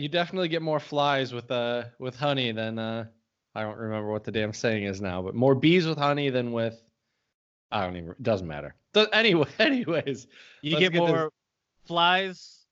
you 0.00 0.08
definitely 0.08 0.48
get 0.48 0.62
more 0.62 0.80
flies 0.80 1.32
with 1.32 1.50
uh 1.50 1.84
with 1.98 2.16
honey 2.16 2.52
than 2.52 2.78
uh 2.78 3.04
I 3.54 3.62
don't 3.62 3.76
remember 3.76 4.10
what 4.10 4.24
the 4.24 4.32
damn 4.32 4.52
saying 4.52 4.84
is 4.84 5.00
now, 5.00 5.22
but 5.22 5.34
more 5.34 5.54
bees 5.54 5.86
with 5.86 5.98
honey 5.98 6.30
than 6.30 6.52
with 6.52 6.80
I 7.72 7.84
don't 7.84 7.96
even. 7.96 8.10
It 8.10 8.22
doesn't 8.22 8.46
matter. 8.48 8.74
So 8.94 9.04
anyway, 9.12 9.48
anyways, 9.58 10.26
You 10.62 10.78
get 10.78 10.92
this- 10.92 10.98
more 11.00 11.30
flies. 11.86 12.66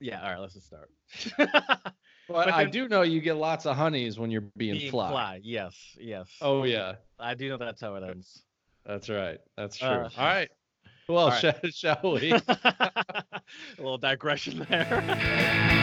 Yeah. 0.00 0.22
All 0.22 0.30
right. 0.30 0.40
Let's 0.40 0.54
just 0.54 0.66
start. 0.66 0.90
But, 2.28 2.46
but 2.46 2.54
I 2.54 2.64
do 2.64 2.88
know 2.88 3.02
you 3.02 3.20
get 3.20 3.34
lots 3.36 3.66
of 3.66 3.74
honeys 3.76 4.16
when 4.16 4.30
you're 4.30 4.46
being, 4.56 4.78
Being 4.78 4.92
fly. 4.92 5.40
Yes. 5.42 5.74
Yes. 5.98 6.28
Oh 6.40 6.62
yeah, 6.62 6.94
I 7.18 7.34
do 7.34 7.48
know 7.48 7.56
that's 7.56 7.80
how 7.80 7.96
it 7.96 8.04
ends. 8.04 8.44
that's 8.86 9.08
right. 9.08 9.38
That's 9.56 9.76
true. 9.78 9.88
Uh, 9.88 10.08
All 10.16 10.26
right. 10.26 10.48
Well, 11.08 11.24
all 11.24 11.30
right. 11.30 11.40
shall, 11.40 11.54
shall 11.72 12.12
we? 12.14 12.30
A 12.32 13.42
little 13.78 13.98
digression 13.98 14.64
there. 14.70 15.76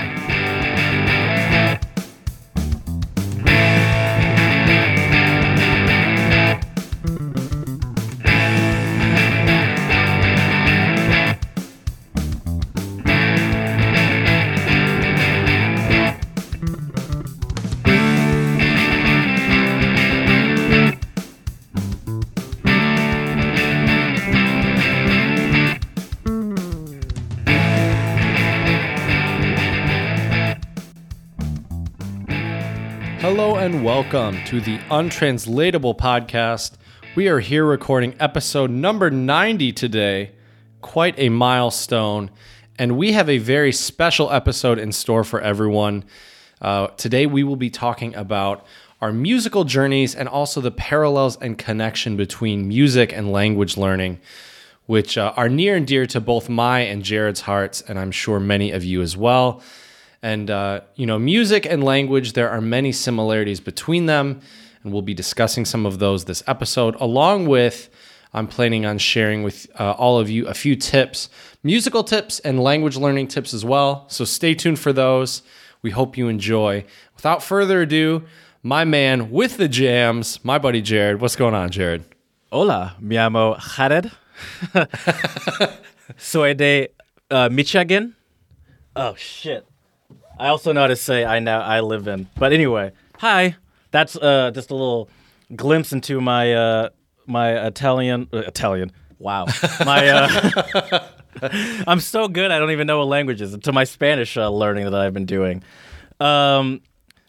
Welcome 33.97 34.37
to 34.43 34.61
the 34.61 34.79
Untranslatable 34.91 35.95
Podcast. 35.95 36.73
We 37.15 37.29
are 37.29 37.39
here 37.39 37.65
recording 37.65 38.13
episode 38.19 38.69
number 38.69 39.09
90 39.09 39.71
today. 39.71 40.33
Quite 40.81 41.15
a 41.17 41.29
milestone. 41.29 42.29
And 42.77 42.95
we 42.95 43.13
have 43.13 43.27
a 43.27 43.39
very 43.39 43.71
special 43.71 44.31
episode 44.31 44.77
in 44.77 44.91
store 44.91 45.23
for 45.23 45.41
everyone. 45.41 46.03
Uh, 46.61 46.89
today, 46.89 47.25
we 47.25 47.43
will 47.43 47.55
be 47.55 47.71
talking 47.71 48.13
about 48.13 48.63
our 49.01 49.11
musical 49.11 49.63
journeys 49.63 50.13
and 50.13 50.29
also 50.29 50.61
the 50.61 50.69
parallels 50.69 51.35
and 51.35 51.57
connection 51.57 52.15
between 52.15 52.67
music 52.67 53.11
and 53.11 53.31
language 53.31 53.77
learning, 53.77 54.19
which 54.85 55.17
uh, 55.17 55.33
are 55.35 55.49
near 55.49 55.75
and 55.75 55.87
dear 55.87 56.05
to 56.05 56.21
both 56.21 56.49
my 56.49 56.81
and 56.81 57.01
Jared's 57.01 57.41
hearts, 57.41 57.81
and 57.81 57.97
I'm 57.97 58.11
sure 58.11 58.39
many 58.39 58.69
of 58.69 58.83
you 58.83 59.01
as 59.01 59.17
well. 59.17 59.63
And, 60.21 60.49
uh, 60.49 60.81
you 60.95 61.05
know, 61.05 61.19
music 61.19 61.65
and 61.65 61.83
language, 61.83 62.33
there 62.33 62.49
are 62.49 62.61
many 62.61 62.91
similarities 62.91 63.59
between 63.59 64.05
them. 64.05 64.41
And 64.83 64.93
we'll 64.93 65.01
be 65.01 65.13
discussing 65.13 65.65
some 65.65 65.85
of 65.85 65.99
those 65.99 66.25
this 66.25 66.43
episode, 66.47 66.95
along 66.95 67.47
with 67.47 67.89
I'm 68.33 68.47
planning 68.47 68.85
on 68.85 68.97
sharing 68.97 69.43
with 69.43 69.67
uh, 69.79 69.91
all 69.91 70.19
of 70.19 70.29
you 70.29 70.47
a 70.47 70.53
few 70.53 70.75
tips, 70.75 71.29
musical 71.63 72.03
tips 72.03 72.39
and 72.39 72.61
language 72.61 72.97
learning 72.97 73.29
tips 73.29 73.53
as 73.53 73.63
well. 73.65 74.05
So 74.09 74.25
stay 74.25 74.53
tuned 74.53 74.79
for 74.79 74.93
those. 74.93 75.41
We 75.81 75.91
hope 75.91 76.17
you 76.17 76.27
enjoy. 76.27 76.85
Without 77.15 77.41
further 77.41 77.81
ado, 77.81 78.23
my 78.63 78.83
man 78.83 79.31
with 79.31 79.57
the 79.57 79.67
jams, 79.67 80.43
my 80.43 80.57
buddy 80.57 80.81
Jared. 80.81 81.21
What's 81.21 81.35
going 81.35 81.55
on, 81.55 81.69
Jared? 81.69 82.03
Hola, 82.51 82.95
mi 82.99 83.17
amo 83.17 83.55
Jared. 83.55 84.11
Soy 86.17 86.53
de 86.53 86.89
uh, 87.31 87.49
Michigan. 87.51 88.15
Oh 88.95 89.15
shit! 89.15 89.65
I 90.39 90.47
also 90.49 90.71
know 90.73 90.81
how 90.81 90.87
to 90.87 90.95
say 90.95 91.25
I 91.25 91.39
now 91.39 91.61
I 91.61 91.79
live 91.81 92.07
in. 92.07 92.27
But 92.37 92.53
anyway, 92.53 92.91
hi. 93.17 93.55
That's 93.91 94.15
uh, 94.15 94.51
just 94.53 94.69
a 94.71 94.75
little 94.75 95.09
glimpse 95.55 95.93
into 95.93 96.19
my 96.21 96.53
uh, 96.53 96.89
my 97.25 97.67
Italian 97.67 98.27
uh, 98.33 98.39
Italian. 98.39 98.91
Wow, 99.19 99.45
my. 99.85 100.07
Uh, 100.09 101.07
I'm 101.87 101.99
so 101.99 102.27
good. 102.27 102.51
I 102.51 102.59
don't 102.59 102.71
even 102.71 102.87
know 102.87 102.99
what 102.99 103.07
languages. 103.07 103.55
To 103.57 103.71
my 103.71 103.83
Spanish 103.83 104.37
uh, 104.37 104.49
learning 104.49 104.85
that 104.85 104.95
I've 104.95 105.13
been 105.13 105.25
doing. 105.25 105.63
Um, 106.19 106.81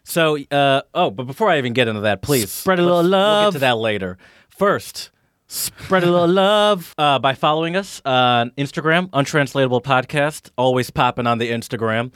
so, 0.03 0.37
uh, 0.51 0.81
oh, 0.95 1.11
but 1.11 1.25
before 1.25 1.49
I 1.49 1.59
even 1.59 1.73
get 1.73 1.87
into 1.87 2.01
that, 2.01 2.21
please 2.23 2.51
Spread 2.51 2.79
a 2.79 2.81
little 2.81 2.97
let's- 3.03 3.11
We'll 3.11 3.19
love. 3.19 3.53
get 3.53 3.57
to 3.57 3.59
that 3.61 3.77
later. 3.77 4.17
First, 4.49 5.11
spread 5.47 6.03
a 6.03 6.09
little 6.11 6.27
love 6.33 6.93
uh, 6.97 7.19
by 7.19 7.35
following 7.35 7.75
us 7.75 8.01
on 8.03 8.49
Instagram, 8.57 9.09
Untranslatable 9.13 9.81
Podcast, 9.81 10.49
always 10.57 10.89
popping 10.89 11.27
on 11.27 11.37
the 11.37 11.49
Instagram. 11.51 12.11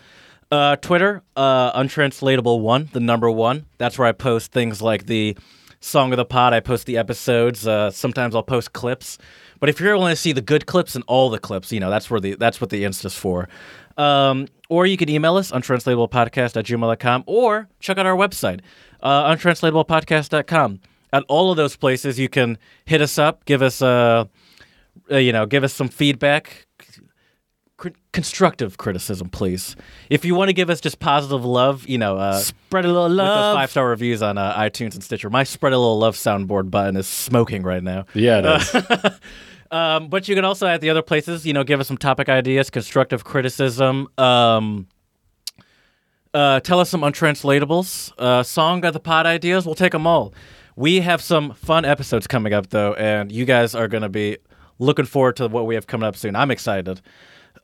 Uh, 0.53 0.75
Twitter, 0.75 1.23
uh, 1.35 1.71
Untranslatable 1.73 2.61
One, 2.61 2.87
the 2.93 2.99
number 2.99 3.31
one. 3.31 3.65
That's 3.79 3.97
where 3.97 4.07
I 4.07 4.11
post 4.11 4.51
things 4.51 4.83
like 4.83 5.07
the 5.07 5.35
song 5.79 6.13
of 6.13 6.17
the 6.17 6.25
pod. 6.25 6.53
I 6.53 6.59
post 6.59 6.85
the 6.85 6.95
episodes. 6.95 7.65
Uh, 7.67 7.89
sometimes 7.89 8.35
I'll 8.35 8.43
post 8.43 8.71
clips. 8.71 9.17
But 9.59 9.69
if 9.69 9.79
you're 9.79 9.97
wanting 9.97 10.15
to 10.15 10.21
see 10.21 10.31
the 10.31 10.43
good 10.43 10.67
clips 10.67 10.93
and 10.93 11.03
all 11.07 11.31
the 11.31 11.39
clips, 11.39 11.71
you 11.71 11.79
know 11.79 11.89
that's 11.89 12.07
where 12.07 12.19
the 12.19 12.35
that's 12.35 12.61
what 12.61 12.69
the 12.69 12.83
Insta's 12.83 13.15
for. 13.15 13.49
Um, 13.97 14.47
or 14.69 14.85
you 14.85 14.95
can 14.95 15.09
email 15.09 15.37
us 15.37 15.51
untranslatablepodcast 15.51 16.55
at 16.55 16.65
gmail.com 16.65 17.23
or 17.25 17.67
check 17.79 17.97
out 17.97 18.05
our 18.05 18.15
website, 18.15 18.59
uh, 19.01 19.33
untranslatablepodcast.com. 19.33 20.81
At 21.13 21.23
all 21.29 21.49
of 21.49 21.57
those 21.57 21.75
places, 21.75 22.19
you 22.19 22.29
can 22.29 22.59
hit 22.85 23.01
us 23.01 23.17
up, 23.17 23.45
give 23.45 23.63
us 23.63 23.81
uh, 23.81 24.25
uh, 25.11 25.17
you 25.17 25.31
know, 25.31 25.47
give 25.47 25.63
us 25.63 25.73
some 25.73 25.87
feedback, 25.87 26.67
cr- 27.77 27.89
constructive 28.11 28.77
criticism, 28.77 29.29
please. 29.29 29.75
If 30.09 30.25
you 30.25 30.35
want 30.35 30.49
to 30.49 30.53
give 30.53 30.69
us 30.69 30.81
just 30.81 30.99
positive 30.99 31.43
love, 31.45 31.87
you 31.87 31.97
know, 31.97 32.17
uh, 32.17 32.37
Spread 32.39 32.85
a 32.85 32.87
little 32.87 33.09
love. 33.09 33.55
five 33.55 33.71
star 33.71 33.87
reviews 33.89 34.21
on 34.21 34.37
uh, 34.37 34.55
iTunes 34.55 34.93
and 34.93 35.03
Stitcher. 35.03 35.29
My 35.29 35.43
spread 35.43 35.73
a 35.73 35.77
little 35.77 35.99
love 35.99 36.15
soundboard 36.15 36.69
button 36.71 36.95
is 36.95 37.07
smoking 37.07 37.63
right 37.63 37.83
now. 37.83 38.05
Yeah, 38.13 38.39
it 38.43 38.61
is. 38.61 39.19
Um, 39.71 40.07
but 40.09 40.27
you 40.27 40.35
can 40.35 40.45
also 40.45 40.67
at 40.67 40.81
the 40.81 40.91
other 40.91 41.01
places, 41.01 41.47
you 41.47 41.53
know, 41.53 41.63
give 41.63 41.79
us 41.79 41.87
some 41.87 41.97
topic 41.97 42.29
ideas, 42.29 42.69
constructive 42.69 43.23
criticism. 43.23 44.07
Um, 44.19 44.87
uh, 46.31 46.59
tell 46.59 46.79
us 46.79 46.91
some 46.91 47.01
untranslatables, 47.01 48.13
uh, 48.19 48.43
song 48.43 48.85
of 48.85 48.93
the 48.93 48.99
pod 48.99 49.25
ideas. 49.25 49.65
We'll 49.65 49.73
take 49.73 49.91
them 49.93 50.05
all. 50.05 50.31
We 50.75 50.99
have 51.01 51.21
some 51.23 51.53
fun 51.53 51.85
episodes 51.85 52.27
coming 52.27 52.53
up 52.53 52.69
though, 52.69 52.93
and 52.93 53.31
you 53.31 53.45
guys 53.45 53.73
are 53.73 53.87
gonna 53.87 54.09
be 54.09 54.37
looking 54.77 55.05
forward 55.05 55.37
to 55.37 55.47
what 55.47 55.65
we 55.65 55.73
have 55.73 55.87
coming 55.87 56.07
up 56.07 56.15
soon. 56.15 56.35
I'm 56.35 56.51
excited. 56.51 57.01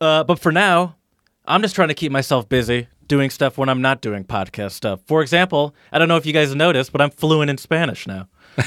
Uh, 0.00 0.24
but 0.24 0.38
for 0.38 0.52
now, 0.52 0.96
I'm 1.46 1.62
just 1.62 1.74
trying 1.74 1.88
to 1.88 1.94
keep 1.94 2.12
myself 2.12 2.48
busy 2.48 2.88
doing 3.06 3.30
stuff 3.30 3.58
when 3.58 3.68
I'm 3.68 3.82
not 3.82 4.00
doing 4.00 4.24
podcast 4.24 4.72
stuff. 4.72 5.00
For 5.06 5.20
example, 5.22 5.74
I 5.92 5.98
don't 5.98 6.08
know 6.08 6.16
if 6.16 6.24
you 6.26 6.32
guys 6.32 6.54
noticed, 6.54 6.92
but 6.92 7.00
I'm 7.00 7.10
fluent 7.10 7.50
in 7.50 7.58
Spanish 7.58 8.06
now. 8.06 8.28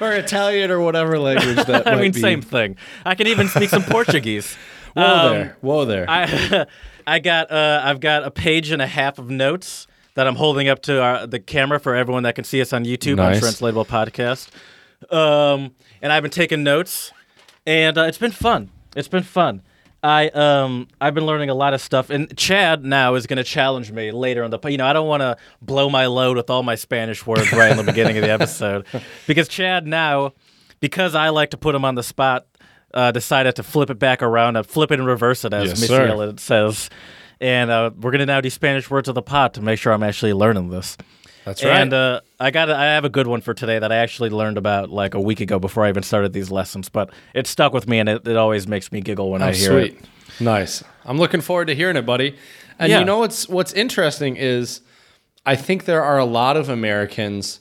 or 0.00 0.12
Italian 0.12 0.70
or 0.70 0.80
whatever 0.80 1.18
language 1.18 1.64
that 1.66 1.86
I 1.86 1.96
mean, 2.00 2.12
be. 2.12 2.20
same 2.20 2.42
thing. 2.42 2.76
I 3.04 3.14
can 3.14 3.26
even 3.26 3.48
speak 3.48 3.70
some 3.70 3.82
Portuguese. 3.88 4.56
Whoa 4.94 5.02
Um, 5.02 5.32
there. 5.32 5.56
Whoa 5.60 5.84
there. 5.84 6.04
I 6.08 6.66
I 7.06 7.18
got 7.18 7.50
uh, 7.50 7.80
I've 7.84 8.00
got 8.00 8.24
a 8.24 8.30
page 8.30 8.70
and 8.70 8.80
a 8.82 8.86
half 8.86 9.18
of 9.18 9.30
notes 9.30 9.86
that 10.14 10.26
I'm 10.26 10.36
holding 10.36 10.68
up 10.68 10.80
to 10.82 11.02
our, 11.02 11.26
the 11.26 11.40
camera 11.40 11.80
for 11.80 11.94
everyone 11.94 12.22
that 12.22 12.34
can 12.34 12.44
see 12.44 12.60
us 12.60 12.72
on 12.72 12.84
YouTube 12.84 13.16
Nice. 13.16 13.36
on 13.36 13.40
Translatable 13.40 13.84
Podcast. 13.84 14.48
Um, 15.10 15.74
and 16.00 16.12
I've 16.12 16.22
been 16.22 16.30
taking 16.30 16.62
notes, 16.62 17.12
and 17.66 17.98
uh, 17.98 18.02
it's 18.02 18.18
been 18.18 18.30
fun. 18.30 18.70
It's 18.94 19.08
been 19.08 19.22
fun. 19.22 19.62
I 20.02 20.28
um 20.28 20.88
I've 21.00 21.14
been 21.14 21.24
learning 21.24 21.48
a 21.48 21.54
lot 21.54 21.72
of 21.72 21.80
stuff, 21.80 22.10
and 22.10 22.36
Chad 22.36 22.84
now 22.84 23.14
is 23.14 23.26
going 23.26 23.38
to 23.38 23.44
challenge 23.44 23.90
me 23.90 24.12
later 24.12 24.44
on 24.44 24.50
the. 24.50 24.58
You 24.68 24.76
know, 24.76 24.86
I 24.86 24.92
don't 24.92 25.08
want 25.08 25.22
to 25.22 25.38
blow 25.62 25.88
my 25.88 26.06
load 26.06 26.36
with 26.36 26.50
all 26.50 26.62
my 26.62 26.74
Spanish 26.74 27.26
words 27.26 27.50
right 27.52 27.70
in 27.70 27.78
the 27.78 27.84
beginning 27.84 28.18
of 28.18 28.22
the 28.22 28.30
episode, 28.30 28.84
because 29.26 29.48
Chad 29.48 29.86
now, 29.86 30.34
because 30.80 31.14
I 31.14 31.30
like 31.30 31.50
to 31.50 31.56
put 31.56 31.74
him 31.74 31.86
on 31.86 31.94
the 31.94 32.02
spot, 32.02 32.46
uh, 32.92 33.12
decided 33.12 33.56
to 33.56 33.62
flip 33.62 33.88
it 33.88 33.98
back 33.98 34.22
around, 34.22 34.56
uh, 34.56 34.62
flip 34.62 34.90
it 34.90 34.98
and 34.98 35.08
reverse 35.08 35.42
it 35.44 35.54
as 35.54 35.70
Yes, 35.70 35.80
Missy 35.80 35.86
sir. 35.86 36.34
Says, 36.36 36.90
and 37.40 37.70
uh, 37.70 37.90
we're 37.98 38.10
going 38.10 38.20
to 38.20 38.26
now 38.26 38.42
do 38.42 38.50
Spanish 38.50 38.90
words 38.90 39.08
of 39.08 39.14
the 39.14 39.22
pot 39.22 39.54
to 39.54 39.62
make 39.62 39.78
sure 39.78 39.94
I'm 39.94 40.02
actually 40.02 40.34
learning 40.34 40.68
this. 40.68 40.98
That's 41.44 41.62
right. 41.62 41.80
And 41.80 41.92
uh, 41.92 42.20
I 42.40 42.50
got 42.50 42.70
I 42.70 42.84
have 42.94 43.04
a 43.04 43.08
good 43.10 43.26
one 43.26 43.40
for 43.42 43.52
today 43.54 43.78
that 43.78 43.92
I 43.92 43.96
actually 43.96 44.30
learned 44.30 44.56
about 44.58 44.90
like 44.90 45.14
a 45.14 45.20
week 45.20 45.40
ago 45.40 45.58
before 45.58 45.84
I 45.84 45.88
even 45.90 46.02
started 46.02 46.32
these 46.32 46.50
lessons, 46.50 46.88
but 46.88 47.10
it 47.34 47.46
stuck 47.46 47.72
with 47.72 47.86
me 47.86 47.98
and 47.98 48.08
it, 48.08 48.26
it 48.26 48.36
always 48.36 48.66
makes 48.66 48.90
me 48.90 49.00
giggle 49.00 49.30
when 49.30 49.42
Oh, 49.42 49.46
I 49.48 49.52
hear 49.54 49.70
sweet. 49.70 49.98
it. 49.98 50.40
Nice. 50.40 50.82
I'm 51.04 51.18
looking 51.18 51.40
forward 51.42 51.66
to 51.66 51.74
hearing 51.74 51.96
it, 51.96 52.06
buddy. 52.06 52.36
And 52.78 52.90
Yeah. 52.90 53.00
you 53.00 53.04
know 53.04 53.18
what's 53.18 53.48
what's 53.48 53.72
interesting 53.74 54.36
is 54.36 54.80
I 55.46 55.54
think 55.56 55.84
there 55.84 56.02
are 56.02 56.18
a 56.18 56.24
lot 56.24 56.56
of 56.56 56.68
Americans 56.70 57.60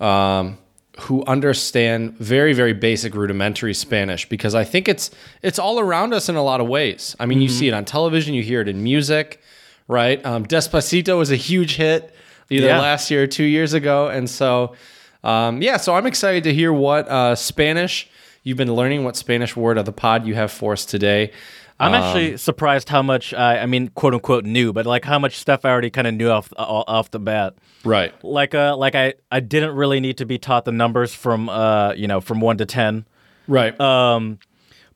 um, 0.00 0.58
who 1.00 1.24
understand 1.26 2.16
very 2.18 2.52
very 2.52 2.72
basic 2.72 3.14
rudimentary 3.14 3.74
Spanish 3.74 4.28
because 4.28 4.54
I 4.54 4.64
think 4.64 4.88
it's 4.88 5.10
it's 5.42 5.58
all 5.58 5.78
around 5.78 6.14
us 6.14 6.28
in 6.28 6.36
a 6.36 6.42
lot 6.42 6.60
of 6.60 6.68
ways. 6.68 7.14
I 7.20 7.26
mean, 7.26 7.42
you 7.42 7.48
see 7.48 7.68
it 7.68 7.74
on 7.74 7.84
television, 7.84 8.34
you 8.34 8.42
hear 8.42 8.60
it 8.60 8.68
in 8.68 8.82
music, 8.82 9.40
right? 9.88 10.24
Um, 10.24 10.46
Despacito 10.46 11.18
was 11.18 11.30
a 11.30 11.36
huge 11.36 11.76
hit 11.76 12.14
either 12.50 12.66
Yeah. 12.66 12.80
last 12.80 13.10
year 13.10 13.22
or 13.24 13.26
two 13.26 13.44
years 13.44 13.72
ago, 13.74 14.08
and 14.08 14.28
so 14.28 14.74
um, 15.22 15.62
yeah. 15.62 15.76
So 15.78 15.94
I'm 15.94 16.06
excited 16.06 16.44
to 16.44 16.54
hear 16.54 16.72
what 16.72 17.08
uh, 17.08 17.34
Spanish 17.34 18.08
you've 18.42 18.58
been 18.58 18.74
learning, 18.74 19.04
what 19.04 19.16
Spanish 19.16 19.56
word 19.56 19.78
of 19.78 19.86
the 19.86 19.92
pod 19.92 20.26
you 20.26 20.34
have 20.34 20.52
for 20.52 20.72
us 20.72 20.84
today. 20.84 21.32
I'm 21.80 21.92
actually 21.92 22.36
surprised 22.36 22.88
how 22.88 23.02
much 23.02 23.34
I, 23.34 23.58
I 23.58 23.66
mean, 23.66 23.88
quote 23.88 24.14
unquote, 24.14 24.44
knew, 24.44 24.72
but 24.72 24.86
like 24.86 25.04
how 25.04 25.18
much 25.18 25.36
stuff 25.36 25.64
I 25.64 25.70
already 25.70 25.90
kind 25.90 26.06
of 26.06 26.14
knew 26.14 26.30
off 26.30 26.52
off 26.56 27.10
the 27.10 27.18
bat. 27.18 27.54
Right. 27.84 28.14
Like 28.22 28.54
uh, 28.54 28.76
like 28.76 28.94
I 28.94 29.14
I 29.30 29.40
didn't 29.40 29.74
really 29.74 29.98
need 29.98 30.18
to 30.18 30.24
be 30.24 30.38
taught 30.38 30.64
the 30.66 30.72
numbers 30.72 31.12
from 31.14 31.48
uh, 31.48 31.92
you 31.94 32.06
know, 32.06 32.20
from 32.20 32.40
one 32.40 32.58
to 32.58 32.64
ten. 32.66 33.06
Right. 33.48 33.78
Um, 33.80 34.38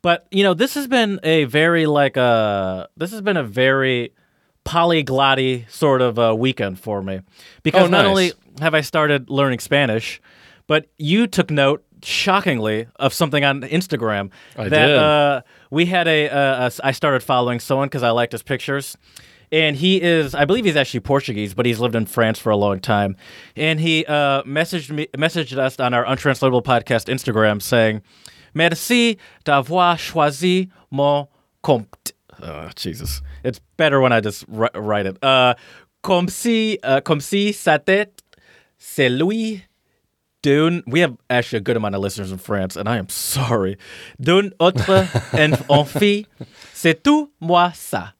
but 0.03 0.27
you 0.31 0.45
know, 0.45 0.55
this 0.55 0.75
has 0.75 0.87
been 0.87 1.19
a 1.25 1.45
very 1.45 1.87
like 1.87 2.17
uh, 2.17 2.87
this 2.97 3.11
has 3.11 3.23
been 3.23 3.37
a 3.37 3.43
very 3.45 4.13
polyglotty 4.69 5.69
sort 5.71 6.03
of 6.03 6.19
uh, 6.19 6.35
weekend 6.37 6.79
for 6.79 7.03
me 7.03 7.21
because 7.63 7.85
Oh, 7.85 7.87
not 7.89 8.05
only 8.05 8.33
have 8.61 8.75
I 8.75 8.83
started 8.83 9.31
learning 9.31 9.61
Spanish, 9.61 10.21
but 10.67 10.87
you 10.99 11.27
took 11.27 11.51
note 11.51 11.83
shockingly 12.03 12.87
of 12.97 13.13
something 13.15 13.45
on 13.45 13.63
Instagram 13.63 14.31
I 14.57 14.69
that 14.69 14.87
did. 14.87 14.97
Uh, 14.97 15.41
we 15.71 15.87
had 15.87 16.07
a, 16.07 16.29
uh, 16.29 16.71
a 16.83 16.87
I 16.87 16.93
started 16.93 17.23
following 17.23 17.61
someone 17.61 17.89
because 17.89 18.03
I 18.03 18.11
liked 18.11 18.33
his 18.33 18.43
pictures. 18.43 18.97
And 19.51 19.77
he 19.77 20.03
is, 20.03 20.35
I 20.35 20.45
believe 20.45 20.67
he's 20.67 20.77
actually 20.77 21.01
Portuguese, 21.01 21.55
but 21.55 21.65
he's 21.65 21.81
lived 21.81 21.95
in 21.95 22.05
France 22.05 22.39
for 22.39 22.51
a 22.51 22.57
long 22.57 22.81
time. 22.81 23.17
And 23.57 23.81
he 23.81 24.05
uh, 24.05 24.43
messaged 24.43 24.91
me, 24.91 25.07
messaged 25.17 25.57
us 25.57 25.81
on 25.81 25.95
our 25.95 26.05
untranslatable 26.05 26.61
podcast 26.63 27.09
Instagram 27.09 27.63
saying, 27.63 28.03
"Merci 28.53 29.17
d'avoir 29.45 29.97
choisi 29.97 30.69
mon 30.91 31.29
compte." 31.63 32.13
Oh, 32.43 32.69
Jesus, 32.77 33.21
it's 33.45 33.61
better 33.77 34.01
when 34.01 34.13
I 34.13 34.21
just 34.21 34.45
ri- 34.49 34.69
write 34.75 35.07
it. 35.07 35.19
Uh, 35.23 35.55
comme 36.03 36.29
si, 36.29 36.79
uh, 36.85 37.01
comme 37.01 37.21
si 37.21 37.53
sa 37.53 37.79
tête, 37.79 38.21
c'est 38.79 39.09
lui 39.09 39.63
d'une. 40.43 40.83
We 40.87 41.01
have 41.01 41.17
actually 41.29 41.59
a 41.59 41.63
good 41.63 41.77
amount 41.77 41.95
of 41.95 42.01
listeners 42.01 42.31
in 42.31 42.39
France, 42.39 42.77
and 42.77 42.89
I 42.89 42.97
am 42.99 43.09
sorry. 43.09 43.77
D'une 44.21 44.53
autre 44.61 45.07
en- 45.69 45.85
c'est 46.73 47.03
tout 47.03 47.31
moi 47.41 47.73
ça. 47.75 48.13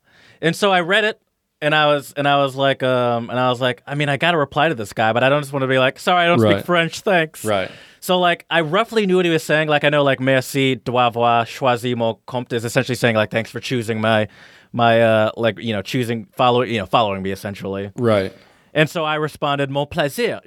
And 0.43 0.55
so 0.57 0.71
I 0.73 0.81
read 0.81 1.05
it, 1.05 1.21
and 1.61 1.75
I 1.75 1.87
was, 1.87 2.13
and 2.17 2.27
I 2.29 2.37
was 2.37 2.55
like, 2.57 2.83
um, 2.83 3.31
and 3.31 3.39
I 3.39 3.49
was 3.51 3.61
like, 3.61 3.83
I 3.87 3.95
mean, 3.95 4.09
I 4.09 4.17
got 4.17 4.33
to 4.33 4.39
reply 4.39 4.69
to 4.69 4.75
this 4.75 4.93
guy, 4.93 5.13
but 5.13 5.23
I 5.25 5.29
don't 5.29 5.43
just 5.43 5.53
want 5.53 5.63
to 5.63 5.67
be 5.69 5.79
like, 5.79 5.99
sorry, 5.99 6.25
I 6.25 6.27
don't 6.27 6.41
Right. 6.41 6.57
speak 6.59 6.67
French, 6.67 7.01
thanks. 7.01 7.45
Right. 7.45 7.71
So 8.01 8.19
like, 8.19 8.47
I 8.51 8.61
roughly 8.61 9.07
knew 9.07 9.17
what 9.17 9.25
he 9.25 9.31
was 9.31 9.43
saying. 9.43 9.69
Like, 9.69 9.83
I 9.85 9.89
know 9.89 10.03
like 10.05 10.21
merci 10.21 10.77
d'avoir 10.77 11.45
choisi 11.47 11.97
mon 11.97 12.17
compte 12.27 12.53
is 12.53 12.65
essentially 12.65 12.95
saying 12.97 13.17
like, 13.17 13.31
thanks 13.31 13.51
for 13.51 13.61
choosing 13.61 14.01
my, 14.01 14.29
my, 14.73 15.03
uh, 15.03 15.31
like 15.37 15.59
you 15.59 15.73
know, 15.73 15.83
choosing 15.83 16.27
following, 16.33 16.71
you 16.73 16.79
know, 16.79 16.87
following 16.87 17.23
me 17.23 17.33
essentially. 17.33 17.91
Right. 17.97 18.33
And 18.75 18.89
so 18.89 19.05
I 19.05 19.17
responded, 19.17 19.71
mon 19.71 19.87
plaisir, 19.87 20.41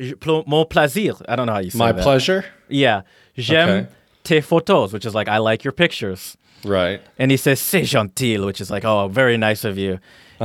mon 0.47 0.65
plaisir. 0.65 1.13
I 1.27 1.35
don't 1.35 1.45
know 1.47 1.53
how 1.53 1.59
you 1.59 1.71
say 1.71 1.77
My 1.79 1.91
that. 1.91 2.03
pleasure. 2.03 2.45
Yeah. 2.69 3.01
J'aime 3.37 3.69
Okay. 3.69 3.87
tes 4.23 4.41
photos, 4.41 4.93
which 4.93 5.05
is 5.05 5.13
like, 5.13 5.27
I 5.27 5.39
like 5.39 5.63
your 5.65 5.73
pictures. 5.73 6.37
Right. 6.63 7.01
And 7.17 7.31
he 7.31 7.37
says, 7.37 7.59
c'est 7.59 7.81
gentil, 7.83 8.45
which 8.45 8.61
is 8.61 8.69
like, 8.69 8.85
oh, 8.85 9.07
very 9.07 9.35
nice 9.37 9.65
of 9.65 9.77
you. 9.77 9.99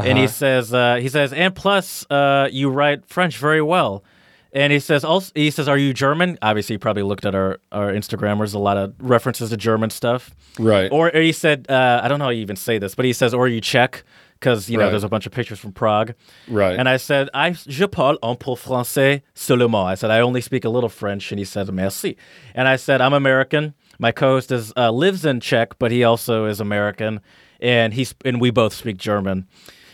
And 0.05 0.19
he 0.19 0.27
says, 0.27 0.73
uh, 0.75 0.97
he 0.97 1.09
says, 1.09 1.33
and 1.33 1.55
plus, 1.55 2.05
uh, 2.11 2.49
you 2.53 2.69
write 2.69 3.07
French 3.07 3.39
very 3.39 3.63
well. 3.63 4.05
And 4.53 4.73
he 4.73 4.79
says, 4.79 5.05
also, 5.05 5.33
he 5.35 5.51
says, 5.51 5.69
are 5.69 5.77
you 5.77 5.93
German? 5.93 6.39
Obviously, 6.41 6.75
you 6.75 6.79
probably 6.79 7.03
looked 7.03 7.27
at 7.27 7.35
our, 7.35 7.59
our 7.73 7.93
Instagram. 7.93 8.39
There's 8.39 8.55
a 8.55 8.59
lot 8.59 8.77
of 8.79 8.95
references 8.99 9.51
to 9.51 9.57
German 9.57 9.91
stuff. 9.91 10.35
Right. 10.59 10.91
Or, 10.91 11.15
or 11.15 11.21
he 11.21 11.33
said, 11.33 11.67
uh, 11.69 12.01
I 12.03 12.09
don't 12.09 12.19
know 12.19 12.27
how 12.27 12.31
you 12.31 12.41
even 12.41 12.57
say 12.57 12.79
this, 12.79 12.95
but 12.95 13.05
he 13.05 13.13
says, 13.13 13.35
or 13.35 13.45
are 13.45 13.49
you 13.49 13.61
Czech? 13.61 14.03
Because, 14.41 14.69
you 14.71 14.77
know, 14.79 14.85
Right. 14.85 14.91
there's 14.91 15.05
a 15.05 15.09
bunch 15.09 15.27
of 15.27 15.33
pictures 15.33 15.59
from 15.59 15.73
Prague. 15.73 16.15
Right. 16.49 16.79
And 16.79 16.89
I 16.89 16.97
said, 16.99 17.29
I, 17.35 17.53
je 17.53 17.87
parle 17.87 18.19
un 18.23 18.37
peu 18.37 18.55
français 18.55 19.23
seulement. 19.35 19.87
I 19.87 19.95
said, 19.95 20.11
I 20.11 20.21
only 20.21 20.41
speak 20.41 20.65
a 20.65 20.71
little 20.71 20.91
French. 20.91 21.33
And 21.33 21.39
he 21.39 21.45
said, 21.45 21.71
merci. 21.73 22.17
And 22.55 22.69
I 22.69 22.77
said, 22.77 23.01
I'm 23.01 23.13
American. 23.15 23.75
My 23.99 24.13
co-host 24.13 24.53
is, 24.53 24.73
uh, 24.77 24.91
lives 24.91 25.25
in 25.25 25.41
Czech, 25.41 25.79
but 25.79 25.91
he 25.91 26.05
also 26.05 26.45
is 26.47 26.61
American. 26.61 27.21
And 27.61 27.95
he's, 27.95 28.15
and 28.25 28.41
we 28.41 28.51
both 28.51 28.75
speak 28.75 28.99
German. 28.99 29.47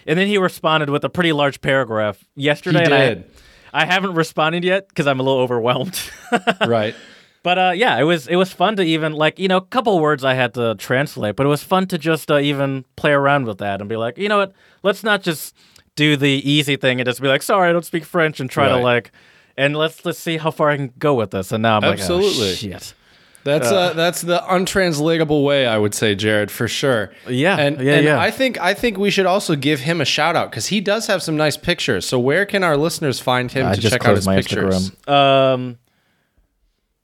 And 0.06 0.18
then 0.18 0.26
he 0.26 0.38
responded 0.38 0.90
with 0.90 1.04
a 1.04 1.08
pretty 1.08 1.32
large 1.32 1.60
paragraph 1.60 2.24
yesterday. 2.34 2.80
He 2.80 2.92
and 2.92 3.24
I- 3.72 3.82
I, 3.82 3.86
haven't 3.86 4.14
responded 4.14 4.64
yet 4.64 4.88
because 4.88 5.06
I'm 5.06 5.18
a 5.18 5.22
little 5.22 5.40
overwhelmed. 5.40 5.98
right. 6.66 6.94
But 7.42 7.58
uh, 7.58 7.72
yeah, 7.74 7.98
it 7.98 8.04
was 8.04 8.28
it 8.28 8.36
was 8.36 8.52
fun 8.52 8.76
to 8.76 8.82
even 8.82 9.14
like 9.14 9.38
you 9.38 9.48
know 9.48 9.56
a 9.56 9.64
couple 9.64 9.98
words 9.98 10.24
I 10.24 10.34
had 10.34 10.54
to 10.54 10.76
translate, 10.76 11.34
but 11.34 11.44
it 11.44 11.48
was 11.48 11.62
fun 11.62 11.86
to 11.88 11.98
just 11.98 12.30
uh, 12.30 12.38
even 12.38 12.84
play 12.96 13.12
around 13.12 13.46
with 13.46 13.58
that 13.58 13.80
and 13.80 13.88
be 13.88 13.96
like, 13.96 14.16
you 14.16 14.28
know 14.28 14.38
what, 14.38 14.52
let's 14.82 15.02
not 15.02 15.22
just 15.22 15.56
do 15.96 16.16
the 16.16 16.28
easy 16.48 16.76
thing 16.76 17.00
and 17.00 17.06
just 17.06 17.20
be 17.20 17.28
like, 17.28 17.42
sorry, 17.42 17.68
I 17.68 17.72
don't 17.72 17.84
speak 17.84 18.04
French, 18.04 18.38
and 18.38 18.48
try 18.48 18.68
to 18.68 18.76
like, 18.76 19.10
and 19.56 19.74
let's 19.74 20.04
let's 20.04 20.20
see 20.20 20.36
how 20.36 20.52
far 20.52 20.70
I 20.70 20.76
can 20.76 20.92
go 20.98 21.14
with 21.14 21.32
this. 21.32 21.50
And 21.50 21.62
now 21.62 21.78
I'm 21.78 21.84
Absolutely. 21.84 22.28
like, 22.28 22.50
oh, 22.50 22.54
shit. 22.54 22.94
That's 23.44 23.70
uh, 23.70 23.92
that's 23.94 24.22
the 24.22 24.42
untranslatable 24.52 25.44
way, 25.44 25.66
I 25.66 25.76
would 25.76 25.94
say, 25.94 26.14
Jared, 26.14 26.50
for 26.50 26.68
sure. 26.68 27.12
Yeah, 27.28 27.58
and 27.58 27.80
yeah, 27.80 27.94
and 27.94 28.04
yeah. 28.04 28.20
I 28.20 28.30
think 28.30 28.60
I 28.60 28.72
think 28.74 28.98
we 28.98 29.10
should 29.10 29.26
also 29.26 29.56
give 29.56 29.80
him 29.80 30.00
a 30.00 30.04
shout 30.04 30.36
out 30.36 30.50
because 30.50 30.68
he 30.68 30.80
does 30.80 31.06
have 31.08 31.22
some 31.22 31.36
nice 31.36 31.56
pictures. 31.56 32.06
So 32.06 32.18
where 32.18 32.46
can 32.46 32.62
our 32.62 32.76
listeners 32.76 33.18
find 33.18 33.50
him 33.50 33.66
I 33.66 33.74
to 33.74 33.80
check 33.80 34.04
out 34.04 34.16
his 34.16 34.26
my 34.26 34.36
pictures? 34.36 34.90
Instagram. 34.90 35.12
Um, 35.12 35.78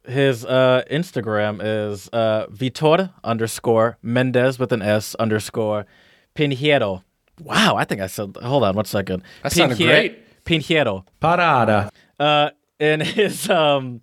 his 0.07 0.45
uh, 0.45 0.85
Instagram 0.91 1.61
is 1.63 2.09
uh, 2.13 2.47
Vitor 2.47 3.13
underscore 3.25 3.99
Mendes 4.03 4.59
with 4.59 4.73
an 4.73 4.81
S 4.81 5.15
underscore 5.17 5.87
Pinheiro. 6.35 7.03
Wow, 7.41 7.77
I 7.77 7.85
think 7.85 8.01
I 8.01 8.07
said. 8.07 8.37
Hold 8.41 8.65
on 8.65 8.75
one 8.77 8.85
second. 8.85 9.23
That 9.43 9.53
sounded 9.53 9.79
great. 9.79 10.45
Pinheiro. 10.45 11.05
Parada. 11.21 11.91
Uh, 12.19 12.51
and 12.81 13.03
his 13.19 13.51
um, 13.51 14.01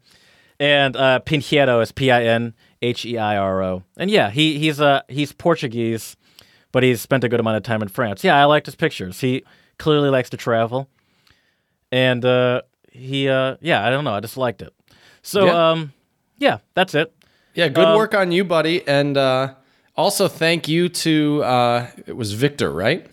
and 0.60 0.96
uh, 0.96 1.20
Pinheiro 1.26 1.82
is 1.82 1.92
P 1.92 2.12
I 2.12 2.24
N 2.24 2.54
H 2.82 3.06
E 3.06 3.18
I 3.18 3.38
R 3.38 3.62
O. 3.64 3.84
And 3.98 4.10
yeah, 4.12 4.30
he 4.30 4.58
he's 4.60 4.80
uh 4.82 5.02
he's 5.08 5.32
Portuguese, 5.34 6.16
but 6.72 6.84
he's 6.84 7.02
spent 7.02 7.24
a 7.24 7.30
good 7.30 7.40
amount 7.40 7.58
of 7.58 7.64
time 7.64 7.82
in 7.82 7.88
France. 7.88 8.24
Yeah, 8.24 8.40
I 8.40 8.46
liked 8.46 8.66
his 8.66 8.76
pictures. 8.76 9.20
He 9.22 9.44
clearly 9.78 10.10
likes 10.10 10.30
to 10.32 10.38
travel, 10.38 10.90
and 11.92 12.24
uh, 12.26 12.62
he 12.92 13.28
uh 13.30 13.58
yeah, 13.62 13.86
I 13.86 13.90
don't 13.90 14.04
know, 14.04 14.14
I 14.14 14.20
just 14.20 14.38
liked 14.38 14.62
it. 14.62 14.74
So 15.22 15.46
Yeah. 15.46 15.72
um, 15.72 15.94
yeah, 16.38 16.58
that's 16.74 16.94
it. 16.96 17.14
Yeah, 17.54 17.70
good 17.70 17.86
Um, 17.88 17.96
work 17.96 18.14
on 18.14 18.32
you, 18.32 18.44
buddy. 18.44 18.86
And 18.88 19.18
uh, 19.18 19.54
also 19.96 20.28
thank 20.28 20.68
you 20.68 20.90
to 20.90 21.42
uh, 21.44 21.88
it 22.06 22.16
was 22.16 22.34
Victor, 22.34 22.72
right? 22.72 23.08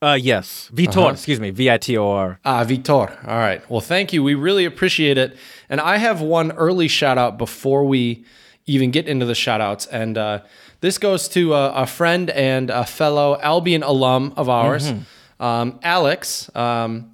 Uh, 0.00 0.18
yes, 0.20 0.68
Vitor. 0.74 1.12
Excuse 1.12 1.38
me, 1.38 1.50
V 1.50 1.70
I 1.70 1.78
T 1.78 1.96
O 1.96 2.10
R. 2.10 2.40
Ah, 2.44 2.64
Victor. 2.64 2.92
All 2.92 3.38
right. 3.38 3.62
Well, 3.70 3.80
thank 3.80 4.12
you. 4.12 4.24
We 4.24 4.34
really 4.34 4.64
appreciate 4.64 5.16
it. 5.16 5.36
And 5.72 5.80
I 5.80 5.96
have 5.96 6.20
one 6.20 6.52
early 6.52 6.86
shout 6.86 7.16
out 7.16 7.38
before 7.38 7.84
we 7.84 8.26
even 8.66 8.90
get 8.90 9.08
into 9.08 9.24
the 9.24 9.34
shout 9.34 9.62
outs. 9.62 9.86
And 9.86 10.18
uh, 10.18 10.42
this 10.80 10.98
goes 10.98 11.28
to 11.28 11.54
a, 11.54 11.72
a 11.72 11.86
friend 11.86 12.28
and 12.28 12.68
a 12.68 12.84
fellow 12.84 13.40
Albion 13.40 13.82
alum 13.82 14.34
of 14.36 14.50
ours, 14.50 14.92
um, 15.40 15.80
Alex. 15.82 16.54
Um, 16.54 17.12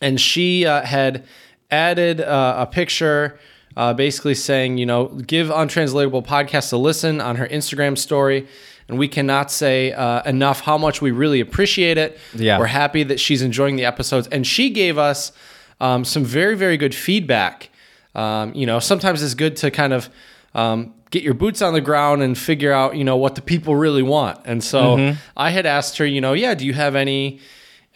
and 0.00 0.18
she 0.18 0.64
uh, 0.64 0.80
had 0.80 1.26
added 1.70 2.22
uh, 2.22 2.54
a 2.60 2.66
picture 2.66 3.38
uh, 3.76 3.92
basically 3.92 4.34
saying, 4.34 4.78
you 4.78 4.86
know, 4.86 5.08
give 5.08 5.50
Untranslatable 5.50 6.22
Podcast 6.22 6.72
a 6.72 6.78
listen 6.78 7.20
on 7.20 7.36
her 7.36 7.48
Instagram 7.48 7.98
story. 7.98 8.48
And 8.88 8.98
we 8.98 9.08
cannot 9.08 9.50
say 9.50 9.92
uh, 9.92 10.22
enough 10.22 10.62
how 10.62 10.78
much 10.78 11.02
we 11.02 11.10
really 11.10 11.40
appreciate 11.40 11.98
it. 11.98 12.18
Yeah. 12.34 12.58
We're 12.58 12.66
happy 12.66 13.02
that 13.02 13.20
she's 13.20 13.42
enjoying 13.42 13.76
the 13.76 13.84
episodes. 13.84 14.26
And 14.28 14.46
she 14.46 14.70
gave 14.70 14.96
us 14.96 15.32
um, 15.80 16.06
some 16.06 16.24
very, 16.24 16.56
very 16.56 16.78
good 16.78 16.94
feedback. 16.94 17.69
Um, 18.14 18.54
you 18.54 18.66
know, 18.66 18.78
sometimes 18.78 19.22
it's 19.22 19.34
good 19.34 19.56
to 19.56 19.70
kind 19.70 19.92
of 19.92 20.08
um, 20.54 20.94
get 21.10 21.22
your 21.22 21.34
boots 21.34 21.62
on 21.62 21.74
the 21.74 21.80
ground 21.80 22.22
and 22.22 22.36
figure 22.36 22.72
out, 22.72 22.96
you 22.96 23.04
know, 23.04 23.16
what 23.16 23.34
the 23.34 23.42
people 23.42 23.76
really 23.76 24.02
want. 24.02 24.40
And 24.44 24.62
so 24.62 24.96
I 25.36 25.50
had 25.50 25.66
asked 25.66 25.98
her, 25.98 26.06
you 26.06 26.20
know, 26.20 26.32
yeah, 26.32 26.54
do 26.54 26.66
you 26.66 26.72
have 26.72 26.96
any 26.96 27.40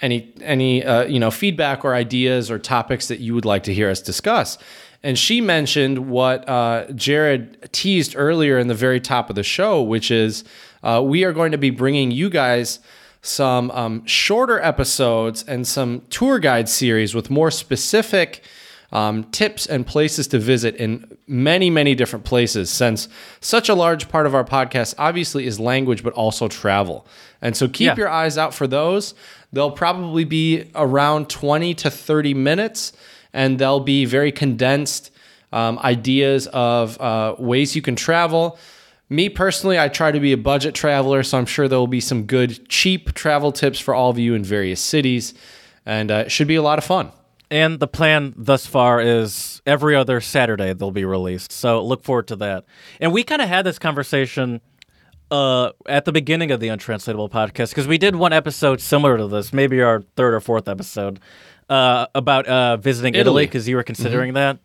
any 0.00 0.32
any 0.40 0.84
uh, 0.84 1.04
you 1.04 1.20
know 1.20 1.30
feedback 1.30 1.84
or 1.84 1.94
ideas 1.94 2.50
or 2.50 2.58
topics 2.58 3.08
that 3.08 3.20
you 3.20 3.34
would 3.34 3.44
like 3.44 3.62
to 3.64 3.74
hear 3.74 3.90
us 3.90 4.00
discuss? 4.00 4.58
And 5.02 5.18
she 5.18 5.40
mentioned 5.42 6.08
what 6.08 6.48
uh, 6.48 6.90
Jared 6.92 7.70
teased 7.72 8.14
earlier 8.16 8.58
in 8.58 8.68
the 8.68 8.74
very 8.74 9.00
top 9.00 9.28
of 9.28 9.36
the 9.36 9.42
show, 9.42 9.82
which 9.82 10.10
is 10.10 10.44
uh, 10.82 11.02
we 11.04 11.24
are 11.24 11.32
going 11.32 11.52
to 11.52 11.58
be 11.58 11.70
bringing 11.70 12.10
you 12.10 12.30
guys 12.30 12.78
some 13.20 13.70
um, 13.70 14.04
shorter 14.06 14.60
episodes 14.60 15.44
and 15.46 15.66
some 15.66 16.02
tour 16.10 16.38
guide 16.38 16.68
series 16.68 17.14
with 17.14 17.30
more 17.30 17.50
specific 17.50 18.42
um, 18.94 19.24
tips 19.24 19.66
and 19.66 19.86
places 19.86 20.26
to 20.28 20.38
visit 20.38 20.76
in 20.76 21.04
many, 21.26 21.68
many 21.68 21.94
different 21.94 22.24
places, 22.24 22.70
since 22.70 23.08
such 23.40 23.68
a 23.68 23.74
large 23.74 24.08
part 24.08 24.24
of 24.24 24.34
our 24.34 24.44
podcast 24.44 24.94
obviously 24.98 25.46
is 25.46 25.58
language, 25.60 26.02
but 26.02 26.12
also 26.14 26.48
travel. 26.48 27.06
And 27.42 27.56
so 27.56 27.66
keep 27.68 27.88
Yeah. 27.88 27.96
your 27.96 28.08
eyes 28.08 28.38
out 28.38 28.54
for 28.54 28.66
those. 28.66 29.14
They'll 29.52 29.72
probably 29.72 30.24
be 30.24 30.70
around 30.74 31.28
20 31.28 31.74
to 31.74 31.90
30 31.90 32.34
minutes, 32.34 32.92
and 33.32 33.58
they'll 33.58 33.80
be 33.80 34.04
very 34.04 34.32
condensed 34.32 35.10
um, 35.52 35.78
ideas 35.80 36.46
of 36.52 37.00
uh, 37.00 37.34
ways 37.38 37.76
you 37.76 37.82
can 37.82 37.94
travel. 37.96 38.58
Me 39.10 39.28
personally, 39.28 39.78
I 39.78 39.88
try 39.88 40.10
to 40.12 40.18
be 40.18 40.32
a 40.32 40.36
budget 40.36 40.74
traveler, 40.74 41.22
so 41.22 41.36
I'm 41.38 41.46
sure 41.46 41.68
there 41.68 41.78
will 41.78 41.86
be 41.86 42.00
some 42.00 42.24
good, 42.24 42.68
cheap 42.68 43.12
travel 43.14 43.52
tips 43.52 43.78
for 43.78 43.94
all 43.94 44.10
of 44.10 44.18
you 44.18 44.34
in 44.34 44.42
various 44.44 44.80
cities, 44.80 45.34
and 45.86 46.10
uh, 46.10 46.24
it 46.26 46.32
should 46.32 46.48
be 46.48 46.54
a 46.56 46.62
lot 46.62 46.78
of 46.78 46.84
fun. 46.84 47.12
And 47.54 47.78
the 47.78 47.86
plan 47.86 48.34
thus 48.36 48.66
far 48.66 49.00
is 49.00 49.62
every 49.64 49.94
other 49.94 50.20
Saturday 50.20 50.72
they'll 50.72 50.90
be 50.90 51.04
released. 51.04 51.52
So 51.52 51.84
look 51.84 52.02
forward 52.02 52.26
to 52.26 52.36
that. 52.36 52.64
And 53.00 53.12
we 53.12 53.22
kind 53.22 53.40
of 53.40 53.46
had 53.46 53.64
this 53.64 53.78
conversation 53.78 54.60
uh, 55.30 55.70
at 55.86 56.04
the 56.04 56.10
beginning 56.10 56.50
of 56.50 56.58
the 56.58 56.66
Untranslatable 56.66 57.28
podcast 57.28 57.68
because 57.68 57.86
we 57.86 57.96
did 57.96 58.16
one 58.16 58.32
episode 58.32 58.80
similar 58.80 59.16
to 59.18 59.28
this, 59.28 59.52
maybe 59.52 59.80
our 59.82 60.02
third 60.16 60.34
or 60.34 60.40
fourth 60.40 60.66
episode, 60.66 61.20
uh, 61.68 62.08
about 62.16 62.48
uh, 62.48 62.76
visiting 62.76 63.14
Italy 63.14 63.46
because 63.46 63.68
you 63.68 63.76
were 63.76 63.84
considering 63.84 64.34
that. 64.34 64.58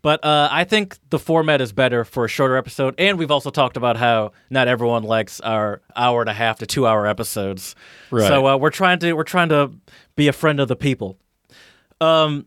But 0.00 0.24
uh, 0.24 0.48
I 0.52 0.62
think 0.62 0.96
the 1.10 1.18
format 1.18 1.60
is 1.60 1.72
better 1.72 2.04
for 2.04 2.24
a 2.26 2.28
shorter 2.28 2.56
episode, 2.56 2.94
and 2.98 3.18
we've 3.18 3.32
also 3.32 3.50
talked 3.50 3.76
about 3.76 3.96
how 3.96 4.30
not 4.48 4.68
everyone 4.68 5.02
likes 5.02 5.40
our 5.40 5.82
hour 5.96 6.20
and 6.20 6.30
a 6.30 6.34
half 6.34 6.60
to 6.60 6.66
two 6.66 6.86
hour 6.86 7.04
episodes. 7.04 7.74
Right. 8.12 8.28
So 8.28 8.46
uh, 8.46 8.56
we're 8.56 8.70
trying 8.70 9.00
to 9.00 9.14
we're 9.14 9.24
trying 9.24 9.48
to 9.48 9.72
be 10.14 10.28
a 10.28 10.32
friend 10.32 10.60
of 10.60 10.68
the 10.68 10.76
people. 10.76 11.18
Um, 12.00 12.46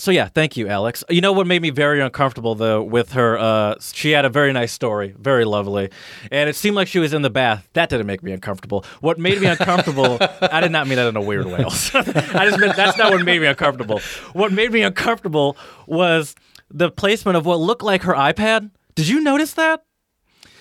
so 0.00 0.10
yeah, 0.10 0.28
thank 0.28 0.56
you, 0.56 0.68
Alex. 0.68 1.04
You 1.10 1.20
know 1.20 1.32
what 1.32 1.46
made 1.46 1.60
me 1.60 1.70
very 1.70 2.00
uncomfortable 2.00 2.54
though 2.54 2.82
with 2.82 3.12
her? 3.12 3.38
Uh, 3.38 3.74
she 3.80 4.12
had 4.12 4.24
a 4.24 4.28
very 4.28 4.52
nice 4.52 4.72
story, 4.72 5.14
very 5.18 5.44
lovely, 5.44 5.90
and 6.30 6.48
it 6.48 6.56
seemed 6.56 6.76
like 6.76 6.88
she 6.88 6.98
was 6.98 7.12
in 7.12 7.22
the 7.22 7.30
bath. 7.30 7.68
That 7.74 7.90
didn't 7.90 8.06
make 8.06 8.22
me 8.22 8.32
uncomfortable. 8.32 8.84
What 9.00 9.18
made 9.18 9.40
me 9.40 9.46
uncomfortable? 9.46 10.18
I 10.40 10.60
did 10.60 10.72
not 10.72 10.86
mean 10.86 10.96
that 10.96 11.08
in 11.08 11.16
a 11.16 11.20
weird 11.20 11.46
way. 11.46 11.62
Also. 11.64 11.98
I 11.98 12.46
just 12.46 12.58
meant 12.58 12.76
that's 12.76 12.96
not 12.96 13.12
what 13.12 13.24
made 13.24 13.40
me 13.40 13.46
uncomfortable. 13.46 14.00
What 14.32 14.52
made 14.52 14.72
me 14.72 14.82
uncomfortable 14.82 15.56
was 15.86 16.34
the 16.70 16.90
placement 16.90 17.36
of 17.36 17.44
what 17.44 17.58
looked 17.58 17.82
like 17.82 18.02
her 18.02 18.14
iPad. 18.14 18.70
Did 18.94 19.08
you 19.08 19.20
notice 19.20 19.54
that? 19.54 19.84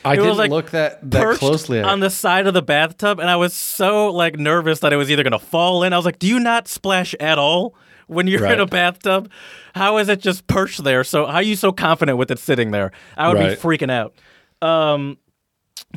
I 0.04 0.14
It 0.14 0.18
didn't 0.18 0.38
like, 0.38 0.50
look 0.50 0.72
that 0.72 1.12
that 1.12 1.38
closely 1.38 1.80
at 1.80 1.86
on 1.86 2.00
the 2.00 2.10
side 2.10 2.48
of 2.48 2.54
the 2.54 2.62
bathtub, 2.62 3.20
and 3.20 3.30
I 3.30 3.36
was 3.36 3.54
so 3.54 4.12
like 4.12 4.38
nervous 4.40 4.80
that 4.80 4.92
it 4.92 4.96
was 4.96 5.12
either 5.12 5.24
gonna 5.24 5.40
fall 5.40 5.84
in. 5.84 5.94
I 5.94 5.98
was 5.98 6.06
like, 6.06 6.20
"Do 6.20 6.28
you 6.28 6.40
not 6.40 6.68
splash 6.68 7.14
at 7.20 7.38
all 7.38 7.76
when 8.10 8.28
you're 8.28 8.46
in 8.46 8.60
a 8.60 8.66
bathtub? 8.66 9.30
How 9.76 9.98
is 9.98 10.10
it 10.10 10.20
just 10.20 10.48
perched 10.48 10.84
there? 10.84 11.04
So 11.04 11.26
how 11.26 11.36
are 11.36 11.42
you 11.42 11.56
so 11.56 11.72
confident 11.72 12.18
with 12.18 12.32
it 12.32 12.40
sitting 12.40 12.72
there? 12.72 12.92
I 13.18 13.30
would 13.30 13.38
Right. 13.38 13.50
be 13.52 13.56
freaking 13.56 13.92
out." 13.92 14.14
Um, 14.62 15.18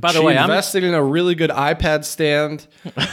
by 0.00 0.12
the 0.12 0.20
she 0.20 0.24
way, 0.24 0.38
I'm 0.38 0.44
invested 0.48 0.84
in 0.84 0.94
a 0.94 1.02
really 1.02 1.34
good 1.34 1.50
iPad 1.50 2.04
stand, 2.04 2.66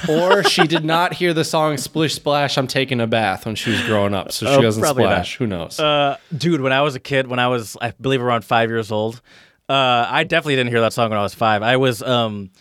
or 0.08 0.44
she 0.44 0.65
did 0.68 0.86
not 0.86 1.13
hear 1.13 1.34
the 1.34 1.44
song 1.44 1.77
"Splish 1.77 2.13
Splash." 2.15 2.58
I'm 2.58 2.68
taking 2.68 3.01
a 3.01 3.08
bath 3.08 3.46
when 3.46 3.56
she 3.56 3.72
was 3.72 3.82
growing 3.82 4.13
up, 4.13 4.32
so 4.32 4.46
she 4.46 4.51
Oh, 4.53 4.62
doesn't 4.62 4.82
probably 4.82 5.03
not. 5.03 5.10
splash. 5.25 5.38
Who 5.38 5.48
knows? 5.48 5.79
uh, 5.79 6.18
dude. 6.38 6.62
When 6.62 6.72
I 6.72 6.82
was 6.82 6.96
a 6.96 7.00
kid, 7.00 7.27
when 7.27 7.39
I 7.39 7.48
was 7.48 7.75
I 7.82 7.94
believe 8.00 8.22
around 8.22 8.46
five 8.46 8.70
years 8.70 8.91
old, 8.91 9.22
uh, 9.68 10.08
I 10.10 10.24
definitely 10.24 10.56
didn't 10.56 10.70
hear 10.72 10.82
that 10.82 10.94
song 10.94 11.10
when 11.10 11.20
I 11.20 11.24
was 11.24 11.34
five. 11.34 11.63
I 11.63 11.77
was 11.77 12.01
um. 12.03 12.51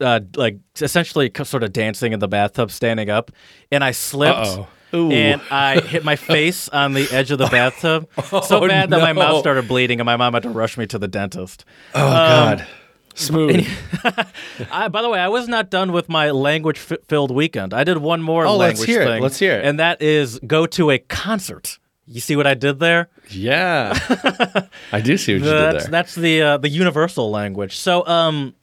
Uh, 0.00 0.18
like 0.34 0.58
essentially 0.80 1.30
sort 1.44 1.62
of 1.62 1.72
dancing 1.72 2.12
in 2.12 2.18
the 2.18 2.26
bathtub, 2.26 2.72
standing 2.72 3.08
up, 3.08 3.30
and 3.70 3.84
I 3.84 3.92
slipped 3.92 4.36
Uh-oh. 4.36 4.66
Ooh. 4.94 5.10
and 5.10 5.40
I 5.50 5.80
hit 5.80 6.04
my 6.04 6.16
face 6.16 6.68
on 6.68 6.92
the 6.92 7.08
edge 7.12 7.30
of 7.30 7.38
the 7.38 7.46
bathtub 7.46 8.08
so 8.24 8.40
Oh, 8.62 8.68
bad 8.68 8.90
that 8.90 9.00
my 9.00 9.12
mouth 9.12 9.40
started 9.40 9.66
bleeding, 9.68 10.00
and 10.00 10.06
my 10.06 10.16
mom 10.16 10.34
had 10.34 10.42
to 10.44 10.50
rush 10.50 10.76
me 10.76 10.86
to 10.86 10.98
the 10.98 11.08
dentist. 11.08 11.64
oh 11.94 12.00
God, 12.10 12.66
smooth. 13.14 13.66
I, 14.70 14.88
by 14.88 15.02
the 15.02 15.08
way, 15.10 15.18
I 15.18 15.28
was 15.28 15.48
not 15.48 15.70
done 15.70 15.92
with 15.92 16.08
my 16.08 16.30
language-filled 16.30 17.30
weekend. 17.30 17.72
I 17.74 17.84
did 17.84 17.98
one 17.98 18.22
more 18.22 18.46
Oh, 18.46 18.56
let's 18.56 18.80
language 18.80 18.88
hear 18.88 19.02
it. 19.02 19.20
Let's 19.22 19.38
hear 19.38 19.54
it. 19.58 19.64
And 19.64 19.78
that 19.80 20.00
is 20.02 20.38
go 20.46 20.66
to 20.66 20.90
a 20.90 20.98
concert. 20.98 21.78
You 22.06 22.20
see 22.20 22.36
what 22.36 22.46
I 22.46 22.54
did 22.54 22.78
there? 22.80 23.08
yeah, 23.30 23.96
I 24.92 25.00
do 25.00 25.16
see 25.16 25.34
what 25.34 25.38
you 25.44 25.44
did 25.44 25.52
That's 25.52 25.84
there. 25.84 25.90
that's 25.90 26.14
the 26.16 26.42
uh, 26.42 26.56
the 26.58 26.68
universal 26.68 27.30
language. 27.30 27.76
So, 27.78 28.06
um, 28.06 28.54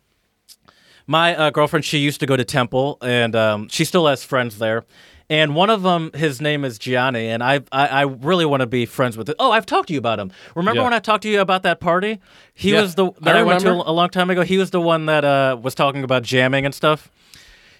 my 1.07 1.35
uh, 1.35 1.49
girlfriend, 1.49 1.85
she 1.85 1.99
used 1.99 2.19
to 2.19 2.25
go 2.27 2.35
to 2.35 2.43
Temple, 2.43 2.97
and 3.01 3.35
um, 3.35 3.67
she 3.69 3.85
still 3.85 4.05
has 4.07 4.23
friends 4.23 4.59
there. 4.59 4.85
And 5.31 5.53
one 5.53 5.69
of 5.69 5.83
them, 5.83 6.09
his 6.15 6.41
name 6.41 6.65
is 6.65 6.79
Gianni, 6.79 7.27
and 7.27 7.43
I 7.43 7.61
I, 7.71 7.87
I 7.87 8.01
really 8.01 8.45
want 8.45 8.61
to 8.61 8.67
be 8.67 8.85
friends 8.87 9.15
with 9.15 9.29
it. 9.29 9.35
Oh, 9.37 9.51
I've 9.51 9.65
talked 9.65 9.87
to 9.89 9.93
you 9.93 9.99
about 9.99 10.19
him. 10.19 10.31
Remember 10.55 10.79
Yeah. 10.79 10.85
when 10.85 10.93
I 10.93 10.99
talked 10.99 11.21
to 11.23 11.29
you 11.29 11.39
about 11.39 11.61
that 11.63 11.79
party? 11.79 12.19
He 12.55 12.71
Yeah, 12.73 12.81
was 12.81 12.95
the 12.95 13.05
I 13.07 13.11
that 13.21 13.35
I, 13.35 13.43
went 13.43 13.61
to 13.61 13.71
a 13.71 13.91
long 13.91 14.09
time 14.09 14.29
ago. 14.31 14.41
He 14.41 14.57
was 14.57 14.71
the 14.71 14.81
one 14.81 15.05
that 15.05 15.23
uh, 15.23 15.57
was 15.61 15.75
talking 15.75 16.03
about 16.03 16.23
jamming 16.23 16.65
and 16.65 16.73
stuff. 16.73 17.11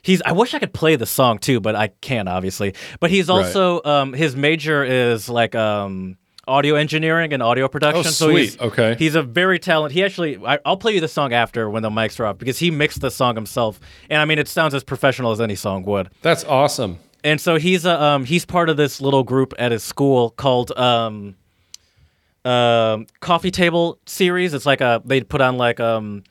He's. 0.04 0.22
I 0.22 0.32
wish 0.32 0.54
I 0.54 0.60
could 0.60 0.74
play 0.74 0.96
the 0.96 1.06
song 1.08 1.40
too, 1.40 1.60
but 1.60 1.76
I 1.76 1.88
can't 2.02 2.30
obviously. 2.30 2.76
But 3.00 3.10
he's 3.10 3.30
also 3.30 3.82
um, 3.84 4.14
his 4.14 4.36
major 4.36 4.84
is 4.84 5.28
like 5.28 5.56
um, 5.56 6.18
audio 6.48 6.76
engineering 6.76 7.34
and 7.34 7.42
audio 7.44 7.68
production. 7.68 8.02
Oh, 8.06 8.10
So 8.12 8.30
he's, 8.30 8.54
sweet. 8.54 8.62
Okay. 8.68 8.96
He's 8.98 9.16
a 9.16 9.24
very 9.24 9.58
talented. 9.60 9.96
He 9.96 10.04
actually. 10.04 10.38
I, 10.46 10.60
I'll 10.66 10.78
play 10.78 10.94
you 10.94 11.02
the 11.02 11.08
song 11.08 11.34
after 11.34 11.68
when 11.70 11.82
the 11.84 11.90
mics 11.90 12.20
are 12.20 12.28
off 12.28 12.38
because 12.38 12.60
he 12.60 12.70
mixed 12.72 13.02
the 13.02 13.10
song 13.12 13.34
himself, 13.36 13.80
and 14.10 14.22
I 14.22 14.26
mean 14.26 14.38
it 14.40 14.48
sounds 14.48 14.74
as 14.76 14.84
professional 14.84 15.32
as 15.32 15.42
any 15.42 15.56
song 15.56 15.84
would. 15.86 16.10
That's 16.22 16.44
awesome. 16.46 17.00
And 17.24 17.40
so 17.40 17.58
he's 17.58 17.86
a 17.86 18.02
um, 18.02 18.26
he's 18.26 18.46
part 18.46 18.70
of 18.70 18.78
this 18.78 19.02
little 19.02 19.24
group 19.24 19.54
at 19.60 19.72
his 19.72 19.84
school 19.84 20.30
called 20.32 20.72
um, 20.78 21.36
um, 22.46 23.08
Coffee 23.20 23.52
Table 23.52 24.00
Series. 24.06 24.54
It's 24.54 24.66
like 24.66 24.82
a 24.82 25.02
they 25.04 25.22
put 25.22 25.42
on 25.42 25.58
like 25.58 25.80
um, 25.80 26.24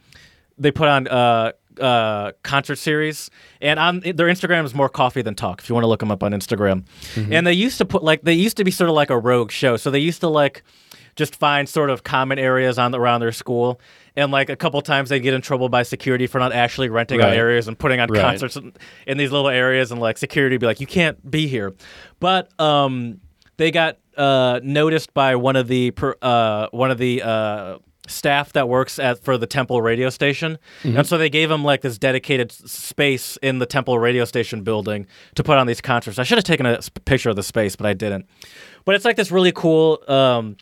they 0.56 0.70
put 0.70 0.88
on 0.88 1.06
uh, 1.08 1.52
uh, 1.80 2.32
concert 2.42 2.76
series, 2.76 3.30
and 3.60 3.78
on 3.78 4.00
their 4.00 4.28
Instagram 4.28 4.64
is 4.64 4.74
more 4.74 4.88
coffee 4.88 5.22
than 5.22 5.34
talk. 5.34 5.60
If 5.60 5.68
you 5.68 5.74
want 5.74 5.84
to 5.84 5.88
look 5.88 6.00
them 6.00 6.10
up 6.10 6.22
on 6.22 6.32
Instagram, 6.32 6.84
and 7.32 7.46
they 7.46 7.52
used 7.52 7.78
to 7.78 7.84
put 7.84 8.02
like 8.02 8.22
they 8.22 8.34
used 8.34 8.56
to 8.56 8.64
be 8.64 8.70
sort 8.70 8.88
of 8.88 8.96
like 8.96 9.10
a 9.10 9.18
rogue 9.18 9.50
show. 9.50 9.76
So 9.76 9.90
they 9.90 9.98
used 9.98 10.20
to 10.20 10.28
like 10.28 10.62
just 11.16 11.36
find 11.36 11.68
sort 11.68 11.90
of 11.90 12.04
common 12.04 12.38
areas 12.38 12.78
on 12.78 12.94
around 12.94 13.20
their 13.20 13.32
school. 13.32 13.80
And 14.18 14.32
like 14.32 14.50
a 14.50 14.56
couple 14.56 14.80
times 14.82 15.08
they 15.10 15.20
get 15.20 15.32
in 15.32 15.40
trouble 15.40 15.68
by 15.68 15.84
security 15.84 16.26
for 16.26 16.38
not 16.40 16.52
actually 16.52 16.88
renting 16.88 17.20
out 17.22 17.32
areas 17.34 17.68
and 17.68 17.78
putting 17.78 18.00
on 18.00 18.08
Right. 18.10 18.20
concerts 18.20 18.56
in, 18.56 18.72
in 19.06 19.16
these 19.16 19.30
little 19.30 19.48
areas, 19.48 19.92
and 19.92 20.00
like 20.00 20.18
security 20.18 20.54
would 20.54 20.60
be 20.60 20.66
like, 20.66 20.80
"You 20.80 20.86
can't 20.88 21.30
be 21.30 21.46
here." 21.46 21.74
But 22.18 22.50
um, 22.60 23.20
they 23.58 23.70
got 23.70 23.98
uh, 24.16 24.58
noticed 24.62 25.14
by 25.14 25.36
one 25.36 25.54
of 25.56 25.68
the 25.68 25.92
per, 25.92 26.16
uh, 26.20 26.66
one 26.72 26.90
of 26.90 26.98
the 26.98 27.22
uh, 27.22 27.78
staff 28.08 28.52
that 28.54 28.68
works 28.68 28.98
at 28.98 29.22
for 29.22 29.38
the 29.38 29.46
Temple 29.46 29.80
radio 29.82 30.10
station, 30.10 30.58
and 30.82 31.06
so 31.06 31.16
they 31.18 31.30
gave 31.30 31.50
him 31.50 31.62
like 31.62 31.82
this 31.82 31.98
dedicated 31.98 32.50
space 32.50 33.36
in 33.42 33.58
the 33.60 33.66
Temple 33.66 33.98
radio 33.98 34.24
station 34.24 34.62
building 34.64 35.06
to 35.36 35.44
put 35.44 35.58
on 35.58 35.66
these 35.66 35.80
concerts. 35.80 36.18
I 36.18 36.24
should 36.24 36.38
have 36.38 36.44
taken 36.44 36.66
a 36.66 36.80
picture 37.04 37.30
of 37.30 37.36
the 37.36 37.42
space, 37.42 37.76
but 37.76 37.86
I 37.86 37.92
didn't. 37.92 38.26
But 38.84 38.94
it's 38.96 39.04
like 39.04 39.16
this 39.16 39.30
really 39.30 39.52
cool. 39.52 40.02
Um, 40.08 40.56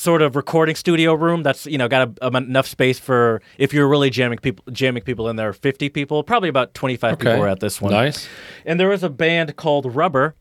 Sort 0.00 0.22
of 0.22 0.34
recording 0.34 0.76
studio 0.76 1.12
room 1.12 1.42
that's 1.42 1.66
you 1.66 1.76
know 1.76 1.86
got 1.86 2.16
a, 2.22 2.28
enough 2.34 2.66
space 2.66 2.98
for 2.98 3.42
if 3.58 3.74
you're 3.74 3.86
really 3.86 4.08
jamming 4.08 4.38
people 4.38 4.64
jamming 4.72 5.02
people 5.02 5.28
in 5.28 5.36
there. 5.36 5.52
Fifty 5.52 5.90
people, 5.90 6.22
probably 6.22 6.48
about 6.48 6.72
twenty 6.72 6.96
five 6.96 7.18
people 7.18 7.38
were 7.38 7.48
at 7.48 7.60
this 7.60 7.82
one 7.82 7.92
Nice. 7.92 8.26
and 8.64 8.80
there 8.80 8.88
was 8.88 9.02
a 9.02 9.10
band 9.10 9.56
called 9.56 9.94
Rubber, 9.94 10.36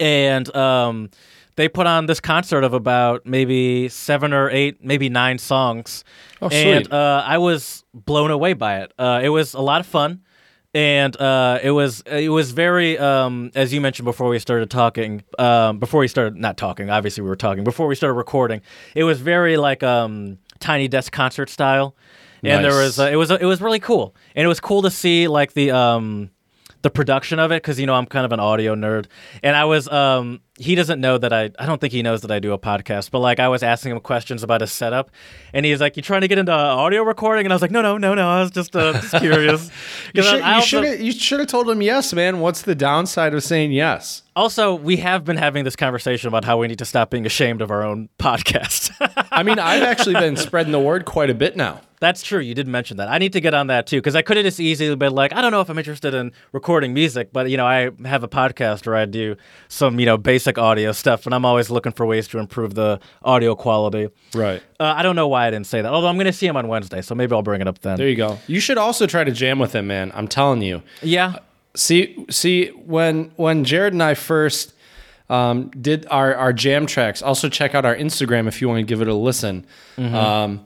and 0.00 0.52
um, 0.56 1.10
they 1.54 1.68
put 1.68 1.86
on 1.86 2.06
this 2.06 2.18
concert 2.18 2.64
of 2.64 2.74
about 2.74 3.24
maybe 3.24 3.88
seven 3.88 4.32
or 4.32 4.50
eight, 4.50 4.84
maybe 4.84 5.08
nine 5.08 5.38
songs. 5.38 6.02
Oh, 6.42 6.48
and 6.48 6.92
uh, 6.92 7.22
I 7.24 7.38
was 7.38 7.84
blown 7.94 8.32
away 8.32 8.54
by 8.54 8.80
it. 8.80 8.92
Uh, 8.98 9.20
it 9.22 9.28
was 9.28 9.54
a 9.54 9.60
lot 9.60 9.80
of 9.80 9.86
fun, 9.86 10.22
and 10.76 11.16
uh, 11.18 11.58
it 11.62 11.70
was 11.70 12.02
it 12.02 12.28
was 12.28 12.50
very 12.52 12.98
um, 12.98 13.50
as 13.54 13.72
you 13.72 13.80
mentioned 13.80 14.04
before 14.04 14.28
we 14.28 14.38
started 14.38 14.70
talking. 14.70 15.24
Um, 15.38 15.78
before 15.78 16.00
we 16.00 16.08
started 16.08 16.36
not 16.36 16.58
talking, 16.58 16.90
obviously 16.90 17.22
we 17.22 17.30
were 17.30 17.36
talking 17.36 17.64
before 17.64 17.86
we 17.86 17.94
started 17.94 18.12
recording. 18.12 18.60
It 18.94 19.04
was 19.04 19.18
very 19.18 19.56
like 19.56 19.82
um, 19.82 20.36
tiny 20.60 20.86
desk 20.86 21.12
concert 21.12 21.48
style. 21.48 21.96
And 22.42 22.64
there 22.64 22.76
was 22.78 22.98
uh, 22.98 23.08
it 23.10 23.16
was 23.16 23.30
it 23.30 23.46
was 23.46 23.62
really 23.62 23.80
cool, 23.80 24.14
and 24.34 24.44
it 24.44 24.48
was 24.48 24.60
cool 24.60 24.82
to 24.82 24.90
see 24.90 25.28
like 25.28 25.54
the 25.54 25.70
um, 25.70 26.30
the 26.82 26.90
production 26.90 27.38
of 27.38 27.52
it 27.52 27.62
because 27.62 27.80
you 27.80 27.86
know 27.86 27.94
I'm 27.94 28.06
kind 28.06 28.26
of 28.26 28.32
an 28.32 28.38
audio 28.38 28.74
nerd, 28.74 29.06
and 29.42 29.56
I 29.56 29.64
was 29.64 29.88
um 29.88 30.40
he 30.58 30.74
doesn't 30.74 31.00
know 31.00 31.18
that 31.18 31.32
I 31.32 31.50
I 31.58 31.66
don't 31.66 31.80
think 31.80 31.92
he 31.92 32.02
knows 32.02 32.22
that 32.22 32.30
I 32.30 32.38
do 32.38 32.52
a 32.52 32.58
podcast, 32.58 33.10
but 33.10 33.18
like 33.18 33.38
I 33.40 33.48
was 33.48 33.62
asking 33.62 33.92
him 33.92 34.00
questions 34.00 34.42
about 34.42 34.60
his 34.62 34.72
setup, 34.72 35.10
and 35.52 35.66
he's 35.66 35.80
like, 35.80 35.96
"You're 35.96 36.02
trying 36.02 36.22
to 36.22 36.28
get 36.28 36.38
into 36.38 36.52
audio 36.52 37.02
recording?" 37.02 37.44
And 37.44 37.52
I 37.52 37.56
was 37.56 37.62
like, 37.62 37.70
"No, 37.70 37.82
no, 37.82 37.98
no, 37.98 38.14
no, 38.14 38.28
I 38.28 38.40
was 38.40 38.50
just 38.50 38.74
uh, 38.74 38.94
just 38.94 39.14
curious." 39.18 39.70
You 40.14 40.22
I- 40.22 40.24
should, 40.26 40.40
I 40.40 40.54
also- 40.54 40.66
should 40.66 40.84
have 40.84 41.00
you 41.00 41.12
should 41.12 41.40
have 41.40 41.48
told 41.48 41.68
him 41.68 41.82
yes, 41.82 42.12
man. 42.14 42.40
What's 42.40 42.62
the 42.62 42.74
downside 42.74 43.34
of 43.34 43.42
saying 43.42 43.72
yes? 43.72 44.22
also, 44.36 44.74
we 44.74 44.98
have 44.98 45.24
been 45.24 45.38
having 45.38 45.64
this 45.64 45.74
conversation 45.76 46.28
about 46.28 46.44
how 46.44 46.58
we 46.58 46.66
need 46.68 46.78
to 46.78 46.84
stop 46.84 47.08
being 47.08 47.24
ashamed 47.24 47.62
of 47.62 47.70
our 47.70 47.82
own 47.82 48.06
podcast. 48.18 48.90
I 49.32 49.42
mean, 49.42 49.58
I've 49.58 49.82
actually 49.92 50.12
been 50.12 50.36
spreading 50.36 50.72
the 50.72 50.78
word 50.78 51.06
quite 51.06 51.30
a 51.30 51.34
bit 51.34 51.56
now. 51.56 51.80
That's 52.00 52.22
true. 52.22 52.40
You 52.40 52.54
did 52.54 52.68
mention 52.68 52.98
that. 52.98 53.08
I 53.08 53.16
need 53.16 53.32
to 53.32 53.40
get 53.40 53.54
on 53.54 53.68
that 53.68 53.86
too 53.86 53.96
because 53.96 54.14
I 54.14 54.20
could 54.20 54.36
have 54.36 54.44
just 54.44 54.60
easily 54.60 54.94
been 54.94 55.14
like, 55.14 55.32
I 55.32 55.40
don't 55.40 55.52
know 55.52 55.62
if 55.62 55.70
I'm 55.70 55.78
interested 55.78 56.12
in 56.12 56.32
recording 56.52 56.92
music, 56.92 57.32
but 57.32 57.48
you 57.48 57.56
know, 57.56 57.64
I 57.66 57.88
have 58.04 58.22
a 58.24 58.28
podcast 58.28 58.84
where 58.86 58.96
I 58.96 59.06
do 59.06 59.36
some 59.68 59.98
you 59.98 60.04
know 60.04 60.18
basic 60.46 60.58
audio 60.58 60.92
stuff, 60.92 61.26
and 61.26 61.34
I'm 61.34 61.44
always 61.44 61.70
looking 61.70 61.92
for 61.92 62.06
ways 62.06 62.28
to 62.28 62.38
improve 62.38 62.74
the 62.74 63.00
audio 63.22 63.54
quality. 63.54 64.08
Right. 64.34 64.62
Uh, 64.78 64.94
I 64.96 65.02
don't 65.02 65.16
know 65.16 65.28
why 65.28 65.46
I 65.46 65.50
didn't 65.50 65.66
say 65.66 65.82
that. 65.82 65.92
Although 65.92 66.08
I'm 66.08 66.16
going 66.16 66.26
to 66.26 66.32
see 66.32 66.46
him 66.46 66.56
on 66.56 66.68
Wednesday, 66.68 67.02
so 67.02 67.14
maybe 67.14 67.34
I'll 67.34 67.42
bring 67.42 67.60
it 67.60 67.68
up 67.68 67.80
then. 67.80 67.96
There 67.96 68.08
you 68.08 68.16
go. 68.16 68.38
You 68.46 68.60
should 68.60 68.78
also 68.78 69.06
try 69.06 69.24
to 69.24 69.32
jam 69.32 69.58
with 69.58 69.74
him, 69.74 69.86
man. 69.86 70.12
I'm 70.14 70.28
telling 70.28 70.62
you. 70.62 70.82
yeah. 71.02 71.38
See, 71.74 72.24
see, 72.30 72.68
when 72.68 73.32
when 73.36 73.64
Jared 73.64 73.92
and 73.92 74.02
I 74.02 74.14
first 74.14 74.72
um, 75.28 75.68
did 75.78 76.06
our 76.10 76.34
our 76.34 76.54
jam 76.54 76.86
tracks, 76.86 77.20
also 77.20 77.50
check 77.50 77.74
out 77.74 77.84
our 77.84 77.94
Instagram 77.94 78.48
if 78.48 78.62
you 78.62 78.68
want 78.68 78.78
to 78.78 78.82
give 78.82 79.02
it 79.02 79.08
a 79.08 79.14
listen. 79.14 79.66
Mm-hmm. 79.98 80.14
Um, 80.14 80.64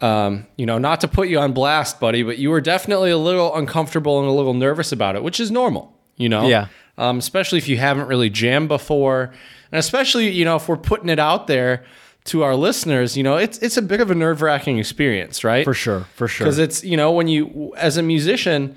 um, 0.00 0.46
you 0.56 0.64
know, 0.64 0.78
not 0.78 1.00
to 1.00 1.08
put 1.08 1.26
you 1.28 1.40
on 1.40 1.54
blast, 1.54 1.98
buddy, 1.98 2.22
but 2.22 2.38
you 2.38 2.50
were 2.50 2.60
definitely 2.60 3.10
a 3.10 3.18
little 3.18 3.52
uncomfortable 3.56 4.20
and 4.20 4.28
a 4.28 4.32
little 4.32 4.54
nervous 4.54 4.92
about 4.92 5.16
it, 5.16 5.24
which 5.24 5.40
is 5.40 5.50
normal. 5.50 5.92
You 6.16 6.28
know, 6.28 6.46
Yeah. 6.46 6.68
Um, 6.96 7.18
especially 7.18 7.58
if 7.58 7.68
you 7.68 7.76
haven't 7.76 8.06
really 8.06 8.30
jammed 8.30 8.68
before, 8.68 9.32
and 9.72 9.78
especially 9.78 10.30
you 10.30 10.44
know 10.44 10.56
if 10.56 10.68
we're 10.68 10.76
putting 10.76 11.08
it 11.08 11.18
out 11.18 11.46
there 11.48 11.84
to 12.26 12.42
our 12.44 12.54
listeners, 12.54 13.16
you 13.16 13.22
know, 13.22 13.36
it's 13.36 13.58
it's 13.58 13.76
a 13.76 13.82
bit 13.82 14.00
of 14.00 14.10
a 14.10 14.14
nerve 14.14 14.40
wracking 14.42 14.78
experience, 14.78 15.42
right? 15.44 15.64
For 15.64 15.74
sure, 15.74 16.06
for 16.14 16.28
sure. 16.28 16.44
because 16.46 16.58
it's 16.58 16.84
you 16.84 16.96
know 16.96 17.10
when 17.12 17.28
you 17.28 17.72
as 17.76 17.96
a 17.96 18.02
musician 18.02 18.76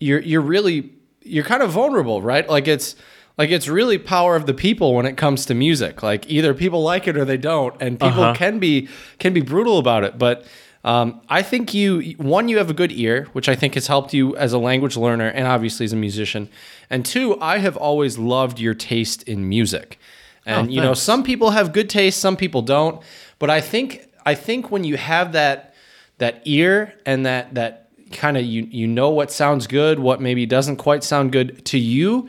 you're 0.00 0.20
you're 0.20 0.42
really 0.42 0.92
you're 1.22 1.44
kind 1.44 1.62
of 1.62 1.70
vulnerable 1.70 2.22
right 2.22 2.48
like 2.48 2.68
it's 2.68 2.94
like 3.36 3.50
it's 3.50 3.66
really 3.66 3.98
power 3.98 4.36
of 4.36 4.46
the 4.46 4.54
people 4.54 4.94
when 4.94 5.06
it 5.06 5.16
comes 5.16 5.44
to 5.46 5.54
music 5.54 6.02
like 6.04 6.30
either 6.30 6.54
people 6.54 6.82
like 6.84 7.08
it 7.08 7.16
or 7.16 7.24
they 7.24 7.36
don't 7.36 7.74
and 7.82 7.98
people 7.98 8.22
Uh-huh. 8.22 8.34
can 8.34 8.58
be 8.60 8.88
can 9.18 9.32
be 9.34 9.40
brutal 9.40 9.78
about 9.78 10.04
it 10.04 10.16
but 10.18 10.46
um, 10.84 11.20
I 11.28 11.42
think 11.42 11.74
you 11.74 12.14
one 12.18 12.48
you 12.48 12.58
have 12.58 12.70
a 12.70 12.74
good 12.74 12.92
ear, 12.92 13.26
which 13.32 13.48
I 13.48 13.56
think 13.56 13.74
has 13.74 13.88
helped 13.88 14.14
you 14.14 14.36
as 14.36 14.52
a 14.52 14.58
language 14.58 14.96
learner 14.96 15.28
and 15.28 15.46
obviously 15.46 15.84
as 15.84 15.92
a 15.92 15.96
musician. 15.96 16.48
And 16.88 17.04
two, 17.04 17.38
I 17.40 17.58
have 17.58 17.76
always 17.76 18.16
loved 18.16 18.60
your 18.60 18.74
taste 18.74 19.22
in 19.24 19.48
music. 19.48 19.98
And 20.46 20.68
Oh, 20.68 20.70
you 20.70 20.80
know, 20.80 20.94
some 20.94 21.22
people 21.22 21.50
have 21.50 21.72
good 21.72 21.90
taste, 21.90 22.20
some 22.20 22.36
people 22.36 22.62
don't. 22.62 23.02
But 23.38 23.50
I 23.50 23.60
think 23.60 24.08
I 24.24 24.34
think 24.34 24.70
when 24.70 24.84
you 24.84 24.96
have 24.96 25.32
that 25.32 25.74
that 26.18 26.42
ear 26.44 26.94
and 27.04 27.26
that 27.26 27.54
that 27.54 27.90
kind 28.12 28.36
of 28.36 28.44
you 28.44 28.62
you 28.70 28.86
know 28.86 29.10
what 29.10 29.32
sounds 29.32 29.66
good, 29.66 29.98
what 29.98 30.20
maybe 30.20 30.46
doesn't 30.46 30.76
quite 30.76 31.02
sound 31.02 31.32
good 31.32 31.64
to 31.66 31.78
you, 31.78 32.28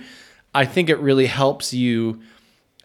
I 0.55 0.65
think 0.65 0.89
it 0.89 0.97
really 0.99 1.27
helps 1.27 1.73
you 1.73 2.19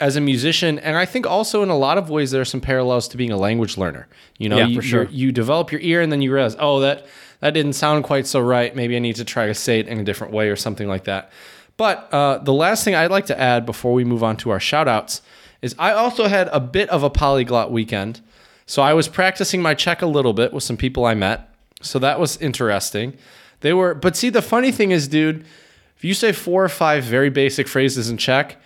as 0.00 0.16
a 0.16 0.20
musician 0.20 0.78
and 0.80 0.96
I 0.96 1.04
think 1.06 1.26
also 1.26 1.62
in 1.62 1.68
a 1.70 1.76
lot 1.76 1.98
of 1.98 2.10
ways 2.10 2.30
there 2.32 2.40
are 2.40 2.44
some 2.44 2.60
parallels 2.60 3.06
to 3.08 3.16
being 3.16 3.30
a 3.30 3.36
language 3.36 3.76
learner. 3.78 4.06
You 4.38 4.48
know, 4.48 4.56
Yeah, 4.58 4.66
you, 4.66 4.76
for 4.76 4.82
sure. 4.82 5.08
you're- 5.10 5.32
develop 5.32 5.70
your 5.70 5.80
ear 5.80 6.00
and 6.00 6.10
then 6.10 6.20
you 6.20 6.32
realize, 6.32 6.56
"Oh, 6.58 6.80
that 6.80 7.06
that 7.40 7.54
didn't 7.54 7.74
sound 7.74 8.04
quite 8.04 8.26
so 8.26 8.40
right. 8.40 8.74
Maybe 8.74 8.96
I 8.96 8.98
need 8.98 9.16
to 9.16 9.24
try 9.24 9.46
to 9.46 9.54
say 9.54 9.78
it 9.80 9.86
in 9.86 9.98
a 10.00 10.04
different 10.04 10.32
way 10.32 10.48
or 10.48 10.56
something 10.56 10.88
like 10.88 11.04
that." 11.04 11.30
But 11.76 12.08
uh, 12.12 12.38
the 12.38 12.52
last 12.52 12.84
thing 12.84 12.94
I'd 12.94 13.10
like 13.10 13.26
to 13.26 13.40
add 13.40 13.66
before 13.66 13.92
we 13.92 14.04
move 14.04 14.22
on 14.22 14.36
to 14.38 14.50
our 14.50 14.60
shout 14.60 14.88
outs 14.88 15.22
is 15.62 15.74
I 15.78 15.92
also 15.92 16.28
had 16.28 16.48
a 16.52 16.60
bit 16.60 16.88
of 16.90 17.02
a 17.02 17.10
polyglot 17.10 17.70
weekend. 17.72 18.20
So 18.66 18.82
I 18.82 18.94
was 18.94 19.08
practicing 19.08 19.60
my 19.62 19.74
Czech 19.74 20.00
a 20.02 20.06
little 20.06 20.32
bit 20.32 20.52
with 20.52 20.62
some 20.62 20.76
people 20.76 21.04
I 21.04 21.14
met. 21.14 21.48
So 21.82 21.98
that 21.98 22.18
was 22.20 22.36
interesting. 22.40 23.14
They 23.60 23.72
were, 23.72 23.94
but 23.94 24.16
see, 24.16 24.30
the 24.30 24.42
funny 24.42 24.72
thing 24.72 24.90
is, 24.90 25.08
dude, 25.08 25.44
if 25.96 26.04
you 26.04 26.14
say 26.14 26.32
four 26.32 26.64
or 26.64 26.68
five 26.68 27.04
very 27.04 27.28
basic 27.30 27.66
phrases 27.68 28.08
in 28.08 28.16
Czech, 28.18 28.56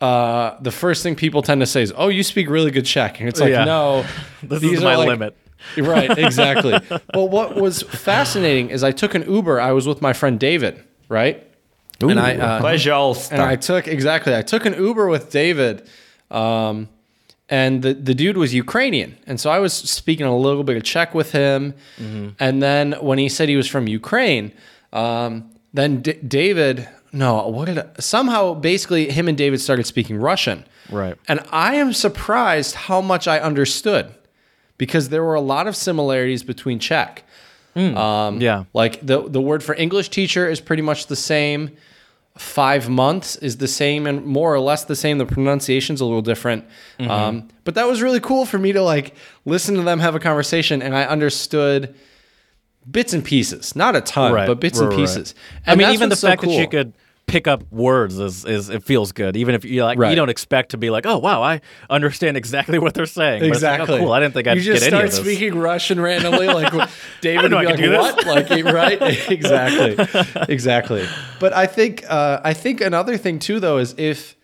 uh, 0.00 0.56
the 0.60 0.70
first 0.70 1.02
thing 1.02 1.14
people 1.14 1.42
tend 1.42 1.60
to 1.60 1.66
say 1.66 1.82
is, 1.82 1.92
"Oh, 1.96 2.08
you 2.08 2.22
speak 2.22 2.48
really 2.48 2.70
good 2.70 2.86
Czech," 2.86 3.20
and 3.20 3.28
it's 3.28 3.40
like, 3.40 3.50
yeah. 3.50 3.64
no, 3.64 4.04
this 4.42 4.60
these 4.60 4.78
is 4.78 4.84
my 4.84 4.96
like, 4.96 5.08
limit. 5.08 5.36
right, 5.78 6.18
exactly. 6.18 6.78
but 6.88 7.24
what 7.30 7.56
was 7.56 7.82
fascinating 7.82 8.70
is 8.70 8.84
I 8.84 8.92
took 8.92 9.14
an 9.14 9.22
Uber. 9.30 9.60
I 9.60 9.72
was 9.72 9.86
with 9.86 10.02
my 10.02 10.12
friend 10.12 10.38
David, 10.38 10.82
right? 11.08 11.42
Ooh, 12.02 12.10
and 12.10 12.20
I 12.20 12.34
uh, 12.36 12.60
and 13.30 13.40
I 13.40 13.56
took 13.56 13.88
exactly. 13.88 14.34
I 14.34 14.42
took 14.42 14.66
an 14.66 14.74
Uber 14.74 15.08
with 15.08 15.30
David, 15.30 15.88
um, 16.30 16.88
and 17.48 17.82
the 17.82 17.94
the 17.94 18.14
dude 18.14 18.36
was 18.36 18.52
Ukrainian, 18.52 19.16
and 19.26 19.40
so 19.40 19.48
I 19.48 19.58
was 19.58 19.72
speaking 19.72 20.26
a 20.26 20.36
little 20.36 20.64
bit 20.64 20.76
of 20.76 20.82
Czech 20.82 21.14
with 21.14 21.32
him. 21.32 21.74
Mm-hmm. 21.98 22.30
And 22.38 22.62
then 22.62 22.92
when 23.00 23.18
he 23.18 23.28
said 23.28 23.48
he 23.48 23.56
was 23.56 23.68
from 23.68 23.86
Ukraine, 23.86 24.52
um, 24.92 25.50
then 25.72 26.02
D- 26.02 26.14
David 26.14 26.88
no, 27.14 27.46
what 27.48 27.66
did 27.66 27.78
I, 27.78 27.86
somehow 28.00 28.54
basically 28.54 29.10
him 29.10 29.28
and 29.28 29.38
David 29.38 29.60
started 29.60 29.86
speaking 29.86 30.16
Russian, 30.16 30.64
Right. 30.90 31.16
and 31.28 31.40
I 31.50 31.76
am 31.76 31.92
surprised 31.92 32.74
how 32.74 33.00
much 33.00 33.26
I 33.28 33.38
understood 33.38 34.12
because 34.76 35.08
there 35.08 35.22
were 35.24 35.34
a 35.34 35.40
lot 35.40 35.66
of 35.66 35.76
similarities 35.76 36.42
between 36.42 36.78
Czech. 36.78 37.22
Um, 37.76 38.40
Yeah. 38.40 38.64
like 38.72 39.04
the 39.04 39.28
the 39.28 39.40
word 39.40 39.62
for 39.62 39.74
English 39.74 40.08
teacher 40.10 40.48
is 40.48 40.60
pretty 40.60 40.82
much 40.82 41.06
the 41.06 41.16
same. 41.16 41.70
Five 42.36 42.88
months 42.88 43.36
is 43.36 43.58
the 43.58 43.68
same 43.68 44.06
and 44.08 44.24
more 44.26 44.52
or 44.52 44.58
less 44.60 44.84
the 44.84 44.96
same. 44.96 45.18
The 45.18 45.26
pronunciation's 45.26 46.00
a 46.00 46.04
little 46.04 46.22
different. 46.22 46.64
Mm-hmm. 46.98 47.10
Um, 47.10 47.48
but 47.64 47.74
that 47.76 47.86
was 47.86 48.02
really 48.02 48.18
cool 48.20 48.44
for 48.44 48.58
me 48.58 48.72
to 48.72 48.82
like 48.82 49.14
listen 49.44 49.76
to 49.76 49.82
them 49.82 50.00
have 50.00 50.14
a 50.16 50.20
conversation 50.20 50.82
and 50.82 50.96
I 50.96 51.04
understood 51.04 51.94
bits 52.90 53.12
and 53.12 53.24
pieces, 53.24 53.74
not 53.76 53.94
a 53.96 54.00
ton, 54.00 54.32
Right, 54.32 54.46
but 54.48 54.60
bits 54.60 54.78
right, 54.78 54.84
and 54.88 54.92
right. 54.92 55.00
pieces. 55.06 55.34
I 55.66 55.74
mean, 55.76 55.90
even 55.90 56.08
the 56.10 56.16
so 56.16 56.28
fact 56.28 56.42
that 56.42 56.50
you 56.50 56.66
could 56.68 56.92
pick 57.26 57.48
up 57.48 57.64
words 57.72 58.18
is, 58.18 58.44
is 58.44 58.68
it 58.68 58.82
feels 58.84 59.12
good. 59.12 59.36
Even 59.36 59.54
if 59.54 59.64
you 59.64 59.82
like, 59.84 59.98
Right. 59.98 60.10
you 60.10 60.16
don't 60.16 60.28
expect 60.28 60.70
to 60.70 60.76
be 60.76 60.90
like, 60.90 61.06
oh 61.06 61.18
wow, 61.18 61.42
I 61.42 61.60
understand 61.90 62.36
exactly 62.36 62.78
what 62.78 62.94
they're 62.94 63.06
saying. 63.06 63.40
But 63.40 63.48
it's 63.50 63.62
like, 63.62 63.80
oh, 63.80 63.82
Exactly. 63.82 63.98
cool. 64.00 64.12
I 64.12 64.20
didn't 64.20 64.34
think 64.34 64.46
I'd 64.48 64.56
you 64.58 64.62
just 64.62 64.82
start 64.84 64.94
any 64.94 65.04
of 65.04 65.10
this. 65.10 65.20
speaking 65.20 65.58
Russian 65.58 66.00
randomly, 66.00 66.46
like 66.46 66.72
David 67.20 67.52
would 67.52 67.76
be 67.78 67.86
like, 67.88 68.16
"What?" 68.16 68.26
Like, 68.26 68.64
right? 68.64 68.98
exactly, 69.30 70.22
exactly. 70.48 71.06
But 71.40 71.52
I 71.52 71.66
think, 71.66 72.04
uh, 72.08 72.40
I 72.44 72.52
think 72.54 72.80
another 72.80 73.16
thing 73.16 73.38
too, 73.38 73.60
though, 73.60 73.78
is 73.78 73.94
if, 73.98 74.36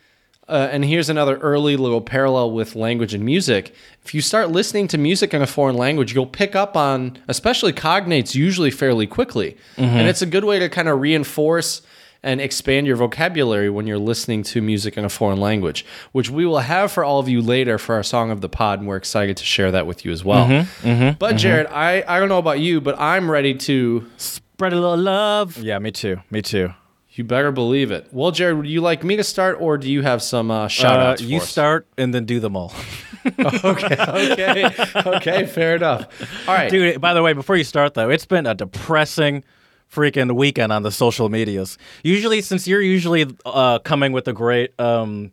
uh, 0.48 0.68
and 0.72 0.84
here's 0.84 1.08
another 1.08 1.36
early 1.36 1.76
little 1.76 2.00
parallel 2.00 2.50
with 2.50 2.74
language 2.74 3.14
and 3.14 3.24
music. 3.24 3.72
If 4.04 4.14
you 4.14 4.20
start 4.20 4.50
listening 4.50 4.88
to 4.88 4.98
music 4.98 5.32
in 5.32 5.42
a 5.42 5.46
foreign 5.46 5.76
language, 5.76 6.12
you'll 6.14 6.26
pick 6.26 6.56
up 6.56 6.76
on, 6.76 7.18
especially 7.28 7.72
cognates, 7.72 8.34
usually 8.34 8.70
fairly 8.72 9.06
quickly, 9.06 9.56
Mm-hmm. 9.76 9.82
and 9.96 10.08
it's 10.08 10.22
a 10.22 10.26
good 10.26 10.44
way 10.44 10.58
to 10.58 10.68
kind 10.68 10.88
of 10.88 10.98
reinforce 11.00 11.82
and 12.22 12.40
expand 12.40 12.86
your 12.86 12.96
vocabulary 12.96 13.70
when 13.70 13.86
you're 13.86 13.98
listening 13.98 14.42
to 14.42 14.60
music 14.60 14.96
in 14.98 15.04
a 15.04 15.08
foreign 15.08 15.40
language, 15.40 15.86
which 16.12 16.28
we 16.30 16.44
will 16.44 16.58
have 16.58 16.92
for 16.92 17.02
all 17.04 17.18
of 17.18 17.28
you 17.28 17.40
later 17.40 17.78
for 17.78 17.94
our 17.94 18.02
song 18.02 18.30
of 18.30 18.40
the 18.40 18.48
pod, 18.48 18.78
and 18.80 18.88
we're 18.88 18.96
excited 18.96 19.36
to 19.38 19.44
share 19.44 19.70
that 19.72 19.86
with 19.86 20.04
you 20.04 20.12
as 20.12 20.24
well. 20.24 20.46
Mm-hmm, 20.46 21.16
but 21.18 21.36
Jared, 21.36 21.66
I, 21.68 22.04
I 22.06 22.18
don't 22.20 22.28
know 22.28 22.38
about 22.38 22.60
you, 22.60 22.80
but 22.80 22.98
I'm 23.00 23.30
ready 23.30 23.54
to. 23.54 24.06
Spread 24.18 24.72
a 24.74 24.76
little 24.76 24.98
love. 24.98 25.56
Yeah, 25.58 25.78
me 25.78 25.90
too. 25.90 26.18
Me 26.30 26.42
too. 26.42 26.74
You 27.12 27.24
better 27.24 27.50
believe 27.50 27.90
it. 27.90 28.06
Well, 28.12 28.30
Jared, 28.30 28.56
would 28.58 28.66
you 28.66 28.80
like 28.82 29.02
me 29.02 29.16
to 29.16 29.24
start, 29.24 29.56
or 29.60 29.78
do 29.78 29.90
you 29.90 30.02
have 30.02 30.22
some 30.22 30.50
uh, 30.50 30.68
shout 30.68 31.20
Uh, 31.20 31.24
you 31.24 31.38
for 31.38 31.42
us? 31.44 31.48
start 31.50 31.86
and 31.98 32.14
then 32.14 32.24
do 32.26 32.40
them 32.40 32.56
all. 32.56 32.72
Okay, 33.22 33.96
okay, 33.98 34.64
okay, 34.96 35.44
fair 35.46 35.76
enough. 35.76 36.06
All 36.48 36.54
right, 36.54 36.70
Dude, 36.70 37.02
by 37.02 37.12
the 37.12 37.22
way, 37.22 37.34
before 37.34 37.54
you 37.56 37.64
start 37.64 37.92
though, 37.92 38.08
it's 38.08 38.24
been 38.24 38.46
a 38.46 38.54
depressing 38.54 39.44
freaking 39.92 40.34
weekend 40.36 40.72
on 40.72 40.82
the 40.82 40.92
social 40.92 41.28
medias. 41.28 41.78
Usually, 42.02 42.40
since 42.42 42.66
you're 42.66 42.80
usually 42.80 43.26
uh, 43.44 43.78
coming 43.80 44.12
with 44.12 44.24
the 44.24 44.32
great 44.32 44.78
um, 44.80 45.32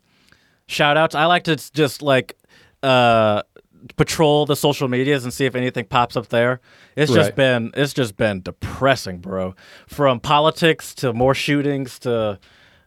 shout 0.67 0.97
outs, 0.97 1.15
I 1.15 1.25
like 1.25 1.43
to 1.45 1.55
just 1.55 2.01
like 2.01 2.35
uh, 2.83 3.43
patrol 3.95 4.45
the 4.45 4.55
social 4.55 4.87
medias 4.87 5.23
and 5.23 5.33
see 5.33 5.45
if 5.45 5.55
anything 5.55 5.85
pops 5.85 6.15
up 6.15 6.27
there. 6.29 6.59
It's 6.95 7.11
just 7.11 7.35
been 7.35 7.71
it's 7.75 7.93
just 7.93 8.17
been 8.17 8.41
depressing, 8.41 9.19
bro. 9.19 9.55
From 9.87 10.19
politics 10.19 10.95
to 10.95 11.13
more 11.13 11.35
shootings 11.35 11.99
to 11.99 12.39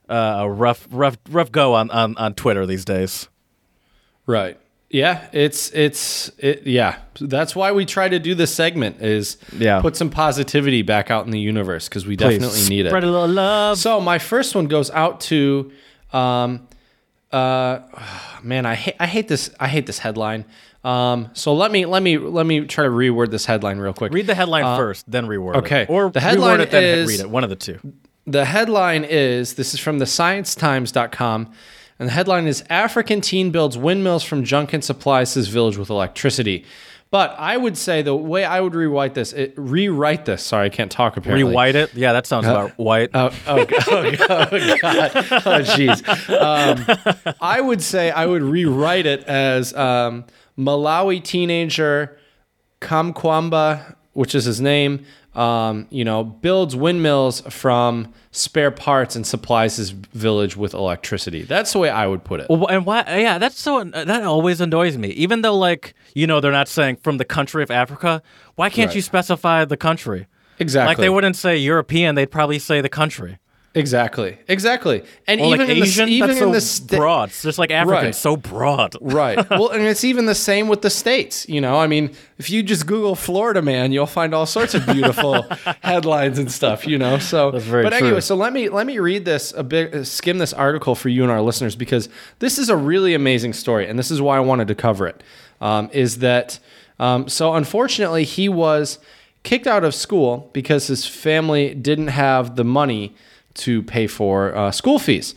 uh, 0.08 0.14
a 0.14 0.50
rough 0.50 0.88
rough 0.90 1.18
rough 1.30 1.52
go 1.52 1.74
on, 1.74 1.90
on 1.90 2.16
on 2.16 2.34
Twitter 2.34 2.66
these 2.66 2.84
days. 2.84 3.28
Right. 4.26 4.58
Yeah, 4.92 5.28
it's 5.32 5.70
it's 5.70 6.30
it 6.38 6.66
yeah. 6.66 6.96
That's 7.20 7.54
why 7.54 7.70
we 7.70 7.86
try 7.86 8.08
to 8.08 8.18
do 8.18 8.34
this 8.34 8.52
segment 8.52 9.00
is 9.00 9.36
Yeah. 9.56 9.80
put 9.80 9.94
some 9.96 10.10
positivity 10.10 10.82
back 10.82 11.12
out 11.12 11.24
in 11.26 11.30
the 11.30 11.38
universe 11.38 11.88
because 11.88 12.06
we 12.06 12.16
definitely 12.16 12.68
need 12.68 12.86
Spread 12.86 13.04
it. 13.04 13.06
a 13.06 13.10
little 13.10 13.28
love. 13.28 13.78
So 13.78 14.00
my 14.00 14.18
first 14.18 14.54
one 14.56 14.66
goes 14.66 14.90
out 14.90 15.20
to 15.22 15.70
um 16.12 16.66
uh 17.30 17.78
man, 18.42 18.66
I 18.66 18.74
hate 18.74 18.96
I 18.98 19.06
hate 19.06 19.28
this 19.28 19.50
I 19.60 19.68
hate 19.68 19.86
this 19.86 20.00
headline. 20.00 20.44
Um 20.82 21.30
so 21.34 21.54
let 21.54 21.70
me 21.70 21.86
let 21.86 22.02
me 22.02 22.18
let 22.18 22.44
me 22.44 22.62
try 22.66 22.82
to 22.82 22.90
reword 22.90 23.30
this 23.30 23.46
headline 23.46 23.78
real 23.78 23.92
quick. 23.94 24.12
Read 24.12 24.26
the 24.26 24.34
headline 24.34 24.64
first, 24.76 25.08
then 25.08 25.26
reword 25.26 25.54
okay. 25.56 25.82
it. 25.82 25.90
Or 25.90 26.10
The 26.10 26.18
headline 26.18 26.58
reword 26.58 26.62
it, 26.64 26.70
then 26.72 26.98
is- 26.98 27.08
read 27.08 27.20
it. 27.20 27.30
One 27.30 27.44
of 27.44 27.50
the 27.50 27.54
two. 27.56 27.78
The 28.26 28.44
headline 28.44 29.04
is 29.04 29.54
this 29.54 29.72
is 29.72 29.78
from 29.78 29.98
the 30.00 30.04
sciencetimes.com 30.04 31.52
and 32.00 32.08
the 32.08 32.12
headline 32.12 32.46
is 32.46 32.64
African 32.70 33.20
teen 33.20 33.50
builds 33.50 33.76
windmills 33.76 34.24
from 34.24 34.42
junk 34.42 34.72
and 34.72 34.82
supplies 34.82 35.34
his 35.34 35.48
village 35.48 35.76
with 35.76 35.90
electricity. 35.90 36.64
But 37.10 37.34
I 37.38 37.58
would 37.58 37.76
say 37.76 38.00
the 38.00 38.16
way 38.16 38.42
I 38.44 38.60
would 38.60 38.74
rewrite 38.74 39.12
this, 39.12 39.34
it, 39.34 39.52
rewrite 39.56 40.24
this. 40.24 40.42
Sorry, 40.42 40.66
I 40.66 40.68
can't 40.70 40.90
talk 40.90 41.18
apparently. 41.18 41.44
Rewhite 41.44 41.74
it. 41.74 41.92
Yeah, 41.92 42.14
that 42.14 42.26
sounds 42.26 42.46
about 42.46 42.70
white. 42.78 43.10
Oh, 43.12 43.30
oh, 43.46 43.66
oh, 43.68 43.68
oh, 43.90 44.16
God. 44.16 44.48
Oh, 44.52 45.60
jeez. 45.60 46.00
Um, 46.30 47.34
I 47.40 47.60
would 47.60 47.82
say 47.82 48.10
I 48.10 48.24
would 48.24 48.42
rewrite 48.42 49.04
it 49.04 49.22
as 49.24 49.74
um, 49.74 50.24
Malawi 50.56 51.22
teenager 51.22 52.16
Kamkwamba, 52.80 53.96
which 54.14 54.34
is 54.34 54.46
his 54.46 54.60
name, 54.60 55.04
um, 55.34 55.86
you 55.90 56.04
know, 56.04 56.24
builds 56.24 56.74
windmills 56.74 57.40
from 57.42 58.12
spare 58.32 58.70
parts 58.70 59.14
and 59.16 59.26
supplies 59.26 59.76
his 59.76 59.90
village 59.90 60.56
with 60.56 60.74
electricity. 60.74 61.42
That's 61.42 61.72
the 61.72 61.78
way 61.78 61.88
I 61.90 62.06
would 62.06 62.24
put 62.24 62.40
it. 62.40 62.46
Well, 62.48 62.66
and 62.66 62.84
why? 62.84 63.04
Yeah, 63.06 63.38
that's 63.38 63.58
so. 63.58 63.84
That 63.84 64.22
always 64.24 64.60
annoys 64.60 64.96
me. 64.98 65.08
Even 65.10 65.42
though, 65.42 65.56
like, 65.56 65.94
you 66.14 66.26
know, 66.26 66.40
they're 66.40 66.50
not 66.52 66.68
saying 66.68 66.96
from 66.96 67.18
the 67.18 67.24
country 67.24 67.62
of 67.62 67.70
Africa. 67.70 68.22
Why 68.56 68.70
can't 68.70 68.88
Right. 68.88 68.96
you 68.96 69.02
specify 69.02 69.64
the 69.64 69.76
country? 69.76 70.26
Exactly. 70.58 70.88
Like, 70.90 70.98
they 70.98 71.08
wouldn't 71.08 71.36
say 71.36 71.56
European. 71.56 72.16
They'd 72.16 72.30
probably 72.30 72.58
say 72.58 72.80
the 72.80 72.88
country. 72.88 73.38
Exactly. 73.72 74.36
Exactly. 74.48 75.04
And 75.28 75.40
even 75.40 75.50
like 75.60 75.68
in 75.68 75.82
Asian, 75.82 76.06
the 76.06 76.12
even 76.12 76.28
that's 76.30 76.40
in 76.40 76.48
so 76.48 76.52
the 76.52 76.60
sta- 76.60 76.96
broad. 76.96 77.28
It's 77.28 77.42
just 77.42 77.56
like 77.58 77.70
African, 77.70 78.04
Right. 78.06 78.14
so 78.14 78.36
broad. 78.36 78.96
Right. 79.00 79.48
Well, 79.48 79.68
and 79.68 79.82
it's 79.82 80.02
even 80.02 80.26
the 80.26 80.34
same 80.34 80.66
with 80.66 80.82
the 80.82 80.90
states. 80.90 81.48
You 81.48 81.60
know, 81.60 81.78
I 81.78 81.86
mean, 81.86 82.10
if 82.38 82.50
you 82.50 82.64
just 82.64 82.86
Google 82.86 83.14
Florida 83.14 83.62
man, 83.62 83.92
you'll 83.92 84.06
find 84.06 84.34
all 84.34 84.44
sorts 84.46 84.74
of 84.74 84.84
beautiful 84.86 85.42
headlines 85.82 86.38
and 86.40 86.50
stuff. 86.50 86.84
You 86.84 86.98
know, 86.98 87.18
so 87.18 87.52
That's 87.52 87.64
very 87.64 87.84
but 87.84 87.90
true. 87.96 88.08
anyway, 88.08 88.20
so 88.20 88.34
let 88.34 88.52
me 88.52 88.68
let 88.68 88.86
me 88.88 88.98
read 88.98 89.24
this 89.24 89.52
a 89.56 89.62
bit, 89.62 89.94
uh, 89.94 90.02
skim 90.04 90.38
this 90.38 90.52
article 90.52 90.96
for 90.96 91.08
you 91.08 91.22
and 91.22 91.30
our 91.30 91.40
listeners 91.40 91.76
because 91.76 92.08
this 92.40 92.58
is 92.58 92.70
a 92.70 92.76
really 92.76 93.14
amazing 93.14 93.52
story, 93.52 93.86
and 93.86 93.96
this 93.96 94.10
is 94.10 94.20
why 94.20 94.36
I 94.36 94.40
wanted 94.40 94.66
to 94.68 94.74
cover 94.74 95.06
it. 95.06 95.22
Um, 95.60 95.90
is 95.92 96.18
that 96.18 96.58
um, 96.98 97.28
so? 97.28 97.54
Unfortunately, 97.54 98.24
he 98.24 98.48
was 98.48 98.98
kicked 99.44 99.68
out 99.68 99.84
of 99.84 99.94
school 99.94 100.50
because 100.52 100.88
his 100.88 101.06
family 101.06 101.72
didn't 101.74 102.08
have 102.08 102.56
the 102.56 102.64
money 102.64 103.14
to 103.54 103.82
pay 103.82 104.06
for 104.06 104.54
uh, 104.56 104.70
school 104.70 104.98
fees, 104.98 105.34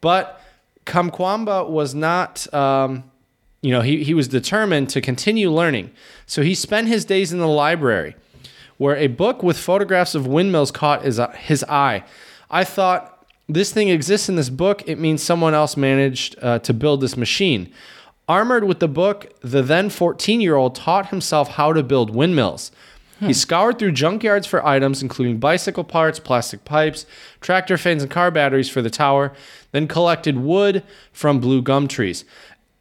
but 0.00 0.40
Kamkwamba 0.84 1.68
was 1.68 1.94
not. 1.94 2.52
Um, 2.54 3.04
you 3.62 3.72
know, 3.72 3.80
he, 3.80 4.04
he 4.04 4.14
was 4.14 4.28
determined 4.28 4.90
to 4.90 5.00
continue 5.00 5.50
learning. 5.50 5.90
So 6.26 6.42
he 6.42 6.54
spent 6.54 6.86
his 6.86 7.04
days 7.04 7.32
in 7.32 7.40
the 7.40 7.48
library, 7.48 8.14
where 8.76 8.94
a 8.94 9.08
book 9.08 9.42
with 9.42 9.58
photographs 9.58 10.14
of 10.14 10.24
windmills 10.24 10.70
caught 10.70 11.02
his, 11.02 11.20
his 11.34 11.64
eye. 11.64 12.04
I 12.48 12.62
thought, 12.62 13.26
this 13.48 13.72
thing 13.72 13.88
exists 13.88 14.28
in 14.28 14.36
this 14.36 14.50
book. 14.50 14.82
It 14.86 14.98
means 14.98 15.22
someone 15.22 15.54
else 15.54 15.76
managed 15.76 16.36
uh, 16.42 16.58
to 16.60 16.74
build 16.74 17.00
this 17.00 17.16
machine. 17.16 17.72
Armored 18.28 18.64
with 18.64 18.80
the 18.80 18.88
book, 18.88 19.32
the 19.40 19.62
then 19.62 19.88
14 19.88 20.40
year 20.40 20.56
old 20.56 20.74
taught 20.74 21.08
himself 21.08 21.50
how 21.50 21.72
to 21.72 21.82
build 21.82 22.14
windmills. 22.14 22.72
He 23.20 23.32
scoured 23.32 23.78
through 23.78 23.92
junkyards 23.92 24.46
for 24.46 24.64
items 24.66 25.02
including 25.02 25.38
bicycle 25.38 25.84
parts, 25.84 26.18
plastic 26.18 26.64
pipes, 26.64 27.06
tractor 27.40 27.78
fins, 27.78 28.02
and 28.02 28.10
car 28.10 28.30
batteries 28.30 28.68
for 28.68 28.82
the 28.82 28.90
tower, 28.90 29.32
then 29.72 29.88
collected 29.88 30.36
wood 30.38 30.82
from 31.12 31.40
blue 31.40 31.62
gum 31.62 31.88
trees. 31.88 32.24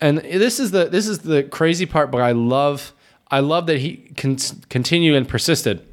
And 0.01 0.17
this 0.17 0.59
is 0.59 0.71
the 0.71 0.85
this 0.85 1.07
is 1.07 1.19
the 1.19 1.43
crazy 1.43 1.85
part, 1.85 2.11
but 2.11 2.21
I 2.21 2.33
love 2.33 2.93
I 3.31 3.39
love 3.39 3.65
that 3.67 3.79
he 3.79 4.11
con- 4.17 4.37
continued 4.69 5.15
and 5.15 5.27
persisted. 5.27 5.85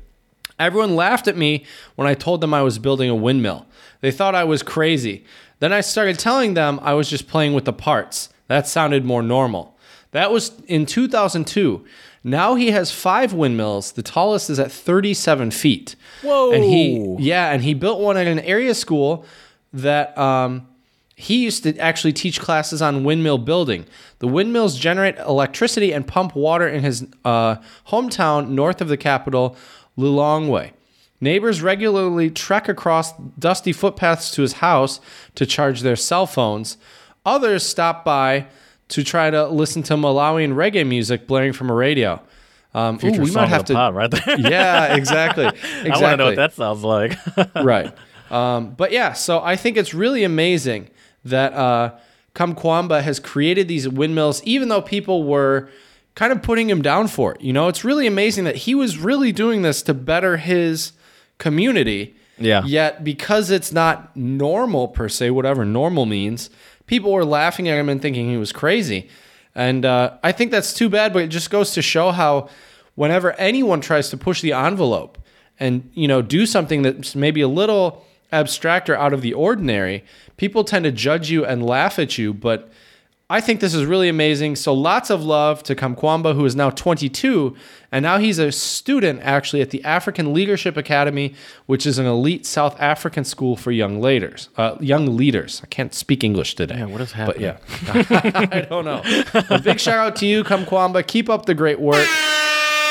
Everyone 0.58 0.96
laughed 0.96 1.28
at 1.28 1.36
me 1.36 1.64
when 1.94 2.06
I 2.06 2.14
told 2.14 2.40
them 2.40 2.52
I 2.52 2.62
was 2.62 2.78
building 2.78 3.10
a 3.10 3.14
windmill. 3.14 3.66
They 4.00 4.10
thought 4.10 4.34
I 4.34 4.44
was 4.44 4.62
crazy. 4.62 5.24
Then 5.60 5.72
I 5.72 5.80
started 5.80 6.18
telling 6.18 6.54
them 6.54 6.78
I 6.82 6.94
was 6.94 7.08
just 7.08 7.28
playing 7.28 7.54
with 7.54 7.64
the 7.64 7.72
parts. 7.72 8.28
That 8.48 8.66
sounded 8.66 9.04
more 9.04 9.22
normal. 9.22 9.76
That 10.10 10.30
was 10.30 10.52
in 10.66 10.84
2002. 10.86 11.84
Now 12.24 12.54
he 12.54 12.70
has 12.70 12.92
five 12.92 13.32
windmills. 13.32 13.92
The 13.92 14.02
tallest 14.02 14.48
is 14.48 14.58
at 14.58 14.70
37 14.70 15.50
feet. 15.50 15.96
Whoa. 16.22 16.52
And 16.52 16.62
he, 16.62 17.16
yeah, 17.18 17.50
and 17.50 17.62
he 17.62 17.74
built 17.74 18.00
one 18.00 18.16
at 18.16 18.26
an 18.26 18.38
area 18.40 18.74
school 18.74 19.24
that 19.72 20.16
um, 20.16 20.68
he 21.16 21.42
used 21.42 21.64
to 21.64 21.76
actually 21.78 22.12
teach 22.12 22.40
classes 22.40 22.80
on 22.80 23.04
windmill 23.04 23.38
building. 23.38 23.86
The 24.20 24.28
windmills 24.28 24.78
generate 24.78 25.18
electricity 25.18 25.92
and 25.92 26.06
pump 26.06 26.36
water 26.36 26.68
in 26.68 26.84
his 26.84 27.06
uh, 27.24 27.56
hometown 27.88 28.50
north 28.50 28.80
of 28.80 28.88
the 28.88 28.96
capital, 28.96 29.56
Lilongwe. 29.98 30.72
Neighbors 31.20 31.62
regularly 31.62 32.30
trek 32.30 32.68
across 32.68 33.12
dusty 33.38 33.72
footpaths 33.72 34.30
to 34.32 34.42
his 34.42 34.54
house 34.54 35.00
to 35.36 35.46
charge 35.46 35.82
their 35.82 35.96
cell 35.96 36.26
phones. 36.26 36.76
Others 37.24 37.64
stop 37.64 38.04
by 38.04 38.46
to 38.88 39.02
try 39.02 39.30
to 39.30 39.48
listen 39.48 39.82
to 39.84 39.94
Malawian 39.94 40.54
reggae 40.54 40.86
music 40.86 41.26
blaring 41.26 41.52
from 41.52 41.70
a 41.70 41.74
radio. 41.74 42.20
Um, 42.74 42.98
ooh, 43.04 43.12
we 43.20 43.30
might 43.30 43.48
have 43.48 43.64
to. 43.66 43.74
right 43.74 44.10
there. 44.10 44.38
Yeah, 44.38 44.94
exactly. 44.96 45.46
exactly. 45.46 45.90
I 45.90 46.00
want 46.00 46.12
to 46.12 46.16
know 46.16 46.26
what 46.26 46.36
that 46.36 46.54
sounds 46.54 46.82
like. 46.82 47.18
right. 47.56 47.92
Um, 48.30 48.70
but 48.70 48.92
yeah, 48.92 49.12
so 49.12 49.40
I 49.42 49.56
think 49.56 49.76
it's 49.76 49.92
really 49.92 50.24
amazing 50.24 50.88
that 51.24 51.52
uh, 51.52 51.94
Kamkwamba 52.34 53.02
has 53.02 53.20
created 53.20 53.68
these 53.68 53.88
windmills, 53.88 54.42
even 54.44 54.68
though 54.68 54.80
people 54.80 55.24
were 55.24 55.68
kind 56.14 56.32
of 56.32 56.42
putting 56.42 56.70
him 56.70 56.82
down 56.82 57.08
for 57.08 57.34
it. 57.34 57.42
You 57.42 57.52
know, 57.52 57.68
it's 57.68 57.84
really 57.84 58.06
amazing 58.06 58.44
that 58.44 58.56
he 58.56 58.74
was 58.74 58.98
really 58.98 59.32
doing 59.32 59.62
this 59.62 59.82
to 59.82 59.94
better 59.94 60.38
his 60.38 60.92
community. 61.38 62.16
Yeah. 62.38 62.64
Yet, 62.64 63.04
because 63.04 63.50
it's 63.50 63.70
not 63.70 64.16
normal 64.16 64.88
per 64.88 65.08
se, 65.08 65.30
whatever 65.30 65.64
normal 65.64 66.06
means, 66.06 66.48
people 66.86 67.12
were 67.12 67.24
laughing 67.24 67.68
at 67.68 67.78
him 67.78 67.88
and 67.88 68.00
thinking 68.00 68.28
he 68.30 68.36
was 68.36 68.52
crazy. 68.52 69.08
And 69.54 69.84
uh, 69.84 70.16
I 70.22 70.32
think 70.32 70.50
that's 70.50 70.72
too 70.72 70.88
bad, 70.88 71.12
but 71.12 71.22
it 71.22 71.28
just 71.28 71.50
goes 71.50 71.72
to 71.72 71.82
show 71.82 72.10
how 72.10 72.48
whenever 72.94 73.32
anyone 73.32 73.80
tries 73.80 74.10
to 74.10 74.16
push 74.16 74.40
the 74.40 74.52
envelope 74.52 75.18
and 75.60 75.90
you 75.94 76.08
know 76.08 76.22
do 76.22 76.46
something 76.46 76.82
that's 76.82 77.14
maybe 77.14 77.40
a 77.40 77.48
little 77.48 78.04
abstract 78.30 78.88
or 78.88 78.96
out 78.96 79.12
of 79.12 79.20
the 79.20 79.34
ordinary, 79.34 80.04
people 80.36 80.64
tend 80.64 80.84
to 80.84 80.92
judge 80.92 81.30
you 81.30 81.44
and 81.44 81.64
laugh 81.64 81.98
at 81.98 82.16
you. 82.16 82.32
But 82.32 82.70
I 83.32 83.40
think 83.40 83.60
this 83.60 83.72
is 83.72 83.86
really 83.86 84.10
amazing. 84.10 84.56
So 84.56 84.74
lots 84.74 85.08
of 85.08 85.24
love 85.24 85.62
to 85.62 85.74
Kamkwamba, 85.74 86.34
who 86.34 86.44
is 86.44 86.54
now 86.54 86.68
22, 86.68 87.56
and 87.90 88.02
now 88.02 88.18
he's 88.18 88.38
a 88.38 88.52
student 88.52 89.20
actually 89.22 89.62
at 89.62 89.70
the 89.70 89.82
African 89.84 90.34
Leadership 90.34 90.76
Academy, 90.76 91.32
which 91.64 91.86
is 91.86 91.98
an 91.98 92.04
elite 92.04 92.44
South 92.44 92.78
African 92.78 93.24
school 93.24 93.56
for 93.56 93.70
young 93.70 94.02
leaders. 94.02 94.50
Uh, 94.58 94.76
young 94.80 95.16
leaders. 95.16 95.62
I 95.64 95.66
can't 95.68 95.94
speak 95.94 96.22
English 96.22 96.56
today. 96.56 96.76
Yeah, 96.76 96.84
what 96.84 97.00
is 97.00 97.12
happening? 97.12 97.56
But 97.86 97.94
yeah, 97.94 98.48
I 98.52 98.60
don't 98.68 98.84
know. 98.84 99.00
A 99.48 99.58
big 99.58 99.80
shout 99.80 99.96
out 99.96 100.16
to 100.16 100.26
you, 100.26 100.44
Kamkwamba. 100.44 101.06
Keep 101.06 101.30
up 101.30 101.46
the 101.46 101.54
great 101.54 101.80
work. 101.80 102.06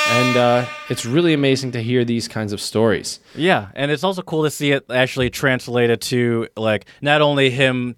And 0.08 0.38
uh, 0.38 0.65
it's 0.89 1.06
really 1.06 1.34
amazing 1.34 1.73
to 1.73 1.84
hear 1.84 2.04
these 2.04 2.27
kinds 2.27 2.51
of 2.51 2.60
stories. 2.60 3.19
Yeah, 3.36 3.67
and 3.75 3.91
it's 3.91 4.04
also 4.04 4.23
cool 4.23 4.41
to 4.41 4.49
see 4.49 4.71
it 4.71 4.86
actually 4.89 5.30
translated 5.30 6.01
to 6.01 6.47
like 6.58 6.88
not 6.99 7.21
only 7.21 7.51
him 7.51 7.95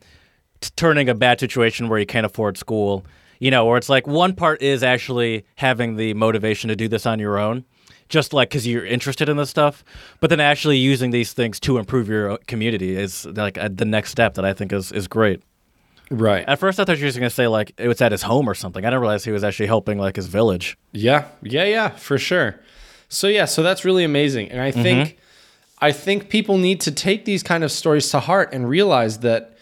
turning 0.71 1.09
a 1.09 1.15
bad 1.15 1.39
situation 1.39 1.89
where 1.89 1.99
you 1.99 2.05
can't 2.05 2.25
afford 2.25 2.57
school, 2.57 3.05
you 3.39 3.51
know, 3.51 3.65
where 3.65 3.77
it's 3.77 3.89
like 3.89 4.07
one 4.07 4.35
part 4.35 4.61
is 4.61 4.83
actually 4.83 5.45
having 5.55 5.95
the 5.95 6.13
motivation 6.13 6.69
to 6.69 6.75
do 6.75 6.87
this 6.87 7.05
on 7.05 7.19
your 7.19 7.37
own, 7.37 7.65
just 8.09 8.33
like 8.33 8.49
because 8.49 8.65
you're 8.67 8.85
interested 8.85 9.29
in 9.29 9.37
this 9.37 9.49
stuff, 9.49 9.83
but 10.19 10.29
then 10.29 10.39
actually 10.39 10.77
using 10.77 11.11
these 11.11 11.33
things 11.33 11.59
to 11.61 11.77
improve 11.77 12.07
your 12.07 12.37
community 12.47 12.95
is 12.95 13.25
like 13.25 13.57
uh, 13.57 13.69
the 13.71 13.85
next 13.85 14.11
step 14.11 14.35
that 14.35 14.45
I 14.45 14.53
think 14.53 14.71
is 14.71 14.91
is 14.91 15.07
great. 15.07 15.41
Right. 16.11 16.47
At 16.47 16.59
first, 16.59 16.79
I 16.79 16.85
thought 16.85 16.97
you 16.97 17.03
were 17.03 17.07
just 17.07 17.17
gonna 17.17 17.29
say 17.29 17.47
like 17.47 17.73
it 17.77 17.87
was 17.87 18.01
at 18.01 18.11
his 18.11 18.21
home 18.21 18.47
or 18.47 18.53
something. 18.53 18.85
I 18.85 18.89
didn't 18.89 19.01
realize 19.01 19.23
he 19.23 19.31
was 19.31 19.43
actually 19.43 19.67
helping 19.67 19.97
like 19.97 20.15
his 20.15 20.27
village. 20.27 20.77
Yeah, 20.91 21.27
yeah, 21.41 21.63
yeah, 21.63 21.89
for 21.89 22.17
sure. 22.17 22.59
So 23.09 23.27
yeah, 23.27 23.45
so 23.45 23.63
that's 23.63 23.83
really 23.83 24.03
amazing, 24.03 24.51
and 24.51 24.61
I 24.61 24.71
think, 24.71 25.17
I 25.79 25.91
think 25.91 26.29
people 26.29 26.57
need 26.57 26.81
to 26.81 26.91
take 26.91 27.25
these 27.25 27.43
kind 27.43 27.63
of 27.63 27.71
stories 27.71 28.09
to 28.11 28.19
heart 28.19 28.53
and 28.53 28.67
realize 28.67 29.19
that 29.19 29.52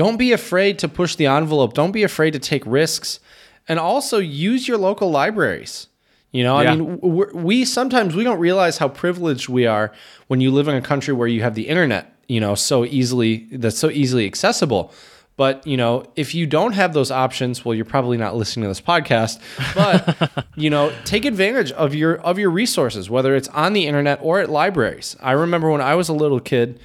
don't 0.00 0.16
be 0.16 0.32
afraid 0.32 0.78
to 0.78 0.88
push 0.88 1.14
the 1.16 1.26
envelope. 1.26 1.74
Don't 1.74 1.92
be 1.92 2.02
afraid 2.04 2.30
to 2.30 2.38
take 2.38 2.62
risks, 2.64 3.20
and 3.68 3.78
also 3.78 4.16
use 4.16 4.66
your 4.66 4.78
local 4.78 5.10
libraries. 5.10 5.88
You 6.32 6.42
know, 6.42 6.58
Yeah. 6.58 6.72
I 6.72 6.76
mean, 6.76 6.98
we 7.34 7.66
sometimes 7.66 8.16
we 8.16 8.24
don't 8.24 8.38
realize 8.38 8.78
how 8.78 8.88
privileged 8.88 9.50
we 9.50 9.66
are 9.66 9.92
when 10.28 10.40
you 10.40 10.52
live 10.52 10.68
in 10.68 10.74
a 10.74 10.80
country 10.80 11.12
where 11.12 11.28
you 11.28 11.42
have 11.42 11.54
the 11.54 11.68
internet. 11.68 12.14
You 12.28 12.40
know, 12.40 12.54
so 12.54 12.86
easily 12.86 13.46
that's 13.52 13.78
so 13.78 13.90
easily 13.90 14.24
accessible. 14.24 14.90
But 15.36 15.66
you 15.66 15.76
know, 15.76 16.04
if 16.16 16.34
you 16.34 16.46
don't 16.46 16.72
have 16.72 16.94
those 16.94 17.10
options, 17.10 17.62
well, 17.62 17.74
you're 17.74 17.84
probably 17.84 18.16
not 18.16 18.34
listening 18.34 18.64
to 18.64 18.68
this 18.68 18.80
podcast. 18.80 19.38
But 19.74 20.46
you 20.56 20.70
know, 20.70 20.94
take 21.04 21.26
advantage 21.26 21.72
of 21.72 21.94
your 21.94 22.16
of 22.20 22.38
your 22.38 22.48
resources, 22.48 23.10
whether 23.10 23.36
it's 23.36 23.48
on 23.48 23.74
the 23.74 23.86
internet 23.86 24.18
or 24.22 24.40
at 24.40 24.48
libraries. 24.48 25.14
I 25.20 25.32
remember 25.32 25.68
when 25.70 25.82
I 25.82 25.94
was 25.94 26.08
a 26.08 26.14
little 26.14 26.40
kid, 26.40 26.80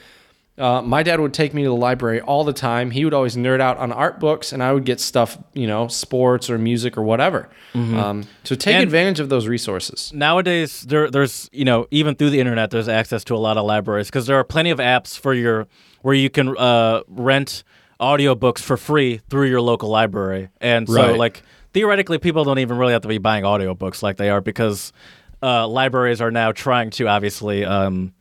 uh, 0.57 0.81
my 0.81 1.03
dad 1.03 1.19
would 1.19 1.33
take 1.33 1.53
me 1.53 1.63
to 1.63 1.69
the 1.69 1.75
library 1.75 2.21
all 2.21 2.43
the 2.45 2.53
time. 2.53 2.91
He 2.91 3.03
would 3.03 3.13
always 3.13 3.35
nerd 3.35 3.59
out 3.59 3.77
on 3.77 3.91
art 3.91 4.19
books, 4.21 4.53
and 4.53 4.63
I 4.63 4.71
would 4.71 4.85
get 4.85 4.99
stuff, 5.01 5.37
you 5.53 5.67
know, 5.67 5.87
sports 5.89 6.49
or 6.49 6.57
music 6.57 6.97
or 6.97 7.01
whatever. 7.03 7.49
Um, 7.73 8.23
so 8.45 8.55
take 8.55 8.75
And- 8.75 8.83
advantage 8.83 9.19
of 9.19 9.27
those 9.29 9.47
resources. 9.47 10.11
nowadays 10.13 10.83
there 10.83 11.11
there's 11.11 11.49
you 11.51 11.65
know 11.65 11.87
even 11.91 12.15
through 12.15 12.29
the 12.29 12.39
internet 12.39 12.71
there's 12.71 12.87
access 12.87 13.23
to 13.25 13.35
a 13.35 13.37
lot 13.37 13.57
of 13.57 13.65
libraries 13.65 14.07
because 14.07 14.27
there 14.27 14.37
are 14.37 14.45
plenty 14.45 14.69
of 14.69 14.79
apps 14.79 15.19
for 15.19 15.33
your 15.33 15.67
where 16.01 16.15
you 16.15 16.29
can 16.29 16.55
uh, 16.57 17.01
rent 17.09 17.63
audiobooks 17.99 18.59
for 18.59 18.77
free 18.77 19.19
through 19.29 19.47
your 19.47 19.59
local 19.61 19.89
library 19.89 20.47
and 20.61 20.87
so 20.87 20.93
Right. 20.95 21.17
like 21.17 21.43
theoretically 21.73 22.17
people 22.17 22.43
don't 22.45 22.59
even 22.59 22.77
really 22.77 22.93
have 22.93 23.01
to 23.01 23.07
be 23.09 23.17
buying 23.17 23.43
audiobooks 23.43 24.01
like 24.01 24.15
they 24.17 24.29
are 24.29 24.39
because 24.41 24.93
uh, 25.43 25.67
libraries 25.67 26.21
are 26.21 26.31
now 26.31 26.51
trying 26.53 26.89
to 26.91 27.07
obviously 27.07 27.65
um, 27.65 28.13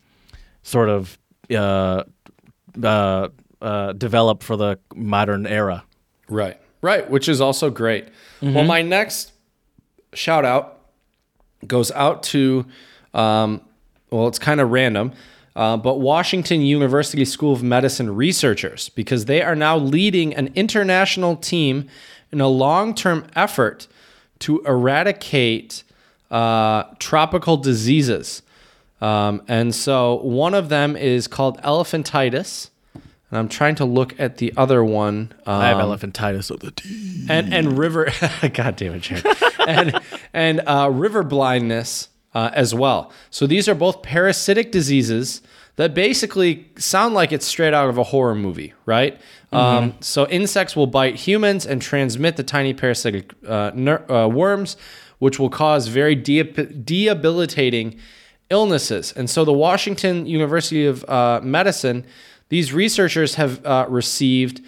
sort 0.64 0.88
of 0.88 1.16
uh, 1.56 2.02
uh, 2.82 3.28
uh, 3.60 3.92
develop 3.92 4.42
for 4.42 4.56
the 4.56 4.78
modern 4.94 5.46
era 5.46 5.84
Right. 6.28 6.58
Right, 6.82 7.08
which 7.08 7.28
is 7.28 7.40
also 7.40 7.70
great. 7.70 8.08
Well, 8.42 8.64
my 8.64 8.82
next 8.82 9.32
shout 10.12 10.44
out 10.44 10.80
goes 11.66 11.90
out 11.92 12.22
to, 12.24 12.66
um, 13.14 13.62
well, 14.10 14.28
it's 14.28 14.38
kind 14.38 14.60
of 14.60 14.70
random, 14.70 15.12
uh, 15.56 15.78
but 15.78 16.00
Washington 16.00 16.60
University 16.60 17.24
School 17.24 17.54
of 17.54 17.62
Medicine 17.62 18.14
researchers, 18.14 18.90
because 18.90 19.24
they 19.24 19.40
are 19.40 19.56
now 19.56 19.78
leading 19.78 20.34
an 20.34 20.52
international 20.54 21.36
team 21.36 21.88
in 22.30 22.42
a 22.42 22.48
long 22.48 22.94
term 22.94 23.26
effort 23.34 23.86
to 24.40 24.60
eradicate 24.66 25.84
uh, 26.30 26.82
tropical 26.98 27.56
diseases. 27.56 28.42
Um, 29.04 29.42
and 29.48 29.74
so 29.74 30.16
one 30.22 30.54
of 30.54 30.68
them 30.70 30.96
is 30.96 31.26
called 31.28 31.60
elephantitis. 31.62 32.70
And 33.30 33.38
I'm 33.38 33.48
trying 33.48 33.74
to 33.76 33.84
look 33.84 34.18
at 34.18 34.36
the 34.38 34.52
other 34.56 34.84
one. 34.84 35.32
Um, 35.44 35.60
I 35.60 35.66
have 35.68 35.78
elephantitis 35.78 36.50
of 36.50 36.60
the 36.60 36.70
D. 36.70 37.26
and 37.28 37.52
and 37.52 37.76
river 37.76 38.08
god 38.54 38.76
damn 38.76 38.94
it 38.94 39.00
Jared. 39.02 39.26
and 39.66 40.00
and 40.32 40.60
uh, 40.66 40.88
river 40.92 41.22
blindness 41.22 42.08
uh, 42.34 42.50
as 42.54 42.74
well 42.74 43.12
so 43.30 43.46
these 43.46 43.68
are 43.68 43.74
both 43.74 44.02
parasitic 44.02 44.70
diseases 44.72 45.40
that 45.76 45.94
basically 45.94 46.68
sound 46.76 47.14
like 47.14 47.32
it's 47.32 47.46
straight 47.46 47.74
out 47.74 47.88
of 47.88 47.98
a 47.98 48.02
horror 48.04 48.34
movie 48.34 48.72
right 48.86 49.20
um, 49.52 49.94
so 50.00 50.26
insects 50.28 50.74
will 50.76 50.86
bite 50.88 51.14
humans 51.16 51.64
and 51.66 51.80
transmit 51.80 52.36
the 52.36 52.42
tiny 52.42 52.74
parasitic 52.74 53.32
uh, 53.46 53.70
ner- 53.74 54.04
uh, 54.10 54.26
worms 54.28 54.76
which 55.18 55.38
will 55.38 55.50
cause 55.50 55.86
very 55.88 56.14
de- 56.16 56.42
debilitating 56.44 57.98
illnesses 58.54 59.12
and 59.18 59.26
so 59.28 59.44
the 59.44 59.58
washington 59.66 60.26
university 60.26 60.86
of 60.86 60.96
uh, 61.08 61.40
medicine 61.42 61.98
these 62.48 62.72
researchers 62.72 63.34
have 63.34 63.52
uh, 63.66 63.86
received 63.88 64.60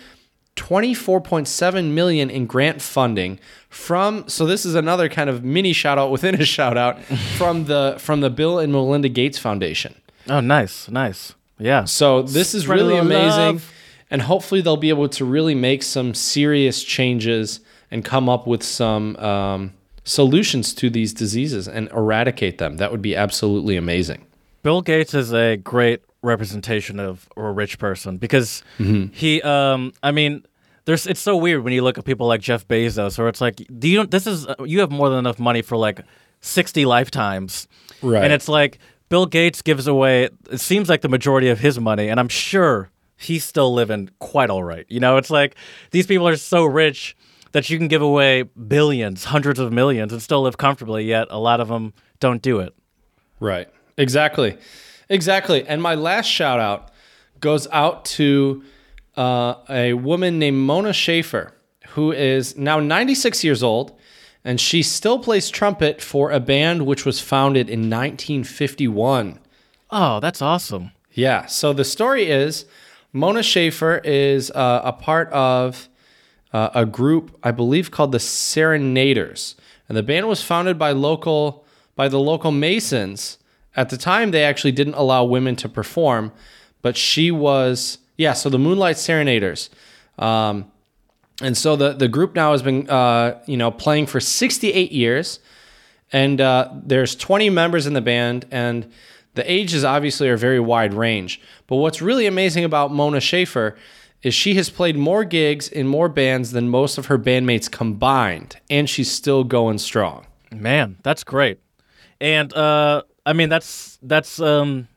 24.7 0.56 1.92
million 1.92 2.30
in 2.30 2.46
grant 2.46 2.80
funding 2.80 3.38
from 3.68 4.26
so 4.28 4.46
this 4.46 4.64
is 4.64 4.74
another 4.74 5.08
kind 5.08 5.28
of 5.30 5.44
mini 5.44 5.72
shout 5.72 5.98
out 5.98 6.10
within 6.10 6.34
a 6.34 6.44
shout 6.44 6.76
out 6.76 7.02
from 7.36 7.66
the 7.66 7.96
from 7.98 8.20
the 8.22 8.30
Bill 8.30 8.58
and 8.58 8.72
Melinda 8.72 9.08
Gates 9.08 9.38
Foundation. 9.38 9.94
Oh, 10.28 10.40
nice, 10.40 10.88
nice. 10.88 11.34
Yeah. 11.58 11.84
So 11.84 12.22
this 12.22 12.54
is 12.54 12.62
Spread 12.64 12.78
really 12.78 12.96
amazing 12.96 13.56
love. 13.56 13.72
and 14.10 14.22
hopefully 14.22 14.62
they'll 14.62 14.76
be 14.78 14.88
able 14.88 15.08
to 15.10 15.24
really 15.24 15.54
make 15.54 15.82
some 15.82 16.14
serious 16.14 16.82
changes 16.82 17.60
and 17.90 18.04
come 18.04 18.28
up 18.28 18.46
with 18.46 18.62
some 18.62 19.16
um, 19.16 19.72
solutions 20.06 20.72
to 20.72 20.88
these 20.88 21.12
diseases 21.12 21.66
and 21.68 21.88
eradicate 21.90 22.58
them. 22.58 22.76
That 22.78 22.90
would 22.92 23.02
be 23.02 23.14
absolutely 23.16 23.76
amazing. 23.76 24.24
Bill 24.62 24.80
Gates 24.80 25.12
is 25.14 25.32
a 25.34 25.56
great 25.56 26.00
representation 26.22 26.98
of 26.98 27.28
a 27.36 27.42
rich 27.52 27.78
person 27.78 28.16
because 28.16 28.62
Mm-hmm. 28.78 29.12
he 29.12 29.42
um 29.42 29.92
I 30.02 30.10
mean 30.12 30.44
there's 30.86 31.06
it's 31.06 31.20
so 31.20 31.36
weird 31.36 31.62
when 31.64 31.72
you 31.72 31.82
look 31.82 31.98
at 31.98 32.04
people 32.04 32.26
like 32.26 32.40
Jeff 32.40 32.66
Bezos 32.66 33.18
or 33.18 33.28
it's 33.28 33.40
like 33.40 33.56
do 33.78 33.86
you 33.88 34.06
this 34.06 34.26
is 34.26 34.46
you 34.64 34.80
have 34.80 34.90
more 34.90 35.08
than 35.08 35.18
enough 35.18 35.38
money 35.38 35.60
for 35.62 35.76
like 35.76 36.00
60 36.40 36.84
lifetimes. 36.84 37.68
Right. 38.02 38.24
And 38.24 38.32
it's 38.32 38.48
like 38.48 38.78
Bill 39.08 39.26
Gates 39.26 39.62
gives 39.62 39.86
away 39.86 40.30
it 40.50 40.60
seems 40.60 40.88
like 40.88 41.00
the 41.02 41.08
majority 41.08 41.48
of 41.48 41.58
his 41.60 41.78
money 41.78 42.08
and 42.08 42.18
I'm 42.20 42.28
sure 42.28 42.90
he's 43.16 43.44
still 43.44 43.72
living 43.72 44.10
quite 44.18 44.50
all 44.50 44.62
right. 44.64 44.86
You 44.88 45.00
know, 45.00 45.16
it's 45.16 45.30
like 45.30 45.54
these 45.90 46.06
people 46.06 46.26
are 46.28 46.36
so 46.36 46.64
rich 46.64 47.16
that 47.52 47.70
you 47.70 47.78
can 47.78 47.88
give 47.88 48.02
away 48.02 48.42
billions, 48.42 49.24
hundreds 49.24 49.58
of 49.58 49.72
millions 49.72 50.12
and 50.12 50.22
still 50.22 50.42
live 50.42 50.58
comfortably 50.58 51.04
yet 51.04 51.28
a 51.30 51.38
lot 51.38 51.60
of 51.60 51.68
them 51.68 51.92
don't 52.20 52.42
do 52.42 52.60
it. 52.60 52.74
Right. 53.40 53.68
Exactly. 53.96 54.56
Exactly. 55.08 55.66
And 55.66 55.82
my 55.82 55.94
last 55.94 56.26
shout 56.26 56.60
out 56.60 56.90
goes 57.40 57.68
out 57.70 58.04
to 58.04 58.64
uh, 59.16 59.54
a 59.68 59.94
woman 59.94 60.38
named 60.38 60.58
Mona 60.58 60.92
Schaefer, 60.92 61.52
who 61.88 62.12
is 62.12 62.56
now 62.56 62.80
96 62.80 63.44
years 63.44 63.62
old, 63.62 63.98
and 64.44 64.60
she 64.60 64.82
still 64.82 65.18
plays 65.18 65.50
trumpet 65.50 66.02
for 66.02 66.30
a 66.30 66.40
band 66.40 66.86
which 66.86 67.04
was 67.04 67.20
founded 67.20 67.68
in 67.68 67.90
1951. 67.90 69.38
Oh, 69.90 70.20
that's 70.20 70.42
awesome. 70.42 70.92
Yeah. 71.12 71.46
So 71.46 71.72
the 71.72 71.84
story 71.84 72.30
is 72.30 72.66
Mona 73.12 73.42
Schaefer 73.42 73.98
is 74.04 74.50
uh, 74.50 74.82
a 74.84 74.92
part 74.92 75.28
of 75.32 75.88
uh, 76.52 76.70
a 76.74 76.86
group, 76.86 77.36
I 77.42 77.50
believe, 77.50 77.90
called 77.90 78.12
the 78.12 78.20
Serenaders, 78.20 79.56
and 79.88 79.96
the 79.96 80.02
band 80.02 80.28
was 80.28 80.42
founded 80.42 80.78
by 80.78 80.92
local 80.92 81.64
by 81.94 82.08
the 82.08 82.20
local 82.20 82.50
Masons. 82.50 83.38
At 83.74 83.90
the 83.90 83.96
time, 83.96 84.30
they 84.30 84.44
actually 84.44 84.72
didn't 84.72 84.94
allow 84.94 85.24
women 85.24 85.56
to 85.56 85.68
perform, 85.68 86.32
but 86.82 86.96
she 86.96 87.30
was 87.30 87.98
yeah. 88.16 88.32
So 88.32 88.48
the 88.48 88.58
Moonlight 88.58 88.98
Serenaders. 88.98 89.70
Um, 90.18 90.70
and 91.42 91.56
so 91.56 91.76
the, 91.76 91.92
the 91.92 92.08
group 92.08 92.34
now 92.34 92.52
has 92.52 92.62
been 92.62 92.88
uh, 92.88 93.40
you 93.46 93.56
know 93.56 93.70
playing 93.70 94.06
for 94.06 94.20
68 94.20 94.92
years 94.92 95.40
and 96.12 96.40
uh, 96.40 96.70
there's 96.72 97.14
20 97.14 97.50
members 97.50 97.86
in 97.86 97.92
the 97.92 98.00
band 98.00 98.46
and 98.50 98.90
the 99.34 99.50
ages 99.50 99.84
obviously 99.84 100.28
are 100.28 100.36
very 100.36 100.60
wide 100.60 100.94
range 100.94 101.40
but 101.66 101.76
what's 101.76 102.00
really 102.00 102.26
amazing 102.26 102.64
about 102.64 102.92
mona 102.92 103.20
schaefer 103.20 103.76
is 104.26 104.34
she 104.34 104.54
has 104.54 104.68
played 104.68 104.96
more 104.96 105.24
gigs 105.24 105.68
in 105.68 105.86
more 105.86 106.08
bands 106.08 106.50
than 106.50 106.68
most 106.68 106.98
of 106.98 107.06
her 107.06 107.18
bandmates 107.18 107.70
combined 107.70 108.56
and 108.68 108.90
she's 108.90 109.10
still 109.10 109.44
going 109.44 109.78
strong 109.78 110.26
Man, 110.52 110.96
that's 111.02 111.24
great. 111.24 111.60
And 112.20 112.52
uh 112.54 113.02
I 113.24 113.32
mean 113.32 113.48
that's 113.48 113.98
that's 114.02 114.40
um 114.40 114.88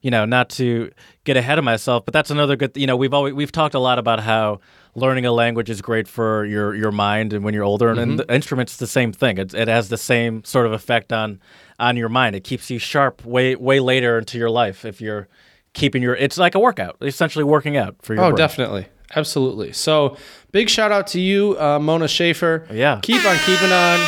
you 0.00 0.10
know, 0.10 0.24
not 0.24 0.50
to 0.50 0.90
get 1.22 1.36
ahead 1.36 1.58
of 1.58 1.64
myself, 1.64 2.04
but 2.04 2.12
that's 2.12 2.30
another 2.30 2.56
good 2.56 2.72
you 2.76 2.86
know, 2.86 2.96
we've 2.96 3.14
always 3.14 3.34
we've 3.34 3.52
talked 3.52 3.74
a 3.74 3.78
lot 3.78 3.98
about 3.98 4.20
how 4.20 4.60
learning 4.94 5.24
a 5.26 5.32
language 5.32 5.70
is 5.70 5.80
great 5.80 6.08
for 6.08 6.44
your 6.44 6.74
your 6.74 6.92
mind 6.92 7.32
and 7.32 7.44
when 7.44 7.54
you're 7.54 7.64
older 7.64 7.90
and, 7.90 7.98
and 7.98 8.18
the 8.18 8.34
instrument's 8.34 8.76
the 8.76 8.86
same 8.86 9.12
thing. 9.12 9.38
It 9.38 9.54
it 9.54 9.68
has 9.68 9.88
the 9.88 9.98
same 9.98 10.44
sort 10.44 10.66
of 10.66 10.72
effect 10.72 11.12
on 11.12 11.40
on 11.78 11.96
your 11.96 12.08
mind. 12.08 12.36
It 12.36 12.44
keeps 12.44 12.70
you 12.70 12.78
sharp 12.78 13.24
way 13.24 13.54
way 13.54 13.80
later 13.80 14.18
into 14.18 14.38
your 14.38 14.50
life 14.50 14.84
if 14.84 15.00
you're 15.00 15.28
keeping 15.74 16.02
your 16.02 16.14
it's 16.14 16.38
like 16.38 16.54
a 16.54 16.60
workout, 16.60 16.96
essentially 17.00 17.44
working 17.44 17.76
out 17.76 17.96
for 18.02 18.14
your 18.14 18.22
oh 18.24 18.28
brain. 18.30 18.36
definitely 18.38 18.86
absolutely 19.16 19.72
so 19.72 20.16
big 20.52 20.68
shout 20.70 20.90
out 20.92 21.06
to 21.06 21.20
you 21.20 21.56
uh, 21.60 21.78
mona 21.78 22.08
schaefer 22.08 22.66
Yeah. 22.70 22.98
keep 23.02 23.24
on 23.26 23.36
keeping 23.44 23.70
on 23.72 24.00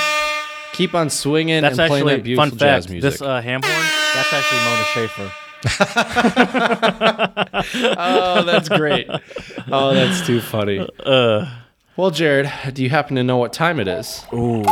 keep 0.72 0.94
on 0.94 1.11
swinging 1.11 1.61
That's 1.62 1.79
and 1.79 1.88
playing 1.88 2.03
actually 2.05 2.16
that 2.16 2.24
beautiful 2.24 2.50
fun 2.50 2.59
jazz 2.59 2.85
fact. 2.85 2.92
music 2.92 3.11
This 3.12 3.22
uh, 3.22 3.40
ham 3.40 3.61
horn, 3.62 3.87
that's 4.14 4.33
actually 4.33 4.61
Mona 4.64 4.85
Schaefer. 4.94 5.31
Oh, 7.96 8.42
that's 8.44 8.68
great. 8.68 9.09
oh, 9.70 9.94
that's 9.94 10.27
too 10.27 10.40
funny. 10.40 10.87
Uh. 11.05 11.46
well, 11.96 12.11
Jared, 12.11 12.50
do 12.74 12.83
you 12.83 12.90
happen 12.90 13.16
to 13.16 13.24
know 13.24 13.37
what 13.38 13.53
time 13.53 13.79
it 13.81 13.88
is? 13.88 14.24
Ooh, 14.33 14.62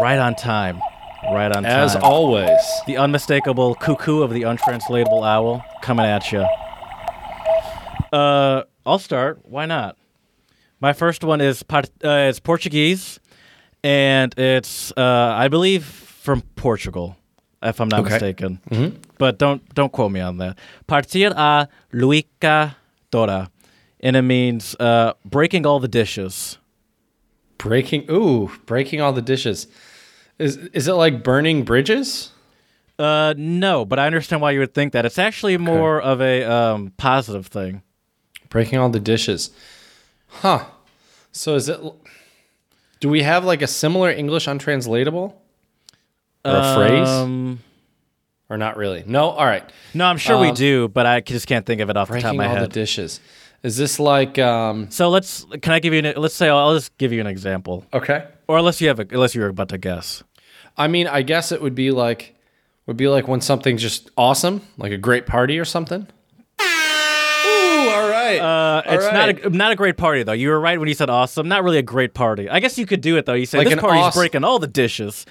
right 0.00 0.18
on 0.18 0.34
time. 0.34 0.80
Right 1.30 1.54
on 1.54 1.64
As 1.64 1.94
time. 1.94 2.02
always. 2.04 2.60
the 2.86 2.96
unmistakable 2.96 3.74
cuckoo 3.74 4.22
of 4.22 4.32
the 4.32 4.42
untranslatable 4.42 5.22
owl 5.22 5.64
coming 5.80 6.04
at 6.06 6.32
you. 6.32 6.44
Uh, 8.12 8.62
I'll 8.84 8.98
start. 8.98 9.40
Why 9.44 9.66
not? 9.66 9.96
My 10.80 10.92
first 10.92 11.22
one 11.24 11.40
is 11.40 11.64
uh, 11.70 11.82
it's 12.02 12.40
Portuguese, 12.40 13.20
and 13.84 14.36
it's 14.38 14.92
uh, 14.96 15.34
I 15.38 15.48
believe 15.48 15.84
from 15.84 16.42
Portugal, 16.56 17.16
if 17.62 17.80
I'm 17.80 17.88
not 17.88 18.00
Okay. 18.00 18.10
mistaken. 18.14 18.58
But 19.18 19.38
don't 19.38 19.62
don't 19.74 19.92
quote 19.92 20.10
me 20.10 20.20
on 20.20 20.38
that. 20.38 20.58
Partir 20.88 21.32
a 21.36 21.68
loiça 21.92 22.74
toda, 23.12 23.48
and 24.00 24.16
it 24.16 24.22
means 24.22 24.74
uh, 24.80 25.12
breaking 25.24 25.64
all 25.66 25.78
the 25.78 25.88
dishes. 25.88 26.58
Breaking 27.58 28.04
ooh, 28.10 28.50
breaking 28.66 29.00
all 29.00 29.12
the 29.12 29.22
dishes. 29.22 29.68
Is 30.42 30.56
is 30.56 30.88
it 30.88 30.94
like 30.94 31.22
burning 31.22 31.64
bridges? 31.64 32.30
Uh, 32.98 33.34
no, 33.36 33.84
but 33.84 33.98
I 33.98 34.06
understand 34.06 34.42
why 34.42 34.50
you 34.50 34.60
would 34.60 34.74
think 34.74 34.92
that. 34.92 35.06
It's 35.06 35.18
actually 35.18 35.56
more 35.56 36.00
of 36.00 36.20
a 36.20 36.44
um, 36.44 36.92
positive 36.96 37.46
thing. 37.46 37.82
Breaking 38.48 38.78
all 38.78 38.90
the 38.90 39.00
dishes. 39.00 39.50
Huh. 40.28 40.64
So 41.32 41.54
is 41.54 41.68
it 41.68 41.80
do 43.00 43.08
we 43.08 43.22
have 43.22 43.44
like 43.44 43.62
a 43.62 43.66
similar 43.66 44.10
English 44.10 44.46
untranslatable? 44.46 45.40
Or 46.44 46.56
a 46.56 46.74
phrase? 46.74 47.08
Um, 47.08 47.60
Or 48.48 48.56
not 48.56 48.76
really? 48.76 49.02
No? 49.06 49.30
All 49.30 49.46
right. 49.46 49.64
no, 49.94 50.04
I'm 50.06 50.18
sure 50.18 50.38
we 50.38 50.48
Um, 50.48 50.54
do, 50.54 50.88
but 50.88 51.06
I 51.06 51.20
just 51.20 51.46
can't 51.46 51.64
think 51.64 51.80
of 51.80 51.90
it 51.90 51.96
off 51.96 52.08
the 52.08 52.20
top 52.20 52.30
of 52.32 52.36
my 52.36 52.44
head. 52.44 52.50
Breaking 52.50 52.62
all 52.62 52.68
the 52.68 52.72
dishes. 52.72 53.20
Is 53.62 53.76
this 53.76 53.98
like 53.98 54.38
um 54.38 54.90
so 54.90 55.08
let's. 55.08 55.46
Can 55.62 55.72
I 55.72 55.78
give 55.78 55.92
you? 55.94 56.00
An, 56.00 56.14
let's 56.16 56.34
say 56.34 56.48
I'll 56.48 56.74
just 56.74 56.96
give 56.98 57.12
you 57.12 57.20
an 57.20 57.26
example, 57.28 57.86
okay. 57.92 58.26
or 58.48 58.58
unless 58.58 58.80
you 58.80 58.88
have, 58.88 58.98
a, 58.98 59.06
unless 59.10 59.34
you're 59.34 59.48
about 59.48 59.68
to 59.68 59.78
guess. 59.78 60.24
I 60.76 60.88
mean, 60.88 61.06
I 61.06 61.22
guess 61.22 61.52
it 61.52 61.60
would 61.62 61.74
be 61.74 61.90
like 61.90 62.34
would 62.86 62.96
be 62.96 63.08
like 63.08 63.28
when 63.28 63.40
something's 63.40 63.80
just 63.82 64.10
awesome, 64.16 64.62
like 64.78 64.92
a 64.92 64.98
great 64.98 65.26
party 65.26 65.58
or 65.58 65.64
something. 65.64 66.06
Ooh, 66.60 66.64
all 67.90 68.08
right. 68.10 68.38
Uh, 68.38 68.82
it's 68.86 69.04
All 69.04 69.12
not 69.12 69.28
a 69.44 69.50
not 69.50 69.72
a 69.72 69.76
great 69.76 69.96
party 69.96 70.22
though. 70.22 70.32
You 70.32 70.48
were 70.50 70.60
right 70.60 70.78
when 70.78 70.88
you 70.88 70.94
said 70.94 71.10
awesome. 71.10 71.48
Not 71.48 71.62
really 71.64 71.78
a 71.78 71.82
great 71.82 72.14
party. 72.14 72.48
I 72.48 72.60
guess 72.60 72.78
you 72.78 72.86
could 72.86 73.00
do 73.00 73.16
it 73.16 73.26
though. 73.26 73.34
You 73.34 73.46
say 73.46 73.58
Like 73.58 73.68
this 73.68 73.78
party's 73.80 74.02
awesome- 74.02 74.20
breaking 74.20 74.44
all 74.44 74.58
the 74.58 74.66
dishes. 74.66 75.26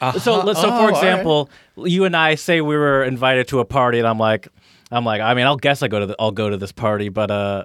So, 0.00 0.06
Uh-huh. 0.34 0.42
let's 0.44 0.60
so 0.60 0.68
Oh, 0.68 0.70
all 0.70 0.80
for 0.86 0.92
right. 0.92 0.96
example, 0.96 1.48
you 1.76 2.04
and 2.04 2.14
I 2.16 2.34
say 2.34 2.60
we 2.60 2.76
were 2.76 3.04
invited 3.04 3.48
to 3.48 3.60
a 3.60 3.64
party, 3.64 3.98
and 3.98 4.06
I'm 4.06 4.18
like, 4.18 4.48
I'm 4.90 5.04
like, 5.04 5.20
I 5.22 5.32
mean, 5.34 5.46
I'll 5.46 5.56
guess 5.56 5.82
I 5.82 5.88
go 5.88 6.00
to 6.00 6.06
the, 6.06 6.16
I'll 6.18 6.30
go 6.32 6.50
to 6.50 6.56
this 6.58 6.72
party, 6.72 7.08
but 7.08 7.30
uh, 7.30 7.64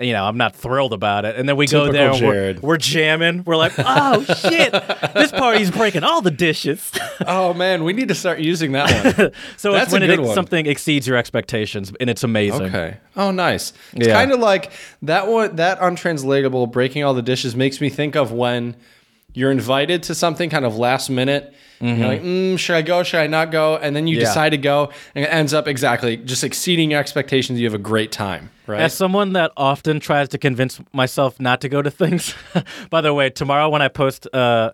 you 0.00 0.12
know, 0.12 0.24
I'm 0.24 0.36
not 0.36 0.54
thrilled 0.54 0.92
about 0.92 1.24
it. 1.24 1.36
And 1.36 1.48
then 1.48 1.56
we 1.56 1.66
go 1.66 1.90
there, 1.90 2.12
and 2.12 2.20
we're, 2.20 2.56
we're 2.60 2.76
jamming. 2.76 3.44
We're 3.44 3.56
like, 3.56 3.72
oh 3.78 4.22
shit, 4.42 4.72
this 5.14 5.32
party's 5.32 5.70
breaking 5.70 6.04
all 6.04 6.20
the 6.22 6.30
dishes. 6.30 6.90
oh 7.26 7.52
man, 7.54 7.84
we 7.84 7.92
need 7.92 8.08
to 8.08 8.14
start 8.14 8.38
using 8.38 8.72
that 8.72 8.90
one. 9.18 9.32
so 9.56 9.72
That's 9.72 9.84
it's 9.84 9.92
when 9.92 10.02
it, 10.02 10.34
something 10.34 10.66
exceeds 10.66 11.06
your 11.06 11.16
expectations, 11.16 11.92
and 12.00 12.08
it's 12.08 12.24
amazing. 12.24 12.66
Okay. 12.66 12.96
Oh, 13.16 13.30
nice. 13.30 13.72
It's 13.94 14.06
Yeah. 14.06 14.14
kind 14.14 14.32
of 14.32 14.38
like 14.40 14.70
that 15.02 15.26
one. 15.26 15.56
That 15.56 15.78
untranslatable 15.80 16.68
breaking 16.68 17.04
all 17.04 17.14
the 17.14 17.22
dishes 17.22 17.56
makes 17.56 17.80
me 17.80 17.88
think 17.88 18.14
of 18.14 18.30
when 18.32 18.76
you're 19.34 19.50
invited 19.50 20.02
to 20.04 20.14
something 20.14 20.48
kind 20.50 20.64
of 20.64 20.76
last 20.76 21.10
minute. 21.10 21.54
and 21.80 21.98
You're 21.98 22.08
like, 22.08 22.22
mm, 22.22 22.58
should 22.58 22.74
I 22.76 22.82
go? 22.82 23.02
Should 23.02 23.20
I 23.20 23.26
not 23.26 23.50
go? 23.52 23.76
And 23.76 23.94
then 23.94 24.06
you 24.06 24.16
Mm-hmm. 24.16 24.22
Yeah. 24.22 24.26
decide 24.28 24.50
to 24.50 24.56
go, 24.58 24.90
and 25.14 25.24
it 25.24 25.28
ends 25.28 25.52
up 25.54 25.68
exactly 25.68 26.16
just 26.16 26.42
exceeding 26.44 26.90
your 26.90 26.98
expectations. 27.00 27.60
You 27.60 27.66
have 27.66 27.74
a 27.74 27.78
great 27.78 28.10
time, 28.10 28.50
right? 28.66 28.80
As 28.80 28.94
someone 28.94 29.34
that 29.34 29.52
often 29.56 30.00
tries 30.00 30.28
to 30.30 30.38
convince 30.38 30.80
myself 30.92 31.38
not 31.38 31.60
to 31.60 31.68
go 31.68 31.82
to 31.82 31.90
things, 31.90 32.34
by 32.90 33.00
the 33.00 33.12
way, 33.14 33.30
tomorrow 33.30 33.68
when 33.68 33.82
I 33.82 33.88
post, 33.88 34.26
uh, 34.34 34.72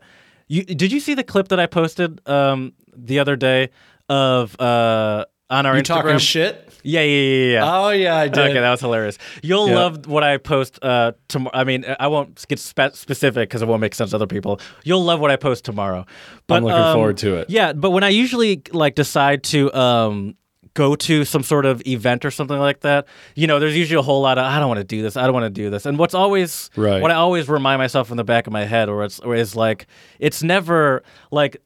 you 0.49 0.65
did 0.65 0.93
you 0.93 1.01
see 1.01 1.15
the 1.15 1.25
clip 1.25 1.49
that 1.49 1.59
I 1.61 1.67
posted 1.67 2.21
um, 2.29 2.73
the 2.97 3.19
other 3.19 3.37
day 3.37 3.71
of 4.09 4.59
uh, 4.61 5.25
on 5.51 5.67
our 5.67 5.77
you 5.77 5.83
Instagram? 5.83 5.87
talking 5.87 6.19
shit? 6.19 6.61
Yeah, 6.83 7.01
yeah, 7.01 7.21
yeah, 7.21 7.53
yeah. 7.53 7.73
Oh 7.79 7.89
yeah, 7.91 8.17
I 8.17 8.29
did. 8.29 8.39
Okay, 8.51 8.61
that 8.61 8.71
was 8.71 8.81
hilarious. 8.81 9.17
You'll 9.43 9.69
Yeah. 9.69 9.75
love 9.77 10.07
what 10.07 10.23
I 10.23 10.37
post 10.37 10.79
uh, 10.83 11.13
tomorrow. 11.29 11.57
I 11.57 11.65
mean, 11.65 11.85
I 11.99 12.09
won't 12.09 12.47
get 12.49 12.59
spe- 12.59 12.93
specific 12.95 13.49
because 13.49 13.63
it 13.63 13.69
won't 13.69 13.81
make 13.81 13.95
sense 13.95 14.11
to 14.11 14.17
other 14.17 14.27
people. 14.27 14.61
You'll 14.85 15.03
love 15.05 15.19
what 15.21 15.31
I 15.31 15.37
post 15.37 15.65
tomorrow. 15.65 16.05
But, 16.47 16.57
I'm 16.57 16.65
looking 16.65 16.79
um, 16.79 16.95
forward 16.95 17.17
to 17.19 17.37
it. 17.37 17.49
Yeah, 17.51 17.73
but 17.73 17.91
when 17.91 18.05
I 18.05 18.11
usually 18.11 18.63
like 18.73 18.95
decide 18.97 19.43
to 19.45 19.73
um, 19.75 20.37
go 20.75 20.95
to 20.97 21.25
some 21.25 21.43
sort 21.43 21.65
of 21.65 21.81
event 21.87 22.25
or 22.27 22.31
something 22.31 22.59
like 22.59 22.81
that, 22.81 23.07
you 23.35 23.47
know, 23.47 23.59
there's 23.59 23.77
usually 23.77 23.99
a 23.99 24.03
whole 24.03 24.21
lot 24.21 24.37
of 24.37 24.45
I 24.45 24.59
don't 24.59 24.69
want 24.69 24.81
to 24.81 24.85
do 24.85 25.01
this, 25.01 25.17
I 25.17 25.25
don't 25.25 25.33
want 25.35 25.45
to 25.45 25.63
do 25.63 25.71
this, 25.71 25.87
and 25.87 25.99
what's 25.99 26.15
always 26.15 26.69
Right. 26.77 27.01
what 27.01 27.11
I 27.11 27.15
always 27.15 27.49
remind 27.49 27.79
myself 27.79 28.11
in 28.11 28.19
the 28.19 28.25
back 28.25 28.47
of 28.47 28.53
my 28.53 28.65
head, 28.67 28.89
or 28.91 29.05
it's 29.05 29.21
or 29.21 29.35
is 29.35 29.57
like 29.57 29.87
it's 30.19 30.43
never 30.43 31.03
like 31.31 31.57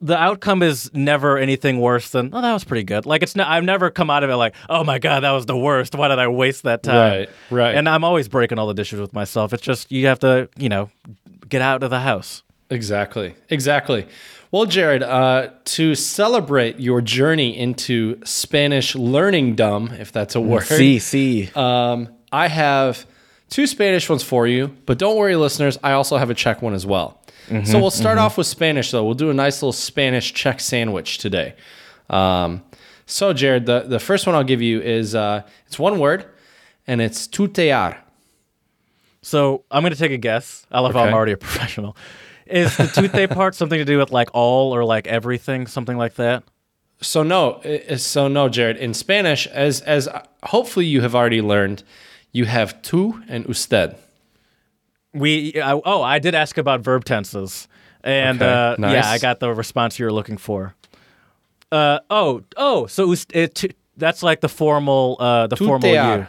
the 0.00 0.16
outcome 0.16 0.62
is 0.62 0.90
never 0.94 1.36
anything 1.36 1.80
worse 1.80 2.10
than 2.10 2.30
oh 2.32 2.40
that 2.40 2.52
was 2.52 2.64
pretty 2.64 2.84
good. 2.84 3.06
Like 3.06 3.22
it's 3.22 3.36
not 3.36 3.48
I've 3.48 3.64
never 3.64 3.90
come 3.90 4.10
out 4.10 4.24
of 4.24 4.30
it 4.30 4.36
like 4.36 4.54
oh 4.68 4.84
my 4.84 4.98
god 4.98 5.20
that 5.20 5.32
was 5.32 5.46
the 5.46 5.56
worst. 5.56 5.94
Why 5.94 6.08
did 6.08 6.18
I 6.18 6.28
waste 6.28 6.62
that 6.64 6.82
time? 6.82 6.96
Right, 6.96 7.30
right. 7.50 7.74
And 7.74 7.88
I'm 7.88 8.04
always 8.04 8.28
breaking 8.28 8.58
all 8.58 8.66
the 8.66 8.74
dishes 8.74 9.00
with 9.00 9.12
myself. 9.12 9.52
It's 9.52 9.62
just 9.62 9.90
you 9.92 10.06
have 10.06 10.18
to 10.20 10.48
you 10.56 10.68
know 10.68 10.90
get 11.48 11.62
out 11.62 11.82
of 11.82 11.90
the 11.90 12.00
house. 12.00 12.42
Exactly. 12.70 13.34
Exactly. 13.48 14.06
Well, 14.52 14.64
Jared, 14.66 15.02
uh, 15.04 15.50
to 15.64 15.94
celebrate 15.94 16.80
your 16.80 17.00
journey 17.00 17.56
into 17.56 18.20
Spanish 18.24 18.96
learning 18.96 19.54
dumb, 19.54 19.92
if 19.98 20.10
that's 20.10 20.34
a 20.34 20.40
word, 20.40 20.64
see. 20.98 21.50
um, 21.54 22.08
I 22.32 22.48
have 22.48 23.06
two 23.48 23.68
Spanish 23.68 24.08
ones 24.08 24.24
for 24.24 24.48
you, 24.48 24.74
but 24.86 24.98
don't 24.98 25.16
worry, 25.16 25.36
listeners, 25.36 25.78
I 25.84 25.92
also 25.92 26.16
have 26.16 26.30
a 26.30 26.34
Czech 26.34 26.62
one 26.62 26.74
as 26.74 26.84
well. 26.84 27.19
So 27.64 27.80
we'll 27.80 27.90
start 27.90 28.18
off 28.18 28.38
with 28.38 28.46
Spanish, 28.46 28.90
though. 28.90 29.04
We'll 29.04 29.14
do 29.14 29.30
a 29.30 29.34
nice 29.34 29.60
little 29.62 29.72
Spanish 29.72 30.32
Czech 30.32 30.60
sandwich 30.60 31.18
today. 31.18 31.54
Um, 32.08 32.62
so, 33.06 33.32
Jared, 33.32 33.66
the, 33.66 33.80
the 33.80 33.98
first 33.98 34.26
one 34.26 34.36
I'll 34.36 34.44
give 34.44 34.62
you 34.62 34.80
is 34.80 35.14
uh, 35.14 35.42
it's 35.66 35.78
one 35.78 35.98
word, 35.98 36.26
and 36.86 37.00
it's 37.00 37.26
tutear. 37.26 37.96
So 39.22 39.64
I'm 39.70 39.82
going 39.82 39.92
to 39.92 39.98
take 39.98 40.12
a 40.12 40.16
guess. 40.16 40.66
I 40.70 40.80
love 40.80 40.94
how 40.94 41.04
I'm 41.04 41.14
already 41.14 41.32
a 41.32 41.36
professional. 41.48 41.96
Is 42.46 42.76
the 42.76 42.86
toothache 42.86 43.30
part 43.30 43.54
something 43.54 43.78
to 43.78 43.84
do 43.84 43.98
with 43.98 44.10
like 44.10 44.30
all 44.32 44.74
or 44.74 44.84
like 44.84 45.06
everything, 45.06 45.66
something 45.66 45.96
like 45.96 46.14
that? 46.14 46.42
So 47.00 47.22
no, 47.22 47.52
uh, 47.54 47.96
so 47.96 48.28
no, 48.28 48.48
Jared. 48.48 48.76
In 48.76 48.92
Spanish, 48.94 49.46
as 49.48 49.80
as 49.82 50.08
hopefully 50.42 50.86
you 50.86 51.00
have 51.02 51.14
already 51.14 51.40
learned, 51.40 51.82
you 52.32 52.44
have 52.44 52.80
tú 52.82 53.22
and 53.28 53.46
usted. 53.48 53.96
We 55.12 55.60
I, 55.60 55.72
oh, 55.72 56.02
I 56.02 56.18
did 56.18 56.34
ask 56.34 56.56
about 56.58 56.80
verb 56.82 57.04
tenses, 57.04 57.66
and 58.04 58.40
Okay, 58.40 58.52
uh, 58.52 58.76
nice. 58.78 58.92
yeah, 59.04 59.10
I 59.10 59.18
got 59.18 59.40
the 59.40 59.52
response 59.52 59.98
you 59.98 60.04
were 60.04 60.12
looking 60.12 60.36
for. 60.36 60.74
Uh 61.72 61.98
oh 62.10 62.42
oh, 62.56 62.86
so 62.86 63.10
us- 63.12 63.26
it, 63.32 63.74
that's 63.96 64.22
like 64.22 64.40
the 64.40 64.48
formal 64.48 65.16
uh 65.20 65.46
the 65.48 65.56
formal 65.56 65.90
you. 65.90 66.26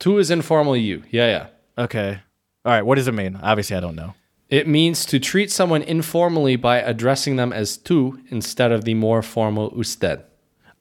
Tú 0.00 0.18
is 0.20 0.30
informal 0.30 0.76
you. 0.76 1.02
Yeah, 1.10 1.26
yeah. 1.26 1.82
Okay, 1.84 2.20
all 2.64 2.72
right. 2.72 2.82
What 2.82 2.96
does 2.96 3.08
it 3.08 3.12
mean? 3.14 3.38
Obviously, 3.42 3.76
I 3.76 3.80
don't 3.80 3.96
know. 3.96 4.14
It 4.48 4.66
means 4.66 5.04
to 5.06 5.18
treat 5.18 5.50
someone 5.50 5.82
informally 5.82 6.56
by 6.56 6.78
addressing 6.78 7.36
them 7.36 7.52
as 7.52 7.76
tú 7.76 8.18
instead 8.30 8.72
of 8.72 8.84
the 8.84 8.94
more 8.94 9.22
formal 9.22 9.72
usted. 9.76 10.22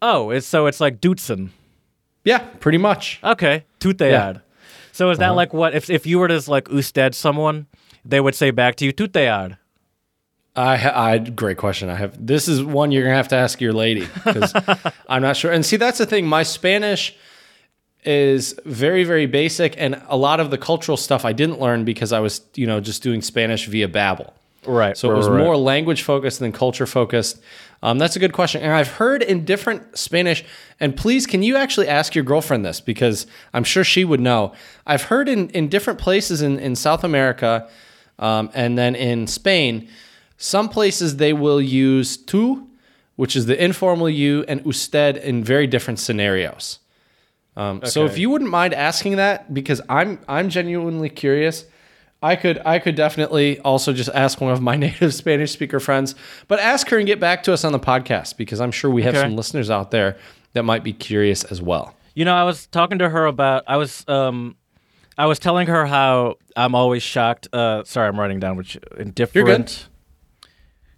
Oh, 0.01 0.29
it's 0.29 0.45
so 0.47 0.67
it's 0.67 0.79
like 0.79 1.01
duzen. 1.01 1.49
Yeah, 2.23 2.39
pretty 2.59 2.77
much. 2.77 3.19
Okay, 3.23 3.65
tutead. 3.79 4.41
So 4.97 5.11
is 5.11 5.19
that 5.19 5.25
uh-huh. 5.25 5.35
like 5.35 5.53
what 5.53 5.75
if 5.75 5.91
if 5.91 6.07
you 6.07 6.17
were 6.17 6.27
to 6.27 6.41
like 6.49 6.69
usted 6.71 7.13
someone, 7.13 7.67
they 8.03 8.19
would 8.19 8.33
say 8.33 8.49
back 8.49 8.77
to 8.77 8.85
you 8.85 8.91
tutead. 8.91 9.59
I, 10.55 10.89
I 10.89 11.17
great 11.19 11.57
question. 11.57 11.91
I 11.91 11.93
have 11.93 12.25
this 12.25 12.47
is 12.47 12.63
one 12.63 12.91
you're 12.91 13.03
gonna 13.03 13.15
have 13.15 13.27
to 13.27 13.35
ask 13.35 13.61
your 13.61 13.73
lady 13.73 14.07
because 14.25 14.51
I'm 15.07 15.21
not 15.21 15.37
sure. 15.37 15.51
And 15.51 15.63
see, 15.63 15.77
that's 15.77 15.99
the 15.99 16.07
thing. 16.07 16.25
My 16.25 16.41
Spanish 16.41 17.15
is 18.05 18.59
very 18.65 19.03
very 19.03 19.27
basic, 19.27 19.75
and 19.77 20.01
a 20.07 20.17
lot 20.17 20.39
of 20.39 20.49
the 20.49 20.57
cultural 20.57 20.97
stuff 20.97 21.25
I 21.25 21.31
didn't 21.31 21.59
learn 21.59 21.85
because 21.85 22.11
I 22.11 22.19
was 22.19 22.41
you 22.55 22.65
know 22.65 22.79
just 22.79 23.03
doing 23.03 23.21
Spanish 23.21 23.67
via 23.67 23.87
Babbel. 23.87 24.31
Right. 24.67 24.97
So 24.97 25.11
it 25.11 25.15
was 25.15 25.29
more 25.29 25.57
language 25.57 26.03
focused 26.03 26.39
than 26.39 26.51
culture 26.51 26.85
focused. 26.85 27.41
Um, 27.81 27.97
that's 27.97 28.15
a 28.15 28.19
good 28.19 28.33
question. 28.33 28.61
And 28.61 28.73
I've 28.73 28.87
heard 28.87 29.23
in 29.23 29.45
different 29.45 29.97
Spanish, 29.97 30.43
and 30.79 30.95
please, 30.95 31.25
can 31.25 31.43
you 31.43 31.55
actually 31.57 31.87
ask 31.87 32.15
your 32.15 32.23
girlfriend 32.23 32.65
this? 32.65 32.81
Because 32.81 33.27
I'm 33.53 33.63
sure 33.63 33.83
she 33.83 34.03
would 34.03 34.19
know. 34.19 34.53
I've 34.85 35.03
heard 35.03 35.29
in, 35.29 35.49
in 35.49 35.69
different 35.69 35.99
places 35.99 36.41
in, 36.41 36.59
in 36.59 36.75
South 36.75 37.03
America 37.03 37.69
um, 38.19 38.49
and 38.53 38.77
then 38.77 38.95
in 38.95 39.27
Spain, 39.27 39.87
some 40.37 40.69
places 40.69 41.17
they 41.17 41.33
will 41.33 41.61
use 41.61 42.17
tú, 42.17 42.67
which 43.15 43.35
is 43.35 43.45
the 43.45 43.63
informal 43.63 44.09
you, 44.09 44.43
and 44.47 44.65
usted 44.65 45.17
in 45.17 45.43
very 45.43 45.67
different 45.67 45.99
scenarios. 45.99 46.79
Um, 47.55 47.81
So 47.83 48.05
if 48.05 48.17
you 48.17 48.29
wouldn't 48.29 48.51
mind 48.51 48.73
asking 48.73 49.15
that, 49.17 49.53
because 49.53 49.81
I'm 49.89 50.19
I'm 50.27 50.49
genuinely 50.49 51.09
curious, 51.09 51.65
I 52.27 52.35
could 52.35 52.59
I 52.65 52.79
could 52.79 52.95
definitely 52.95 53.59
also 53.59 53.93
just 53.93 54.09
ask 54.13 54.41
one 54.41 54.51
of 54.51 54.61
my 54.61 54.75
native 54.85 55.13
Spanish 55.13 55.51
speaker 55.51 55.79
friends, 55.79 56.13
but 56.47 56.59
ask 56.59 56.89
her 56.89 56.97
and 56.97 57.07
get 57.07 57.19
back 57.19 57.43
to 57.43 57.53
us 57.53 57.63
on 57.63 57.71
the 57.71 57.79
podcast 57.79 58.37
because 58.37 58.59
I'm 58.61 58.71
sure 58.71 58.89
we 58.91 59.03
have 59.03 59.15
Okay. 59.15 59.23
some 59.23 59.35
listeners 59.35 59.69
out 59.69 59.91
there 59.91 60.17
that 60.53 60.63
might 60.63 60.83
be 60.83 60.93
curious 60.93 61.43
as 61.45 61.61
well. 61.61 61.93
You 62.15 62.25
know, 62.25 62.35
I 62.35 62.43
was 62.43 62.67
talking 62.67 62.99
to 62.99 63.09
her 63.09 63.25
about 63.25 63.63
I 63.67 63.77
was 63.77 64.03
um 64.07 64.55
I 65.17 65.25
was 65.25 65.39
telling 65.39 65.67
her 65.67 65.85
how 65.85 66.35
I'm 66.55 66.75
always 66.75 67.01
shocked. 67.01 67.47
Uh, 67.53 67.83
sorry, 67.85 68.07
I'm 68.07 68.19
writing 68.19 68.39
down 68.39 68.55
which 68.57 68.77
in 68.97 69.11
different 69.11 69.87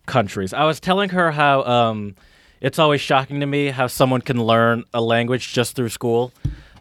countries. 0.05 0.53
I 0.53 0.63
was 0.63 0.79
telling 0.79 1.09
her 1.09 1.31
how 1.31 1.63
um 1.63 2.15
it's 2.61 2.79
always 2.79 2.99
shocking 3.01 3.39
to 3.39 3.45
me 3.45 3.67
how 3.67 3.87
someone 3.87 4.21
can 4.21 4.43
learn 4.43 4.83
a 4.93 5.01
language 5.01 5.53
just 5.53 5.75
through 5.75 5.89
school. 5.89 6.33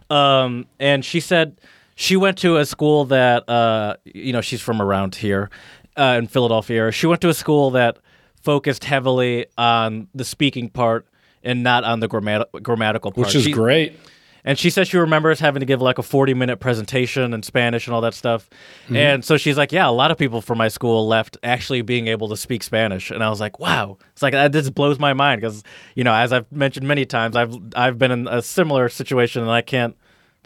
Um, 0.09 0.65
and 0.79 1.05
she 1.05 1.19
said 1.19 1.57
she 1.99 2.15
went 2.15 2.37
to 2.37 2.55
a 2.55 2.65
school 2.65 3.03
that 3.05 3.47
uh 3.49 3.97
you 4.05 4.31
know 4.31 4.39
she's 4.39 4.61
from 4.61 4.81
around 4.81 5.15
here 5.15 5.49
uh, 5.97 6.15
in 6.17 6.27
Philadelphia. 6.27 6.91
She 6.93 7.07
went 7.07 7.19
to 7.21 7.29
a 7.29 7.33
school 7.33 7.71
that 7.71 7.97
focused 8.41 8.85
heavily 8.85 9.47
on 9.57 10.07
the 10.15 10.23
speaking 10.23 10.69
part 10.69 11.05
and 11.43 11.61
not 11.61 11.83
on 11.83 11.99
the 11.99 12.07
grammat- 12.07 12.63
grammatical 12.63 13.11
part. 13.11 13.27
Which 13.27 13.35
is 13.35 13.43
She- 13.43 13.51
great. 13.51 13.99
and 14.45 14.57
she 14.57 14.69
says 14.69 14.87
she 14.87 14.97
remembers 14.97 15.41
having 15.41 15.59
to 15.59 15.65
give 15.65 15.81
like 15.81 15.97
a 15.97 16.01
40 16.01 16.33
minute 16.35 16.61
presentation 16.61 17.33
in 17.33 17.43
Spanish 17.43 17.85
and 17.85 17.93
all 17.93 17.99
that 17.99 18.13
stuff. 18.13 18.49
Mm-hmm. 18.85 18.95
And 18.95 19.25
so 19.25 19.35
she's 19.35 19.57
like, 19.57 19.73
Yeah, 19.73 19.89
a 19.89 19.91
lot 19.91 20.09
of 20.09 20.17
people 20.17 20.39
from 20.41 20.57
my 20.57 20.69
school 20.69 21.05
left 21.05 21.35
actually 21.43 21.81
being 21.81 22.07
able 22.07 22.29
to 22.29 22.37
speak 22.37 22.63
Spanish. 22.63 23.11
And 23.11 23.21
I 23.21 23.29
was 23.29 23.41
like, 23.41 23.59
Wow. 23.59 23.97
It's 24.13 24.21
like, 24.21 24.31
that 24.31 24.53
just 24.53 24.73
blows 24.73 24.99
my 24.99 25.11
mind 25.13 25.41
because, 25.41 25.63
you 25.95 26.05
know, 26.05 26.13
as 26.13 26.31
I've 26.31 26.49
mentioned 26.49 26.87
many 26.87 27.05
times, 27.05 27.35
I've, 27.35 27.53
I've 27.75 27.97
been 27.97 28.11
in 28.11 28.25
a 28.29 28.41
similar 28.41 28.87
situation 28.87 29.41
and 29.41 29.51
I 29.51 29.61
can't 29.61 29.97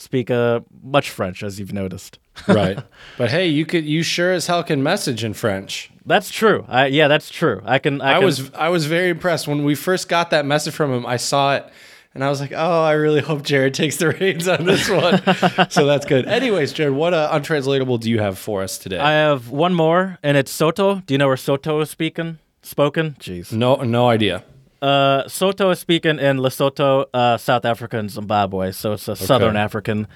speak 0.04 0.30
uh, 0.30 0.62
much 0.84 1.10
French, 1.10 1.44
as 1.44 1.60
you've 1.60 1.74
noticed. 1.74 2.20
right. 2.48 2.80
But 3.18 3.30
hey, 3.30 3.48
you 3.48 3.66
could 3.66 3.86
you 3.86 4.04
sure 4.04 4.32
as 4.32 4.48
hell 4.48 4.64
can 4.64 4.84
message 4.84 5.24
in 5.24 5.34
French. 5.34 5.90
That's 6.06 6.30
true. 6.30 6.66
I, 6.68 6.88
yeah, 6.88 7.08
that's 7.08 7.30
true. 7.30 7.62
I 7.64 7.80
can. 7.80 8.02
I, 8.02 8.12
I 8.12 8.14
can, 8.16 8.26
was 8.26 8.52
I 8.54 8.70
was 8.70 8.86
very 8.86 9.10
impressed 9.10 9.48
when 9.48 9.64
we 9.64 9.76
first 9.76 10.10
got 10.10 10.32
that 10.32 10.46
message 10.46 10.74
from 10.74 10.92
him. 10.92 11.06
I 11.06 11.18
saw 11.18 11.56
it 11.56 11.72
and 12.14 12.24
I 12.24 12.30
was 12.30 12.40
like, 12.40 12.52
"Oh, 12.52 12.84
I 12.84 12.94
really 12.94 13.22
hope 13.22 13.44
Jared 13.44 13.74
takes 13.74 13.98
the 13.98 14.10
reins 14.20 14.48
on 14.48 14.66
this 14.66 14.90
one." 14.90 15.22
so 15.70 15.86
that's 15.86 16.06
good. 16.06 16.26
Anyways, 16.28 16.74
Jared, 16.74 16.94
what 16.94 17.14
uh, 17.14 17.30
untranslatable 17.32 17.98
do 17.98 18.10
you 18.10 18.20
have 18.20 18.38
for 18.38 18.62
us 18.62 18.78
today? 18.78 19.00
I 19.00 19.12
have 19.12 19.50
one 19.50 19.74
more, 19.74 20.20
and 20.22 20.38
it's 20.38 20.56
Sotho. 20.56 21.06
Do 21.06 21.14
you 21.14 21.18
know 21.18 21.28
where 21.28 21.36
Sotho 21.36 21.82
is 21.82 21.90
speaking? 21.90 22.40
Spoken? 22.62 23.16
Jeez. 23.20 23.52
no 23.52 23.76
no 23.76 24.08
idea. 24.08 24.44
Uh, 24.84 25.24
Sotho 25.28 25.72
is 25.72 25.80
speaking 25.80 26.20
in 26.20 26.40
Lesotho, 26.40 27.06
uh, 27.14 27.38
South 27.38 27.64
Africa, 27.64 27.98
and 27.98 28.12
Zimbabwe. 28.12 28.74
So 28.74 28.92
it's 28.94 29.08
a 29.08 29.16
Southern 29.16 29.56
African 29.56 30.08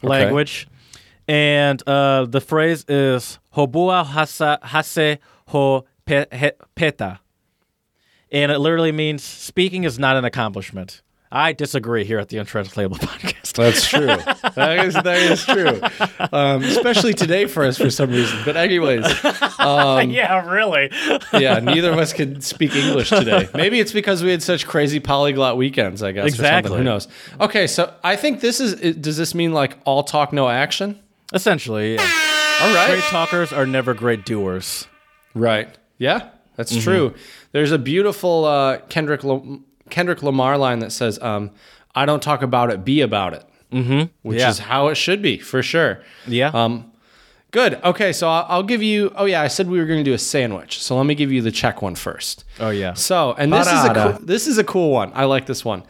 language. 0.00 0.68
And 1.26 1.82
uh, 1.88 2.26
the 2.26 2.40
phrase 2.40 2.84
is 2.86 3.40
Hobua 3.56 4.04
hasa, 4.06 4.62
hase 4.62 5.18
ho 5.48 5.84
peta. 6.06 7.18
And 8.30 8.52
it 8.52 8.58
literally 8.60 8.92
means 8.92 9.24
speaking 9.24 9.82
is 9.82 9.98
not 9.98 10.16
an 10.16 10.24
accomplishment. 10.24 11.02
I 11.34 11.52
disagree 11.54 12.04
here 12.04 12.18
at 12.18 12.28
the 12.28 12.36
Untranslatable 12.36 12.96
Podcast. 12.98 13.52
That's 13.54 13.86
true. 13.88 14.06
that 14.06 14.84
is 14.86 14.94
that 14.94 15.16
is 15.18 15.44
true. 15.44 15.80
Um, 16.32 16.62
especially 16.62 17.14
today 17.14 17.46
for 17.46 17.64
us 17.64 17.78
for 17.78 17.90
some 17.90 18.10
reason. 18.10 18.38
But 18.44 18.56
anyways, 18.56 19.04
yeah, 19.58 20.46
really. 20.48 20.90
yeah, 21.32 21.58
neither 21.58 21.90
of 21.92 21.98
us 21.98 22.12
could 22.12 22.44
speak 22.44 22.74
English 22.74 23.08
today. 23.10 23.48
Maybe 23.54 23.80
it's 23.80 23.92
because 23.92 24.22
we 24.22 24.30
had 24.30 24.42
such 24.42 24.66
crazy 24.66 25.00
polyglot 25.00 25.56
weekends. 25.56 26.02
I 26.02 26.12
guess. 26.12 26.26
or 26.26 26.28
something. 26.30 26.44
Exactly. 26.44 26.78
Who 26.78 26.84
knows? 26.84 27.08
Okay, 27.40 27.66
so 27.66 27.92
I 28.04 28.16
think 28.16 28.40
this 28.40 28.60
is. 28.60 28.96
Does 28.96 29.16
this 29.16 29.34
mean 29.34 29.52
like 29.52 29.78
all 29.84 30.02
talk, 30.02 30.32
no 30.32 30.48
action? 30.48 30.98
Essentially, 31.32 31.94
yeah. 31.94 32.02
All 32.60 32.74
right. 32.74 32.88
great 32.90 33.02
talkers 33.04 33.52
are 33.52 33.66
never 33.66 33.94
great 33.94 34.24
doers. 34.26 34.86
Right. 35.34 35.68
Yeah, 35.98 36.28
that's 36.56 36.72
Mm-hmm. 36.72 36.82
true. 36.82 37.14
There's 37.52 37.72
a 37.72 37.78
beautiful 37.78 38.44
uh, 38.44 38.78
Kendrick 38.88 39.22
Kendrick 39.92 40.22
Lamar 40.22 40.56
line 40.58 40.80
that 40.80 40.90
says, 40.90 41.18
um, 41.22 41.50
"I 41.94 42.06
don't 42.06 42.22
talk 42.22 42.42
about 42.42 42.70
it, 42.72 42.84
be 42.84 43.00
about 43.02 43.34
it," 43.34 43.44
mm-hmm. 43.70 44.02
which 44.22 44.38
Yeah. 44.40 44.48
is 44.50 44.58
how 44.58 44.88
it 44.88 44.96
should 44.96 45.22
be 45.22 45.38
for 45.38 45.62
sure. 45.62 46.02
Yeah. 46.26 46.48
Um, 46.48 46.90
good. 47.52 47.74
Okay, 47.84 48.12
so 48.12 48.28
I'll, 48.28 48.46
I'll 48.48 48.62
give 48.62 48.82
you. 48.82 49.12
Oh 49.14 49.26
yeah, 49.26 49.42
I 49.42 49.48
said 49.48 49.68
we 49.68 49.78
were 49.78 49.86
going 49.86 50.00
to 50.04 50.10
do 50.10 50.14
a 50.14 50.18
sandwich, 50.18 50.82
so 50.82 50.96
let 50.96 51.06
me 51.06 51.14
give 51.14 51.30
you 51.30 51.42
the 51.42 51.52
check 51.52 51.82
one 51.82 51.94
first. 51.94 52.44
oh 52.58 52.70
yeah. 52.70 52.94
So, 52.94 53.34
and 53.38 53.52
this 53.52 53.66
is 53.68 53.84
a 53.84 53.94
cool, 53.94 54.26
this 54.26 54.46
is 54.48 54.58
a 54.58 54.64
cool 54.64 54.90
one. 54.90 55.12
I 55.14 55.24
like 55.24 55.46
this 55.46 55.64
one. 55.64 55.84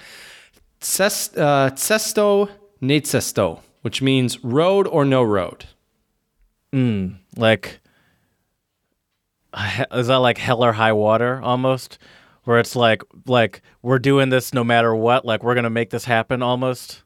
Cest, 0.81 1.39
uh, 1.39 1.71
cesto 1.75 2.49
necesto, 2.83 3.61
which 3.83 4.03
means 4.03 4.43
road 4.45 4.87
or 4.89 5.05
no 5.05 5.23
road. 5.23 5.67
like 7.37 7.79
is 9.93 10.07
that 10.07 10.17
like 10.17 10.39
hell 10.39 10.65
or 10.65 10.73
high 10.73 10.93
water 10.93 11.41
almost 11.43 11.99
where 12.45 12.59
it's 12.59 12.75
like 12.77 13.03
like 13.27 13.63
we're 13.83 13.99
doing 13.99 14.29
this 14.31 14.53
no 14.53 14.65
matter 14.65 14.95
what 14.95 15.25
like 15.25 15.43
we're 15.43 15.55
gonna 15.55 15.71
make 15.71 15.91
this 15.91 16.05
happen 16.05 16.43
almost 16.43 17.03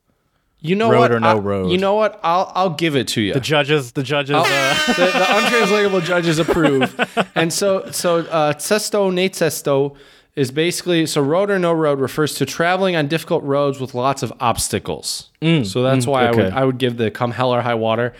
You 0.60 0.74
know 0.74 0.90
Road 0.90 0.98
what? 1.00 1.12
or 1.12 1.20
no 1.20 1.28
I- 1.28 1.34
road? 1.38 1.70
You 1.70 1.78
know 1.78 1.94
what? 1.94 2.18
I'll 2.22 2.50
I'll 2.54 2.70
give 2.70 2.96
it 2.96 3.08
to 3.08 3.20
you. 3.20 3.34
the 3.34 3.40
judges 3.40 3.92
the 3.92 4.02
judges 4.02 4.36
uh, 4.36 4.42
the, 4.86 5.04
the 5.04 5.36
untranslatable 5.36 6.00
judges 6.00 6.38
approve. 6.38 6.88
And 7.34 7.52
so 7.52 7.90
so 7.90 8.18
uh, 8.20 8.54
cesto 8.54 9.10
necesto 9.12 9.94
is 10.34 10.50
basically 10.50 11.06
so 11.06 11.20
road 11.22 11.50
or 11.50 11.58
no 11.58 11.72
road 11.72 11.98
refers 12.00 12.34
to 12.34 12.44
traveling 12.46 12.94
on 12.96 13.06
difficult 13.08 13.42
roads 13.44 13.80
with 13.80 13.94
lots 13.94 14.22
of 14.22 14.32
obstacles. 14.40 15.30
so 15.42 15.82
that's 15.82 16.06
why 16.06 16.26
I 16.26 16.30
would 16.30 16.52
Mm. 16.52 16.52
I 16.52 16.64
would 16.64 16.78
give 16.78 16.96
the 16.96 17.10
come 17.10 17.30
hell 17.32 17.54
or 17.54 17.62
high 17.62 17.74
water. 17.74 18.12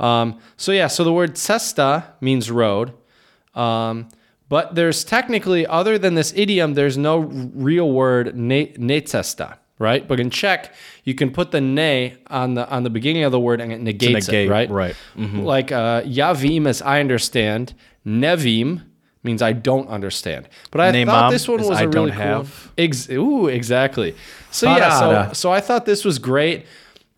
Um, 0.00 0.38
so 0.56 0.72
yeah, 0.72 0.88
so 0.88 1.04
the 1.04 1.12
word 1.12 1.34
cesta 1.34 2.04
means 2.20 2.50
road. 2.50 2.92
Um, 3.54 4.08
but 4.48 4.74
there's 4.74 5.04
technically, 5.04 5.66
other 5.66 5.98
than 5.98 6.14
this 6.14 6.32
idiom, 6.36 6.74
there's 6.74 6.98
no 6.98 7.18
real 7.18 7.90
word 7.90 8.36
ne, 8.36 8.68
necesta, 8.74 9.56
right? 9.78 10.06
But 10.06 10.20
in 10.20 10.30
Czech, 10.30 10.74
you 11.04 11.14
can 11.14 11.30
put 11.30 11.50
the 11.50 11.60
ne 11.60 12.16
on 12.28 12.54
the 12.54 12.68
on 12.68 12.82
the 12.82 12.90
beginning 12.90 13.24
of 13.24 13.32
the 13.32 13.40
word 13.40 13.60
and 13.60 13.72
it 13.72 13.80
negates 13.80 14.28
negate, 14.28 14.48
it, 14.48 14.50
right? 14.50 14.70
right. 14.70 14.96
Mm-hmm. 15.16 15.40
Like 15.40 15.72
uh, 15.72 16.02
yavim, 16.02 16.66
as 16.66 16.82
I 16.82 17.00
understand, 17.00 17.74
nevim 18.06 18.82
means 19.22 19.40
I 19.40 19.52
don't 19.52 19.88
understand. 19.88 20.48
But 20.70 20.82
I 20.82 21.04
thought 21.04 21.30
this 21.30 21.48
one 21.48 21.62
was 21.62 21.78
I 21.78 21.84
a 21.84 21.88
really 21.88 22.10
don't 22.10 22.44
cool. 22.44 22.70
Ex- 22.76 23.08
ooh, 23.10 23.46
exactly. 23.46 24.14
So 24.50 24.66
yeah, 24.76 25.28
so 25.28 25.32
so 25.32 25.52
I 25.52 25.60
thought 25.60 25.86
this 25.86 26.04
was 26.04 26.18
great. 26.18 26.66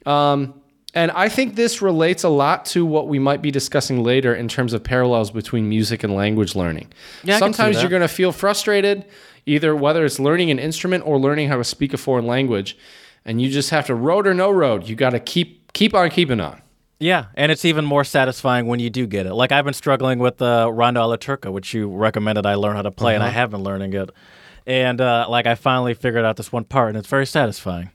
Um, 0.07 0.55
and 0.97 1.11
I 1.13 1.29
think 1.29 1.55
this 1.55 1.81
relates 1.83 2.25
a 2.25 2.29
lot 2.29 2.65
to 2.67 2.85
what 2.85 3.07
we 3.07 3.19
might 3.19 3.43
be 3.43 3.51
discussing 3.53 4.03
later 4.03 4.35
in 4.35 4.49
terms 4.49 4.73
of 4.73 4.83
parallels 4.83 5.31
between 5.31 5.69
music 5.69 6.03
and 6.03 6.15
language 6.15 6.57
learning. 6.57 6.91
Yeah, 7.23 7.37
I 7.37 7.39
can 7.39 7.53
see 7.53 7.57
Sometimes 7.59 7.83
you're 7.83 7.91
going 7.91 8.03
to 8.03 8.09
feel 8.09 8.33
frustrated, 8.33 9.05
either 9.45 9.77
whether 9.77 10.05
it's 10.05 10.19
learning 10.19 10.51
an 10.51 10.59
instrument 10.59 11.07
or 11.07 11.19
learning 11.19 11.49
how 11.51 11.59
to 11.59 11.65
speak 11.65 11.93
a 11.93 11.99
foreign 11.99 12.27
language, 12.27 12.77
and 13.25 13.41
you 13.41 13.51
just 13.51 13.71
have 13.71 13.87
to 13.87 13.95
road 13.95 14.27
or 14.27 14.35
no 14.35 14.51
road. 14.51 14.89
You 14.89 14.97
got 14.97 15.11
to 15.11 15.21
keep 15.21 15.73
keep 15.75 15.95
on 15.95 16.09
keeping 16.09 16.41
on. 16.41 16.63
yeah 16.99 17.27
and 17.35 17.53
it's 17.53 17.67
even 17.67 17.85
more 17.85 18.03
satisfying 18.03 18.67
when 18.67 18.81
you 18.81 18.89
do 18.89 19.07
get 19.07 19.27
it 19.27 19.35
like 19.35 19.53
i've 19.53 19.67
been 19.67 19.75
struggling 19.75 20.19
with 20.19 20.39
the 20.39 20.71
rondo 20.73 21.03
alla 21.03 21.19
turca 21.19 21.53
which 21.53 21.75
you 21.75 21.87
recommended 21.91 22.47
i 22.47 22.55
learn 22.55 22.75
how 22.75 22.81
to 22.81 22.91
play 22.91 23.15
and 23.15 23.23
i 23.23 23.29
have 23.29 23.51
been 23.51 23.63
learning 23.63 23.93
it 23.93 24.09
and 24.67 25.03
uh, 25.03 25.27
like 25.29 25.45
i 25.45 25.55
finally 25.55 25.93
figured 25.93 26.25
out 26.25 26.37
this 26.37 26.51
one 26.51 26.65
part 26.65 26.89
and 26.89 26.97
it's 26.97 27.09
very 27.09 27.27
satisfying 27.27 27.91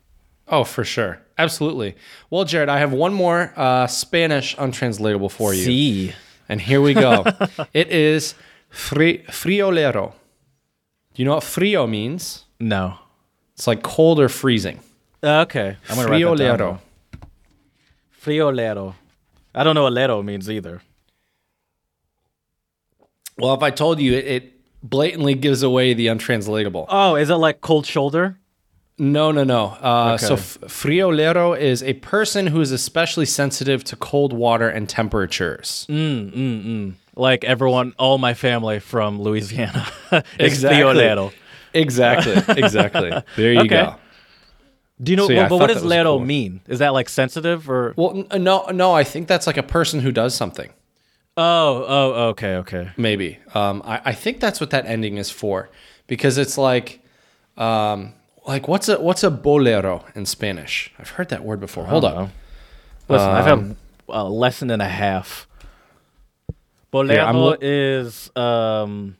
Oh, 0.47 0.63
for 0.63 0.83
sure, 0.83 1.19
absolutely. 1.37 1.95
Well, 2.29 2.43
Jared, 2.45 2.67
I 2.69 2.79
have 2.79 2.91
one 2.91 3.13
more 3.13 3.53
uh, 3.55 3.87
Spanish 3.87 4.55
untranslatable 4.57 5.29
for 5.29 5.53
you. 5.53 5.63
See. 5.63 6.13
And 6.49 6.59
here 6.59 6.81
we 6.81 6.93
go. 6.93 7.23
it 7.73 7.89
is 7.89 8.35
fri- 8.69 9.23
friolero. 9.29 10.13
Do 11.13 11.21
you 11.21 11.25
know 11.25 11.35
what 11.35 11.43
frio 11.43 11.87
means? 11.87 12.45
no 12.59 12.97
It's 13.53 13.67
like 13.67 13.81
cold 13.83 14.19
or 14.19 14.29
freezing. 14.29 14.79
Uh, 15.23 15.41
okay 15.41 15.77
i'm 15.89 15.95
gonna 15.95 16.09
write 16.09 16.23
that 16.37 16.57
down. 16.57 16.57
Friolero. 16.57 16.79
friolero 18.23 18.93
i 19.53 19.63
don't 19.63 19.75
know 19.75 19.83
what 19.83 19.93
lero 19.93 20.21
means 20.23 20.49
either 20.49 20.81
Well, 23.37 23.53
if 23.55 23.61
I 23.63 23.71
told 23.71 23.99
you, 23.99 24.13
it, 24.13 24.25
it 24.25 24.53
blatantly 24.83 25.33
gives 25.35 25.63
away 25.63 25.93
the 25.93 26.07
untranslatable. 26.07 26.85
oh 26.89 27.15
is 27.15 27.29
it 27.29 27.35
like 27.35 27.61
cold 27.61 27.85
shoulder 27.85 28.37
No, 29.01 29.31
no, 29.31 29.43
no. 29.43 29.65
Uh, 29.81 30.17
So, 30.17 30.35
f- 30.35 30.59
friolero 30.67 31.57
is 31.59 31.81
a 31.81 31.93
person 31.93 32.47
who 32.47 32.61
is 32.61 32.71
especially 32.71 33.25
sensitive 33.25 33.83
to 33.85 33.95
cold 33.95 34.31
water 34.31 34.69
and 34.69 34.87
temperatures. 34.87 35.87
Mm, 35.89 36.31
mm, 36.31 36.65
mm. 36.65 36.93
like 37.15 37.43
everyone, 37.43 37.93
all 37.97 38.19
my 38.19 38.35
family 38.35 38.79
from 38.79 39.19
Louisiana. 39.19 39.87
Exactly. 40.39 40.83
friolero. 40.83 41.31
Exactly, 41.73 42.33
exactly. 42.63 43.11
There 43.37 43.53
you 43.53 43.61
Okay. 43.61 43.69
go. 43.69 43.95
Do 45.01 45.11
you 45.11 45.15
know? 45.17 45.25
So, 45.27 45.33
yeah, 45.33 45.45
I 45.45 45.49
but 45.49 45.57
what 45.57 45.67
does 45.73 45.83
lero 45.83 46.17
cool. 46.17 46.25
mean? 46.25 46.61
Is 46.67 46.77
that 46.79 46.93
like 46.93 47.09
sensitive 47.09 47.67
or? 47.71 47.93
Well, 47.97 48.27
n- 48.31 48.43
no, 48.43 48.67
no. 48.67 48.93
I 48.93 49.03
think 49.03 49.27
that's 49.27 49.47
like 49.47 49.57
a 49.57 49.63
person 49.63 49.99
who 50.01 50.11
does 50.11 50.35
something. 50.35 50.69
Oh, 51.37 51.85
oh, 51.87 52.11
okay, 52.29 52.55
okay. 52.57 52.91
Maybe. 52.97 53.39
Um, 53.55 53.81
I, 53.83 53.99
I 54.05 54.13
think 54.13 54.39
that's 54.39 54.59
what 54.61 54.69
that 54.69 54.85
ending 54.85 55.17
is 55.17 55.31
for, 55.31 55.69
because 56.05 56.37
it's 56.37 56.55
like, 56.57 56.99
um, 57.57 58.13
like 58.45 58.67
what's 58.67 58.89
a 58.89 58.99
what's 58.99 59.23
a 59.23 59.31
bolero 59.31 60.05
in 60.15 60.25
Spanish? 60.25 60.91
I've 60.99 61.09
heard 61.11 61.29
that 61.29 61.43
word 61.43 61.59
before. 61.59 61.85
Hold 61.85 62.05
on. 62.05 62.11
up. 62.11 62.15
don't 62.17 62.25
know. 62.25 62.31
Listen, 63.09 63.29
I've 63.29 63.47
Um, 63.47 63.67
had 63.67 63.75
a 64.09 64.23
lesson 64.29 64.69
and 64.71 64.81
a 64.81 64.87
half. 64.87 65.47
Bolero 66.91 67.15
Yeah, 67.15 67.29
I'm 67.29 67.57
is 67.61 68.31
um, 68.35 69.17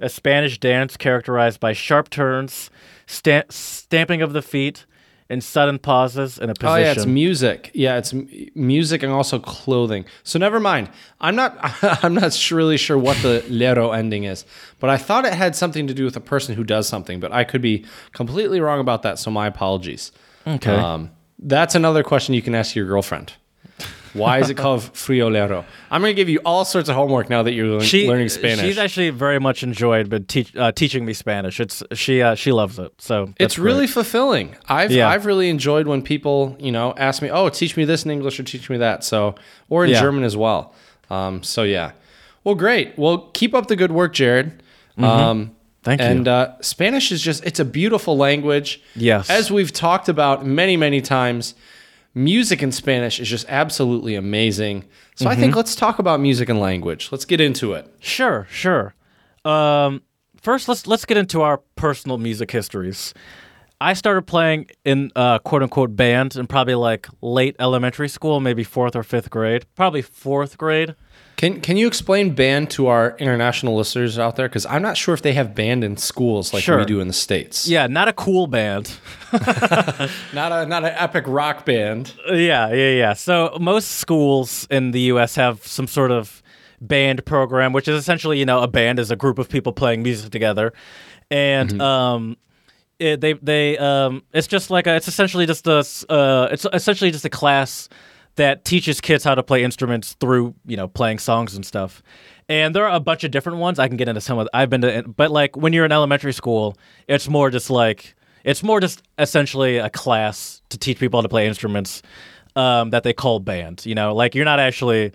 a 0.00 0.08
Spanish 0.08 0.58
dance 0.58 0.96
characterized 0.96 1.60
by 1.60 1.72
sharp 1.72 2.10
turns, 2.10 2.70
sta- 3.06 3.44
stamping 3.48 4.22
of 4.22 4.32
the 4.32 4.42
feet, 4.42 4.86
and 5.30 5.42
sudden 5.42 5.78
pauses 5.78 6.38
in 6.38 6.50
a 6.50 6.54
position. 6.54 6.72
Oh 6.72 6.76
yeah, 6.76 6.92
it's 6.92 7.06
music. 7.06 7.70
Yeah, 7.72 7.96
it's 7.96 8.12
m- 8.12 8.28
music 8.54 9.02
and 9.02 9.12
also 9.12 9.38
clothing. 9.38 10.04
So 10.24 10.38
never 10.38 10.60
mind. 10.60 10.90
I'm 11.20 11.36
not. 11.36 11.56
I'm 12.04 12.12
not 12.14 12.50
really 12.50 12.76
sure 12.76 12.98
what 12.98 13.16
the 13.22 13.42
lero 13.48 13.92
ending 13.92 14.24
is, 14.24 14.44
but 14.80 14.90
I 14.90 14.98
thought 14.98 15.24
it 15.24 15.32
had 15.32 15.56
something 15.56 15.86
to 15.86 15.94
do 15.94 16.04
with 16.04 16.16
a 16.16 16.20
person 16.20 16.54
who 16.56 16.64
does 16.64 16.88
something. 16.88 17.20
But 17.20 17.32
I 17.32 17.44
could 17.44 17.62
be 17.62 17.86
completely 18.12 18.60
wrong 18.60 18.80
about 18.80 19.02
that. 19.02 19.18
So 19.18 19.30
my 19.30 19.46
apologies. 19.46 20.12
Okay. 20.46 20.74
Um, 20.74 21.12
that's 21.38 21.74
another 21.74 22.02
question 22.02 22.34
you 22.34 22.42
can 22.42 22.54
ask 22.54 22.74
your 22.74 22.86
girlfriend. 22.86 23.32
Why 24.12 24.38
is 24.40 24.50
it 24.50 24.54
called 24.56 24.80
friolero? 24.94 25.64
I'm 25.90 26.00
going 26.00 26.10
to 26.10 26.14
give 26.16 26.28
you 26.28 26.40
all 26.44 26.64
sorts 26.64 26.88
of 26.88 26.96
homework 26.96 27.30
now 27.30 27.42
that 27.42 27.52
you're 27.52 27.66
learning, 27.66 27.86
she, 27.86 28.08
learning 28.08 28.28
Spanish. 28.28 28.60
She's 28.60 28.78
actually 28.78 29.10
very 29.10 29.38
much 29.38 29.62
enjoyed 29.62 30.10
but 30.10 30.26
teach, 30.28 30.54
uh, 30.56 30.72
teaching 30.72 31.04
me 31.04 31.12
Spanish. 31.12 31.60
It's 31.60 31.82
she 31.94 32.20
uh, 32.22 32.34
she 32.34 32.50
loves 32.52 32.78
it. 32.78 32.92
So 32.98 33.32
it's 33.38 33.58
really 33.58 33.86
great. 33.86 33.90
fulfilling. 33.90 34.56
I've 34.68 34.90
Yeah. 34.90 35.08
I've 35.08 35.26
really 35.26 35.48
enjoyed 35.48 35.86
when 35.86 36.02
people 36.02 36.56
you 36.58 36.72
know 36.72 36.94
ask 36.96 37.22
me, 37.22 37.30
oh, 37.30 37.48
teach 37.48 37.76
me 37.76 37.84
this 37.84 38.04
in 38.04 38.10
English 38.10 38.40
or 38.40 38.42
teach 38.42 38.68
me 38.68 38.78
that. 38.78 39.04
So 39.04 39.34
or 39.68 39.84
in 39.84 39.90
Yeah. 39.90 40.00
German 40.00 40.24
as 40.24 40.36
well. 40.36 40.74
Um, 41.10 41.42
so 41.42 41.62
yeah, 41.62 41.92
well, 42.44 42.54
great. 42.54 42.98
Well, 42.98 43.30
keep 43.34 43.54
up 43.54 43.66
the 43.66 43.76
good 43.76 43.92
work, 43.92 44.12
Jared. 44.12 44.62
Um, 44.98 45.56
Thank 45.82 46.00
you. 46.00 46.06
and 46.06 46.28
uh, 46.28 46.60
Spanish 46.60 47.10
is 47.10 47.22
just 47.22 47.44
it's 47.44 47.58
a 47.58 47.64
beautiful 47.64 48.16
language. 48.16 48.82
Yes. 48.94 49.30
as 49.30 49.50
we've 49.50 49.72
talked 49.72 50.08
about 50.08 50.44
many 50.44 50.76
many 50.76 51.00
times. 51.00 51.54
Music 52.14 52.62
in 52.62 52.72
Spanish 52.72 53.20
is 53.20 53.28
just 53.28 53.46
absolutely 53.48 54.14
amazing. 54.16 54.84
So 55.14 55.26
I 55.28 55.32
Mm-hmm. 55.32 55.40
think 55.42 55.56
let's 55.56 55.76
talk 55.76 55.98
about 55.98 56.18
music 56.20 56.48
and 56.48 56.58
language. 56.58 57.08
Let's 57.12 57.24
get 57.24 57.40
into 57.40 57.72
it. 57.74 57.86
Sure, 58.00 58.46
sure. 58.50 58.94
Um, 59.44 60.02
first, 60.42 60.68
let's 60.68 60.86
let's 60.86 61.04
get 61.04 61.16
into 61.16 61.42
our 61.42 61.58
personal 61.76 62.18
music 62.18 62.50
histories. 62.50 63.14
I 63.82 63.94
started 63.94 64.22
playing 64.26 64.66
in 64.84 65.10
uh, 65.16 65.38
quote 65.38 65.62
unquote 65.62 65.96
band 65.96 66.36
in 66.36 66.46
probably 66.46 66.74
like 66.74 67.06
late 67.22 67.56
elementary 67.58 68.08
school, 68.08 68.40
maybe 68.40 68.64
fourth 68.64 68.94
or 68.96 69.02
fifth 69.02 69.30
grade, 69.30 69.64
probably 69.74 70.02
fourth 70.02 70.58
grade. 70.58 70.94
Can 71.40 71.62
Can 71.62 71.78
you 71.78 71.86
explain 71.86 72.34
band 72.34 72.68
to 72.72 72.88
our 72.88 73.16
international 73.16 73.74
listeners 73.74 74.18
out 74.18 74.36
there? 74.36 74.46
Because 74.46 74.66
I'm 74.66 74.82
not 74.82 74.98
sure 74.98 75.14
if 75.14 75.22
they 75.22 75.32
have 75.32 75.54
band 75.54 75.82
in 75.82 75.96
schools 75.96 76.52
like 76.52 76.62
Sure. 76.62 76.76
we 76.76 76.84
do 76.84 77.00
in 77.00 77.08
the 77.08 77.14
states. 77.14 77.66
Yeah, 77.66 77.86
not 77.86 78.08
a 78.08 78.12
cool 78.12 78.46
band. 78.46 78.92
not 79.32 80.52
a 80.52 80.66
not 80.66 80.84
an 80.84 80.92
epic 80.98 81.24
rock 81.26 81.64
band. 81.64 82.12
yeah, 82.28 82.68
yeah, 82.74 82.90
yeah. 82.90 83.12
So 83.14 83.56
most 83.58 83.92
schools 83.92 84.66
in 84.70 84.90
the 84.90 85.00
U.S. 85.12 85.34
have 85.36 85.66
some 85.66 85.86
sort 85.86 86.10
of 86.10 86.42
band 86.82 87.24
program, 87.24 87.72
which 87.72 87.88
is 87.88 87.96
essentially, 87.96 88.38
you 88.38 88.44
know, 88.44 88.60
a 88.60 88.68
band 88.68 88.98
is 88.98 89.10
a 89.10 89.16
group 89.16 89.38
of 89.38 89.48
people 89.48 89.72
playing 89.72 90.02
music 90.02 90.30
together, 90.30 90.74
and 91.30 91.80
um, 91.80 92.36
it, 92.98 93.22
they 93.22 93.32
they 93.32 93.78
um, 93.78 94.24
it's 94.34 94.46
just 94.46 94.68
like 94.68 94.86
a, 94.86 94.94
it's 94.94 95.08
essentially 95.08 95.46
just 95.46 95.66
a 95.66 95.78
uh, 96.12 96.48
it's 96.52 96.66
essentially 96.74 97.10
just 97.10 97.24
a 97.24 97.30
class 97.30 97.88
that 98.36 98.64
teaches 98.64 99.00
kids 99.00 99.24
how 99.24 99.34
to 99.34 99.42
play 99.42 99.62
instruments 99.62 100.14
through 100.14 100.54
you 100.66 100.76
know 100.76 100.88
playing 100.88 101.18
songs 101.18 101.54
and 101.54 101.64
stuff. 101.64 102.02
And 102.48 102.74
there 102.74 102.84
are 102.84 102.96
a 102.96 103.00
bunch 103.00 103.22
of 103.22 103.30
different 103.30 103.58
ones. 103.58 103.78
I 103.78 103.86
can 103.86 103.96
get 103.96 104.08
into 104.08 104.20
some 104.20 104.38
of. 104.38 104.48
I've 104.52 104.68
been 104.70 104.80
to, 104.80 105.04
but 105.06 105.30
like 105.30 105.56
when 105.56 105.72
you're 105.72 105.84
in 105.84 105.92
elementary 105.92 106.32
school, 106.32 106.76
it's 107.06 107.28
more 107.28 107.50
just 107.50 107.70
like 107.70 108.14
it's 108.44 108.62
more 108.62 108.80
just 108.80 109.02
essentially 109.18 109.76
a 109.76 109.90
class 109.90 110.62
to 110.70 110.78
teach 110.78 110.98
people 110.98 111.18
how 111.18 111.22
to 111.22 111.28
play 111.28 111.46
instruments 111.46 112.02
um, 112.56 112.90
that 112.90 113.02
they 113.04 113.12
call 113.12 113.38
band. 113.38 113.86
You 113.86 113.94
know, 113.94 114.14
like 114.14 114.34
you're 114.34 114.44
not 114.44 114.60
actually. 114.60 115.12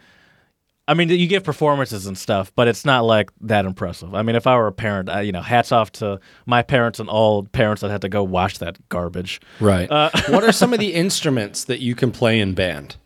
I 0.87 0.93
mean, 0.93 1.09
you 1.09 1.25
give 1.25 1.43
performances 1.43 2.05
and 2.05 2.15
stuff, 2.15 2.53
but 2.55 2.67
it's 2.67 2.85
not 2.85 3.05
like 3.05 3.31
that 3.41 3.65
impressive. 3.65 4.13
I 4.13 4.21
mean, 4.21 4.35
if 4.35 4.45
I 4.45 4.55
were 4.55 4.67
a 4.67 4.71
parent, 4.71 5.09
I, 5.09 5.21
you 5.21 5.31
know, 5.31 5.41
hats 5.41 5.71
off 5.71 5.91
to 5.93 6.19
my 6.45 6.61
parents 6.61 6.99
and 6.99 7.09
all 7.09 7.43
parents 7.43 7.81
that 7.81 7.89
had 7.89 8.01
to 8.01 8.09
go 8.09 8.23
watch 8.23 8.59
that 8.59 8.77
garbage. 8.89 9.41
Right. 9.59 9.89
what 9.89 10.43
are 10.43 10.51
some 10.51 10.73
of 10.73 10.79
the 10.85 10.93
instruments 10.93 11.63
that 11.63 11.79
you 11.79 11.95
can 11.95 12.11
play 12.11 12.39
in 12.39 12.53
band? 12.53 12.97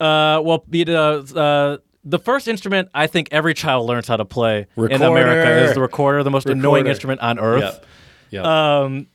Uh, 0.00 0.40
well, 0.42 0.64
the 0.68 0.86
uh, 0.88 1.38
uh, 1.38 1.78
the 2.04 2.18
first 2.18 2.48
instrument 2.48 2.88
I 2.94 3.06
think 3.06 3.28
every 3.30 3.52
child 3.54 3.86
learns 3.86 4.08
how 4.08 4.16
to 4.16 4.24
play 4.24 4.66
in 4.76 5.02
America 5.02 5.64
is 5.68 5.74
the 5.74 5.80
recorder, 5.80 6.22
the 6.22 6.30
most 6.30 6.46
annoying 6.48 6.86
instrument 6.86 7.20
on 7.20 7.38
earth. 7.38 7.62
Yep. 7.62 7.86
Yep. 8.30 8.44
Um, 8.44 9.06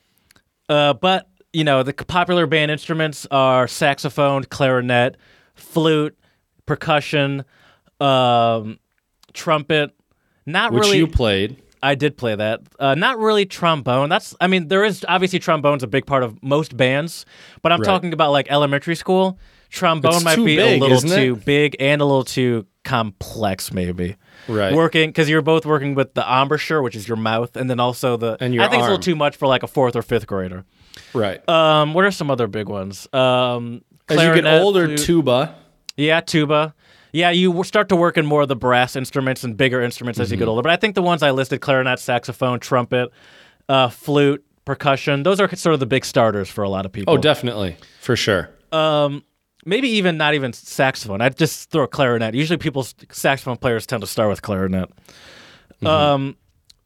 uh, 0.70 0.94
but 0.94 1.28
you 1.54 1.64
know, 1.64 1.84
the 1.84 1.94
popular 1.94 2.46
band 2.48 2.70
instruments 2.70 3.26
are 3.32 3.68
saxophone, 3.68 4.44
clarinet, 4.44 5.16
flute, 5.56 6.18
percussion, 6.66 7.44
um, 8.00 8.78
trumpet. 9.34 9.92
Not 10.46 10.72
Which 10.74 10.84
really. 10.84 10.98
you 11.00 11.08
played. 11.08 11.62
I 11.82 11.96
did 11.96 12.18
play 12.18 12.36
that. 12.36 12.62
Uh, 12.80 12.94
not 12.96 13.18
really 13.20 13.46
trombone. 13.46 14.10
That's. 14.10 14.36
I 14.42 14.48
mean, 14.48 14.68
there 14.68 14.84
is 14.84 15.04
obviously 15.08 15.40
trombone's 15.40 15.82
a 15.84 15.88
big 15.88 16.06
part 16.06 16.24
of 16.24 16.42
most 16.44 16.76
bands, 16.78 17.26
but 17.62 17.72
I'm 17.72 17.80
Right. 17.80 17.86
talking 17.86 18.14
about 18.14 18.32
like 18.32 18.48
elementary 18.52 18.96
school. 18.96 19.40
Trombone 19.70 20.16
It's 20.16 20.24
might 20.24 20.36
be 20.38 20.56
big, 20.56 20.80
a 20.80 20.84
little 20.84 20.98
isn't 20.98 21.12
it? 21.12 21.16
too 21.16 21.36
big 21.36 21.76
and 21.80 22.02
a 22.02 22.06
little 22.06 22.24
too 22.24 22.66
complex, 22.84 23.74
maybe. 23.74 24.16
Right. 24.48 24.74
Working 24.74 25.10
because 25.10 25.30
you're 25.30 25.42
both 25.42 25.66
working 25.66 25.96
with 25.96 26.14
the 26.14 26.22
embouchure, 26.22 26.82
which 26.82 26.96
is 26.96 27.08
your 27.08 27.18
mouth, 27.18 27.56
and 27.58 27.70
then 27.70 27.80
also 27.80 28.16
the. 28.18 28.38
And 28.40 28.54
your 28.54 28.64
I 28.64 28.68
think 28.70 28.82
it's 28.82 28.88
a 28.88 28.92
little 28.92 29.04
too 29.04 29.16
much 29.16 29.36
for 29.36 29.48
like 29.48 29.64
a 29.64 29.68
fourth 29.68 29.96
or 29.96 30.02
fifth 30.02 30.28
grader. 30.28 30.66
Right. 31.14 31.48
Um, 31.50 31.94
what 31.94 32.06
are 32.06 32.12
some 32.12 32.30
other 32.32 32.48
big 32.48 32.70
ones? 32.70 33.08
Um, 33.14 33.82
As 34.08 34.22
you 34.22 34.34
get 34.42 34.46
older, 34.62 34.86
flute- 34.86 35.00
tuba. 35.00 35.56
yeah, 35.98 36.22
tuba. 36.22 36.74
Yeah, 37.12 37.30
you 37.32 37.64
start 37.64 37.90
to 37.90 37.96
work 37.96 38.18
in 38.18 38.26
more 38.26 38.42
of 38.42 38.50
the 38.50 38.56
brass 38.58 38.96
instruments 38.98 39.44
and 39.46 39.56
bigger 39.56 39.82
instruments 39.82 40.20
as 40.20 40.30
you 40.32 40.36
Mm-hmm. 40.36 40.42
get 40.44 40.50
older. 40.50 40.62
But 40.62 40.72
I 40.74 40.76
think 40.76 40.96
the 40.96 41.02
ones 41.02 41.24
I 41.24 41.32
listed 41.32 41.62
clarinet, 41.62 41.98
saxophone, 42.00 42.60
trumpet, 42.60 43.10
uh, 43.70 43.90
flute, 43.90 44.44
percussion 44.66 45.22
those 45.22 45.40
are 45.40 45.48
sort 45.56 45.76
of 45.76 45.80
the 45.80 45.86
big 45.86 46.04
starters 46.04 46.50
for 46.50 46.64
a 46.64 46.70
lot 46.70 46.86
of 46.88 46.92
people. 46.92 47.14
Oh, 47.14 47.18
definitely. 47.18 47.78
For 48.02 48.16
sure. 48.16 48.50
Um, 48.72 49.24
maybe 49.66 49.90
even 49.90 50.18
not 50.18 50.34
even 50.34 50.54
saxophone. 50.54 51.22
I'd 51.22 51.38
just 51.38 51.72
throw 51.72 51.84
a 51.84 51.88
clarinet. 51.88 52.34
Usually, 52.34 52.58
people, 52.58 52.86
saxophone 53.12 53.58
players 53.58 53.86
tend 53.86 54.02
to 54.02 54.08
start 54.08 54.30
with 54.30 54.42
clarinet. 54.42 54.90
Mm-hmm. 55.82 55.88
Um, 55.88 56.38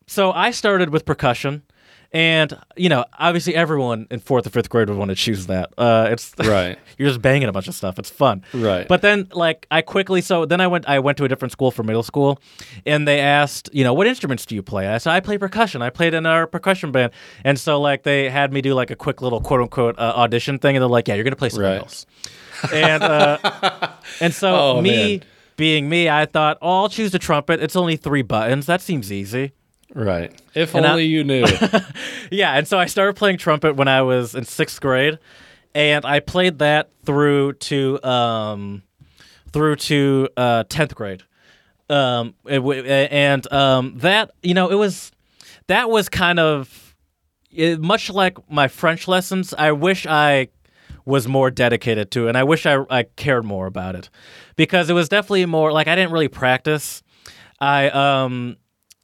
so 0.07 0.31
I 0.31 0.51
started 0.51 0.89
with 0.89 1.05
percussion. 1.05 1.63
And 2.11 2.57
you 2.75 2.89
know, 2.89 3.05
obviously, 3.19 3.53
everyone 3.55 4.07
in 4.09 4.19
fourth 4.19 4.47
or 4.47 4.49
fifth 4.49 4.69
grade 4.69 4.89
would 4.89 4.97
want 4.97 5.09
to 5.09 5.15
choose 5.15 5.45
that. 5.45 5.71
Uh, 5.77 6.07
it's 6.11 6.33
Right. 6.39 6.79
you're 6.97 7.07
just 7.07 7.21
banging 7.21 7.47
a 7.47 7.51
bunch 7.51 7.67
of 7.67 7.75
stuff. 7.75 7.99
It's 7.99 8.09
fun. 8.09 8.43
Right. 8.51 8.87
But 8.87 9.01
then 9.03 9.27
like 9.31 9.67
I 9.69 9.81
quickly 9.83 10.21
so 10.21 10.45
then 10.45 10.59
I 10.59 10.65
went 10.65 10.89
I 10.89 10.97
went 10.99 11.19
to 11.19 11.25
a 11.25 11.27
different 11.27 11.51
school 11.51 11.69
for 11.69 11.83
middle 11.83 12.01
school 12.01 12.41
and 12.85 13.07
they 13.07 13.19
asked, 13.19 13.69
you 13.73 13.83
know, 13.83 13.93
what 13.93 14.07
instruments 14.07 14.45
do 14.47 14.55
you 14.55 14.63
play? 14.63 14.87
I 14.87 14.97
said 14.97 15.13
I 15.13 15.19
play 15.19 15.37
percussion. 15.37 15.83
I 15.83 15.91
played 15.91 16.15
in 16.15 16.25
our 16.25 16.47
percussion 16.47 16.91
band. 16.91 17.11
And 17.43 17.59
so 17.59 17.79
like 17.79 18.01
they 18.03 18.27
had 18.29 18.51
me 18.51 18.61
do 18.61 18.73
like 18.73 18.89
a 18.89 18.95
quick 18.95 19.21
little 19.21 19.39
quote 19.39 19.61
unquote 19.61 19.99
uh, 19.99 20.13
audition 20.15 20.57
thing 20.57 20.75
and 20.75 20.81
they're 20.81 20.89
like, 20.89 21.07
"Yeah, 21.07 21.13
you're 21.15 21.23
going 21.23 21.31
to 21.33 21.37
play 21.37 21.49
something 21.49 21.69
Right. 21.69 21.77
else." 21.79 22.07
And 22.73 23.03
uh 23.03 23.37
and 24.19 24.33
so 24.33 24.55
Oh, 24.77 24.81
me 24.81 25.17
man. 25.19 25.23
being 25.57 25.87
me, 25.89 26.09
I 26.09 26.25
thought, 26.25 26.57
"Oh, 26.61 26.81
I'll 26.81 26.89
choose 26.89 27.11
the 27.11 27.19
trumpet. 27.19 27.61
It's 27.61 27.75
only 27.75 27.97
3 27.97 28.23
buttons. 28.23 28.65
That 28.65 28.81
seems 28.81 29.11
easy." 29.11 29.51
Right. 29.93 30.31
If 30.53 30.75
And 30.75 30.85
I- 30.85 30.91
only 30.91 31.05
you 31.05 31.23
knew. 31.23 31.45
Yeah, 32.31 32.53
and 32.53 32.67
so 32.67 32.77
I 32.77 32.85
started 32.85 33.15
playing 33.15 33.37
trumpet 33.39 33.75
when 33.75 33.87
I 33.87 34.03
was 34.03 34.35
in 34.35 34.45
sixth 34.45 34.79
grade, 34.81 35.17
and 35.73 36.05
I 36.05 36.19
played 36.19 36.59
that 36.59 36.91
through 37.03 37.53
to 37.53 38.03
um, 38.07 38.83
through 39.51 39.77
to 39.77 40.29
uh, 40.37 40.63
tenth 40.69 40.93
grade. 40.93 41.23
Um, 41.89 42.35
it 42.45 42.61
and 43.11 43.51
um, 43.51 43.97
that 43.97 44.29
you 44.43 44.53
know 44.53 44.69
it 44.69 44.75
was 44.75 45.11
that 45.65 45.89
was 45.89 46.07
kind 46.07 46.37
of 46.39 46.95
it, 47.51 47.81
much 47.81 48.11
like 48.11 48.37
my 48.51 48.67
French 48.67 49.07
lessons. 49.07 49.55
I 49.57 49.71
wish 49.71 50.05
I 50.05 50.49
was 51.05 51.27
more 51.27 51.49
dedicated 51.49 52.11
to 52.11 52.27
it, 52.27 52.29
and 52.29 52.37
I 52.37 52.43
wish 52.43 52.67
I 52.67 52.85
I 52.91 53.03
cared 53.15 53.43
more 53.43 53.65
about 53.65 53.95
it 53.95 54.11
because 54.55 54.87
it 54.91 54.93
was 54.93 55.09
definitely 55.09 55.47
more 55.47 55.71
like 55.71 55.87
I 55.87 55.95
didn't 55.95 56.11
really 56.11 56.27
practice. 56.27 57.01
I 57.59 57.89
um 57.89 58.57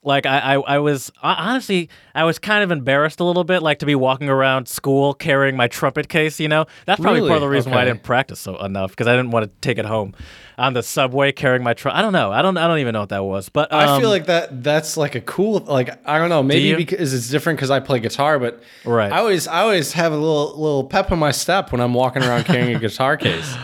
like 0.06 0.26
I, 0.26 0.56
I 0.56 0.76
I 0.76 0.78
was 0.80 1.12
honestly 1.22 1.89
I 2.14 2.24
was 2.24 2.39
kind 2.39 2.64
of 2.64 2.72
embarrassed 2.72 3.20
a 3.20 3.24
little 3.24 3.43
bit 3.43 3.62
like 3.64 3.80
to 3.80 3.86
be 3.86 3.95
walking 3.95 4.30
around 4.30 4.68
school 4.68 5.14
carrying 5.14 5.58
my 5.58 5.68
trumpet 5.68 6.08
case 6.10 6.39
you 6.39 6.47
know 6.47 6.66
that's 6.86 7.01
probably 7.01 7.22
part 7.22 7.34
of 7.34 7.41
the 7.41 7.47
Really? 7.47 7.58
reason 7.58 7.72
why 7.72 7.82
I 7.82 7.86
didn't 7.86 8.03
practice 8.03 8.39
so 8.39 8.56
enough 8.64 8.91
because 8.91 9.08
I 9.08 9.16
didn't 9.16 9.32
want 9.32 9.45
to 9.45 9.51
take 9.62 9.78
it 9.78 9.86
home 9.86 10.14
on 10.58 10.74
the 10.74 10.84
subway 10.84 11.32
carrying 11.32 11.64
my 11.64 11.74
truck 11.74 11.95
I 11.95 12.01
don't 12.01 12.14
know 12.14 12.32
I 12.32 12.41
don't 12.41 12.56
I 12.58 12.68
don't 12.68 12.80
even 12.80 12.93
know 12.93 13.01
what 13.01 13.10
that 13.10 13.24
was 13.26 13.49
but 13.49 13.74
I 13.74 13.86
um, 13.86 13.99
feel 13.99 14.10
like 14.10 14.28
that 14.28 14.64
that's 14.64 14.95
like 14.95 15.16
a 15.16 15.22
cool 15.22 15.60
like 15.60 15.89
I 16.08 16.18
don't 16.20 16.30
know 16.30 16.43
maybe 16.43 16.66
you? 16.70 16.78
because 16.78 17.14
it's 17.14 17.30
different 17.30 17.58
because 17.58 17.72
I 17.72 17.80
play 17.80 17.99
guitar 17.99 18.39
but 18.39 18.62
Right. 18.86 19.12
I 19.12 19.18
always 19.20 19.47
I 19.47 19.62
always 19.62 19.93
have 19.93 20.14
a 20.14 20.18
little 20.18 20.58
little 20.60 20.84
pep 20.86 21.12
in 21.12 21.20
my 21.20 21.32
step 21.32 21.72
when 21.72 21.82
I'm 21.82 21.93
walking 21.93 22.24
around 22.24 22.45
carrying 22.45 22.76
a 22.76 22.80
guitar 22.88 23.18
case. 23.18 23.56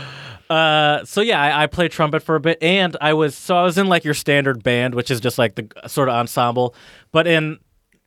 Uh, 0.51 1.05
so 1.05 1.21
yeah, 1.21 1.41
I, 1.41 1.63
I 1.63 1.67
played 1.67 1.91
trumpet 1.91 2.21
for 2.21 2.35
a 2.35 2.39
bit, 2.41 2.61
and 2.61 2.97
I 2.99 3.13
was 3.13 3.35
so 3.35 3.55
I 3.55 3.63
was 3.63 3.77
in 3.77 3.87
like 3.87 4.03
your 4.03 4.13
standard 4.13 4.63
band, 4.63 4.95
which 4.95 5.09
is 5.09 5.21
just 5.21 5.37
like 5.37 5.55
the 5.55 5.69
sort 5.87 6.09
of 6.09 6.15
ensemble. 6.15 6.75
But 7.13 7.25
in 7.25 7.59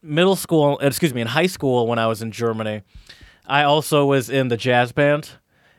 middle 0.02 0.36
school, 0.36 0.78
excuse 0.80 1.14
me, 1.14 1.22
in 1.22 1.26
high 1.26 1.46
school 1.46 1.86
when 1.86 1.98
I 1.98 2.06
was 2.06 2.20
in 2.20 2.32
Germany, 2.32 2.82
I 3.46 3.62
also 3.62 4.04
was 4.04 4.28
in 4.28 4.48
the 4.48 4.58
jazz 4.58 4.92
band, 4.92 5.30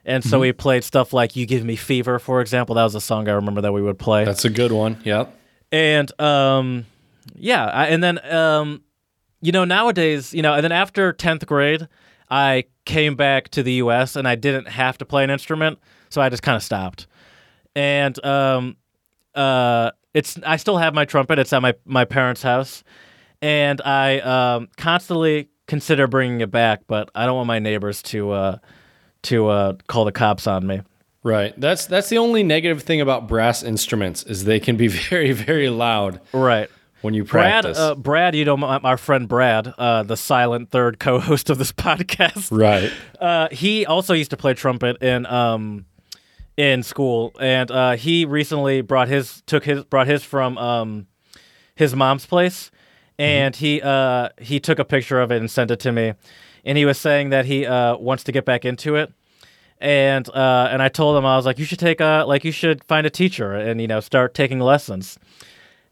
and 0.05 0.23
so 0.23 0.39
we 0.39 0.51
played 0.53 0.83
stuff 0.83 1.13
like 1.13 1.35
"You 1.35 1.45
Give 1.45 1.63
Me 1.63 1.75
Fever," 1.75 2.17
for 2.17 2.41
example. 2.41 2.73
That 2.73 2.83
was 2.83 2.95
a 2.95 3.01
song 3.01 3.29
I 3.29 3.33
remember 3.33 3.61
that 3.61 3.71
we 3.71 3.83
would 3.83 3.99
play. 3.99 4.25
That's 4.25 4.45
a 4.45 4.49
good 4.49 4.71
one. 4.71 4.99
Yep. 5.03 5.37
and 5.71 6.19
um, 6.19 6.87
yeah, 7.35 7.65
I, 7.65 7.85
and 7.89 8.03
then 8.03 8.33
um, 8.33 8.81
you 9.39 9.51
know 9.51 9.65
nowadays, 9.65 10.33
you 10.33 10.41
know, 10.41 10.55
and 10.55 10.63
then 10.63 10.71
after 10.71 11.13
tenth 11.13 11.45
grade, 11.45 11.87
I 12.31 12.63
came 12.85 13.15
back 13.15 13.49
to 13.49 13.61
the 13.61 13.73
U.S. 13.73 14.15
and 14.15 14.27
I 14.27 14.33
didn't 14.33 14.67
have 14.67 14.97
to 14.97 15.05
play 15.05 15.23
an 15.23 15.29
instrument, 15.29 15.77
so 16.15 16.21
I 16.21 16.29
just 16.29 16.41
kind 16.41 16.55
of 16.55 16.63
stopped. 16.63 17.05
And 17.75 18.23
um, 18.25 18.77
uh, 19.35 19.91
it's 20.13 20.39
I 20.45 20.55
still 20.57 20.77
have 20.77 20.93
my 20.93 21.05
trumpet. 21.05 21.37
It's 21.39 21.51
at 21.53 21.61
my 21.61 21.73
my 21.85 22.05
parents' 22.05 22.41
house, 22.41 22.83
and 23.41 23.81
I 23.81 24.19
um, 24.21 24.69
constantly 24.77 25.49
consider 25.67 26.07
bringing 26.07 26.39
it 26.41 26.51
back, 26.51 26.81
but 26.87 27.09
I 27.13 27.25
don't 27.25 27.35
want 27.35 27.47
my 27.47 27.59
neighbors 27.59 28.01
to 28.03 28.31
uh, 28.31 28.57
to 29.23 29.47
uh, 29.47 29.73
call 29.87 30.05
the 30.05 30.11
cops 30.13 30.47
on 30.47 30.65
me. 30.65 30.81
Right. 31.23 31.53
That's 31.59 31.85
that's 31.87 32.07
the 32.09 32.17
only 32.19 32.43
negative 32.43 32.83
thing 32.83 33.01
about 33.01 33.27
brass 33.27 33.61
instruments 33.63 34.23
is 34.23 34.45
they 34.45 34.59
can 34.59 34.77
be 34.77 34.87
very 35.09 35.31
very 35.33 35.69
loud 35.69 36.21
Right. 36.31 36.69
when 37.01 37.13
you 37.13 37.23
Brad, 37.25 37.63
practice. 37.63 37.77
uh, 37.79 37.95
Brad, 37.95 38.35
you 38.35 38.45
know, 38.45 38.55
my, 38.55 38.77
our 38.77 38.95
friend 38.97 39.27
Brad, 39.27 39.73
uh, 39.77 40.03
the 40.03 40.15
silent 40.17 40.69
third 40.69 40.99
co-host 40.99 41.49
of 41.49 41.57
this 41.57 41.71
podcast. 41.87 42.57
right. 42.57 42.91
Uh, 43.19 43.49
he 43.51 43.85
also 43.85 44.13
used 44.13 44.29
to 44.31 44.37
play 44.37 44.53
trumpet 44.53 45.01
in 45.01 45.25
um, 45.25 45.85
in 46.57 46.83
school, 46.83 47.33
and 47.39 47.69
uh, 47.69 47.95
he 47.95 48.25
recently 48.25 48.81
brought 48.81 49.07
his 49.07 49.41
took 49.45 49.65
his 49.65 49.83
brought 49.85 50.07
his 50.07 50.23
from 50.23 50.57
um, 50.57 51.07
his 51.75 51.95
mom's 51.95 52.25
place, 52.25 52.71
and 53.19 53.55
he 53.55 53.81
uh, 53.81 54.29
he 54.39 54.59
took 54.59 54.79
a 54.79 54.85
picture 54.85 55.19
of 55.21 55.31
it 55.31 55.37
and 55.37 55.49
sent 55.49 55.71
it 55.71 55.79
to 55.81 55.91
me, 55.91 56.13
and 56.63 56.77
he 56.77 56.85
was 56.85 56.97
saying 56.97 57.29
that 57.29 57.45
he 57.45 57.65
uh, 57.65 57.97
wants 57.97 58.23
to 58.25 58.31
get 58.31 58.45
back 58.45 58.65
into 58.65 58.95
it. 58.95 59.11
And 59.79 60.27
uh, 60.29 60.69
and 60.71 60.81
I 60.81 60.87
told 60.87 61.17
him 61.17 61.25
I 61.25 61.35
was 61.35 61.45
like, 61.45 61.59
you 61.59 61.65
should 61.65 61.79
take 61.79 61.99
a 61.99 62.23
like 62.27 62.45
you 62.45 62.51
should 62.51 62.83
find 62.85 63.05
a 63.05 63.09
teacher 63.09 63.53
and 63.53 63.81
you 63.81 63.87
know 63.87 63.99
start 63.99 64.33
taking 64.33 64.59
lessons. 64.59 65.19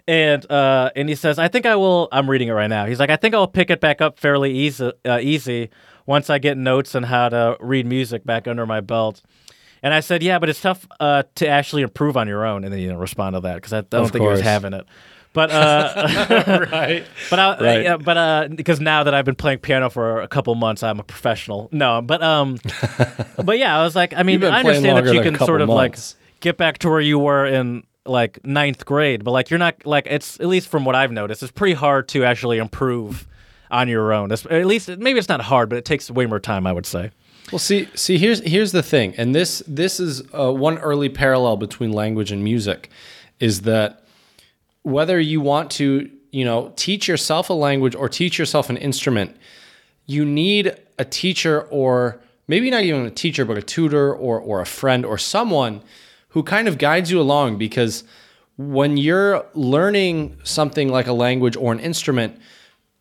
And 0.07 0.49
uh, 0.49 0.91
and 0.95 1.09
he 1.09 1.16
says, 1.16 1.39
I 1.39 1.47
think 1.47 1.66
I 1.66 1.76
will. 1.76 2.07
I'm 2.11 2.30
reading 2.30 2.47
it 2.47 2.53
right 2.53 2.68
now. 2.68 2.86
He's 2.86 2.99
like, 2.99 3.09
I 3.09 3.16
think 3.16 3.36
I'll 3.36 3.47
pick 3.47 3.70
it 3.70 3.80
back 3.80 4.01
up 4.01 4.20
fairly 4.20 4.53
easy, 4.53 4.91
uh, 5.05 5.20
easy 5.22 5.70
once 6.05 6.30
I 6.30 6.39
get 6.39 6.57
notes 6.57 6.95
on 6.95 7.03
how 7.03 7.30
to 7.30 7.57
read 7.59 7.86
music 7.86 8.26
back 8.26 8.47
under 8.47 8.66
my 8.66 8.82
belt. 8.82 9.22
And 9.84 9.93
I 9.93 9.99
said, 9.99 10.23
yeah, 10.23 10.39
but 10.39 10.47
it's 10.49 10.61
tough 10.61 10.88
uh, 10.99 11.23
to 11.36 11.47
actually 11.47 11.81
improve 11.81 12.15
on 12.17 12.27
your 12.27 12.45
own. 12.45 12.63
And 12.63 12.71
then 12.73 12.79
you 12.79 12.88
didn't 12.88 13.01
respond 13.01 13.36
to 13.36 13.41
that 13.41 13.55
because 13.55 13.73
I 13.73 13.81
don't 13.81 14.05
Of 14.05 14.11
think 14.11 14.23
he 14.23 14.27
was 14.29 14.39
having 14.41 14.73
it. 14.73 14.86
But 15.34 15.51
uh, 15.51 16.67
right. 16.71 17.05
but 17.29 17.39
I, 17.39 17.57
Right. 17.59 17.84
yeah, 17.84 17.97
but 17.97 18.17
uh, 18.17 18.47
because 18.53 18.79
now 18.79 19.03
that 19.03 19.13
I've 19.13 19.25
been 19.25 19.36
playing 19.36 19.59
piano 19.59 19.89
for 19.89 20.21
a 20.21 20.27
couple 20.27 20.53
months, 20.55 20.84
I'm 20.84 20.99
a 20.99 21.03
professional. 21.03 21.69
No, 21.71 22.01
but 22.01 22.21
um, 22.23 22.57
but 23.43 23.57
yeah, 23.57 23.77
I 23.77 23.84
was 23.84 23.95
like, 23.95 24.13
I 24.15 24.23
mean, 24.23 24.43
I 24.43 24.59
understand 24.59 25.05
that 25.05 25.13
you 25.13 25.21
can 25.21 25.38
sort 25.38 25.61
of 25.61 25.67
months. 25.69 26.15
like 26.15 26.39
get 26.39 26.57
back 26.57 26.77
to 26.79 26.89
where 26.89 27.01
you 27.01 27.17
were 27.19 27.45
in 27.45 27.84
like 28.05 28.45
ninth 28.45 28.86
grade, 28.86 29.23
but 29.23 29.31
like 29.31 29.49
you're 29.49 29.57
not 29.59 29.86
like 29.86 30.07
it's 30.09 30.39
at 30.39 30.47
least 30.47 30.67
from 30.69 30.86
what 30.86 30.95
I've 30.95 31.11
noticed, 31.11 31.41
it's 31.43 31.51
pretty 31.51 31.73
hard 31.73 32.07
to 32.09 32.23
actually 32.23 32.57
improve 32.59 33.27
on 33.71 33.88
your 33.88 34.13
own. 34.13 34.31
It's, 34.31 34.45
at 34.45 34.67
least 34.67 34.88
maybe 34.88 35.17
it's 35.17 35.29
not 35.29 35.41
hard, 35.41 35.67
but 35.67 35.77
it 35.79 35.86
takes 35.86 36.11
way 36.11 36.27
more 36.27 36.39
time, 36.39 36.67
I 36.67 36.73
would 36.73 36.86
say. 36.86 37.09
Well, 37.51 37.59
see, 37.59 37.87
see, 37.93 38.17
here's 38.17 38.39
here's 38.41 38.71
the 38.71 38.83
thing, 38.83 39.13
and 39.17 39.35
this 39.35 39.61
this 39.67 39.99
is 39.99 40.23
uh, 40.33 40.51
one 40.51 40.77
early 40.79 41.09
parallel 41.09 41.57
between 41.57 41.91
language 41.91 42.31
and 42.31 42.43
music, 42.43 42.89
is 43.39 43.61
that 43.61 44.05
whether 44.83 45.19
you 45.19 45.41
want 45.41 45.69
to, 45.71 46.09
you 46.31 46.45
know, 46.45 46.73
teach 46.75 47.07
yourself 47.07 47.49
a 47.49 47.53
language 47.53 47.95
or 47.95 48.09
teach 48.09 48.39
yourself 48.39 48.69
an 48.69 48.77
instrument, 48.77 49.35
you 50.05 50.25
need 50.25 50.75
a 50.97 51.05
teacher 51.05 51.63
or 51.63 52.21
maybe 52.47 52.69
not 52.69 52.83
even 52.83 53.05
a 53.05 53.11
teacher, 53.11 53.45
but 53.45 53.57
a 53.57 53.61
tutor 53.61 54.13
or 54.13 54.39
or 54.39 54.61
a 54.61 54.65
friend 54.65 55.05
or 55.05 55.17
someone 55.17 55.81
who 56.29 56.43
kind 56.43 56.67
of 56.67 56.77
guides 56.77 57.11
you 57.11 57.21
along 57.21 57.57
because 57.57 58.03
when 58.57 58.97
you're 58.97 59.45
learning 59.53 60.37
something 60.43 60.89
like 60.89 61.07
a 61.07 61.13
language 61.13 61.55
or 61.55 61.71
an 61.71 61.79
instrument, 61.79 62.39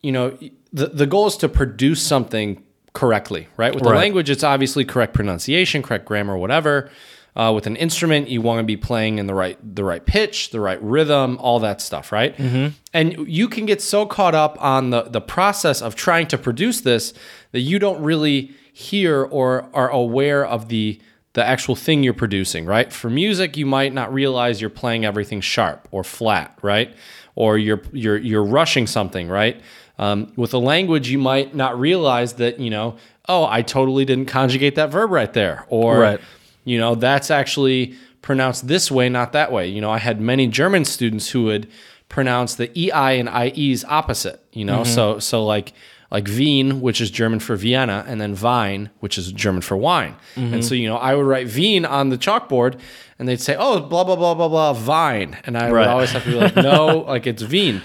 you 0.01 0.11
know, 0.11 0.37
the, 0.71 0.87
the 0.87 1.05
goal 1.05 1.27
is 1.27 1.37
to 1.37 1.49
produce 1.49 2.01
something 2.01 2.62
correctly, 2.93 3.47
right? 3.57 3.73
With 3.73 3.83
the 3.83 3.89
Right. 3.91 3.97
language, 3.99 4.29
it's 4.29 4.43
obviously 4.43 4.85
correct 4.85 5.13
pronunciation, 5.13 5.81
correct 5.81 6.05
grammar, 6.05 6.37
whatever. 6.37 6.89
Uh, 7.35 7.51
with 7.53 7.65
an 7.65 7.75
instrument, 7.75 8.29
you 8.29 8.41
want 8.41 8.59
to 8.59 8.63
be 8.63 8.77
playing 8.77 9.17
in 9.17 9.25
the 9.25 9.33
right 9.33 9.57
the 9.75 9.83
right 9.83 10.05
pitch, 10.05 10.51
the 10.51 10.59
right 10.59 10.79
rhythm, 10.83 11.35
all 11.41 11.59
that 11.59 11.81
stuff, 11.81 12.11
right? 12.11 12.37
Mm-hmm. 12.37 12.67
And 12.93 13.27
you 13.27 13.47
can 13.47 13.65
get 13.65 13.81
so 13.81 14.05
caught 14.05 14.35
up 14.35 14.55
on 14.61 14.91
the 14.91 15.01
the 15.03 15.21
process 15.21 15.81
of 15.81 15.95
trying 15.95 16.27
to 16.27 16.37
produce 16.37 16.81
this 16.81 17.11
that 17.51 17.61
you 17.61 17.79
don't 17.79 18.03
really 18.03 18.51
hear 18.71 19.23
or 19.23 19.67
are 19.73 19.89
aware 19.89 20.45
of 20.45 20.69
the 20.69 20.99
the 21.33 21.43
actual 21.43 21.75
thing 21.75 22.03
you're 22.03 22.13
producing, 22.13 22.65
right? 22.67 22.93
For 22.93 23.09
music, 23.09 23.57
you 23.57 23.65
might 23.65 23.91
not 23.91 24.13
realize 24.13 24.61
you're 24.61 24.69
playing 24.69 25.03
everything 25.03 25.41
sharp 25.41 25.87
or 25.89 26.03
flat, 26.03 26.55
right? 26.61 26.93
Or 27.35 27.57
you're 27.57 27.81
you're 27.91 28.17
you're 28.17 28.43
rushing 28.45 28.85
something, 28.85 29.27
right? 29.27 29.59
Um, 29.99 30.33
with 30.35 30.53
a 30.53 30.57
language, 30.57 31.09
you 31.09 31.19
might 31.19 31.53
not 31.55 31.79
realize 31.79 32.33
that 32.33 32.59
you 32.59 32.69
know, 32.69 32.95
oh, 33.29 33.45
I 33.45 33.61
totally 33.61 34.05
didn't 34.05 34.25
conjugate 34.25 34.75
that 34.75 34.89
verb 34.91 35.11
right 35.11 35.31
there, 35.33 35.65
or 35.69 35.99
Right. 35.99 36.19
you 36.65 36.77
know, 36.79 36.95
that's 36.95 37.29
actually 37.29 37.95
pronounced 38.21 38.67
this 38.67 38.89
way, 38.89 39.09
not 39.09 39.33
that 39.33 39.51
way. 39.51 39.67
You 39.67 39.81
know, 39.81 39.91
I 39.91 39.99
had 39.99 40.19
many 40.19 40.47
German 40.47 40.85
students 40.85 41.29
who 41.29 41.43
would 41.43 41.67
pronounce 42.09 42.55
the 42.55 42.69
ei 42.77 43.19
and 43.19 43.29
ies 43.29 43.83
opposite. 43.85 44.43
You 44.51 44.65
know, 44.65 44.83
so 44.83 45.19
so 45.19 45.43
like 45.45 45.73
like 46.11 46.27
Wien, 46.27 46.79
which 46.81 47.01
is 47.01 47.09
German 47.11 47.39
for 47.39 47.55
Vienna, 47.55 48.05
and 48.07 48.21
then 48.21 48.35
Wein, 48.39 48.91
which 48.99 49.17
is 49.17 49.31
German 49.31 49.61
for 49.61 49.75
wine. 49.77 50.15
And 50.35 50.63
so 50.65 50.75
you 50.75 50.87
know, 50.87 50.97
I 50.97 51.15
would 51.15 51.25
write 51.25 51.53
Wien 51.55 51.85
on 51.85 52.09
the 52.09 52.17
chalkboard, 52.17 52.79
and 53.19 53.27
they'd 53.27 53.41
say, 53.41 53.55
"Oh, 53.57 53.79
blah 53.79 54.03
blah 54.03 54.15
blah 54.15 54.33
blah 54.35 54.47
blah, 54.47 54.73
Wein," 54.73 55.37
and 55.45 55.57
I 55.57 55.71
would 55.71 55.87
always 55.87 56.11
have 56.11 56.23
to 56.23 56.29
be 56.29 56.35
like, 56.35 56.55
"No, 56.55 56.99
like 57.07 57.25
it's 57.27 57.43
Wien." 57.43 57.81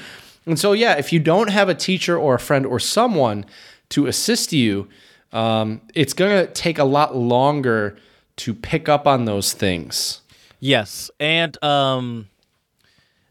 And 0.48 0.58
so 0.58 0.72
yeah, 0.72 0.94
if 0.94 1.12
you 1.12 1.20
don't 1.20 1.50
have 1.50 1.68
a 1.68 1.74
teacher 1.74 2.18
or 2.18 2.34
a 2.34 2.38
friend 2.38 2.64
or 2.64 2.80
someone 2.80 3.44
to 3.90 4.06
assist 4.06 4.52
you, 4.52 4.88
um, 5.32 5.82
it's 5.94 6.14
gonna 6.14 6.46
take 6.46 6.78
a 6.78 6.84
lot 6.84 7.14
longer 7.14 7.98
to 8.36 8.54
pick 8.54 8.88
up 8.88 9.06
on 9.06 9.26
those 9.26 9.52
things. 9.52 10.22
Yes, 10.60 11.10
and 11.20 11.62
um, 11.62 12.28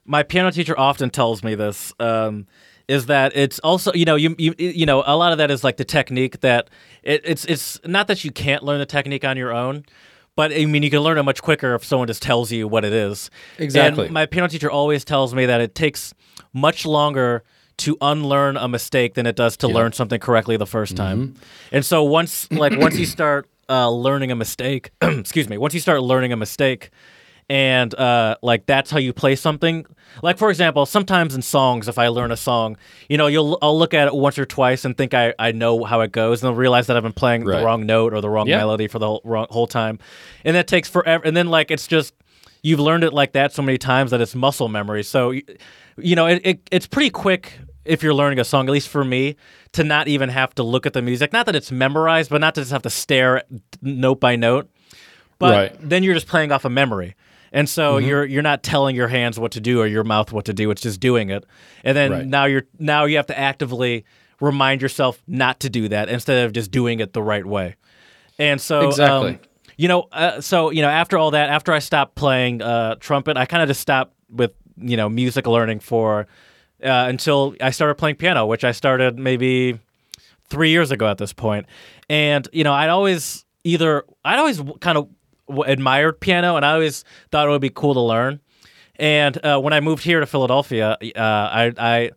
my 0.06 0.24
piano 0.24 0.52
teacher 0.52 0.78
often 0.78 1.10
tells 1.10 1.44
me 1.44 1.56
this. 1.56 1.94
Um, 2.00 2.46
is 2.88 3.08
that 3.08 3.36
it's 3.36 3.60
also 3.60 3.92
you 3.94 4.06
know 4.06 4.16
you, 4.16 4.34
you 4.38 4.54
you 4.58 4.86
know 4.86 5.04
a 5.06 5.18
lot 5.18 5.32
of 5.32 5.40
that 5.40 5.52
is 5.52 5.64
like 5.64 5.76
the 5.76 5.84
technique 5.84 6.40
that 6.40 6.70
it, 7.04 7.22
it's 7.26 7.44
it's 7.46 7.82
not 7.84 8.08
that 8.08 8.24
you 8.24 8.32
can't 8.32 8.64
learn 8.64 8.80
the 8.80 8.86
technique 8.86 9.26
on 9.26 9.36
your 9.36 9.52
own, 9.52 9.84
but 10.38 10.54
I 10.54 10.66
mean 10.66 10.84
you 10.84 10.90
can 10.90 11.02
learn 11.02 11.18
it 11.18 11.24
much 11.24 11.42
quicker 11.42 11.74
if 11.74 11.84
someone 11.84 12.08
just 12.08 12.22
tells 12.22 12.52
you 12.52 12.68
what 12.70 12.86
it 12.86 12.94
is. 12.94 13.30
Exactly. 13.58 14.06
And 14.06 14.14
my 14.14 14.26
piano 14.28 14.48
teacher 14.48 14.72
always 14.72 15.04
tells 15.04 15.36
me 15.36 15.48
that 15.48 15.60
it 15.60 15.76
takes 15.76 16.14
much 16.54 16.86
longer 16.86 17.44
to 17.78 17.98
unlearn 18.02 18.56
a 18.56 18.68
mistake 18.68 19.16
than 19.16 19.26
it 19.26 19.36
does 19.36 19.58
to 19.58 19.68
learn 19.68 19.92
something 19.92 20.20
correctly 20.20 20.56
the 20.56 20.66
1st 20.66 20.96
time. 20.96 21.36
And 21.72 21.86
so 21.86 22.04
once 22.04 22.50
like 22.52 22.80
once 22.80 22.98
you 22.98 23.06
start 23.18 23.50
uh, 23.68 23.90
learning 23.90 24.32
a 24.32 24.36
mistake, 24.36 24.92
excuse 25.02 25.50
me, 25.50 25.58
once 25.58 25.74
you 25.74 25.80
start 25.80 26.02
learning 26.04 26.32
a 26.32 26.38
mistake, 26.38 26.92
and 27.50 27.94
uh, 27.96 28.36
like 28.42 28.66
that's 28.66 28.92
how 28.92 28.98
you 29.00 29.14
play 29.14 29.36
something. 29.36 29.86
Like 30.22 30.38
for 30.38 30.50
example, 30.50 30.86
sometimes 30.86 31.36
in 31.36 31.42
songs, 31.42 31.88
if 31.88 31.98
I 31.98 32.08
learn 32.10 32.32
a 32.32 32.38
song, 32.38 32.78
you 33.10 33.18
know, 33.18 33.28
you'll 33.28 33.58
I'll 33.62 33.78
look 33.78 33.94
at 33.94 34.08
it 34.08 34.16
once 34.16 34.38
or 34.38 34.46
twice 34.46 34.84
and 34.86 34.98
think 34.98 35.14
I, 35.14 35.34
I 35.40 35.52
know 35.52 35.84
how 35.84 36.02
it 36.02 36.12
goes, 36.12 36.44
and 36.44 36.50
then 36.52 36.58
realize 36.58 36.88
that 36.88 36.98
I've 36.98 37.04
been 37.04 37.14
playing 37.14 37.44
Right. 37.46 37.60
the 37.60 37.66
wrong 37.66 37.86
note 37.86 38.14
or 38.14 38.22
the 38.22 38.30
wrong 38.30 38.48
Yeah. 38.48 38.58
melody 38.58 38.88
for 38.88 39.00
the 39.00 39.08
whole, 39.08 39.22
wrong, 39.24 39.48
whole 39.50 39.68
time, 39.68 40.00
and 40.44 40.56
that 40.56 40.68
takes 40.68 40.90
forever. 40.90 41.24
And 41.26 41.36
then 41.38 41.48
like 41.48 41.72
it's 41.72 41.88
just 41.88 42.14
you've 42.64 42.80
learned 42.80 43.04
it 43.04 43.14
like 43.14 43.34
that 43.34 43.54
so 43.54 43.62
many 43.62 43.78
times 43.78 44.12
that 44.12 44.20
it's 44.22 44.36
muscle 44.36 44.68
memory. 44.68 45.04
So 45.04 45.32
you 45.32 46.16
know, 46.16 46.28
it, 46.28 46.42
it 46.46 46.68
it's 46.72 46.88
pretty 46.88 47.10
quick 47.12 47.60
if 47.86 48.04
you're 48.04 48.14
learning 48.14 48.40
a 48.40 48.44
song, 48.44 48.68
at 48.68 48.72
least 48.74 48.90
for 48.90 49.06
me, 49.06 49.38
to 49.72 49.82
not 49.84 50.10
even 50.10 50.28
have 50.30 50.54
to 50.56 50.64
look 50.64 50.86
at 50.86 50.92
the 50.92 51.02
music. 51.02 51.32
Not 51.32 51.46
that 51.46 51.56
it's 51.56 51.72
memorized, 51.72 52.30
but 52.30 52.42
not 52.42 52.54
to 52.56 52.62
just 52.62 52.72
have 52.74 52.82
to 52.82 52.90
stare 52.90 53.44
note 53.82 54.20
by 54.20 54.36
note 54.36 54.70
but 55.40 55.52
Right. 55.72 55.76
Then 55.80 56.02
you're 56.04 56.16
just 56.16 56.26
playing 56.28 56.52
off 56.52 56.66
a 56.66 56.70
memory 56.70 57.14
and 57.52 57.68
so 57.70 57.98
you're 57.98 58.26
you're 58.26 58.42
not 58.42 58.64
telling 58.64 58.96
your 58.96 59.08
hands 59.08 59.40
what 59.40 59.52
to 59.54 59.60
do 59.62 59.80
or 59.82 59.88
your 59.88 60.04
mouth 60.04 60.32
what 60.32 60.46
to 60.46 60.54
do 60.54 60.70
it's 60.72 60.82
just 60.82 61.00
doing 61.00 61.30
it 61.30 61.46
and 61.84 61.96
then 61.98 62.12
Right. 62.12 62.26
now 62.26 62.46
you're 62.46 62.64
now 62.80 63.06
you 63.06 63.18
have 63.18 63.28
to 63.28 63.38
actively 63.38 64.06
remind 64.40 64.82
yourself 64.82 65.22
not 65.28 65.60
to 65.62 65.70
do 65.70 65.88
that 65.90 66.10
instead 66.10 66.46
of 66.46 66.54
just 66.54 66.72
doing 66.72 67.00
it 67.00 67.14
the 67.14 67.22
right 67.24 67.46
way 67.46 67.76
and 68.38 68.60
so 68.62 68.80
um, 68.82 68.88
Exactly. 68.88 69.40
you 69.78 69.88
know 69.88 70.08
uh, 70.12 70.42
so 70.42 70.70
you 70.72 70.82
know 70.82 70.90
after 70.90 71.18
all 71.18 71.32
that 71.32 71.50
after 71.50 71.74
i 71.74 71.80
stopped 71.80 72.16
playing 72.16 72.62
uh, 72.62 72.96
trumpet 73.00 73.38
i 73.38 73.46
kind 73.46 73.64
of 73.64 73.68
just 73.70 73.82
stopped 73.82 74.14
with 74.30 74.52
you 74.78 74.96
know 74.98 75.10
music 75.10 75.48
learning 75.48 75.80
for 75.80 76.28
uh, 76.84 77.06
until 77.10 77.56
i 77.62 77.72
started 77.72 77.96
playing 77.96 78.16
piano 78.16 78.46
which 78.46 78.64
i 78.64 78.72
started 78.72 79.18
maybe 79.18 79.80
three 80.50 80.70
years 80.70 80.92
ago 80.92 81.06
at 81.10 81.18
this 81.18 81.34
point. 81.34 81.66
And, 82.10 82.48
you 82.54 82.64
know, 82.64 82.72
I'd 82.72 82.88
always 82.88 83.44
either, 83.66 84.06
I'd 84.24 84.40
always 84.40 84.62
kind 84.80 84.98
of 84.98 85.10
admired 85.66 86.20
piano 86.20 86.56
and 86.56 86.66
I 86.66 86.74
always 86.74 87.04
thought 87.32 87.48
it 87.48 87.52
would 87.52 87.62
be 87.62 87.70
cool 87.70 87.94
to 87.94 88.02
learn. 88.02 88.40
And 89.00 89.38
uh, 89.46 89.60
when 89.60 89.74
I 89.74 89.80
moved 89.80 90.04
here 90.04 90.20
to 90.20 90.26
Philadelphia, 90.26 90.98
uh, 91.16 91.20
I, 91.20 91.74
I 91.78 92.12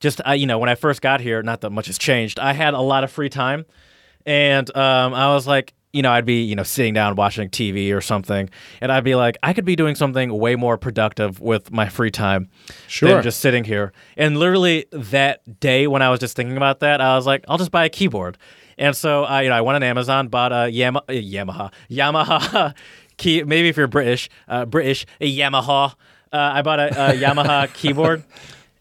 just, 0.00 0.20
I, 0.24 0.34
you 0.34 0.46
know, 0.46 0.58
when 0.58 0.68
I 0.68 0.74
first 0.74 1.00
got 1.00 1.20
here, 1.20 1.42
not 1.42 1.60
that 1.60 1.70
much 1.70 1.86
has 1.86 1.96
changed, 1.98 2.38
I 2.40 2.52
had 2.52 2.74
a 2.74 2.80
lot 2.80 3.04
of 3.04 3.10
free 3.10 3.28
time. 3.28 3.64
And 4.26 4.74
um, 4.76 5.14
I 5.14 5.32
was 5.32 5.46
like, 5.46 5.74
you 5.92 6.02
know, 6.02 6.10
I'd 6.10 6.24
be, 6.24 6.42
you 6.42 6.56
know, 6.56 6.64
sitting 6.64 6.92
down 6.92 7.14
watching 7.14 7.48
TV 7.50 7.94
or 7.94 8.00
something, 8.00 8.50
and 8.80 8.90
I'd 8.90 9.04
be 9.04 9.14
like, 9.14 9.36
I 9.44 9.52
could 9.52 9.64
be 9.64 9.76
doing 9.76 9.94
something 9.94 10.36
way 10.36 10.56
more 10.56 10.76
productive 10.76 11.40
with 11.40 11.70
my 11.70 11.88
free 11.88 12.10
time 12.10 12.48
Sure. 12.88 13.10
than 13.10 13.22
just 13.22 13.38
sitting 13.38 13.62
here. 13.62 13.92
And 14.16 14.36
literally 14.38 14.86
that 14.90 15.60
day 15.60 15.86
when 15.86 16.02
I 16.02 16.10
was 16.10 16.18
just 16.18 16.34
thinking 16.34 16.56
about 16.56 16.80
that, 16.80 17.00
I 17.00 17.14
was 17.14 17.26
like, 17.26 17.44
I'll 17.46 17.58
just 17.58 17.70
buy 17.70 17.84
a 17.84 17.88
keyboard. 17.88 18.38
And 18.78 18.96
so 18.96 19.24
I, 19.24 19.42
you 19.42 19.48
know, 19.48 19.56
I 19.56 19.60
went 19.60 19.76
on 19.76 19.82
Amazon, 19.82 20.28
bought 20.28 20.52
a 20.52 20.70
Yama- 20.70 21.02
uh, 21.08 21.12
Yamaha, 21.12 21.72
Yamaha 21.90 22.74
key. 23.16 23.42
Maybe 23.44 23.68
if 23.68 23.76
you're 23.76 23.86
British, 23.86 24.28
uh, 24.48 24.64
British, 24.64 25.06
a 25.20 25.36
Yamaha. 25.38 25.92
Uh, 26.32 26.36
I 26.54 26.62
bought 26.62 26.80
a, 26.80 26.88
a 26.88 27.12
Yamaha 27.16 27.72
keyboard, 27.74 28.24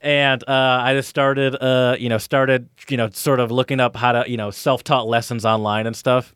and 0.02 0.44
uh, 0.50 0.80
I 0.84 0.94
just 0.96 1.08
started, 1.10 1.56
uh, 1.62 1.96
you 2.00 2.10
know, 2.10 2.18
started, 2.18 2.68
you 2.90 2.98
know, 2.98 3.10
sort 3.12 3.40
of 3.40 3.52
looking 3.52 3.80
up 3.80 3.96
how 3.96 4.12
to, 4.14 4.30
you 4.30 4.38
know, 4.38 4.50
self-taught 4.50 5.08
lessons 5.08 5.46
online 5.46 5.86
and 5.86 5.96
stuff. 5.96 6.34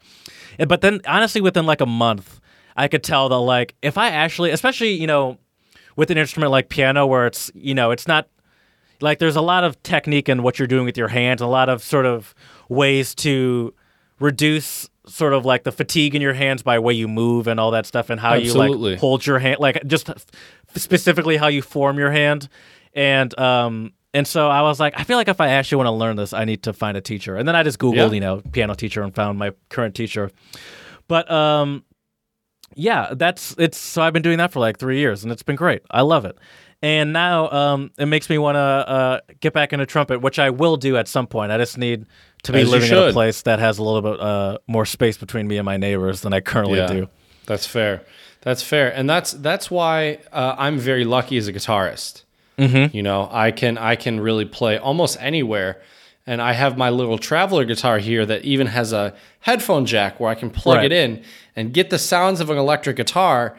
And- 0.59 0.69
But 0.69 0.81
then, 0.81 1.01
honestly, 1.07 1.41
within 1.41 1.65
like 1.65 1.81
a 1.81 1.85
month, 1.87 2.39
I 2.75 2.87
could 2.87 3.03
tell 3.03 3.29
that, 3.29 3.35
like, 3.37 3.73
if 3.81 3.97
I 3.97 4.09
actually, 4.09 4.51
especially, 4.51 4.91
you 4.91 5.07
know, 5.07 5.39
with 5.95 6.11
an 6.11 6.17
instrument 6.19 6.51
like 6.51 6.69
piano, 6.69 7.07
where 7.07 7.25
it's, 7.25 7.49
you 7.55 7.73
know, 7.73 7.89
it's 7.89 8.07
not 8.07 8.27
like 9.01 9.17
there's 9.17 9.35
a 9.35 9.41
lot 9.41 9.63
of 9.63 9.81
technique 9.81 10.29
in 10.29 10.43
what 10.43 10.59
you're 10.59 10.67
doing 10.67 10.85
with 10.85 10.95
your 10.97 11.07
hands, 11.07 11.41
a 11.41 11.47
lot 11.47 11.69
of 11.69 11.81
sort 11.83 12.05
of 12.05 12.35
ways 12.69 13.15
to 13.15 13.73
reduce 14.19 14.89
sort 15.05 15.33
of 15.33 15.45
like 15.45 15.63
the 15.63 15.71
fatigue 15.71 16.15
in 16.15 16.21
your 16.21 16.33
hands 16.33 16.61
by 16.63 16.77
way 16.79 16.93
you 16.93 17.07
move 17.07 17.47
and 17.47 17.59
all 17.59 17.71
that 17.71 17.85
stuff 17.85 18.09
and 18.09 18.19
how 18.19 18.33
you 18.33 18.53
like 18.53 18.99
hold 18.99 19.25
your 19.25 19.39
hand 19.39 19.57
like 19.59 19.81
just 19.87 20.09
f- 20.09 20.25
specifically 20.75 21.37
how 21.37 21.47
you 21.47 21.61
form 21.61 21.97
your 21.97 22.11
hand 22.11 22.49
and 22.93 23.37
um 23.39 23.93
and 24.13 24.27
so 24.27 24.49
I 24.49 24.63
was 24.63 24.79
like 24.81 24.99
I 24.99 25.03
feel 25.03 25.15
like 25.15 25.29
if 25.29 25.39
I 25.39 25.49
actually 25.49 25.77
want 25.77 25.87
to 25.87 25.91
learn 25.91 26.17
this 26.17 26.33
I 26.33 26.43
need 26.43 26.63
to 26.63 26.73
find 26.73 26.97
a 26.97 27.01
teacher 27.01 27.37
and 27.37 27.47
then 27.47 27.55
I 27.55 27.63
just 27.63 27.79
googled 27.79 27.95
Yeah. 27.95 28.11
you 28.11 28.19
know 28.19 28.41
piano 28.51 28.73
teacher 28.73 29.01
and 29.01 29.15
found 29.15 29.39
my 29.39 29.51
current 29.69 29.95
teacher 29.95 30.29
but 31.07 31.29
um 31.31 31.83
yeah, 32.75 33.13
that's 33.15 33.55
it's 33.57 33.77
so 33.77 34.01
I've 34.01 34.13
been 34.13 34.21
doing 34.21 34.39
that 34.39 34.51
for 34.51 34.59
like 34.59 34.77
three 34.77 34.99
years 34.99 35.23
and 35.23 35.31
it's 35.31 35.41
been 35.41 35.55
great. 35.55 35.81
I 35.89 36.01
love 36.01 36.25
it. 36.25 36.37
And 36.81 37.11
now 37.13 37.49
um, 37.49 37.91
it 37.97 38.05
makes 38.05 38.29
me 38.29 38.37
want 38.37 38.55
to 38.55 38.59
uh, 38.59 39.19
get 39.39 39.51
back 39.53 39.73
into 39.73 39.85
trumpet, 39.87 40.21
which 40.21 40.37
I 40.37 40.51
will 40.51 40.77
do 40.77 40.95
at 40.95 41.07
some 41.07 41.25
point. 41.25 41.51
I 41.51 41.57
just 41.57 41.77
need 41.77 42.05
to 42.43 42.51
be 42.51 42.61
As 42.61 42.69
living 42.69 42.91
in 42.91 42.97
a 42.97 43.11
place 43.11 43.41
that 43.43 43.59
has 43.59 43.77
a 43.77 43.83
little 43.83 44.01
bit 44.01 44.19
uh, 44.19 44.57
more 44.67 44.85
space 44.85 45.17
between 45.17 45.47
me 45.47 45.57
and 45.57 45.65
my 45.65 45.77
neighbors 45.77 46.21
than 46.21 46.33
I 46.33 46.39
currently 46.39 46.85
do. 46.87 47.09
That's 47.45 47.65
fair. 47.65 48.03
That's 48.41 48.61
fair, 48.61 48.93
and 48.95 49.09
that's 49.09 49.31
that's 49.33 49.69
why 49.71 50.19
uh, 50.31 50.55
I'm 50.57 50.77
very 50.77 51.03
lucky 51.03 51.37
as 51.37 51.47
a 51.47 51.53
guitarist. 51.53 52.23
Mm-hmm. 52.57 52.95
You 52.95 53.03
know, 53.03 53.27
I 53.31 53.51
can 53.51 53.77
I 53.77 53.95
can 53.95 54.19
really 54.19 54.45
play 54.45 54.77
almost 54.77 55.17
anywhere, 55.19 55.81
and 56.25 56.41
I 56.41 56.53
have 56.53 56.77
my 56.77 56.89
little 56.89 57.17
traveler 57.17 57.65
guitar 57.65 57.97
here 57.99 58.25
that 58.25 58.45
even 58.45 58.67
has 58.67 58.93
a 58.93 59.13
headphone 59.41 59.85
jack 59.85 60.19
where 60.19 60.29
I 60.29 60.35
can 60.35 60.49
plug 60.49 60.77
Right. 60.77 60.85
it 60.85 60.91
in 60.91 61.23
and 61.55 61.73
get 61.73 61.89
the 61.89 61.99
sounds 61.99 62.39
of 62.39 62.49
an 62.49 62.57
electric 62.57 62.95
guitar. 62.97 63.57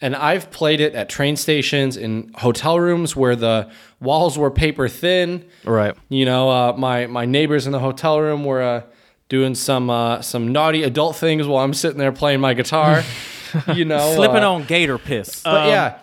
And 0.00 0.14
I've 0.14 0.50
played 0.50 0.80
it 0.82 0.94
at 0.94 1.08
train 1.08 1.36
stations, 1.36 1.96
in 1.96 2.30
hotel 2.34 2.78
rooms 2.78 3.16
where 3.16 3.34
the 3.34 3.70
walls 3.98 4.36
were 4.36 4.50
paper 4.50 4.88
thin. 4.88 5.44
Right. 5.64 5.94
You 6.10 6.24
know, 6.26 6.50
uh, 6.50 6.74
my 6.76 7.06
my 7.06 7.24
neighbors 7.24 7.64
in 7.66 7.72
the 7.72 7.78
hotel 7.78 8.20
room 8.20 8.44
were 8.44 8.62
uh, 8.62 8.82
doing 9.30 9.54
some 9.54 9.88
uh, 9.88 10.20
some 10.20 10.52
naughty 10.52 10.82
adult 10.82 11.16
things 11.16 11.46
while 11.46 11.64
I'm 11.64 11.72
sitting 11.72 11.96
there 11.98 12.12
playing 12.12 12.40
my 12.40 12.52
guitar. 12.52 13.02
you 13.74 13.86
know, 13.86 14.12
Slipping 14.14 14.42
uh, 14.44 14.52
on 14.52 14.64
gator 14.64 14.98
piss. 14.98 15.42
But 15.42 15.62
Um, 15.62 15.68
yeah, 15.70 15.98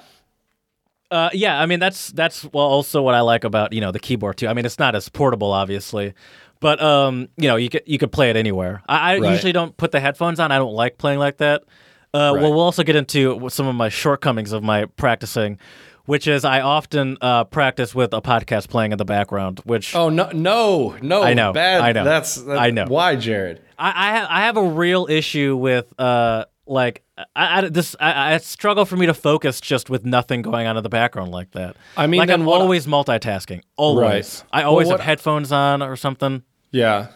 Uh, 1.11 1.29
yeah, 1.33 1.61
I 1.61 1.67
mean 1.67 1.79
that's 1.79 2.07
that's 2.13 2.43
well 2.45 2.65
also 2.65 3.03
what 3.03 3.13
I 3.13 3.21
like 3.21 3.43
about 3.43 3.73
you 3.73 3.81
know 3.81 3.91
the 3.91 3.99
keyboard 3.99 4.37
too. 4.37 4.47
I 4.47 4.53
mean 4.55 4.65
it's 4.65 4.79
not 4.79 4.95
as 4.95 5.07
portable, 5.09 5.51
obviously, 5.51 6.15
but 6.59 6.81
um 6.81 7.27
you 7.37 7.47
know 7.47 7.57
you 7.57 7.69
could 7.69 7.83
you 7.85 7.99
could 7.99 8.11
play 8.11 8.31
it 8.31 8.35
anywhere. 8.35 8.81
I, 8.89 9.13
I 9.13 9.19
Right. 9.19 9.29
usually 9.31 9.51
don't 9.53 9.77
put 9.77 9.91
the 9.91 9.99
headphones 9.99 10.39
on. 10.39 10.51
I 10.51 10.57
don't 10.57 10.73
like 10.73 10.97
playing 10.97 11.19
like 11.19 11.37
that. 11.37 11.61
Uh, 12.13 12.31
Well, 12.33 12.51
we'll 12.51 12.59
also 12.59 12.83
get 12.83 12.95
into 12.95 13.49
some 13.49 13.67
of 13.67 13.75
my 13.75 13.89
shortcomings 13.89 14.51
of 14.51 14.63
my 14.63 14.85
practicing, 14.85 15.57
which 16.05 16.27
is 16.27 16.45
I 16.45 16.61
often 16.61 17.17
uh, 17.21 17.45
practice 17.45 17.95
with 17.95 18.13
a 18.13 18.21
podcast 18.21 18.69
playing 18.69 18.91
in 18.91 18.97
the 18.97 19.05
background, 19.05 19.61
which 19.65 19.95
Oh 19.95 20.09
no, 20.09 20.29
no, 20.33 20.95
no! 21.01 21.23
I 21.23 21.33
know, 21.33 21.53
Bad. 21.53 21.81
I 21.81 21.91
know. 21.91 22.03
That's, 22.03 22.35
that- 22.35 22.57
I 22.59 22.69
know. 22.69 22.85
Why, 22.87 23.15
Jared? 23.15 23.61
I 23.79 23.89
I, 23.89 24.17
ha- 24.19 24.27
I 24.29 24.41
have 24.45 24.57
a 24.57 24.63
real 24.63 25.07
issue 25.09 25.55
with 25.57 25.91
uh 25.99 26.45
like 26.65 27.03
I, 27.17 27.25
I 27.35 27.69
this 27.69 27.95
I, 27.99 28.33
I 28.33 28.37
struggle 28.37 28.85
for 28.85 28.95
me 28.95 29.07
to 29.07 29.13
focus 29.13 29.59
just 29.59 29.89
with 29.89 30.05
nothing 30.05 30.41
going 30.43 30.67
on 30.67 30.77
in 30.77 30.83
the 30.83 30.89
background 30.89 31.31
like 31.31 31.51
that. 31.51 31.75
I 31.97 32.07
mean, 32.07 32.19
like 32.19 32.29
I'm 32.29 32.47
always 32.47 32.85
multitasking. 32.85 33.61
Always. 33.75 34.43
Right. 34.53 34.61
I 34.61 34.63
always 34.63 34.87
Well, 34.87 34.97
have 34.97 35.05
headphones 35.05 35.51
on 35.51 35.81
or 35.81 35.95
something. 35.95 36.43
Yeah. 36.71 37.07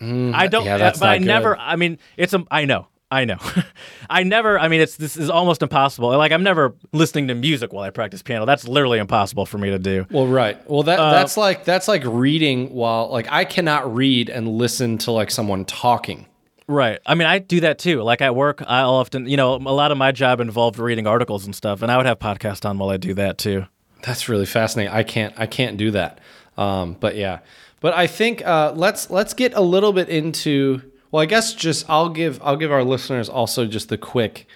I 0.00 0.48
don't. 0.48 0.64
yeah, 0.66 0.76
that's 0.76 1.00
but 1.00 1.08
I 1.08 1.18
not 1.18 1.26
never. 1.26 1.56
I 1.56 1.76
mean, 1.76 1.98
it's 2.18 2.34
a. 2.34 2.44
I 2.50 2.66
know. 2.66 2.88
I 3.14 3.24
know. 3.24 3.38
I 4.10 4.22
never. 4.24 4.58
I 4.58 4.68
mean, 4.68 4.80
it's 4.80 4.96
this 4.96 5.16
is 5.16 5.30
almost 5.30 5.62
impossible. 5.62 6.08
Like 6.16 6.32
I'm 6.32 6.42
never 6.42 6.74
listening 6.92 7.28
to 7.28 7.34
music 7.34 7.72
while 7.72 7.84
I 7.84 7.90
practice 7.90 8.22
piano. 8.22 8.44
That's 8.44 8.66
literally 8.66 8.98
impossible 8.98 9.46
for 9.46 9.58
me 9.58 9.70
to 9.70 9.78
do. 9.78 10.06
Well, 10.10 10.26
right. 10.26 10.58
Well, 10.68 10.82
that 10.82 10.98
Uh, 10.98 11.12
that's 11.12 11.36
like 11.36 11.64
that's 11.64 11.86
like 11.88 12.02
reading 12.04 12.70
while 12.74 13.08
like 13.10 13.26
I 13.30 13.44
cannot 13.44 13.94
read 13.94 14.28
and 14.28 14.48
listen 14.48 14.98
to 14.98 15.12
like 15.12 15.30
someone 15.30 15.64
talking. 15.64 16.26
Right. 16.66 16.98
I 17.06 17.14
mean, 17.14 17.28
I 17.28 17.38
do 17.38 17.60
that 17.60 17.78
too. 17.78 18.02
Like 18.02 18.20
at 18.22 18.34
work, 18.34 18.62
I'll 18.66 18.94
often, 18.94 19.28
you 19.28 19.36
know, 19.36 19.54
a 19.54 19.58
lot 19.58 19.92
of 19.92 19.98
my 19.98 20.12
job 20.12 20.40
involved 20.40 20.78
reading 20.78 21.06
articles 21.06 21.44
and 21.44 21.54
stuff, 21.54 21.82
and 21.82 21.92
I 21.92 21.96
would 21.98 22.06
have 22.06 22.18
podcast 22.18 22.68
on 22.68 22.78
while 22.78 22.88
I 22.90 22.96
do 22.96 23.12
that 23.14 23.38
too. 23.38 23.66
That's 24.02 24.28
really 24.28 24.46
fascinating. 24.46 24.92
I 24.92 25.02
can't 25.02 25.34
I 25.38 25.46
can't 25.46 25.76
do 25.76 25.90
that. 25.92 26.18
Um, 26.56 26.96
but 26.98 27.16
yeah. 27.16 27.40
But 27.80 27.94
I 27.94 28.06
think 28.06 28.44
uh, 28.46 28.72
let's 28.74 29.10
let's 29.10 29.34
get 29.34 29.52
a 29.54 29.60
little 29.60 29.92
bit 29.92 30.08
into 30.08 30.80
well, 31.14 31.22
I 31.22 31.26
guess 31.26 31.54
just 31.54 31.88
I'll 31.88 32.08
give 32.08 32.40
I'll 32.42 32.56
give 32.56 32.72
our 32.72 32.82
listeners 32.82 33.28
also 33.28 33.66
just 33.66 33.88
the 33.88 33.96
quick 33.96 34.48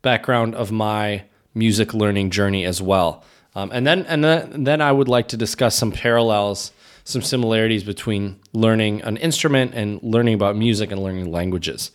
background 0.00 0.54
of 0.54 0.72
my 0.72 1.24
music 1.54 1.92
learning 1.92 2.30
journey 2.30 2.64
as 2.64 2.80
well. 2.80 3.22
Um, 3.54 3.70
and 3.70 3.86
then 3.86 4.06
and 4.06 4.24
then 4.24 4.64
then 4.64 4.80
I 4.80 4.92
would 4.92 5.08
like 5.08 5.28
to 5.28 5.36
discuss 5.36 5.76
some 5.76 5.92
parallels, 5.92 6.72
some 7.04 7.20
similarities 7.20 7.84
between 7.84 8.40
learning 8.54 9.02
an 9.02 9.18
instrument 9.18 9.74
and 9.74 10.02
learning 10.02 10.32
about 10.32 10.56
music 10.56 10.90
and 10.90 11.02
learning 11.02 11.30
languages, 11.30 11.90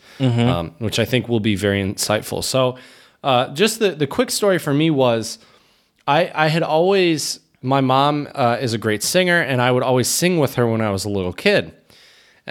um, 0.48 0.76
which 0.78 1.00
I 1.00 1.06
think 1.06 1.28
will 1.28 1.40
be 1.40 1.56
very 1.56 1.82
insightful. 1.82 2.44
So, 2.44 2.78
uh, 3.24 3.52
just 3.56 3.80
the 3.80 3.90
the 3.90 4.06
quick 4.06 4.30
story 4.30 4.60
for 4.60 4.74
me 4.74 4.92
was. 4.92 5.40
I, 6.08 6.32
I 6.34 6.48
had 6.48 6.64
always 6.64 7.40
my 7.62 7.80
mom 7.80 8.28
uh, 8.34 8.58
is 8.60 8.74
a 8.74 8.78
great 8.78 9.04
singer 9.04 9.40
and 9.40 9.62
i 9.62 9.72
would 9.72 9.84
always 9.84 10.08
sing 10.08 10.40
with 10.40 10.56
her 10.56 10.66
when 10.68 10.82
i 10.82 10.90
was 10.90 11.06
a 11.06 11.10
little 11.10 11.32
kid 11.32 11.72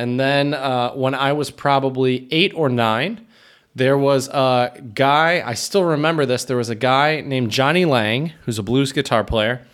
and 0.01 0.19
then 0.19 0.55
uh, 0.55 0.91
when 0.93 1.15
i 1.15 1.33
was 1.33 1.51
probably 1.51 2.27
eight 2.31 2.53
or 2.55 2.69
nine 2.69 3.27
there 3.75 3.99
was 3.99 4.29
a 4.29 4.73
guy 4.95 5.43
i 5.45 5.55
still 5.55 5.85
remember 5.85 6.25
this 6.25 6.45
there 6.45 6.57
was 6.57 6.71
a 6.71 6.75
guy 6.75 7.21
named 7.21 7.51
Jonny 7.51 7.85
Lang 7.85 8.33
who's 8.45 8.59
a 8.59 8.63
blues 8.63 8.93
guitar 8.93 9.23
player 9.23 9.65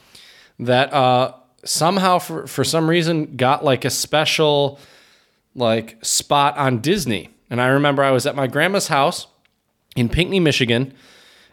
that 0.58 0.92
uh, 0.92 1.32
somehow 1.64 2.18
for, 2.18 2.46
for 2.46 2.64
some 2.64 2.90
reason 2.90 3.36
got 3.36 3.64
like 3.64 3.84
a 3.84 3.90
special 3.90 4.78
like 5.54 5.96
spot 6.04 6.56
on 6.58 6.80
disney 6.80 7.30
and 7.48 7.60
i 7.60 7.68
remember 7.68 8.02
i 8.02 8.10
was 8.10 8.26
at 8.26 8.34
my 8.34 8.46
grandma's 8.46 8.88
house 8.88 9.26
in 9.94 10.08
pinckney 10.08 10.40
michigan 10.40 10.92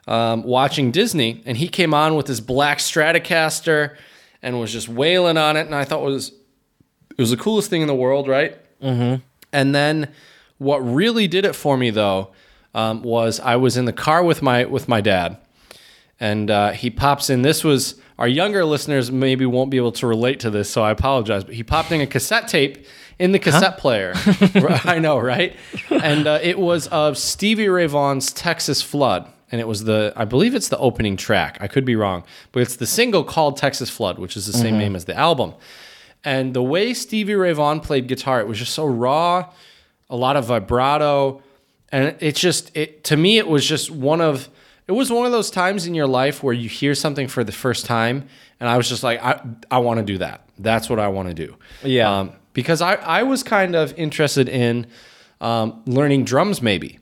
um, 0.05 0.43
watching 0.43 0.91
Disney, 0.91 1.41
and 1.45 1.57
he 1.57 1.69
came 1.69 1.93
on 1.93 2.15
with 2.15 2.27
his 2.27 2.41
black 2.41 2.79
Stratocaster 2.79 3.95
and 4.41 4.59
was 4.59 4.69
just 4.71 4.89
wailing 4.89 5.37
on 5.37 5.55
it, 5.55 5.65
and 5.65 5.73
I 5.73 5.85
thought 5.85 6.01
it 6.01 6.05
was 6.05 6.33
it 7.17 7.21
was 7.21 7.29
the 7.29 7.37
coolest 7.37 7.69
thing 7.69 7.81
in 7.81 7.87
the 7.87 7.95
world, 7.95 8.27
right? 8.27 8.57
Mm-hmm. 8.83 9.21
And 9.51 9.73
then 9.75 10.11
what 10.57 10.79
really 10.79 11.27
did 11.27 11.45
it 11.45 11.55
for 11.55 11.77
me 11.77 11.89
though 11.89 12.31
um, 12.73 13.03
was 13.03 13.39
I 13.39 13.55
was 13.55 13.77
in 13.77 13.85
the 13.85 13.93
car 13.93 14.23
with 14.23 14.41
my 14.41 14.65
with 14.65 14.87
my 14.87 15.01
dad, 15.01 15.37
and 16.19 16.49
uh, 16.49 16.71
he 16.71 16.89
pops 16.89 17.29
in. 17.29 17.41
This 17.41 17.63
was 17.63 17.95
our 18.17 18.27
younger 18.27 18.65
listeners 18.65 19.11
maybe 19.11 19.45
won't 19.45 19.69
be 19.69 19.77
able 19.77 19.91
to 19.93 20.07
relate 20.07 20.39
to 20.41 20.49
this, 20.49 20.69
so 20.69 20.83
I 20.83 20.91
apologize. 20.91 21.43
But 21.43 21.55
he 21.55 21.63
popped 21.63 21.91
in 21.91 22.01
a 22.01 22.07
cassette 22.07 22.47
tape 22.47 22.85
in 23.19 23.31
the 23.31 23.39
cassette 23.39 23.77
player. 23.77 24.13
I 24.85 24.99
know, 24.99 25.19
right? 25.19 25.55
And 25.89 26.27
uh, 26.27 26.39
it 26.41 26.59
was 26.59 26.87
of 26.87 27.17
Stevie 27.17 27.69
Ray 27.69 27.87
Vaughan's 27.87 28.31
Texas 28.31 28.81
Flood. 28.81 29.29
And 29.51 29.61
it 29.61 29.67
was 29.67 29.83
the, 29.83 30.11
I 30.15 30.25
believe 30.25 30.55
it's 30.55 30.69
the 30.69 30.79
opening 30.79 31.15
track. 31.15 31.59
I 31.61 31.67
could 31.67 31.85
be 31.85 31.95
wrong, 31.95 32.23
but 32.51 32.63
it's 32.63 32.75
the 32.75 32.87
single 32.87 33.23
called 33.23 33.55
Texas 33.55 33.87
Flood, 33.87 34.17
which 34.17 34.35
is 34.35 34.47
the 34.47 34.53
same 34.53 34.79
name 34.79 34.95
as 34.95 35.05
the 35.05 35.15
album. 35.15 35.53
And 36.23 36.53
the 36.53 36.63
way 36.63 36.93
Stevie 36.93 37.35
Ray 37.35 37.53
Vaughan 37.53 37.79
played 37.79 38.07
guitar, 38.07 38.39
it 38.39 38.47
was 38.47 38.57
just 38.57 38.73
so 38.73 38.85
raw, 38.85 39.51
a 40.09 40.15
lot 40.15 40.35
of 40.35 40.45
vibrato, 40.45 41.41
and 41.91 42.15
it's 42.19 42.39
just 42.39 42.75
it 42.75 43.03
to 43.05 43.17
me 43.17 43.37
it 43.37 43.47
was 43.47 43.65
just 43.65 43.91
one 43.91 44.21
of 44.21 44.49
it 44.87 44.93
was 44.93 45.11
one 45.11 45.25
of 45.25 45.31
those 45.31 45.51
times 45.51 45.85
in 45.85 45.95
your 45.95 46.07
life 46.07 46.43
where 46.43 46.53
you 46.53 46.69
hear 46.69 46.95
something 46.95 47.27
for 47.27 47.43
the 47.43 47.51
first 47.51 47.85
time, 47.85 48.27
and 48.59 48.69
I 48.69 48.77
was 48.77 48.89
just 48.89 49.03
like, 49.03 49.23
I 49.23 49.41
I 49.69 49.79
want 49.79 49.99
to 49.99 50.05
do 50.05 50.17
that. 50.19 50.47
That's 50.57 50.89
what 50.89 50.99
I 50.99 51.07
want 51.07 51.29
to 51.29 51.33
do. 51.33 51.55
Yeah. 51.83 52.19
Um, 52.19 52.33
because 52.53 52.81
I 52.81 52.95
I 52.95 53.23
was 53.23 53.43
kind 53.43 53.75
of 53.75 53.93
interested 53.97 54.47
in 54.47 54.87
um, 55.41 55.81
learning 55.85 56.25
drums 56.25 56.61
maybe. 56.61 56.99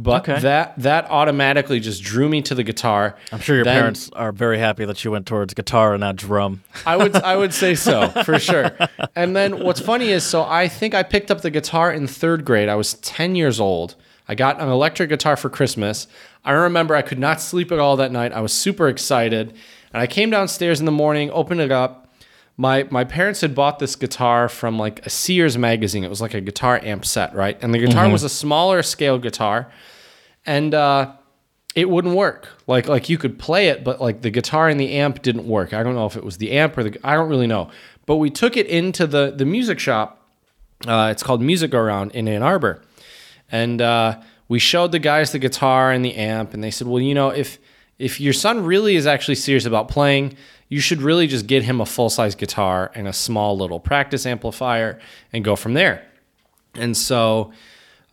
But 0.00 0.28
Okay. 0.28 0.40
that 0.40 0.74
that 0.78 1.10
automatically 1.10 1.80
just 1.80 2.02
drew 2.04 2.28
me 2.28 2.40
to 2.42 2.54
the 2.54 2.62
guitar. 2.62 3.16
I'm 3.32 3.40
sure 3.40 3.56
your 3.56 3.64
Then- 3.64 3.74
parents 3.80 4.10
are 4.14 4.30
very 4.30 4.58
happy 4.58 4.84
that 4.84 5.04
you 5.04 5.10
went 5.10 5.26
towards 5.26 5.54
guitar 5.54 5.94
and 5.94 6.00
not 6.00 6.14
drum. 6.16 6.62
I 6.86 6.96
would 6.96 7.16
I 7.16 7.34
would 7.36 7.52
say 7.52 7.74
so 7.74 8.08
for 8.24 8.38
sure. 8.38 8.70
And 9.16 9.34
then 9.34 9.58
what's 9.64 9.80
funny 9.80 10.10
is 10.10 10.22
so 10.24 10.44
I 10.44 10.68
think 10.68 10.94
I 10.94 11.02
picked 11.02 11.30
up 11.32 11.40
the 11.40 11.50
guitar 11.50 11.92
in 11.92 12.06
third 12.06 12.44
grade. 12.44 12.68
I 12.68 12.76
was 12.76 12.94
ten 12.94 13.34
years 13.34 13.58
old. 13.58 13.96
I 14.28 14.34
got 14.34 14.60
an 14.60 14.68
electric 14.68 15.08
guitar 15.08 15.36
for 15.36 15.48
Christmas. 15.50 16.06
I 16.44 16.52
remember 16.52 16.94
I 16.94 17.02
could 17.02 17.18
not 17.18 17.40
sleep 17.40 17.72
at 17.72 17.78
all 17.78 17.96
that 17.96 18.12
night. 18.12 18.32
I 18.32 18.40
was 18.40 18.52
super 18.52 18.86
excited, 18.88 19.54
and 19.92 20.00
I 20.02 20.06
came 20.06 20.30
downstairs 20.30 20.80
in 20.80 20.86
the 20.86 20.92
morning, 20.92 21.30
opened 21.32 21.60
it 21.60 21.72
up. 21.72 22.07
My 22.60 22.88
my 22.90 23.04
parents 23.04 23.40
had 23.40 23.54
bought 23.54 23.78
this 23.78 23.94
guitar 23.94 24.48
from 24.48 24.78
like 24.78 25.06
a 25.06 25.10
Sears 25.10 25.56
magazine. 25.56 26.02
It 26.02 26.10
was 26.10 26.20
like 26.20 26.34
a 26.34 26.40
guitar 26.40 26.80
amp 26.82 27.06
set, 27.06 27.32
right? 27.34 27.56
And 27.62 27.72
the 27.72 27.78
guitar 27.78 28.10
was 28.10 28.24
a 28.24 28.28
smaller 28.28 28.82
scale 28.82 29.16
guitar, 29.18 29.70
and 30.44 30.74
uh, 30.74 31.12
it 31.76 31.88
wouldn't 31.88 32.16
work. 32.16 32.48
Like 32.66 32.88
like 32.88 33.08
you 33.08 33.16
could 33.16 33.38
play 33.38 33.68
it, 33.68 33.84
but 33.84 34.00
like 34.00 34.22
the 34.22 34.30
guitar 34.30 34.68
and 34.68 34.80
the 34.80 34.94
amp 34.94 35.22
didn't 35.22 35.46
work. 35.46 35.72
I 35.72 35.84
don't 35.84 35.94
know 35.94 36.06
if 36.06 36.16
it 36.16 36.24
was 36.24 36.38
the 36.38 36.50
amp 36.50 36.76
or 36.76 36.82
the 36.82 36.98
I 37.04 37.14
don't 37.14 37.28
really 37.28 37.46
know. 37.46 37.70
But 38.06 38.16
we 38.16 38.28
took 38.28 38.56
it 38.56 38.66
into 38.66 39.06
the 39.06 39.30
the 39.30 39.44
music 39.44 39.78
shop. 39.78 40.28
Uh, 40.84 41.10
it's 41.12 41.22
called 41.22 41.40
Music 41.40 41.72
Around 41.74 42.10
in 42.12 42.26
Ann 42.26 42.42
Arbor, 42.42 42.82
and 43.52 43.80
uh, 43.80 44.20
we 44.48 44.58
showed 44.58 44.90
the 44.90 44.98
guys 44.98 45.30
the 45.30 45.38
guitar 45.38 45.92
and 45.92 46.04
the 46.04 46.16
amp, 46.16 46.54
and 46.54 46.64
they 46.64 46.72
said, 46.72 46.88
"Well, 46.88 47.00
you 47.00 47.14
know, 47.14 47.28
if 47.30 47.58
if 47.98 48.20
your 48.20 48.32
son 48.32 48.64
really 48.64 48.96
is 48.96 49.06
actually 49.06 49.34
serious 49.34 49.64
about 49.64 49.88
playing, 49.88 50.36
you 50.68 50.80
should 50.80 51.02
really 51.02 51.26
just 51.26 51.46
get 51.46 51.62
him 51.62 51.80
a 51.80 51.86
full 51.86 52.10
size 52.10 52.34
guitar 52.34 52.90
and 52.94 53.08
a 53.08 53.12
small 53.12 53.56
little 53.56 53.80
practice 53.80 54.26
amplifier, 54.26 54.98
and 55.32 55.44
go 55.44 55.56
from 55.56 55.74
there." 55.74 56.04
And 56.74 56.96
so, 56.96 57.52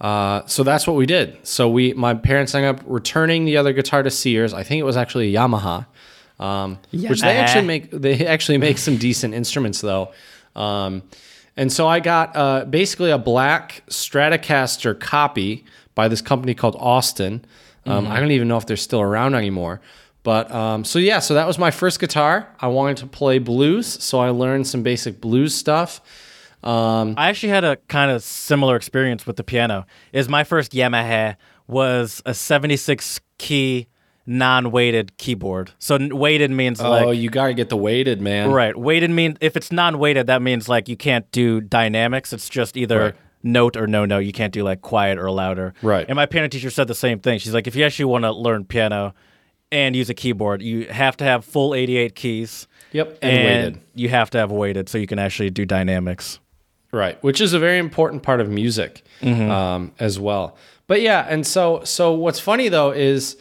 uh, 0.01 0.45
so 0.45 0.63
that's 0.63 0.87
what 0.87 0.95
we 0.95 1.05
did. 1.05 1.37
So 1.45 1.69
we, 1.69 1.93
my 1.93 2.13
parents 2.13 2.55
ended 2.55 2.79
up 2.79 2.85
returning 2.87 3.45
the 3.45 3.57
other 3.57 3.73
guitar 3.73 4.03
to 4.03 4.11
Sears. 4.11 4.53
I 4.53 4.63
think 4.63 4.79
it 4.79 4.83
was 4.83 4.97
actually 4.97 5.35
a 5.35 5.39
Yamaha, 5.39 5.85
um, 6.39 6.79
which 6.91 7.21
they 7.21 7.37
actually 7.37 7.65
make. 7.65 7.91
They 7.91 8.25
actually 8.35 8.57
make 8.57 8.77
some 8.77 8.97
decent 8.97 9.33
instruments 9.33 9.81
though. 9.81 10.11
Um, 10.55 11.03
and 11.57 11.71
so 11.71 11.87
I 11.87 11.99
got 11.99 12.35
uh, 12.35 12.65
basically 12.65 13.11
a 13.11 13.17
black 13.17 13.83
Stratocaster 13.87 14.99
copy 14.99 15.65
by 15.93 16.07
this 16.07 16.21
company 16.21 16.53
called 16.53 16.75
Austin. 16.77 17.45
Um, 17.85 18.07
I 18.07 18.19
don't 18.19 18.31
even 18.31 18.47
know 18.47 18.57
if 18.57 18.65
they're 18.65 18.77
still 18.77 18.99
around 19.01 19.35
anymore. 19.35 19.79
But 20.25 20.51
um, 20.51 20.83
so 20.83 20.97
yeah, 20.99 21.19
so 21.19 21.35
that 21.35 21.45
was 21.47 21.57
my 21.57 21.71
first 21.71 21.99
guitar. 21.99 22.49
I 22.59 22.67
wanted 22.67 22.97
to 22.97 23.07
play 23.07 23.37
blues, 23.39 24.03
so 24.03 24.19
I 24.19 24.31
learned 24.31 24.65
some 24.67 24.81
basic 24.83 25.21
blues 25.21 25.53
stuff. 25.55 26.01
Um, 26.63 27.13
I 27.15 27.29
actually 27.29 27.49
had 27.49 27.63
a 27.63 27.75
kind 27.87 28.09
of 28.09 28.23
similar 28.23 28.75
experience 28.75 29.27
with 29.27 29.35
the 29.37 29.43
piano. 29.43 29.85
Is 30.11 30.27
my 30.27 30.43
first 30.43 30.71
Yamaha 30.71 31.35
was 31.67 32.23
a 32.25 32.33
76 32.33 33.21
key 33.37 33.87
non-weighted 34.25 35.15
keyboard. 35.17 35.71
So 35.77 35.99
weighted 36.11 36.49
means 36.49 36.81
oh, 36.81 36.89
like 36.89 37.05
Oh, 37.05 37.11
you 37.11 37.29
got 37.29 37.47
to 37.47 37.53
get 37.53 37.69
the 37.69 37.77
weighted 37.77 38.19
man. 38.19 38.49
right. 38.51 38.75
Weighted 38.75 39.11
means 39.11 39.37
if 39.41 39.55
it's 39.55 39.71
non-weighted, 39.71 40.25
that 40.25 40.41
means 40.41 40.67
like 40.67 40.89
you 40.89 40.97
can't 40.97 41.29
do 41.31 41.61
dynamics. 41.61 42.33
It's 42.33 42.49
just 42.49 42.75
either 42.77 42.99
Right. 42.99 43.15
note 43.43 43.77
or 43.77 43.85
no 43.85 44.05
note. 44.05 44.19
You 44.19 44.33
can't 44.33 44.51
do 44.51 44.63
like 44.63 44.81
quiet 44.81 45.19
or 45.19 45.29
louder. 45.29 45.75
Right. 45.83 46.05
And 46.09 46.15
my 46.15 46.25
piano 46.25 46.47
teacher 46.47 46.71
said 46.71 46.87
the 46.87 46.95
same 46.95 47.19
thing. 47.19 47.37
She's 47.37 47.53
like, 47.53 47.67
if 47.67 47.75
you 47.75 47.85
actually 47.85 48.05
want 48.05 48.23
to 48.23 48.31
learn 48.31 48.65
piano 48.65 49.13
and 49.71 49.95
use 49.95 50.09
a 50.09 50.13
keyboard, 50.13 50.61
you 50.61 50.85
have 50.87 51.17
to 51.17 51.23
have 51.23 51.43
full 51.45 51.73
88 51.75 52.15
keys. 52.15 52.67
Yep, 52.91 53.17
and, 53.21 53.31
And, 53.31 53.45
weighted. 53.75 53.81
you 53.95 54.09
have 54.09 54.29
to 54.31 54.37
have 54.37 54.51
weighted 54.51 54.87
so 54.89 54.97
you 54.97 55.07
can 55.07 55.19
actually 55.19 55.49
do 55.49 55.65
dynamics. 55.65 56.39
Right, 56.91 57.21
which 57.23 57.41
is 57.41 57.51
a 57.53 57.59
very 57.59 57.77
important 57.77 58.23
part 58.23 58.39
of 58.39 58.49
music 58.49 59.03
um, 59.21 59.91
as 59.99 60.17
well. 60.17 60.55
But 60.87 61.01
yeah, 61.01 61.25
and 61.27 61.45
so 61.45 61.81
so 61.83 62.13
what's 62.13 62.39
funny 62.39 62.69
though 62.69 62.91
is 62.91 63.35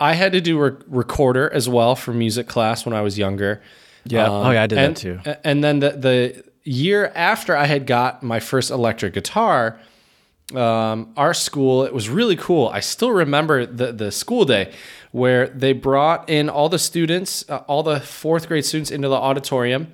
I 0.00 0.14
had 0.14 0.32
to 0.32 0.40
do 0.40 0.58
re- 0.58 0.76
recorder 0.88 1.48
as 1.52 1.68
well 1.68 1.94
for 1.94 2.12
music 2.12 2.48
class 2.48 2.84
when 2.84 2.94
I 2.94 3.02
was 3.02 3.16
younger. 3.16 3.62
Yeah. 4.06 4.28
Oh, 4.28 4.50
yeah, 4.50 4.62
I 4.62 4.66
did 4.66 4.78
that 4.78 4.96
too. 4.96 5.20
And 5.44 5.62
then 5.62 5.78
the 5.80 5.90
the 5.90 6.44
year 6.64 7.12
after 7.14 7.54
I 7.56 7.66
had 7.66 7.86
got 7.86 8.24
my 8.24 8.40
first 8.40 8.70
electric 8.72 9.14
guitar, 9.14 9.78
um, 10.54 11.12
our 11.16 11.34
school. 11.34 11.84
It 11.84 11.92
was 11.94 12.08
really 12.08 12.36
cool. 12.36 12.68
I 12.68 12.80
still 12.80 13.10
remember 13.12 13.66
the 13.66 13.92
the 13.92 14.10
school 14.10 14.44
day 14.44 14.72
where 15.16 15.46
they 15.46 15.72
brought 15.72 16.28
in 16.28 16.50
all 16.50 16.68
the 16.68 16.78
students, 16.78 17.42
uh, 17.48 17.64
all 17.66 17.82
the 17.82 17.98
fourth 18.00 18.48
grade 18.48 18.66
students, 18.66 18.90
into 18.90 19.08
the 19.08 19.14
auditorium, 19.14 19.90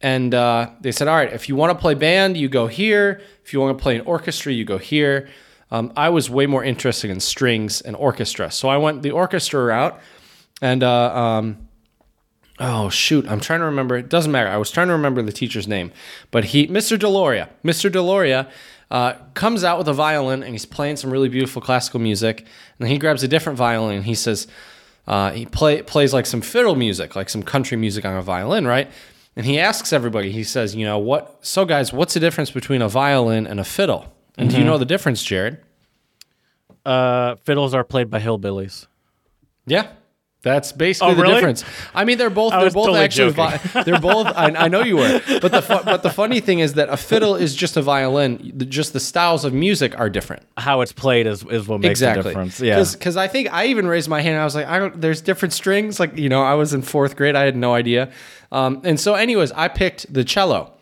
and 0.00 0.34
uh, 0.34 0.70
they 0.80 0.90
said, 0.90 1.06
"All 1.06 1.14
right, 1.14 1.32
if 1.32 1.48
you 1.48 1.54
want 1.54 1.70
to 1.70 1.80
play 1.80 1.94
band, 1.94 2.36
you 2.36 2.48
go 2.48 2.66
here. 2.66 3.20
If 3.44 3.52
you 3.52 3.60
want 3.60 3.78
to 3.78 3.80
play 3.80 3.94
an 3.94 4.02
orchestra, 4.04 4.52
you 4.52 4.64
go 4.64 4.78
here." 4.78 5.28
Um, 5.70 5.92
I 5.96 6.08
was 6.08 6.28
way 6.28 6.46
more 6.46 6.64
interested 6.64 7.08
in 7.08 7.20
strings 7.20 7.80
and 7.80 7.94
orchestra, 7.94 8.50
so 8.50 8.68
I 8.68 8.78
went 8.78 9.02
the 9.02 9.12
orchestra 9.12 9.62
route, 9.62 10.00
and 10.60 10.82
uh, 10.82 11.16
um, 11.16 11.68
Oh 12.58 12.88
shoot, 12.88 13.28
I'm 13.28 13.38
trying 13.38 13.60
to 13.60 13.66
remember. 13.66 13.96
It 13.96 14.08
doesn't 14.08 14.32
matter. 14.32 14.48
I 14.48 14.56
was 14.56 14.72
trying 14.72 14.88
to 14.88 14.92
remember 14.92 15.22
the 15.22 15.30
teacher's 15.30 15.68
name, 15.68 15.92
but 16.32 16.46
he, 16.46 16.66
Mr. 16.66 16.98
Deloria, 16.98 17.48
Mr. 17.64 17.88
Deloria, 17.88 18.50
uh, 18.90 19.14
comes 19.34 19.64
out 19.64 19.78
with 19.78 19.88
a 19.88 19.92
violin 19.92 20.42
and 20.42 20.52
he's 20.52 20.64
playing 20.66 20.96
some 20.96 21.10
really 21.10 21.28
beautiful 21.28 21.60
classical 21.60 22.00
music. 22.00 22.40
And 22.40 22.48
then 22.78 22.88
he 22.88 22.98
grabs 22.98 23.22
a 23.22 23.28
different 23.28 23.58
violin 23.58 23.96
and 23.96 24.04
he 24.04 24.14
says, 24.14 24.46
uh, 25.06 25.32
he 25.32 25.46
play, 25.46 25.82
plays 25.82 26.12
like 26.12 26.26
some 26.26 26.40
fiddle 26.40 26.74
music, 26.74 27.16
like 27.16 27.28
some 27.28 27.42
country 27.42 27.76
music 27.76 28.04
on 28.04 28.16
a 28.16 28.22
violin, 28.22 28.66
right? 28.66 28.90
And 29.36 29.46
he 29.46 29.58
asks 29.58 29.92
everybody. 29.92 30.32
He 30.32 30.44
says, 30.44 30.74
you 30.74 30.84
know 30.84 30.98
what? 30.98 31.38
So 31.42 31.64
guys, 31.64 31.92
what's 31.92 32.14
the 32.14 32.20
difference 32.20 32.50
between 32.50 32.82
a 32.82 32.88
violin 32.88 33.46
and 33.46 33.60
a 33.60 33.64
fiddle? 33.64 34.12
And 34.36 34.50
do 34.50 34.58
you 34.58 34.64
know 34.64 34.78
the 34.78 34.84
difference, 34.84 35.22
Jared? 35.22 35.58
Uh, 36.86 37.36
fiddles 37.36 37.74
are 37.74 37.84
played 37.84 38.08
by 38.08 38.20
hillbillies. 38.20 38.86
Yeah. 39.66 39.88
That's 40.42 40.70
basically 40.70 41.12
Oh, 41.12 41.14
the 41.16 41.22
really? 41.22 41.34
difference. 41.34 41.64
I 41.92 42.04
mean, 42.04 42.16
they're 42.16 42.30
both 42.30 42.52
they're 42.52 42.70
both 42.70 42.86
totally 42.86 43.00
actually 43.00 43.32
vi- 43.32 43.56
they're 43.84 43.98
both. 43.98 44.28
I, 44.28 44.46
I 44.54 44.68
know 44.68 44.82
you 44.82 44.96
were, 44.96 45.20
but 45.40 45.50
the 45.50 45.60
fu- 45.60 45.82
but 45.84 46.04
the 46.04 46.10
funny 46.10 46.38
thing 46.38 46.60
is 46.60 46.74
that 46.74 46.88
a 46.88 46.96
fiddle 46.96 47.34
is 47.34 47.56
just 47.56 47.76
a 47.76 47.82
violin. 47.82 48.52
Just 48.68 48.92
the 48.92 49.00
styles 49.00 49.44
of 49.44 49.52
music 49.52 49.98
are 49.98 50.08
different. 50.08 50.44
How 50.56 50.80
it's 50.80 50.92
played 50.92 51.26
is, 51.26 51.44
is 51.44 51.66
what 51.66 51.80
makes 51.80 51.90
exactly. 51.90 52.22
the 52.22 52.28
difference. 52.28 52.60
Yeah. 52.60 52.84
Because 52.92 53.16
I 53.16 53.26
think 53.26 53.52
I 53.52 53.66
even 53.66 53.88
raised 53.88 54.08
my 54.08 54.20
hand. 54.20 54.34
and 54.34 54.40
I 54.40 54.44
was 54.44 54.54
like, 54.54 54.66
I 54.66 54.78
don't. 54.78 55.00
There's 55.00 55.20
different 55.20 55.52
strings. 55.54 55.98
Like 55.98 56.16
you 56.16 56.28
know, 56.28 56.42
I 56.44 56.54
was 56.54 56.72
in 56.72 56.82
fourth 56.82 57.16
grade. 57.16 57.34
I 57.34 57.42
had 57.42 57.56
no 57.56 57.74
idea. 57.74 58.12
Um, 58.52 58.80
and 58.84 58.98
so, 59.00 59.14
anyways, 59.14 59.50
I 59.52 59.66
picked 59.66 60.12
the 60.12 60.22
cello. 60.22 60.72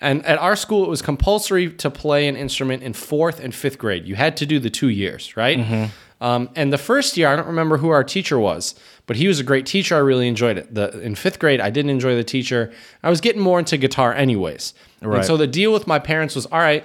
And 0.00 0.24
at 0.26 0.38
our 0.38 0.56
school, 0.56 0.84
it 0.84 0.88
was 0.88 1.02
compulsory 1.02 1.70
to 1.74 1.90
play 1.90 2.26
an 2.26 2.36
instrument 2.36 2.82
in 2.82 2.94
fourth 2.94 3.38
and 3.38 3.54
fifth 3.54 3.78
grade. 3.78 4.06
You 4.06 4.16
had 4.16 4.36
to 4.38 4.46
do 4.46 4.58
the 4.58 4.68
two 4.70 4.88
years, 4.88 5.36
right? 5.36 5.58
Mm-hmm. 5.58 6.24
Um, 6.24 6.50
and 6.56 6.72
the 6.72 6.78
first 6.78 7.16
year, 7.16 7.28
I 7.28 7.36
don't 7.36 7.46
remember 7.46 7.76
who 7.78 7.90
our 7.90 8.04
teacher 8.04 8.38
was, 8.38 8.74
but 9.06 9.16
he 9.16 9.28
was 9.28 9.38
a 9.40 9.44
great 9.44 9.66
teacher. 9.66 9.94
I 9.96 9.98
really 9.98 10.26
enjoyed 10.28 10.56
it. 10.58 10.74
The, 10.74 10.98
in 11.00 11.14
fifth 11.14 11.38
grade, 11.38 11.60
I 11.60 11.70
didn't 11.70 11.90
enjoy 11.90 12.14
the 12.16 12.24
teacher. 12.24 12.72
I 13.02 13.10
was 13.10 13.20
getting 13.20 13.42
more 13.42 13.58
into 13.58 13.76
guitar, 13.76 14.12
anyways. 14.14 14.74
And 15.00 15.10
Right. 15.10 15.24
so 15.24 15.36
the 15.36 15.46
deal 15.46 15.72
with 15.72 15.86
my 15.86 15.98
parents 15.98 16.34
was, 16.34 16.46
all 16.46 16.58
right, 16.60 16.84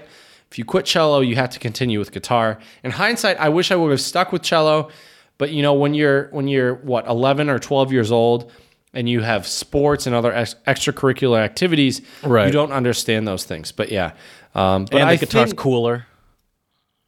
if 0.51 0.57
you 0.57 0.65
quit 0.65 0.85
cello, 0.85 1.19
you 1.21 1.35
have 1.35 1.49
to 1.51 1.59
continue 1.59 1.99
with 1.99 2.11
guitar. 2.11 2.59
In 2.83 2.91
hindsight, 2.91 3.37
I 3.39 3.49
wish 3.49 3.71
I 3.71 3.75
would 3.75 3.91
have 3.91 4.01
stuck 4.01 4.31
with 4.31 4.41
cello, 4.41 4.89
but 5.37 5.51
you 5.51 5.61
know, 5.61 5.73
when 5.75 5.93
you're 5.93 6.27
when 6.31 6.47
you're 6.47 6.73
what 6.75 7.07
11 7.07 7.49
or 7.49 7.59
12 7.59 7.91
years 7.93 8.11
old 8.11 8.51
and 8.93 9.07
you 9.07 9.21
have 9.21 9.45
sports 9.47 10.07
and 10.07 10.15
other 10.15 10.33
ex- 10.33 10.55
extracurricular 10.67 11.37
activities, 11.39 12.01
Right. 12.23 12.47
you 12.47 12.51
don't 12.51 12.71
understand 12.73 13.27
those 13.27 13.43
things. 13.45 13.71
But 13.71 13.91
yeah, 13.91 14.13
um, 14.55 14.85
but 14.85 14.99
and 14.99 15.09
I 15.09 15.15
guitar's 15.17 15.49
think, 15.51 15.59
cooler. 15.59 16.07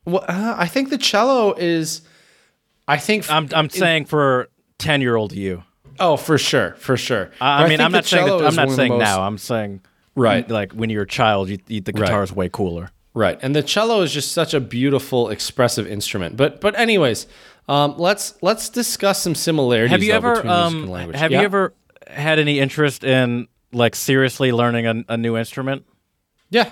well, 0.05 0.23
uh, 0.27 0.55
I 0.57 0.67
think 0.67 0.89
the 0.91 0.97
cello 0.99 1.53
is. 1.57 2.01
I 2.87 2.97
think 2.97 3.29
I'm 3.31 3.49
I'm 3.53 3.69
saying 3.69 4.05
for 4.05 4.49
ten 4.81 5.01
year 5.01 5.15
old 5.15 5.31
you. 5.33 5.63
oh 5.99 6.17
for 6.17 6.37
sure 6.37 6.73
for 6.79 6.97
sure. 6.97 7.31
I, 7.39 7.63
I 7.63 7.67
mean, 7.69 7.77
think 7.77 7.81
I'm 7.81 7.91
not 7.91 8.05
saying 8.05 8.25
that, 8.25 8.33
I'm 8.47 8.55
not 8.55 8.55
one 8.55 8.63
of 8.65 8.69
the 8.69 8.75
saying 8.75 8.91
most- 8.93 8.99
now. 8.99 9.21
I'm 9.21 9.37
saying 9.37 9.81
Right. 10.15 10.49
like 10.49 10.73
when 10.73 10.89
you're 10.89 11.03
a 11.03 11.07
child, 11.07 11.47
you, 11.49 11.57
you, 11.67 11.79
the 11.81 11.93
guitar 11.93 12.21
is 12.23 12.33
way 12.33 12.49
cooler. 12.49 12.91
Right, 13.13 13.37
and 13.41 13.55
the 13.55 13.63
cello 13.63 14.01
is 14.01 14.13
just 14.13 14.31
such 14.31 14.53
a 14.53 14.59
beautiful, 14.59 15.29
expressive 15.29 15.85
instrument. 15.87 16.37
But 16.37 16.61
but 16.61 16.77
anyways, 16.79 17.27
um, 17.67 17.95
let's 17.97 18.35
let's 18.41 18.69
discuss 18.69 19.21
some 19.21 19.35
similarities. 19.35 19.91
Have 19.91 20.01
you 20.03 20.11
though, 20.11 20.31
ever 20.41 20.47
um 20.47 20.87
have 21.13 21.31
Yeah? 21.31 21.39
you 21.39 21.45
ever 21.45 21.73
had 22.07 22.39
any 22.39 22.59
interest 22.59 23.03
in 23.03 23.47
like 23.73 23.95
seriously 23.95 24.51
learning 24.51 24.85
a, 24.87 25.03
a 25.09 25.17
new 25.17 25.35
instrument? 25.37 25.85
Yeah, 26.49 26.71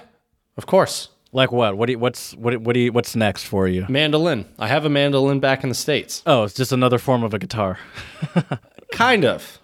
of 0.58 0.66
course. 0.66 1.10
Like 1.32 1.52
what? 1.52 1.78
What 1.78 1.86
do 1.86 1.94
you, 1.94 2.00
what's 2.00 2.36
what 2.36 2.58
what 2.62 2.74
do 2.74 2.80
you, 2.80 2.92
what's 2.92 3.16
next 3.16 3.44
for 3.44 3.68
you? 3.68 3.86
Mandolin. 3.88 4.46
I 4.58 4.68
have 4.68 4.86
a 4.86 4.90
mandolin 4.90 5.40
back 5.40 5.64
in 5.64 5.70
the 5.70 5.76
states. 5.76 6.24
Oh, 6.26 6.44
it's 6.44 6.56
just 6.56 6.72
another 6.72 6.98
form 6.98 7.24
of 7.24 7.34
a 7.34 7.40
guitar. 7.40 7.78
Kind 8.92 9.24
of. 9.26 9.60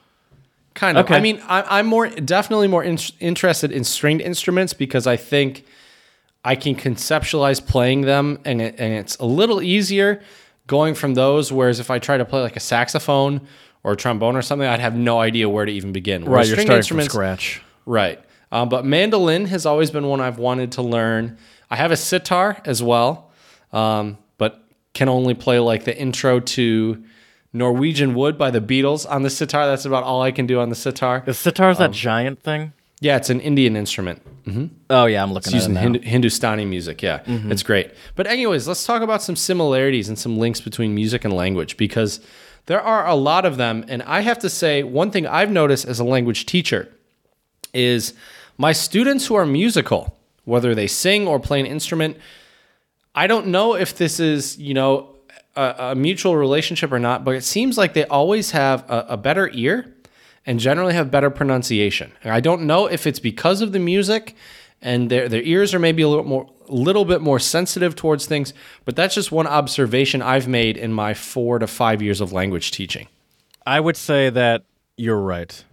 Kind 0.75 0.97
of. 0.97 1.05
Okay. 1.05 1.15
I 1.15 1.21
mean, 1.21 1.41
I, 1.47 1.79
I'm 1.79 1.87
more 1.87 2.09
definitely 2.09 2.67
more 2.67 2.83
in, 2.83 2.99
interested 3.19 3.71
in 3.71 3.83
stringed 3.83 4.21
instruments 4.21 4.73
because 4.73 5.07
I 5.07 5.15
think 5.15 5.65
I 6.43 6.55
can 6.55 6.75
conceptualize 6.75 7.65
playing 7.65 8.01
them, 8.01 8.39
and 8.45 8.61
it, 8.61 8.75
and 8.77 8.93
it's 8.93 9.15
a 9.17 9.25
little 9.25 9.61
easier 9.61 10.21
going 10.67 10.93
from 10.93 11.15
those. 11.15 11.51
Whereas 11.51 11.79
if 11.79 11.89
I 11.89 11.97
try 11.97 12.17
to 12.17 12.25
play 12.25 12.41
like 12.41 12.57
a 12.57 12.59
saxophone 12.61 13.47
or 13.83 13.93
a 13.93 13.95
trombone 13.95 14.35
or 14.35 14.41
something, 14.43 14.67
I'd 14.67 14.81
have 14.81 14.95
no 14.95 15.19
idea 15.19 15.49
where 15.49 15.65
to 15.65 15.71
even 15.71 15.93
begin. 15.93 16.25
Right, 16.25 16.45
you're 16.45 16.55
stringed 16.55 16.67
starting 16.67 16.87
from 16.87 16.99
instruments, 16.99 17.13
scratch. 17.13 17.61
Right. 17.85 18.21
Um, 18.51 18.69
but 18.69 18.85
mandolin 18.85 19.45
has 19.45 19.65
always 19.65 19.89
been 19.91 20.05
one 20.07 20.21
I've 20.21 20.37
wanted 20.37 20.73
to 20.73 20.81
learn. 20.81 21.37
I 21.69 21.75
have 21.77 21.91
a 21.91 21.97
sitar 21.97 22.57
as 22.65 22.81
well, 22.83 23.31
um, 23.73 24.17
but 24.37 24.63
can 24.93 25.09
only 25.09 25.33
play 25.33 25.59
like 25.59 25.83
the 25.85 25.97
intro 25.97 26.39
to 26.39 27.03
Norwegian 27.53 28.13
Wood 28.15 28.37
by 28.37 28.51
the 28.51 28.61
Beatles 28.61 29.09
on 29.09 29.23
the 29.23 29.29
sitar. 29.29 29.65
That's 29.67 29.85
about 29.85 30.03
all 30.03 30.21
I 30.21 30.31
can 30.31 30.45
do 30.45 30.59
on 30.59 30.69
the 30.69 30.75
sitar. 30.75 31.23
Is 31.25 31.37
sitar's 31.37 31.77
Um, 31.79 31.83
that 31.83 31.91
giant 31.91 32.41
thing? 32.43 32.73
Yeah, 33.01 33.17
it's 33.17 33.29
an 33.29 33.39
Indian 33.41 33.75
instrument. 33.75 34.21
Oh 34.89 35.05
yeah, 35.05 35.23
I'm 35.23 35.33
looking 35.33 35.53
It's 35.55 35.65
at 35.65 35.69
used 35.69 35.69
it 35.69 35.71
in. 35.71 35.77
Hindu- 35.93 35.99
Hindustani 36.07 36.65
music. 36.65 37.01
Yeah, 37.01 37.21
it's 37.25 37.63
great. 37.63 37.91
But, 38.15 38.27
anyways, 38.27 38.67
let's 38.67 38.85
talk 38.85 39.01
about 39.01 39.21
some 39.23 39.35
similarities 39.35 40.07
and 40.07 40.17
some 40.19 40.37
links 40.37 40.61
between 40.61 40.93
music 40.93 41.25
and 41.25 41.33
language 41.33 41.77
because 41.77 42.19
there 42.67 42.79
are 42.81 43.07
a 43.07 43.15
lot 43.15 43.43
of 43.45 43.57
them. 43.57 43.83
And 43.87 44.01
I 44.03 44.21
have 44.21 44.37
to 44.39 44.49
say, 44.49 44.83
one 44.83 45.09
thing 45.11 45.25
I've 45.25 45.51
noticed 45.51 45.85
as 45.85 45.99
a 45.99 46.03
language 46.03 46.45
teacher 46.45 46.89
is 47.73 48.13
my 48.57 48.71
students 48.71 49.25
who 49.25 49.35
are 49.35 49.45
musical, 49.45 50.15
whether 50.45 50.73
they 50.73 50.87
sing 50.87 51.27
or 51.27 51.39
play 51.39 51.59
an 51.59 51.65
instrument, 51.65 52.17
I 53.13 53.27
don't 53.27 53.47
know 53.47 53.75
if 53.75 53.97
this 53.97 54.19
is, 54.19 54.57
you 54.57 54.73
know, 54.73 55.15
a, 55.55 55.75
a 55.77 55.95
mutual 55.95 56.35
relationship 56.35 56.91
or 56.91 56.99
not, 56.99 57.23
but 57.23 57.35
it 57.35 57.43
seems 57.43 57.77
like 57.77 57.93
they 57.93 58.05
always 58.05 58.51
have 58.51 58.89
a, 58.89 59.05
a 59.09 59.17
better 59.17 59.49
ear 59.53 59.93
and 60.45 60.59
generally 60.59 60.93
have 60.93 61.09
better 61.09 61.29
pronunciation. 61.29 62.11
And 62.23 62.31
I 62.31 62.39
don't 62.39 62.63
know 62.63 62.87
if 62.87 63.07
it's 63.07 63.19
because 63.19 63.61
of 63.61 63.71
the 63.71 63.79
music 63.79 64.35
and 64.81 65.09
their 65.09 65.27
their 65.27 65.41
ears 65.41 65.73
are 65.73 65.79
maybe 65.79 66.03
a 66.03 66.07
little 66.07 66.25
more 66.25 66.49
little 66.67 67.05
bit 67.05 67.21
more 67.21 67.39
sensitive 67.39 67.95
towards 67.95 68.25
things, 68.25 68.53
but 68.85 68.95
that's 68.95 69.15
just 69.15 69.31
one 69.31 69.47
observation 69.47 70.21
I've 70.21 70.47
made 70.47 70.77
in 70.77 70.91
my 70.91 71.13
4 71.13 71.59
to 71.59 71.67
5 71.67 72.01
years 72.01 72.21
of 72.21 72.33
language 72.33 72.71
teaching. 72.71 73.07
I 73.67 73.79
would 73.79 73.95
say 73.95 74.31
that 74.31 74.63
you're 74.97 75.19
right. 75.19 75.63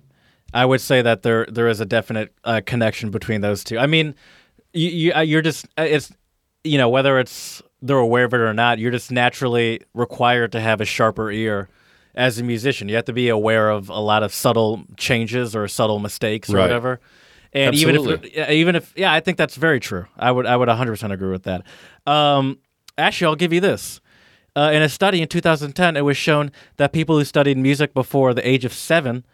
I 0.54 0.66
would 0.66 0.80
say 0.80 1.02
that 1.02 1.22
there 1.22 1.46
there 1.50 1.68
is 1.68 1.80
a 1.80 1.86
definite 1.86 2.32
uh, 2.44 2.60
connection 2.64 3.10
between 3.10 3.40
those 3.40 3.64
two. 3.64 3.78
I 3.78 3.86
mean, 3.86 4.14
you, 4.72 4.88
you 4.88 5.12
uh, 5.14 5.20
you're 5.20 5.42
just 5.42 5.66
uh, 5.78 5.82
it's 5.82 6.12
you 6.64 6.78
know 6.78 6.88
whether 6.88 7.18
it's 7.18 7.62
they're 7.80 7.96
aware 7.98 8.24
of 8.24 8.32
it 8.34 8.38
or 8.40 8.54
not, 8.54 8.78
you're 8.78 8.92
just 8.92 9.10
naturally 9.10 9.80
required 9.94 10.52
to 10.52 10.60
have 10.60 10.80
a 10.80 10.84
sharper 10.84 11.30
ear 11.30 11.68
as 12.14 12.38
a 12.38 12.44
musician. 12.44 12.88
You 12.88 12.94
have 12.96 13.06
to 13.06 13.12
be 13.12 13.28
aware 13.28 13.70
of 13.70 13.88
a 13.88 13.98
lot 13.98 14.22
of 14.22 14.32
subtle 14.32 14.84
changes 14.96 15.56
or 15.56 15.66
subtle 15.66 15.98
mistakes 15.98 16.48
or 16.50 16.56
Right. 16.56 16.62
whatever. 16.62 17.00
And 17.52 17.74
even 17.74 17.96
if 17.96 18.34
yeah, 18.34 18.50
even 18.50 18.76
if 18.76 18.92
yeah, 18.96 19.12
I 19.12 19.20
think 19.20 19.36
that's 19.36 19.56
very 19.56 19.80
true. 19.80 20.06
I 20.16 20.30
would 20.30 20.46
I 20.46 20.56
would 20.56 20.68
100% 20.68 21.12
agree 21.12 21.30
with 21.30 21.42
that. 21.42 21.62
Um, 22.06 22.58
actually, 22.96 23.26
I'll 23.26 23.36
give 23.36 23.52
you 23.52 23.60
this. 23.60 24.00
Uh, 24.54 24.70
in 24.72 24.82
a 24.82 24.88
study 24.88 25.22
in 25.22 25.28
2010, 25.28 25.96
it 25.96 26.02
was 26.02 26.16
shown 26.16 26.52
that 26.76 26.92
people 26.92 27.18
who 27.18 27.24
studied 27.24 27.56
music 27.58 27.94
before 27.94 28.34
the 28.34 28.46
age 28.46 28.64
of 28.66 28.72
seven 28.72 29.24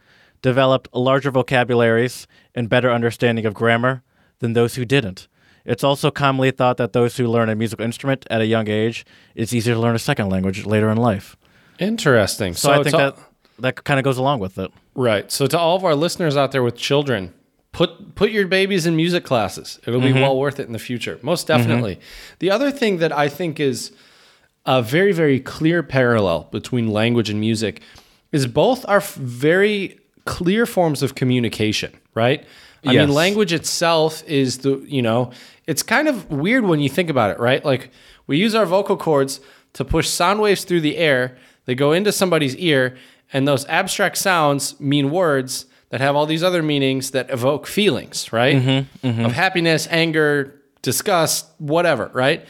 developed 0.42 0.88
larger 0.94 1.30
vocabularies 1.30 2.26
and 2.54 2.68
better 2.68 2.90
understanding 2.90 3.44
of 3.44 3.52
grammar 3.54 4.02
than 4.40 4.52
those 4.52 4.76
who 4.76 4.84
didn't. 4.84 5.28
It's 5.64 5.84
also 5.84 6.10
commonly 6.10 6.50
thought 6.50 6.78
that 6.78 6.92
those 6.92 7.16
who 7.16 7.26
learn 7.26 7.48
a 7.50 7.54
musical 7.54 7.84
instrument 7.84 8.26
at 8.30 8.40
a 8.40 8.46
young 8.46 8.68
age, 8.68 9.04
it's 9.34 9.52
easier 9.52 9.74
to 9.74 9.80
learn 9.80 9.94
a 9.94 9.98
second 9.98 10.30
language 10.30 10.64
later 10.64 10.90
in 10.90 10.96
life. 10.96 11.36
Interesting. 11.78 12.54
So, 12.54 12.72
I 12.72 12.82
think 12.82 12.96
to- 12.96 12.96
that 12.96 13.18
that 13.58 13.84
kind 13.84 13.98
of 13.98 14.04
goes 14.04 14.18
along 14.18 14.40
with 14.40 14.58
it. 14.58 14.70
Right. 14.94 15.30
So 15.30 15.46
to 15.46 15.58
all 15.58 15.76
of 15.76 15.84
our 15.84 15.94
listeners 15.94 16.36
out 16.36 16.52
there 16.52 16.62
with 16.62 16.76
children, 16.76 17.34
put 17.72 18.14
put 18.14 18.30
your 18.30 18.46
babies 18.46 18.86
in 18.86 18.96
music 18.96 19.24
classes. 19.24 19.78
It'll 19.86 20.00
be 20.00 20.08
mm-hmm. 20.08 20.20
well 20.20 20.38
worth 20.38 20.58
it 20.60 20.66
in 20.66 20.72
the 20.72 20.78
future. 20.78 21.18
Most 21.22 21.46
definitely. 21.46 21.96
Mm-hmm. 21.96 22.36
The 22.38 22.50
other 22.50 22.70
thing 22.70 22.98
that 22.98 23.12
I 23.12 23.28
think 23.28 23.60
is 23.60 23.92
a 24.66 24.82
very 24.82 25.12
very 25.12 25.40
clear 25.40 25.82
parallel 25.82 26.48
between 26.50 26.88
language 26.88 27.30
and 27.30 27.40
music 27.40 27.80
is 28.32 28.46
both 28.46 28.84
are 28.88 29.00
very 29.00 29.98
clear 30.24 30.66
forms 30.66 31.02
of 31.02 31.14
communication, 31.14 31.92
right? 32.14 32.44
I 32.84 32.92
Yes. 32.92 33.06
mean 33.06 33.14
language 33.14 33.52
itself 33.52 34.22
is 34.26 34.58
the, 34.58 34.78
you 34.86 35.02
know, 35.02 35.30
it's 35.66 35.82
kind 35.82 36.08
of 36.08 36.30
weird 36.30 36.64
when 36.64 36.80
you 36.80 36.88
think 36.88 37.10
about 37.10 37.30
it, 37.30 37.38
right? 37.38 37.64
Like 37.64 37.90
we 38.26 38.36
use 38.38 38.54
our 38.54 38.66
vocal 38.66 38.96
cords 38.96 39.40
to 39.74 39.84
push 39.84 40.08
sound 40.08 40.40
waves 40.40 40.64
through 40.64 40.80
the 40.82 40.96
air. 40.96 41.36
They 41.64 41.74
go 41.74 41.92
into 41.92 42.12
somebody's 42.12 42.56
ear 42.56 42.96
and 43.32 43.46
those 43.46 43.66
abstract 43.66 44.16
sounds 44.16 44.78
mean 44.80 45.10
words 45.10 45.66
that 45.90 46.00
have 46.00 46.14
all 46.16 46.26
these 46.26 46.42
other 46.42 46.62
meanings 46.62 47.10
that 47.10 47.30
evoke 47.30 47.66
feelings, 47.66 48.32
right? 48.32 48.56
Mm-hmm, 48.56 49.06
mm-hmm. 49.06 49.24
Of 49.24 49.32
happiness, 49.32 49.88
anger, 49.90 50.54
disgust, 50.82 51.46
whatever, 51.58 52.10
right? 52.14 52.46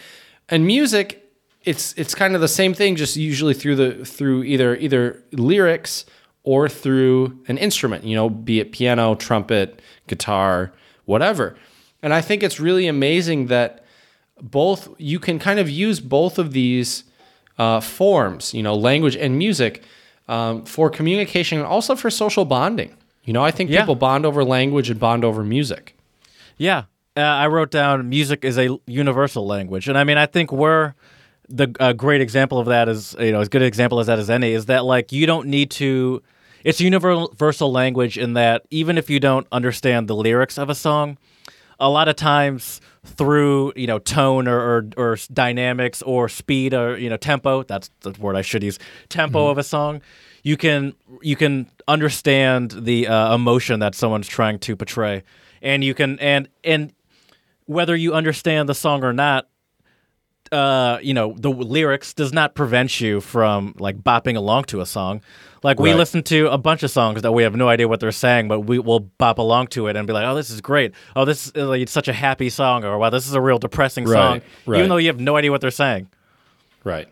and 0.48 0.66
music, 0.66 1.24
it's 1.64 1.92
it's 1.96 2.14
kind 2.14 2.34
of 2.34 2.40
the 2.40 2.48
same 2.48 2.72
thing, 2.74 2.96
just 2.96 3.16
usually 3.16 3.54
through 3.54 3.76
the 3.76 4.04
through 4.04 4.44
either 4.44 4.74
either 4.76 5.22
lyrics 5.32 6.06
or 6.44 6.68
through 6.68 7.38
an 7.48 7.58
instrument. 7.58 8.04
You 8.04 8.14
know, 8.16 8.30
be 8.30 8.60
it 8.60 8.72
piano, 8.72 9.14
trumpet, 9.14 9.80
guitar, 10.06 10.72
whatever. 11.04 11.56
And 12.02 12.14
I 12.14 12.20
think 12.20 12.42
it's 12.42 12.60
really 12.60 12.86
amazing 12.86 13.46
that 13.46 13.84
both 14.40 14.88
you 14.98 15.18
can 15.18 15.38
kind 15.38 15.58
of 15.58 15.68
use 15.68 16.00
both 16.00 16.38
of 16.38 16.52
these 16.52 17.04
uh, 17.58 17.80
forms, 17.80 18.54
you 18.54 18.62
know, 18.62 18.74
language 18.74 19.16
and 19.16 19.36
music, 19.36 19.82
um, 20.28 20.64
for 20.64 20.88
communication 20.90 21.58
and 21.58 21.66
also 21.66 21.96
for 21.96 22.08
social 22.10 22.44
bonding. 22.44 22.94
You 23.24 23.32
know, 23.32 23.42
I 23.44 23.50
think 23.50 23.68
Yeah. 23.70 23.80
people 23.80 23.96
bond 23.96 24.24
over 24.24 24.44
language 24.44 24.90
and 24.90 25.00
bond 25.00 25.24
over 25.24 25.42
music. 25.42 25.96
Yeah, 26.56 26.84
uh, 27.16 27.20
I 27.20 27.46
wrote 27.48 27.70
down 27.70 28.08
music 28.08 28.44
is 28.44 28.58
a 28.58 28.78
universal 28.86 29.44
language, 29.46 29.88
and 29.88 29.98
I 29.98 30.04
mean 30.04 30.18
I 30.18 30.26
think 30.26 30.52
we're 30.52 30.94
the 31.48 31.74
a 31.80 31.94
great 31.94 32.20
example 32.20 32.58
of 32.58 32.66
that 32.66 32.88
is 32.88 33.16
you 33.18 33.32
know 33.32 33.40
as 33.40 33.48
good 33.48 33.62
an 33.62 33.68
example 33.68 34.00
as 34.00 34.06
that 34.06 34.18
as 34.18 34.30
any 34.30 34.52
is 34.52 34.66
that 34.66 34.84
like 34.84 35.12
you 35.12 35.26
don't 35.26 35.48
need 35.48 35.70
to. 35.72 36.22
It's 36.64 36.80
a 36.80 36.84
universal 36.84 37.70
language 37.70 38.18
in 38.18 38.32
that 38.34 38.66
even 38.70 38.98
if 38.98 39.08
you 39.08 39.20
don't 39.20 39.46
understand 39.52 40.08
the 40.08 40.16
lyrics 40.16 40.58
of 40.58 40.68
a 40.68 40.74
song, 40.74 41.16
a 41.78 41.88
lot 41.88 42.08
of 42.08 42.16
times 42.16 42.80
through 43.04 43.72
you 43.76 43.86
know 43.86 43.98
tone 43.98 44.48
or, 44.48 44.58
or, 44.58 44.88
or 44.96 45.18
dynamics 45.32 46.02
or 46.02 46.28
speed 46.28 46.74
or 46.74 46.98
you 46.98 47.08
know 47.08 47.16
tempo 47.16 47.62
that's 47.62 47.90
the 48.00 48.10
word 48.18 48.36
I 48.36 48.42
should 48.42 48.62
use 48.62 48.78
tempo 49.08 49.48
of 49.48 49.58
a 49.58 49.62
song 49.62 50.02
you 50.42 50.56
can 50.56 50.94
you 51.22 51.36
can 51.36 51.70
understand 51.86 52.72
the 52.72 53.08
uh, 53.08 53.34
emotion 53.34 53.80
that 53.80 53.94
someone's 53.94 54.28
trying 54.28 54.58
to 54.60 54.76
portray 54.76 55.22
and 55.62 55.82
you 55.82 55.94
can 55.94 56.18
and 56.18 56.48
and 56.64 56.92
whether 57.66 57.96
you 57.96 58.14
understand 58.14 58.68
the 58.68 58.74
song 58.74 59.04
or 59.04 59.12
not 59.12 59.48
uh, 60.52 60.98
you 61.02 61.14
know, 61.14 61.34
the 61.38 61.50
lyrics 61.50 62.12
does 62.14 62.32
not 62.32 62.54
prevent 62.54 63.00
you 63.00 63.20
from 63.20 63.74
like 63.78 63.98
bopping 64.02 64.36
along 64.36 64.64
to 64.64 64.80
a 64.80 64.86
song. 64.86 65.20
Like 65.62 65.80
we 65.80 65.90
Right. 65.90 65.98
listen 65.98 66.22
to 66.24 66.48
a 66.52 66.58
bunch 66.58 66.82
of 66.84 66.90
songs 66.90 67.22
that 67.22 67.32
we 67.32 67.42
have 67.42 67.56
no 67.56 67.68
idea 67.68 67.88
what 67.88 67.98
they're 68.00 68.12
saying, 68.12 68.46
but 68.48 68.60
we 68.60 68.78
will 68.78 69.00
bop 69.00 69.38
along 69.38 69.66
to 69.68 69.88
it 69.88 69.96
and 69.96 70.06
be 70.06 70.12
like, 70.12 70.24
"Oh, 70.24 70.34
this 70.36 70.50
is 70.50 70.60
great! 70.60 70.92
Oh, 71.16 71.24
this 71.24 71.48
is 71.48 71.54
like, 71.56 71.80
it's 71.82 71.90
such 71.92 72.06
a 72.06 72.12
happy 72.12 72.48
song," 72.48 72.84
or 72.84 72.96
"Wow, 72.98 73.10
this 73.10 73.26
is 73.26 73.34
a 73.34 73.40
real 73.40 73.58
depressing 73.58 74.04
Right, 74.04 74.14
song," 74.14 74.40
right. 74.66 74.78
even 74.78 74.88
though 74.88 74.98
you 74.98 75.08
have 75.08 75.18
no 75.18 75.36
idea 75.36 75.50
what 75.50 75.60
they're 75.60 75.70
saying. 75.72 76.06
Right. 76.84 77.08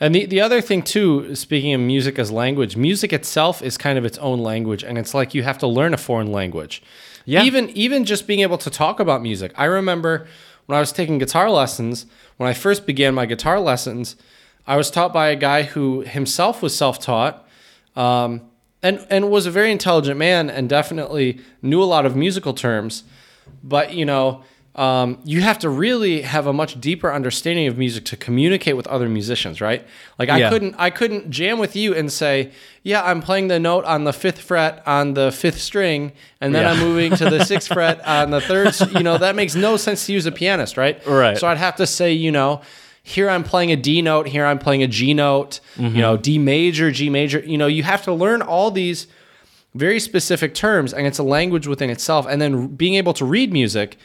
And 0.00 0.14
the, 0.14 0.26
the 0.26 0.40
other 0.40 0.60
thing 0.60 0.82
too, 0.82 1.34
speaking 1.34 1.74
of 1.74 1.80
music 1.80 2.20
as 2.20 2.30
language, 2.30 2.76
music 2.76 3.12
itself 3.12 3.62
is 3.62 3.76
kind 3.76 3.98
of 3.98 4.04
its 4.04 4.16
own 4.18 4.38
language, 4.38 4.84
and 4.84 4.96
it's 4.96 5.12
like 5.12 5.34
you 5.34 5.42
have 5.42 5.58
to 5.58 5.66
learn 5.66 5.92
a 5.92 5.96
foreign 5.96 6.30
language. 6.30 6.82
Yeah. 7.24 7.42
Even 7.42 7.68
even 7.70 8.04
just 8.04 8.26
being 8.28 8.40
able 8.40 8.58
to 8.58 8.70
talk 8.70 9.00
about 9.00 9.22
music. 9.22 9.52
I 9.56 9.64
remember 9.64 10.28
when 10.66 10.76
I 10.76 10.80
was 10.80 10.92
taking 10.92 11.18
guitar 11.18 11.50
lessons, 11.50 12.06
when 12.38 12.48
I 12.48 12.54
first 12.54 12.86
began 12.86 13.14
my 13.14 13.26
guitar 13.26 13.60
lessons, 13.60 14.16
I 14.66 14.76
was 14.76 14.90
taught 14.90 15.12
by 15.12 15.28
a 15.28 15.36
guy 15.36 15.64
who 15.64 16.00
himself 16.00 16.62
was 16.62 16.74
self-taught, 16.74 17.46
um, 17.94 18.42
and 18.82 19.06
and 19.10 19.30
was 19.30 19.44
a 19.44 19.50
very 19.50 19.70
intelligent 19.70 20.18
man, 20.18 20.48
and 20.48 20.68
definitely 20.68 21.40
knew 21.60 21.82
a 21.82 21.84
lot 21.84 22.06
of 22.06 22.16
musical 22.16 22.54
terms. 22.54 23.02
But 23.62 23.92
you 23.92 24.04
know, 24.04 24.44
um, 24.74 25.18
you 25.24 25.40
have 25.40 25.58
to 25.60 25.68
really 25.68 26.22
have 26.22 26.46
a 26.46 26.52
much 26.52 26.80
deeper 26.80 27.12
understanding 27.12 27.66
of 27.66 27.76
music 27.76 28.04
to 28.06 28.16
communicate 28.16 28.76
with 28.76 28.86
other 28.86 29.08
musicians, 29.08 29.60
right? 29.60 29.84
Like 30.18 30.28
I 30.28 30.38
Yeah. 30.38 30.50
couldn't 30.50 30.76
I 30.78 30.90
couldn't 30.90 31.30
jam 31.30 31.58
with 31.58 31.74
you 31.74 31.94
and 31.94 32.12
say, 32.12 32.52
yeah, 32.84 33.02
I'm 33.02 33.20
playing 33.20 33.48
the 33.48 33.58
note 33.58 33.84
on 33.86 34.04
the 34.04 34.12
fifth 34.12 34.40
fret 34.40 34.82
on 34.86 35.14
the 35.14 35.32
fifth 35.32 35.60
string, 35.60 36.12
and 36.40 36.54
then 36.54 36.62
Yeah. 36.62 36.72
I'm 36.72 36.78
moving 36.78 37.16
to 37.16 37.28
the 37.28 37.44
sixth 37.44 37.72
fret 37.72 38.00
on 38.06 38.30
the 38.30 38.40
third. 38.40 38.74
You 38.92 39.02
know, 39.02 39.18
that 39.18 39.34
makes 39.34 39.54
no 39.56 39.76
sense 39.76 40.06
to 40.06 40.12
use 40.12 40.26
a 40.26 40.32
pianist, 40.32 40.76
right? 40.76 41.04
Right. 41.06 41.36
So 41.38 41.48
I'd 41.48 41.58
have 41.58 41.76
to 41.76 41.86
say, 41.86 42.12
you 42.12 42.30
know. 42.30 42.60
Here 43.04 43.30
I'm 43.30 43.42
playing 43.42 43.72
a 43.72 43.76
D 43.76 44.02
note. 44.02 44.26
Here 44.28 44.44
I'm 44.44 44.58
playing 44.58 44.82
a 44.82 44.86
G 44.86 45.14
note. 45.14 45.60
Mm-hmm. 45.76 45.96
You 45.96 46.02
know, 46.02 46.18
D 46.18 46.36
major, 46.36 46.90
G 46.90 47.08
major. 47.08 47.38
You 47.38 47.56
know, 47.56 47.66
you 47.66 47.82
have 47.82 48.02
to 48.02 48.12
learn 48.12 48.42
all 48.42 48.70
these 48.70 49.06
very 49.74 49.98
specific 49.98 50.52
terms 50.54 50.92
and 50.92 51.06
it's 51.06 51.16
a 51.18 51.22
language 51.22 51.66
within 51.66 51.88
itself 51.88 52.26
and 52.28 52.38
then 52.42 52.66
being 52.68 52.96
able 52.96 53.14
to 53.14 53.24
read 53.24 53.50
music 53.50 53.96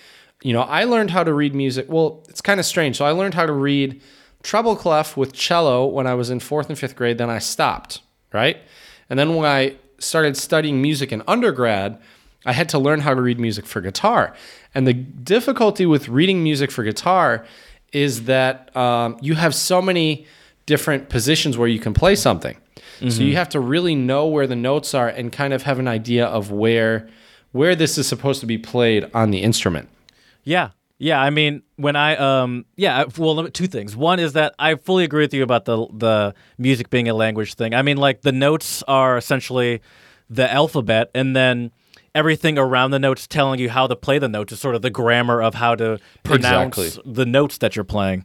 you 0.41 0.53
know 0.53 0.61
i 0.61 0.83
learned 0.83 1.11
how 1.11 1.23
to 1.23 1.33
read 1.33 1.53
music 1.53 1.85
well 1.89 2.23
it's 2.29 2.41
kind 2.41 2.59
of 2.59 2.65
strange. 2.65 2.97
So 2.97 3.05
i 3.05 3.11
learned 3.11 3.33
how 3.33 3.45
to 3.45 3.53
read 3.53 4.01
treble 4.41 4.75
clef 4.75 5.15
with 5.15 5.33
cello 5.33 5.85
when 5.85 6.07
i 6.07 6.13
was 6.13 6.29
in 6.29 6.39
fourth 6.39 6.69
and 6.69 6.77
fifth 6.77 6.95
grade 6.95 7.17
then 7.17 7.29
i 7.29 7.39
stopped 7.39 8.01
right? 8.33 8.57
And 9.09 9.19
then 9.19 9.35
when 9.35 9.45
i 9.45 9.75
started 9.99 10.35
studying 10.35 10.81
music 10.81 11.11
in 11.11 11.21
undergrad 11.27 11.99
i 12.45 12.51
had 12.51 12.67
to 12.69 12.79
learn 12.79 13.01
how 13.01 13.13
to 13.13 13.21
read 13.21 13.39
music 13.39 13.65
for 13.65 13.79
guitar. 13.79 14.33
And 14.75 14.87
the 14.87 14.93
difficulty 14.93 15.85
with 15.85 16.09
reading 16.09 16.43
music 16.43 16.71
for 16.71 16.83
guitar 16.83 17.45
is 17.93 18.23
that 18.25 18.75
um, 18.75 19.17
you 19.21 19.35
have 19.35 19.53
so 19.53 19.81
many 19.81 20.25
different 20.65 21.09
positions 21.09 21.57
where 21.57 21.67
you 21.67 21.79
can 21.79 21.93
play 21.93 22.15
something. 22.15 22.57
So 23.09 23.21
you 23.21 23.35
have 23.35 23.49
to 23.49 23.59
really 23.59 23.95
know 23.95 24.27
where 24.27 24.47
the 24.47 24.55
notes 24.55 24.93
are 24.93 25.09
and 25.09 25.31
kind 25.31 25.53
of 25.53 25.63
have 25.63 25.77
an 25.77 25.87
idea 25.87 26.25
of 26.25 26.51
where 26.51 27.07
where 27.51 27.75
this 27.75 27.97
is 27.97 28.07
supposed 28.07 28.39
to 28.39 28.45
be 28.47 28.57
played 28.57 29.09
on 29.13 29.29
the 29.31 29.43
instrument. 29.43 29.89
Yeah. 30.43 30.69
Yeah, 30.99 31.19
I 31.21 31.31
mean, 31.31 31.63
when 31.75 31.95
I 31.97 32.15
um 32.15 32.65
yeah, 32.77 33.03
well 33.17 33.49
two 33.49 33.67
things. 33.67 33.95
One 33.95 34.19
is 34.19 34.33
that 34.33 34.55
I 34.57 34.75
fully 34.75 35.03
agree 35.03 35.23
with 35.23 35.33
you 35.33 35.43
about 35.43 35.65
the 35.65 35.85
the 35.91 36.33
music 36.57 36.89
being 36.89 37.09
a 37.09 37.13
language 37.13 37.55
thing. 37.55 37.73
I 37.73 37.81
mean, 37.81 37.97
like 37.97 38.21
the 38.21 38.31
notes 38.31 38.83
are 38.87 39.17
essentially 39.17 39.81
the 40.29 40.49
alphabet 40.51 41.09
and 41.13 41.35
then 41.35 41.71
everything 42.15 42.57
around 42.57 42.91
the 42.91 42.99
notes 42.99 43.27
telling 43.27 43.59
you 43.59 43.69
how 43.69 43.87
to 43.87 43.95
play 43.95 44.17
the 44.19 44.29
notes 44.29 44.53
is 44.53 44.59
sort 44.61 44.75
of 44.75 44.81
the 44.81 44.89
grammar 44.89 45.41
of 45.41 45.55
how 45.55 45.75
to 45.75 45.99
pronounce 46.23 46.77
Exactly. 46.77 47.11
the 47.13 47.25
notes 47.25 47.57
that 47.57 47.75
you're 47.75 47.83
playing. 47.83 48.23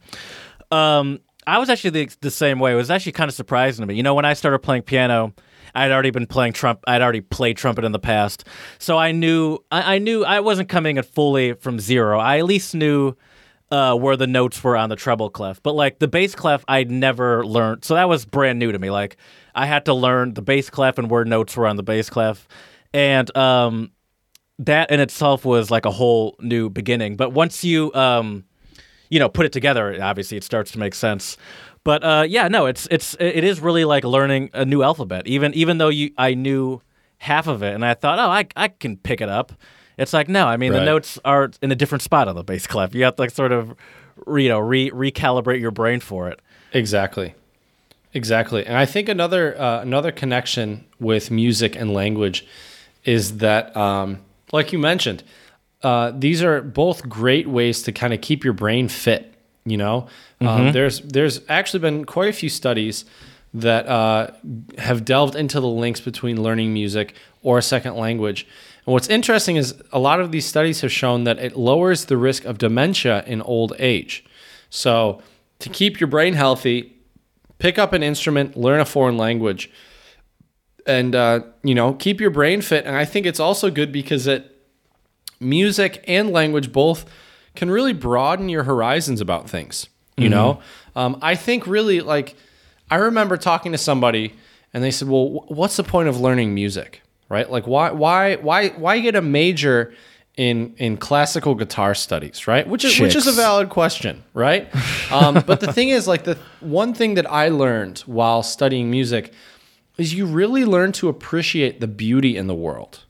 Um 0.70 1.20
I 1.46 1.58
was 1.58 1.70
actually 1.70 1.90
the, 1.90 2.10
the 2.20 2.30
same 2.30 2.58
way. 2.58 2.72
It 2.72 2.76
was 2.76 2.90
actually 2.90 3.12
kind 3.12 3.28
of 3.30 3.34
surprising 3.34 3.82
to 3.82 3.86
me. 3.86 3.94
You 3.94 4.02
know, 4.02 4.14
when 4.14 4.26
I 4.26 4.34
started 4.34 4.58
playing 4.58 4.82
piano, 4.82 5.32
I'd 5.74 5.90
already 5.90 6.10
been 6.10 6.26
playing 6.26 6.52
trump. 6.52 6.80
I'd 6.86 7.02
already 7.02 7.20
played 7.20 7.56
trumpet 7.56 7.84
in 7.84 7.92
the 7.92 7.98
past, 7.98 8.44
so 8.78 8.98
I 8.98 9.12
knew 9.12 9.58
I, 9.70 9.96
I 9.96 9.98
knew 9.98 10.24
I 10.24 10.40
wasn't 10.40 10.68
coming 10.68 10.98
at 10.98 11.06
fully 11.06 11.54
from 11.54 11.80
zero. 11.80 12.18
I 12.18 12.38
at 12.38 12.44
least 12.44 12.74
knew 12.74 13.14
uh, 13.70 13.94
where 13.94 14.16
the 14.16 14.26
notes 14.26 14.62
were 14.64 14.76
on 14.76 14.88
the 14.88 14.96
treble 14.96 15.30
clef, 15.30 15.62
but 15.62 15.74
like 15.74 15.98
the 15.98 16.08
bass 16.08 16.34
clef, 16.34 16.64
I'd 16.68 16.90
never 16.90 17.44
learned. 17.44 17.84
So 17.84 17.94
that 17.94 18.08
was 18.08 18.24
brand 18.24 18.58
new 18.58 18.72
to 18.72 18.78
me. 18.78 18.90
Like 18.90 19.16
I 19.54 19.66
had 19.66 19.84
to 19.86 19.94
learn 19.94 20.34
the 20.34 20.42
bass 20.42 20.70
clef 20.70 20.98
and 20.98 21.10
where 21.10 21.24
notes 21.24 21.56
were 21.56 21.66
on 21.66 21.76
the 21.76 21.82
bass 21.82 22.08
clef, 22.10 22.48
and 22.94 23.34
um, 23.36 23.92
that 24.58 24.90
in 24.90 25.00
itself 25.00 25.44
was 25.44 25.70
like 25.70 25.84
a 25.84 25.90
whole 25.90 26.36
new 26.40 26.70
beginning. 26.70 27.16
But 27.16 27.32
once 27.32 27.62
you 27.62 27.92
um, 27.94 28.44
you 29.10 29.18
know 29.18 29.28
put 29.28 29.46
it 29.46 29.52
together 29.52 29.96
obviously 30.02 30.36
it 30.36 30.44
starts 30.44 30.70
to 30.72 30.78
make 30.78 30.94
sense 30.94 31.36
but 31.88 32.04
uh, 32.04 32.24
yeah 32.28 32.48
no 32.48 32.66
it's 32.66 32.86
it's 32.90 33.16
it 33.18 33.44
is 33.44 33.60
really 33.60 33.84
like 33.84 34.04
learning 34.04 34.50
a 34.52 34.64
new 34.64 34.82
alphabet 34.82 35.26
even 35.26 35.54
even 35.54 35.78
though 35.78 35.88
you 35.88 36.10
i 36.18 36.34
knew 36.34 36.80
half 37.18 37.46
of 37.46 37.62
it 37.62 37.74
and 37.74 37.84
i 37.84 37.94
thought 37.94 38.18
oh 38.18 38.30
i, 38.30 38.46
I 38.56 38.68
can 38.68 38.96
pick 38.96 39.20
it 39.20 39.28
up 39.28 39.52
it's 39.96 40.12
like 40.12 40.28
no 40.28 40.46
i 40.46 40.56
mean 40.56 40.72
the 40.72 40.84
notes 40.84 41.18
are 41.24 41.50
in 41.62 41.72
a 41.72 41.74
different 41.74 42.02
spot 42.02 42.28
on 42.28 42.36
the 42.36 42.44
bass 42.44 42.66
clef 42.66 42.94
you 42.94 43.04
have 43.04 43.16
to 43.16 43.22
like 43.22 43.30
sort 43.30 43.52
of 43.52 43.74
you 44.28 44.48
know 44.48 44.58
re- 44.58 44.90
recalibrate 44.90 45.60
your 45.60 45.70
brain 45.70 46.00
for 46.00 46.28
it 46.28 46.40
Exactly. 46.72 47.34
Exactly. 48.14 48.64
And 48.66 48.76
I 48.76 48.86
think 48.86 49.08
another 49.08 49.58
uh, 49.60 49.80
another 49.80 50.12
connection 50.12 50.84
with 50.98 51.30
music 51.30 51.76
and 51.76 51.92
language 51.92 52.46
is 53.04 53.38
that 53.38 53.76
um, 53.76 54.20
like 54.52 54.72
you 54.72 54.78
mentioned, 54.78 55.22
uh, 55.82 56.12
these 56.14 56.42
are 56.42 56.60
both 56.62 57.08
great 57.08 57.48
ways 57.48 57.82
to 57.82 57.92
kind 57.92 58.12
of 58.14 58.20
keep 58.20 58.44
your 58.44 58.54
brain 58.54 58.88
fit. 58.88 59.34
You 59.70 59.76
know, 59.76 60.08
um, 60.40 60.72
there's 60.72 61.00
there's 61.00 61.40
actually 61.48 61.80
been 61.80 62.04
quite 62.04 62.28
a 62.28 62.32
few 62.32 62.48
studies 62.48 63.04
that 63.54 63.86
uh, 63.86 64.30
have 64.76 65.04
delved 65.04 65.34
into 65.34 65.60
the 65.60 65.68
links 65.68 66.00
between 66.00 66.42
learning 66.42 66.72
music 66.72 67.14
or 67.42 67.58
a 67.58 67.62
second 67.62 67.96
language. 67.96 68.46
And 68.84 68.92
what's 68.92 69.08
interesting 69.08 69.56
is 69.56 69.74
a 69.92 69.98
lot 69.98 70.20
of 70.20 70.32
these 70.32 70.46
studies 70.46 70.80
have 70.82 70.92
shown 70.92 71.24
that 71.24 71.38
it 71.38 71.56
lowers 71.56 72.06
the 72.06 72.16
risk 72.16 72.44
of 72.44 72.58
dementia 72.58 73.24
in 73.26 73.40
old 73.42 73.74
age. 73.78 74.24
So 74.70 75.22
to 75.60 75.68
keep 75.68 75.98
your 76.00 76.08
brain 76.08 76.34
healthy, 76.34 76.96
pick 77.58 77.78
up 77.78 77.92
an 77.92 78.02
instrument, 78.02 78.56
learn 78.56 78.80
a 78.80 78.84
foreign 78.84 79.16
language, 79.16 79.70
and 80.86 81.14
uh, 81.14 81.40
you 81.62 81.74
know 81.74 81.94
keep 81.94 82.20
your 82.20 82.30
brain 82.30 82.60
fit. 82.60 82.84
And 82.84 82.96
I 82.96 83.04
think 83.04 83.26
it's 83.26 83.40
also 83.40 83.70
good 83.70 83.92
because 83.92 84.26
it 84.26 84.54
music 85.40 86.04
and 86.08 86.30
language 86.30 86.72
both 86.72 87.04
can 87.58 87.70
really 87.70 87.92
broaden 87.92 88.48
your 88.48 88.62
horizons 88.62 89.20
about 89.20 89.50
things. 89.50 89.88
You 90.16 90.28
know, 90.28 90.60
um, 90.96 91.18
I 91.22 91.36
think 91.36 91.66
really 91.68 92.00
like 92.00 92.34
I 92.90 92.96
remember 92.96 93.36
talking 93.36 93.70
to 93.72 93.78
somebody 93.78 94.32
and 94.74 94.82
they 94.82 94.90
said, 94.90 95.08
"Well, 95.08 95.26
wh- 95.28 95.50
what's 95.52 95.76
the 95.76 95.84
point 95.84 96.08
of 96.08 96.18
learning 96.18 96.54
music? 96.54 97.02
Right? 97.28 97.48
Like, 97.48 97.66
why, 97.66 97.90
why, 97.92 98.36
why, 98.36 98.70
why 98.70 98.98
get 99.00 99.14
a 99.14 99.22
major 99.22 99.94
in 100.36 100.74
in 100.78 100.96
classical 100.96 101.54
guitar 101.54 101.94
studies? 101.94 102.48
Right? 102.48 102.66
Which 102.66 102.84
is 102.84 102.98
which 102.98 103.14
is 103.14 103.26
a 103.28 103.32
valid 103.32 103.68
question, 103.68 104.24
right? 104.34 104.68
um, 105.12 105.34
but 105.46 105.60
the 105.60 105.72
thing 105.72 105.90
is, 105.90 106.08
like, 106.08 106.24
the 106.24 106.36
one 106.60 106.94
thing 106.94 107.14
that 107.14 107.30
I 107.30 107.48
learned 107.50 108.00
while 108.00 108.42
studying 108.42 108.90
music 108.90 109.32
is 109.98 110.14
you 110.14 110.26
really 110.26 110.64
learn 110.64 110.92
to 110.92 111.08
appreciate 111.08 111.80
the 111.80 111.88
beauty 111.88 112.36
in 112.36 112.46
the 112.46 112.54
world. 112.54 113.04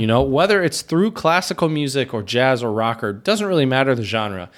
You 0.00 0.06
know, 0.06 0.22
whether 0.22 0.62
it's 0.62 0.82
through 0.82 1.12
classical 1.12 1.68
music 1.68 2.12
or 2.12 2.22
jazz 2.22 2.62
or 2.62 2.72
rock 2.72 3.04
or 3.04 3.12
doesn't 3.12 3.46
really 3.46 3.66
matter 3.66 3.94
the 3.94 4.02
genre, 4.02 4.50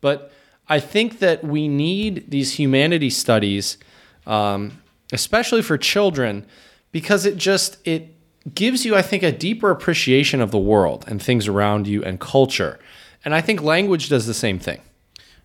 but 0.00 0.30
I 0.68 0.80
think 0.80 1.20
that 1.20 1.42
we 1.42 1.68
need 1.68 2.30
these 2.30 2.54
humanity 2.58 3.08
studies, 3.10 3.78
um, 4.26 4.82
especially 5.12 5.62
for 5.62 5.78
children, 5.78 6.44
because 6.92 7.24
it 7.24 7.36
just 7.36 7.78
it 7.86 8.14
gives 8.54 8.84
you, 8.84 8.94
I 8.94 9.02
think, 9.02 9.22
a 9.22 9.32
deeper 9.32 9.70
appreciation 9.70 10.40
of 10.40 10.50
the 10.50 10.58
world 10.58 11.04
and 11.08 11.22
things 11.22 11.48
around 11.48 11.86
you 11.86 12.04
and 12.04 12.20
culture. 12.20 12.78
And 13.24 13.34
I 13.34 13.40
think 13.40 13.62
language 13.62 14.08
does 14.08 14.26
the 14.26 14.34
same 14.34 14.58
thing. 14.58 14.80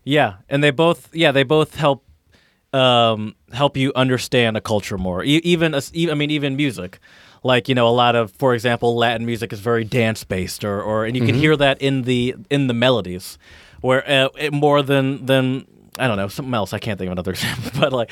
Yeah, 0.03 0.34
and 0.49 0.61
they 0.63 0.71
both 0.71 1.09
yeah 1.15 1.32
they 1.32 1.43
both 1.43 1.76
help 1.76 2.03
um, 2.74 3.36
help 3.53 3.78
you 3.78 3.91
understand 3.95 4.57
a 4.57 4.61
culture 4.61 4.97
more. 4.97 5.24
E- 5.24 5.41
even, 5.43 5.74
a, 5.76 5.82
e- 5.93 6.09
I 6.11 6.15
mean, 6.15 6.32
even 6.32 6.55
music. 6.55 6.99
Like 7.43 7.67
you 7.67 7.75
know, 7.75 7.87
a 7.87 7.91
lot 7.91 8.15
of, 8.15 8.31
for 8.31 8.53
example, 8.53 8.95
Latin 8.95 9.25
music 9.25 9.51
is 9.51 9.59
very 9.59 9.83
dance 9.83 10.23
based, 10.23 10.63
or, 10.63 10.81
or 10.81 11.05
and 11.05 11.15
you 11.15 11.25
can 11.25 11.35
hear 11.35 11.55
that 11.57 11.81
in 11.81 12.03
the 12.03 12.35
in 12.49 12.67
the 12.67 12.73
melodies, 12.73 13.37
where 13.81 14.09
uh, 14.09 14.29
it, 14.37 14.53
more 14.53 14.81
than 14.81 15.25
than 15.25 15.67
I 15.99 16.07
don't 16.07 16.17
know 16.17 16.27
something 16.27 16.53
else. 16.53 16.73
I 16.73 16.79
can't 16.79 16.97
think 16.97 17.07
of 17.07 17.13
another 17.13 17.31
example, 17.37 17.71
but 17.79 17.93
like, 17.93 18.11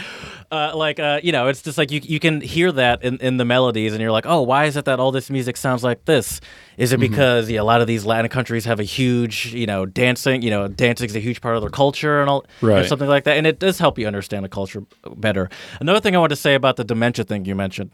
uh, 0.51 0.71
like 0.75 0.99
uh, 0.99 1.19
you 1.23 1.31
know, 1.31 1.47
it's 1.47 1.61
just 1.61 1.77
like 1.77 1.91
you 1.91 1.99
you 2.03 2.19
can 2.19 2.41
hear 2.41 2.71
that 2.71 3.03
in, 3.03 3.17
in 3.17 3.37
the 3.37 3.45
melodies, 3.45 3.93
and 3.93 4.01
you're 4.01 4.11
like, 4.11 4.25
oh, 4.25 4.41
why 4.41 4.65
is 4.65 4.77
it 4.77 4.85
that 4.85 4.99
all 4.99 5.11
this 5.11 5.29
music 5.29 5.57
sounds 5.57 5.83
like 5.83 6.05
this? 6.05 6.41
Is 6.77 6.91
it 6.93 6.99
Mm-hmm. 6.99 7.11
because 7.11 7.49
yeah, 7.49 7.61
a 7.61 7.63
lot 7.63 7.81
of 7.81 7.87
these 7.87 8.05
Latin 8.05 8.29
countries 8.29 8.65
have 8.65 8.79
a 8.79 8.83
huge, 8.83 9.53
you 9.53 9.65
know, 9.65 9.85
dancing, 9.85 10.41
you 10.41 10.49
know, 10.49 10.67
dancing 10.67 11.09
is 11.09 11.15
a 11.15 11.19
huge 11.19 11.41
part 11.41 11.55
of 11.55 11.61
their 11.61 11.69
culture 11.69 12.21
and 12.21 12.29
all, 12.29 12.45
or 12.79 12.83
something 12.87 13.07
like 13.09 13.23
that, 13.25 13.37
and 13.37 13.45
it 13.47 13.59
does 13.59 13.79
help 13.79 13.97
you 13.99 14.07
understand 14.07 14.43
the 14.45 14.49
culture 14.49 14.83
better. 15.15 15.49
Another 15.79 15.99
thing 15.99 16.15
I 16.15 16.19
want 16.19 16.31
to 16.31 16.35
say 16.35 16.53
about 16.55 16.75
the 16.77 16.83
dementia 16.83 17.25
thing 17.25 17.45
you 17.45 17.55
mentioned 17.55 17.91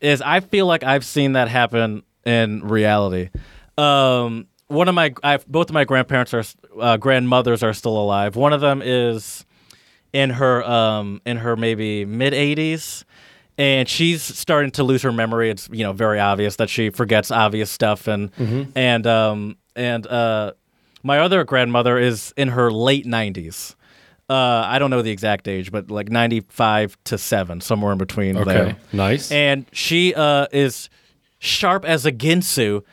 is 0.00 0.20
I 0.22 0.40
feel 0.40 0.66
like 0.66 0.82
I've 0.82 1.04
seen 1.04 1.32
that 1.32 1.48
happen 1.48 2.02
in 2.24 2.62
reality. 2.66 3.30
Um, 3.76 4.46
one 4.68 4.88
of 4.88 4.94
my, 4.94 5.12
I've, 5.22 5.46
both 5.46 5.70
of 5.70 5.74
my 5.74 5.84
grandparents 5.84 6.32
are, 6.32 6.44
uh, 6.80 6.96
grandmothers 6.96 7.62
are 7.62 7.72
still 7.74 7.96
alive. 7.98 8.36
One 8.36 8.52
of 8.52 8.60
them 8.60 8.80
is 8.84 9.44
in 10.12 10.30
her, 10.30 10.62
um, 10.64 11.20
in 11.26 11.38
her 11.38 11.56
maybe 11.56 12.04
mid 12.04 12.32
80s. 12.32 13.04
And 13.56 13.88
she's 13.88 14.22
starting 14.22 14.70
to 14.72 14.84
lose 14.84 15.02
her 15.02 15.10
memory. 15.10 15.50
It's 15.50 15.68
you 15.72 15.82
know 15.82 15.92
very 15.92 16.20
obvious 16.20 16.54
that 16.56 16.70
she 16.70 16.90
forgets 16.90 17.32
obvious 17.32 17.68
stuff, 17.72 18.06
and 18.06 18.30
and 18.76 19.04
um 19.04 19.56
and 19.74 20.06
uh, 20.06 20.52
my 21.02 21.18
other 21.18 21.42
grandmother 21.42 21.98
is 21.98 22.32
in 22.36 22.50
her 22.50 22.70
late 22.70 23.04
90s. 23.04 23.74
Uh, 24.30 24.62
I 24.64 24.78
don't 24.78 24.90
know 24.90 25.02
the 25.02 25.10
exact 25.10 25.48
age, 25.48 25.72
but 25.72 25.90
like 25.90 26.08
95 26.08 26.96
to 27.04 27.18
7, 27.18 27.60
somewhere 27.60 27.90
in 27.90 27.98
between 27.98 28.36
there. 28.44 28.76
nice. 28.92 29.32
And 29.32 29.66
she 29.72 30.14
uh, 30.14 30.46
is 30.52 30.88
sharp 31.40 31.84
as 31.84 32.06
a 32.06 32.12
Ginsu. 32.12 32.84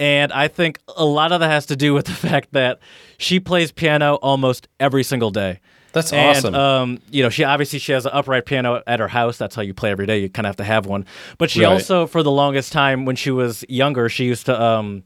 And 0.00 0.32
I 0.32 0.48
think 0.48 0.78
a 0.96 1.04
lot 1.04 1.32
of 1.32 1.40
that 1.40 1.48
has 1.50 1.66
to 1.66 1.76
do 1.76 1.92
with 1.94 2.06
the 2.06 2.12
fact 2.28 2.52
that 2.52 2.78
she 3.18 3.40
plays 3.40 3.72
piano 3.72 4.14
almost 4.16 4.68
every 4.78 5.02
single 5.02 5.30
day. 5.30 5.60
That's 5.92 6.12
And, 6.12 6.36
awesome. 6.36 6.54
Um, 6.54 6.98
you 7.10 7.22
know, 7.22 7.30
she 7.30 7.44
obviously 7.44 7.78
she 7.78 7.92
has 7.92 8.04
an 8.06 8.12
upright 8.14 8.44
piano 8.46 8.82
at 8.86 9.00
her 9.00 9.08
house. 9.08 9.38
That's 9.38 9.54
how 9.56 9.62
you 9.62 9.74
play 9.74 9.90
every 9.90 10.06
day. 10.06 10.18
You 10.18 10.28
kind 10.28 10.46
of 10.46 10.50
have 10.50 10.56
to 10.56 10.64
have 10.64 10.86
one. 10.86 11.06
But 11.38 11.50
she 11.50 11.64
Right. 11.64 11.72
also, 11.72 12.06
for 12.06 12.22
the 12.22 12.30
longest 12.30 12.72
time, 12.72 13.04
when 13.06 13.16
she 13.16 13.30
was 13.30 13.64
younger, 13.68 14.08
she 14.08 14.24
used 14.26 14.46
to 14.46 14.62
um, 14.62 15.02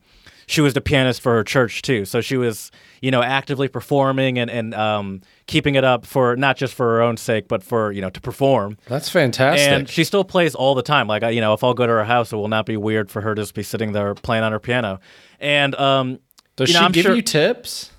she 0.46 0.60
was 0.60 0.74
the 0.74 0.80
pianist 0.80 1.20
for 1.22 1.34
her 1.34 1.44
church 1.44 1.82
too. 1.82 2.04
So 2.04 2.20
she 2.20 2.36
was, 2.36 2.70
you 3.02 3.10
know, 3.10 3.22
actively 3.22 3.68
performing 3.68 4.38
and 4.38 4.50
and 4.50 4.72
um, 4.74 5.20
keeping 5.46 5.74
it 5.74 5.84
up 5.84 6.06
for 6.06 6.36
not 6.36 6.56
just 6.56 6.72
for 6.72 6.86
her 6.86 7.02
own 7.02 7.18
sake, 7.18 7.48
but 7.48 7.62
for 7.62 7.92
you 7.92 8.00
know 8.00 8.08
to 8.08 8.20
perform. 8.20 8.78
That's 8.86 9.10
fantastic. 9.10 9.68
And 9.68 9.88
she 9.88 10.04
still 10.04 10.24
plays 10.24 10.54
all 10.54 10.74
the 10.74 10.82
time. 10.82 11.06
Like 11.08 11.22
I- 11.22 11.30
you 11.30 11.40
know, 11.42 11.52
if 11.52 11.62
I'll 11.62 11.74
go 11.74 11.86
to 11.86 11.92
her 11.92 12.04
house, 12.04 12.32
it 12.32 12.36
will 12.36 12.48
not 12.48 12.64
be 12.64 12.78
weird 12.78 13.10
for 13.10 13.20
her 13.20 13.34
to 13.34 13.42
just 13.42 13.52
be 13.54 13.62
sitting 13.62 13.92
there 13.92 14.14
playing 14.14 14.44
on 14.44 14.52
her 14.52 14.60
piano. 14.60 15.00
And 15.40 15.74
um, 15.74 16.20
Does 16.56 16.70
you 16.70 16.74
know, 16.74 16.80
she 16.80 16.84
I'm 16.86 16.92
give 16.92 17.02
sure- 17.04 17.14
you 17.16 17.22
tips? 17.22 17.90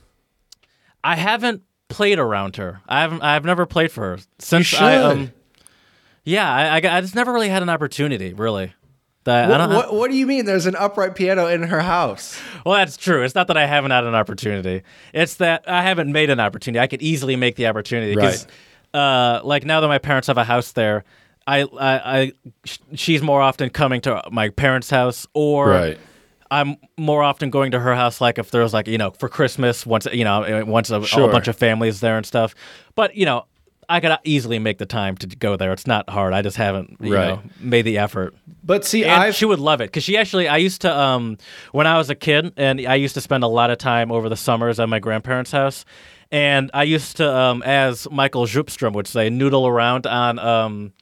I 1.03 1.15
haven't 1.17 1.63
played 1.89 2.17
around 2.17 2.55
her. 2.55 2.81
I 2.87 3.01
haven't. 3.01 3.21
I've 3.21 3.43
never 3.45 3.65
played 3.65 3.91
for 3.91 4.01
her 4.15 4.19
since 4.39 4.73
I. 4.73 4.95
Um, 4.95 5.33
yeah, 6.23 6.49
I, 6.49 6.79
I, 6.79 6.97
I 6.97 7.01
just 7.01 7.13
never 7.15 7.33
really 7.33 7.49
had 7.49 7.61
an 7.61 7.69
opportunity. 7.69 8.33
Really. 8.33 8.73
That, 9.25 9.45
I 9.45 9.49
What, 9.49 9.57
don't 9.57 9.69
have- 9.69 9.77
what, 9.77 9.93
what 9.93 10.11
do 10.11 10.17
you 10.17 10.27
mean? 10.27 10.45
There's 10.45 10.65
an 10.65 10.75
upright 10.75 11.15
piano 11.15 11.47
in 11.47 11.63
her 11.63 11.79
house. 11.81 12.39
well, 12.65 12.75
that's 12.75 12.97
true. 12.97 13.23
It's 13.23 13.35
not 13.35 13.47
that 13.47 13.57
I 13.57 13.65
haven't 13.65 13.91
had 13.91 14.03
an 14.03 14.15
opportunity. 14.15 14.83
It's 15.13 15.35
that 15.35 15.63
I 15.69 15.81
haven't 15.83 16.11
made 16.11 16.29
an 16.29 16.39
opportunity. 16.39 16.79
I 16.81 16.87
could 16.87 17.01
easily 17.01 17.35
make 17.35 17.55
the 17.55 17.67
opportunity 17.67 18.15
because, 18.15 18.45
uh, 18.93 19.39
like 19.43 19.65
now 19.65 19.79
that 19.81 19.87
my 19.87 19.97
parents 19.97 20.27
have 20.27 20.37
a 20.37 20.43
house 20.43 20.73
there, 20.73 21.03
I, 21.47 21.61
I, 21.63 22.19
I, 22.19 22.31
sh- 22.65 22.77
she's 22.95 23.21
more 23.21 23.41
often 23.41 23.69
coming 23.69 24.01
to 24.01 24.21
my 24.31 24.49
parents' 24.49 24.89
house, 24.89 25.25
or 25.33 25.69
Right. 25.69 25.97
I'm 26.51 26.77
more 26.97 27.23
often 27.23 27.49
going 27.49 27.71
to 27.71 27.79
her 27.79 27.95
house, 27.95 28.21
like 28.21 28.37
if 28.37 28.51
there's 28.51 28.73
like 28.73 28.87
you 28.87 28.97
know 28.97 29.11
for 29.11 29.27
Christmas 29.27 29.85
once 29.85 30.05
you 30.13 30.23
know 30.23 30.63
once 30.67 30.91
a, 30.91 31.03
Sure. 31.03 31.27
a 31.29 31.31
bunch 31.31 31.47
of 31.47 31.55
families 31.55 31.99
there 31.99 32.15
and 32.17 32.25
stuff. 32.25 32.53
But 32.95 33.15
you 33.15 33.25
know, 33.25 33.45
I 33.93 33.99
could 33.99 34.17
easily 34.23 34.57
make 34.59 34.79
the 34.79 34.85
time 34.85 35.15
to 35.17 35.27
go 35.27 35.55
there. 35.55 35.71
It's 35.71 35.85
not 35.87 36.09
hard. 36.09 36.33
I 36.33 36.41
just 36.41 36.57
haven't 36.57 36.97
you 36.99 37.13
Right. 37.13 37.27
know 37.27 37.43
made 37.59 37.83
the 37.83 37.97
effort. 37.99 38.33
But 38.63 38.85
see, 38.85 39.05
I've 39.05 39.35
she 39.35 39.45
would 39.45 39.59
love 39.59 39.81
it 39.81 39.85
because 39.87 40.03
she 40.03 40.17
actually 40.17 40.47
I 40.47 40.57
used 40.57 40.81
to 40.81 40.97
um 40.97 41.37
when 41.73 41.85
I 41.87 41.97
was 41.97 42.09
a 42.09 42.15
kid 42.15 42.53
and 42.57 42.79
I 42.87 42.95
used 42.95 43.13
to 43.13 43.21
spend 43.21 43.43
a 43.43 43.47
lot 43.47 43.69
of 43.69 43.77
time 43.77 44.11
over 44.11 44.29
the 44.29 44.35
summers 44.37 44.79
at 44.79 44.89
my 44.89 44.99
grandparents' 44.99 45.51
house, 45.51 45.85
and 46.31 46.71
I 46.73 46.83
used 46.83 47.17
to 47.17 47.31
um 47.31 47.61
as 47.63 48.07
Michael 48.09 48.45
Zupstrom 48.45 48.93
would 48.93 49.07
say 49.07 49.29
noodle 49.29 49.67
around 49.67 50.07
on 50.07 50.39
um 50.39 50.93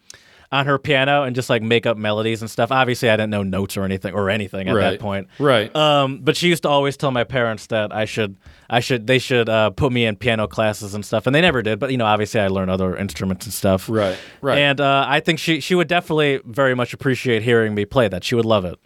on 0.51 0.65
her 0.65 0.77
piano 0.77 1.23
and 1.23 1.33
just 1.33 1.49
like 1.49 1.61
make 1.61 1.85
up 1.85 1.97
melodies 1.97 2.41
and 2.41 2.51
stuff. 2.51 2.71
Obviously, 2.71 3.09
I 3.09 3.15
didn't 3.15 3.29
know 3.29 3.43
notes 3.43 3.77
or 3.77 3.83
anything 3.85 4.13
or 4.13 4.29
anything 4.29 4.67
at 4.67 4.75
right. 4.75 4.91
that 4.91 4.99
point. 4.99 5.29
Right. 5.39 5.73
Um, 5.73 6.19
but 6.21 6.35
she 6.35 6.49
used 6.49 6.63
to 6.63 6.69
always 6.69 6.97
tell 6.97 7.09
my 7.11 7.23
parents 7.23 7.67
that 7.67 7.93
I 7.95 8.03
should, 8.03 8.35
I 8.69 8.81
should, 8.81 9.07
they 9.07 9.17
should 9.17 9.47
uh, 9.47 9.69
put 9.69 9.93
me 9.93 10.05
in 10.05 10.17
piano 10.17 10.47
classes 10.47 10.93
and 10.93 11.05
stuff, 11.05 11.25
and 11.25 11.33
they 11.33 11.41
never 11.41 11.61
did. 11.61 11.79
But 11.79 11.91
you 11.91 11.97
know, 11.97 12.05
obviously, 12.05 12.41
I 12.41 12.47
learned 12.47 12.69
other 12.69 12.97
instruments 12.97 13.45
and 13.45 13.53
stuff. 13.53 13.87
Right, 13.89 14.17
right. 14.41 14.57
And 14.57 14.81
uh, 14.81 15.05
I 15.07 15.21
think 15.21 15.39
she 15.39 15.61
she 15.61 15.73
would 15.73 15.87
definitely 15.87 16.41
very 16.43 16.75
much 16.75 16.93
appreciate 16.93 17.43
hearing 17.43 17.73
me 17.73 17.85
play 17.85 18.09
that. 18.09 18.23
She 18.23 18.35
would 18.35 18.45
love 18.45 18.65
it. 18.65 18.77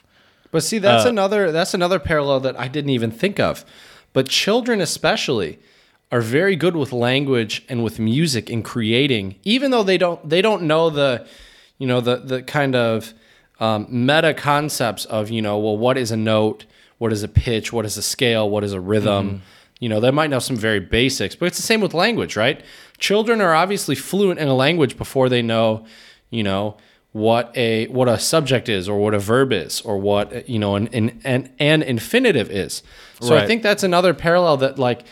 But 0.52 0.64
see, 0.64 0.78
that's 0.78 1.06
Uh, 1.06 1.10
another 1.10 1.52
that's 1.52 1.74
another 1.74 1.98
parallel 2.00 2.42
that 2.42 2.60
I 2.60 2.68
didn't 2.68 2.92
even 2.92 3.10
think 3.10 3.40
of. 3.40 3.66
But 4.14 4.30
children 4.30 4.82
especially 4.82 5.60
are 6.12 6.22
very 6.22 6.56
good 6.56 6.76
with 6.76 6.94
language 6.94 7.66
and 7.68 7.84
with 7.84 7.98
music 8.00 8.50
in 8.52 8.62
creating, 8.62 9.36
even 9.44 9.72
though 9.72 9.84
they 9.84 9.98
don't 9.98 10.30
they 10.30 10.42
don't 10.42 10.62
know 10.62 10.92
the 10.92 11.26
you 11.78 11.88
know 11.88 12.02
the 12.02 12.18
the 12.18 12.44
kind 12.44 12.76
of 12.76 13.14
um, 13.60 13.88
meta 13.90 14.34
concepts 14.34 15.06
of 15.06 15.30
you 15.30 15.42
know 15.42 15.58
well 15.58 15.78
what 15.78 15.98
is 15.98 16.12
a 16.12 16.18
note, 16.18 16.66
what 16.98 17.12
is 17.12 17.24
a 17.24 17.28
pitch, 17.28 17.72
what 17.72 17.86
is 17.86 17.98
a 17.98 18.02
scale, 18.02 18.50
what 18.50 18.64
is 18.64 18.74
a 18.74 18.80
rhythm. 18.80 19.42
You 19.80 19.90
know 19.90 20.00
they 20.00 20.12
might 20.12 20.30
know 20.30 20.40
some 20.40 20.56
very 20.56 20.80
basics, 20.80 21.36
but 21.36 21.48
it's 21.48 21.58
the 21.58 21.64
same 21.64 21.82
with 21.82 21.94
language, 21.94 22.36
right? 22.36 22.64
Children 22.98 23.42
are 23.42 23.54
obviously 23.54 23.96
fluent 23.96 24.40
in 24.40 24.48
a 24.48 24.56
language 24.56 24.98
before 24.98 25.28
they 25.28 25.42
know, 25.42 25.86
you 26.30 26.44
know 26.44 26.78
what 27.16 27.56
a 27.56 27.88
what 27.88 28.10
a 28.10 28.20
subject 28.20 28.68
is 28.68 28.90
or 28.90 29.00
what 29.00 29.14
a 29.14 29.20
verb 29.20 29.54
is 29.54 29.80
or 29.82 29.98
what 29.98 30.50
you 30.50 30.60
know 30.60 30.76
an 30.76 30.90
an, 30.90 31.22
an, 31.24 31.50
an 31.60 31.82
infinitive 31.82 32.52
is. 32.52 32.84
So 33.22 33.38
i 33.38 33.48
think 33.48 33.64
that's 33.64 33.84
another 33.84 34.14
parallel 34.14 34.58
that 34.58 34.78
like 34.78 35.06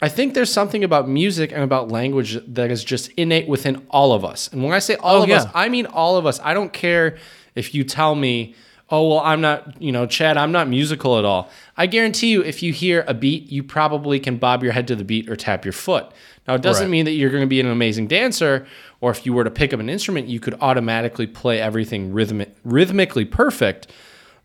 i 0.00 0.08
think 0.08 0.34
there's 0.34 0.52
something 0.52 0.84
about 0.84 1.08
music 1.08 1.52
and 1.52 1.62
about 1.62 1.90
language 1.90 2.38
that 2.46 2.70
is 2.70 2.84
just 2.84 3.10
innate 3.16 3.48
within 3.48 3.84
all 3.90 4.12
of 4.12 4.24
us. 4.24 4.48
And 4.52 4.62
when 4.62 4.72
i 4.72 4.78
say 4.78 4.94
all 4.96 5.20
Oh, 5.20 5.22
of 5.24 5.30
us 5.30 5.46
i 5.54 5.68
mean 5.68 5.86
all 5.86 6.16
of 6.16 6.24
us. 6.26 6.40
I 6.42 6.54
don't 6.54 6.72
care 6.72 7.16
if 7.54 7.74
you 7.74 7.82
tell 7.84 8.14
me 8.14 8.54
oh 8.90 9.08
well 9.08 9.20
i'm 9.20 9.40
not 9.40 9.80
you 9.82 9.92
know 9.92 10.06
chad 10.06 10.36
i'm 10.36 10.52
not 10.52 10.68
musical 10.68 11.18
at 11.18 11.24
all. 11.24 11.50
I 11.76 11.86
guarantee 11.86 12.30
you 12.30 12.42
if 12.42 12.62
you 12.62 12.72
hear 12.72 13.04
a 13.06 13.14
beat 13.14 13.50
you 13.50 13.62
probably 13.62 14.18
can 14.20 14.36
bob 14.36 14.62
your 14.62 14.72
head 14.72 14.86
to 14.88 14.96
the 14.96 15.04
beat 15.04 15.28
or 15.28 15.36
tap 15.36 15.64
your 15.64 15.72
foot. 15.72 16.06
Now 16.46 16.54
it 16.54 16.62
doesn't 16.62 16.84
Right. 16.84 16.90
mean 16.90 17.04
that 17.04 17.12
you're 17.12 17.30
going 17.30 17.42
to 17.42 17.46
be 17.56 17.60
an 17.60 17.66
amazing 17.66 18.06
dancer 18.06 18.66
or 19.02 19.10
if 19.10 19.26
you 19.26 19.32
were 19.34 19.44
to 19.44 19.50
pick 19.50 19.74
up 19.74 19.80
an 19.80 19.88
instrument 19.90 20.28
you 20.28 20.40
could 20.40 20.56
automatically 20.60 21.26
play 21.26 21.60
everything 21.60 22.12
rhythmic, 22.12 22.54
rhythmically 22.64 23.24
perfect. 23.26 23.88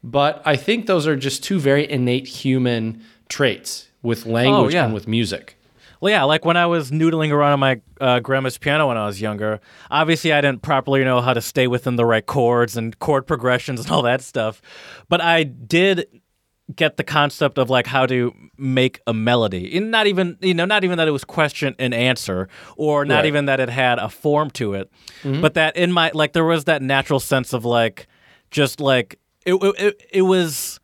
But 0.03 0.41
i 0.45 0.55
think 0.57 0.87
those 0.87 1.05
are 1.07 1.15
just 1.15 1.43
two 1.43 1.59
very 1.59 1.89
innate 1.89 2.27
human 2.27 3.01
traits 3.30 3.88
with 4.03 4.25
language 4.25 4.73
yeah. 4.73 4.85
and 4.85 4.93
with 4.93 5.07
music 5.07 5.57
Well, 6.01 6.11
yeah, 6.11 6.23
like 6.23 6.43
when 6.43 6.57
I 6.57 6.65
was 6.65 6.91
noodling 6.91 7.31
around 7.31 7.53
on 7.53 7.59
my 7.59 7.81
uh, 8.01 8.19
grandma's 8.19 8.57
piano 8.57 8.89
when 8.89 8.97
I 8.97 9.05
was 9.05 9.21
younger, 9.21 9.61
obviously 9.89 10.34
I 10.34 10.41
didn't 10.41 10.61
properly 10.61 11.03
know 11.05 11.21
how 11.21 11.34
to 11.34 11.41
stay 11.41 11.67
within 11.67 11.95
the 11.95 12.05
right 12.05 12.25
chords 12.25 12.75
and 12.75 12.97
chord 12.99 13.25
progressions 13.25 13.80
and 13.80 13.89
all 13.93 14.01
that 14.03 14.21
stuff. 14.21 14.61
But 15.07 15.21
I 15.21 15.43
did 15.43 16.05
get 16.75 16.97
the 16.97 17.03
concept 17.03 17.57
of 17.57 17.69
like 17.69 17.88
how 17.88 18.05
to 18.05 18.34
make 18.57 18.99
a 19.07 19.13
melody. 19.13 19.77
And 19.77 19.91
not 19.91 20.07
even, 20.07 20.38
you 20.41 20.53
know, 20.53 20.65
not 20.65 20.84
even 20.84 20.97
that 20.97 21.07
it 21.07 21.11
was 21.11 21.23
question 21.23 21.75
and 21.80 21.93
answer 21.93 22.47
or 22.75 23.05
not 23.05 23.15
Right. 23.15 23.25
even 23.27 23.45
that 23.45 23.59
it 23.59 23.69
had 23.69 23.99
a 23.99 24.09
form 24.09 24.49
to 24.51 24.73
it, 24.73 24.91
but 25.23 25.53
that 25.53 25.77
in 25.77 25.91
my 25.91 26.11
like 26.13 26.34
there 26.34 26.45
was 26.45 26.65
that 26.65 26.81
natural 26.81 27.19
sense 27.19 27.53
of 27.53 27.63
like 27.63 28.07
just 28.51 28.81
like 28.81 29.19
it 29.45 29.55
it, 29.77 30.01
it 30.11 30.21
was 30.23 30.80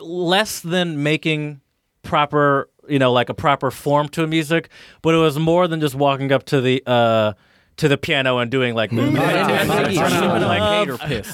less 0.00 0.60
than 0.60 1.02
making 1.02 1.61
proper 2.12 2.68
you 2.88 2.98
know 2.98 3.10
like 3.12 3.28
a 3.30 3.34
proper 3.46 3.70
form 3.70 4.06
to 4.08 4.22
a 4.22 4.26
music 4.26 4.68
but 5.02 5.14
it 5.14 5.18
was 5.28 5.38
more 5.38 5.64
than 5.70 5.80
just 5.80 5.94
walking 5.94 6.30
up 6.36 6.42
to 6.44 6.60
the 6.60 6.82
uh 6.86 7.32
to 7.76 7.88
the 7.88 7.96
piano 7.96 8.36
and 8.38 8.50
doing 8.50 8.74
like 8.74 8.90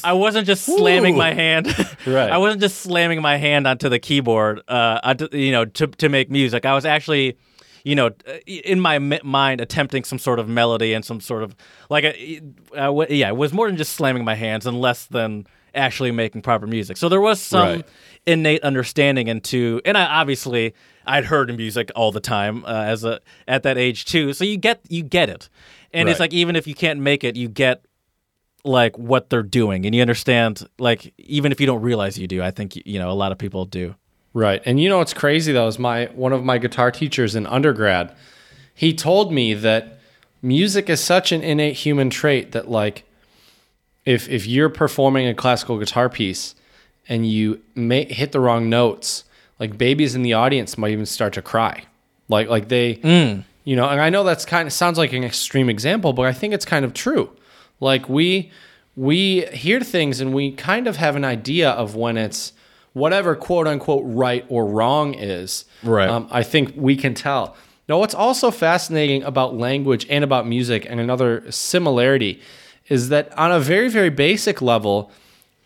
I 0.05 0.13
wasn't 0.13 0.47
just 0.47 0.65
slamming 0.65 1.17
my 1.17 1.33
hand. 1.35 1.67
Right. 2.07 2.31
I 2.31 2.39
wasn't 2.39 2.61
just 2.63 2.77
slamming 2.81 3.21
my 3.21 3.37
hand 3.37 3.67
onto 3.67 3.89
the 3.89 3.99
keyboard 3.99 4.61
uh 4.69 5.01
onto, 5.03 5.29
you 5.37 5.53
know 5.53 5.65
to 5.79 5.87
to 6.03 6.09
make 6.09 6.31
music. 6.31 6.65
I 6.65 6.75
was 6.75 6.85
actually 6.85 7.37
you 7.85 7.95
know, 7.95 8.11
in 8.47 8.81
my 8.81 8.99
mi- 8.99 9.21
mind, 9.25 9.61
attempting 9.61 10.05
some 10.05 10.19
sort 10.19 10.39
of 10.39 10.49
melody 10.49 10.93
and 10.93 11.05
some 11.05 11.21
sort 11.21 11.43
of 11.43 11.55
like, 11.89 12.05
a, 12.05 12.41
uh, 12.75 12.87
w- 12.97 13.07
yeah, 13.21 13.29
it 13.29 13.37
was 13.37 13.53
more 13.53 13.67
than 13.69 13.77
just 13.79 13.93
slamming 13.95 14.25
my 14.25 14.35
hands 14.35 14.67
and 14.67 14.81
less 14.81 15.07
than 15.07 15.47
actually 15.75 16.11
making 16.11 16.43
proper 16.43 16.67
music. 16.67 16.97
So 16.99 17.09
there 17.09 17.21
was 17.21 17.41
some 17.41 17.69
Right. 17.69 17.87
Innate 18.27 18.63
understanding 18.63 19.29
into, 19.29 19.81
and 19.85 19.97
I 19.97 20.05
obviously 20.05 20.75
I'd 21.07 21.25
heard 21.25 21.55
music 21.57 21.91
all 21.97 22.13
the 22.13 22.21
time 22.21 22.65
uh, 22.65 22.83
as 22.85 23.05
a 23.05 23.21
at 23.47 23.63
that 23.63 23.79
age 23.79 24.05
too. 24.05 24.33
So 24.33 24.45
you 24.45 24.57
get 24.57 24.81
you 24.89 25.03
get 25.03 25.29
it, 25.29 25.49
and 25.93 26.09
it's 26.09 26.21
like 26.21 26.33
even 26.33 26.57
if 26.57 26.67
you 26.67 26.75
can't 26.75 27.01
make 27.01 27.25
it, 27.25 27.37
you 27.37 27.49
get 27.49 27.85
like 28.65 28.99
what 28.99 29.31
they're 29.31 29.43
doing, 29.43 29.87
and 29.87 29.95
you 29.95 30.03
understand 30.03 30.69
like 30.79 31.13
even 31.19 31.53
if 31.53 31.61
you 31.61 31.67
don't 31.67 31.83
realize 31.83 32.19
you 32.19 32.29
do. 32.29 32.43
I 32.43 32.51
think 32.51 32.77
you 32.87 32.99
know 32.99 33.11
a 33.11 33.15
lot 33.15 33.33
of 33.33 33.39
people 33.39 33.65
do. 33.65 33.95
Right. 34.35 34.63
And 34.65 34.81
you 34.81 34.89
know 34.89 34.99
what's 34.99 35.15
crazy 35.15 35.53
though 35.53 35.67
is 35.67 35.79
my 35.79 36.07
one 36.15 36.33
of 36.33 36.45
my 36.45 36.59
guitar 36.59 36.91
teachers 36.91 37.35
in 37.35 37.47
undergrad, 37.47 38.15
he 38.75 38.95
told 38.95 39.33
me 39.33 39.55
that 39.55 39.99
music 40.43 40.89
is 40.89 41.01
such 41.01 41.33
an 41.33 41.43
innate 41.43 41.75
human 41.75 42.11
trait 42.11 42.53
that 42.53 42.71
like 42.71 43.05
if 44.05 44.29
if 44.29 44.47
you're 44.47 44.69
performing 44.69 45.27
a 45.27 45.35
classical 45.35 45.79
guitar 45.79 46.09
piece 46.09 46.55
and 47.09 47.27
you 47.27 47.61
may 47.75 48.05
hit 48.05 48.33
the 48.33 48.41
wrong 48.41 48.69
notes, 48.69 49.25
like 49.59 49.79
babies 49.79 50.15
in 50.15 50.23
the 50.23 50.35
audience 50.35 50.77
might 50.79 50.93
even 50.93 51.07
start 51.07 51.33
to 51.35 51.43
cry. 51.43 51.85
Like 52.29 52.49
like 52.49 52.69
they 52.69 53.01
you 53.65 53.77
know, 53.77 53.89
and 53.89 54.01
I 54.01 54.11
know 54.11 54.25
that's 54.25 54.45
kind 54.45 54.67
of 54.67 54.73
sounds 54.73 54.99
like 54.99 55.13
an 55.13 55.25
extreme 55.25 55.69
example, 55.69 56.13
but 56.13 56.27
I 56.27 56.33
think 56.33 56.55
it's 56.55 56.65
kind 56.65 56.85
of 56.85 56.95
true. 56.95 57.31
Like 57.81 58.09
we 58.09 58.51
we 58.97 59.47
hear 59.47 59.81
things 59.81 60.21
and 60.21 60.35
we 60.35 60.53
kind 60.53 60.87
of 60.87 60.97
have 60.97 61.17
an 61.17 61.25
idea 61.25 61.71
of 61.71 61.95
when 61.95 62.17
it's 62.17 62.53
whatever 62.93 63.37
quote 63.37 63.67
unquote 63.67 64.03
right 64.05 64.45
or 64.49 64.67
wrong 64.67 65.15
is. 65.15 65.65
Right. 65.83 66.09
Um, 66.09 66.29
I 66.31 66.43
think 66.43 66.75
we 66.77 66.97
can 66.97 67.15
tell. 67.15 67.57
Now, 67.89 67.99
what's 67.99 68.15
also 68.15 68.51
fascinating 68.51 69.23
about 69.23 69.57
language 69.57 70.07
and 70.11 70.23
about 70.23 70.47
music, 70.47 70.87
and 70.89 71.01
another 71.01 71.51
similarity, 71.51 72.43
is 72.89 73.09
that 73.09 73.37
on 73.39 73.51
a 73.51 73.61
very, 73.61 73.89
very 73.89 74.11
basic 74.11 74.61
level, 74.61 75.11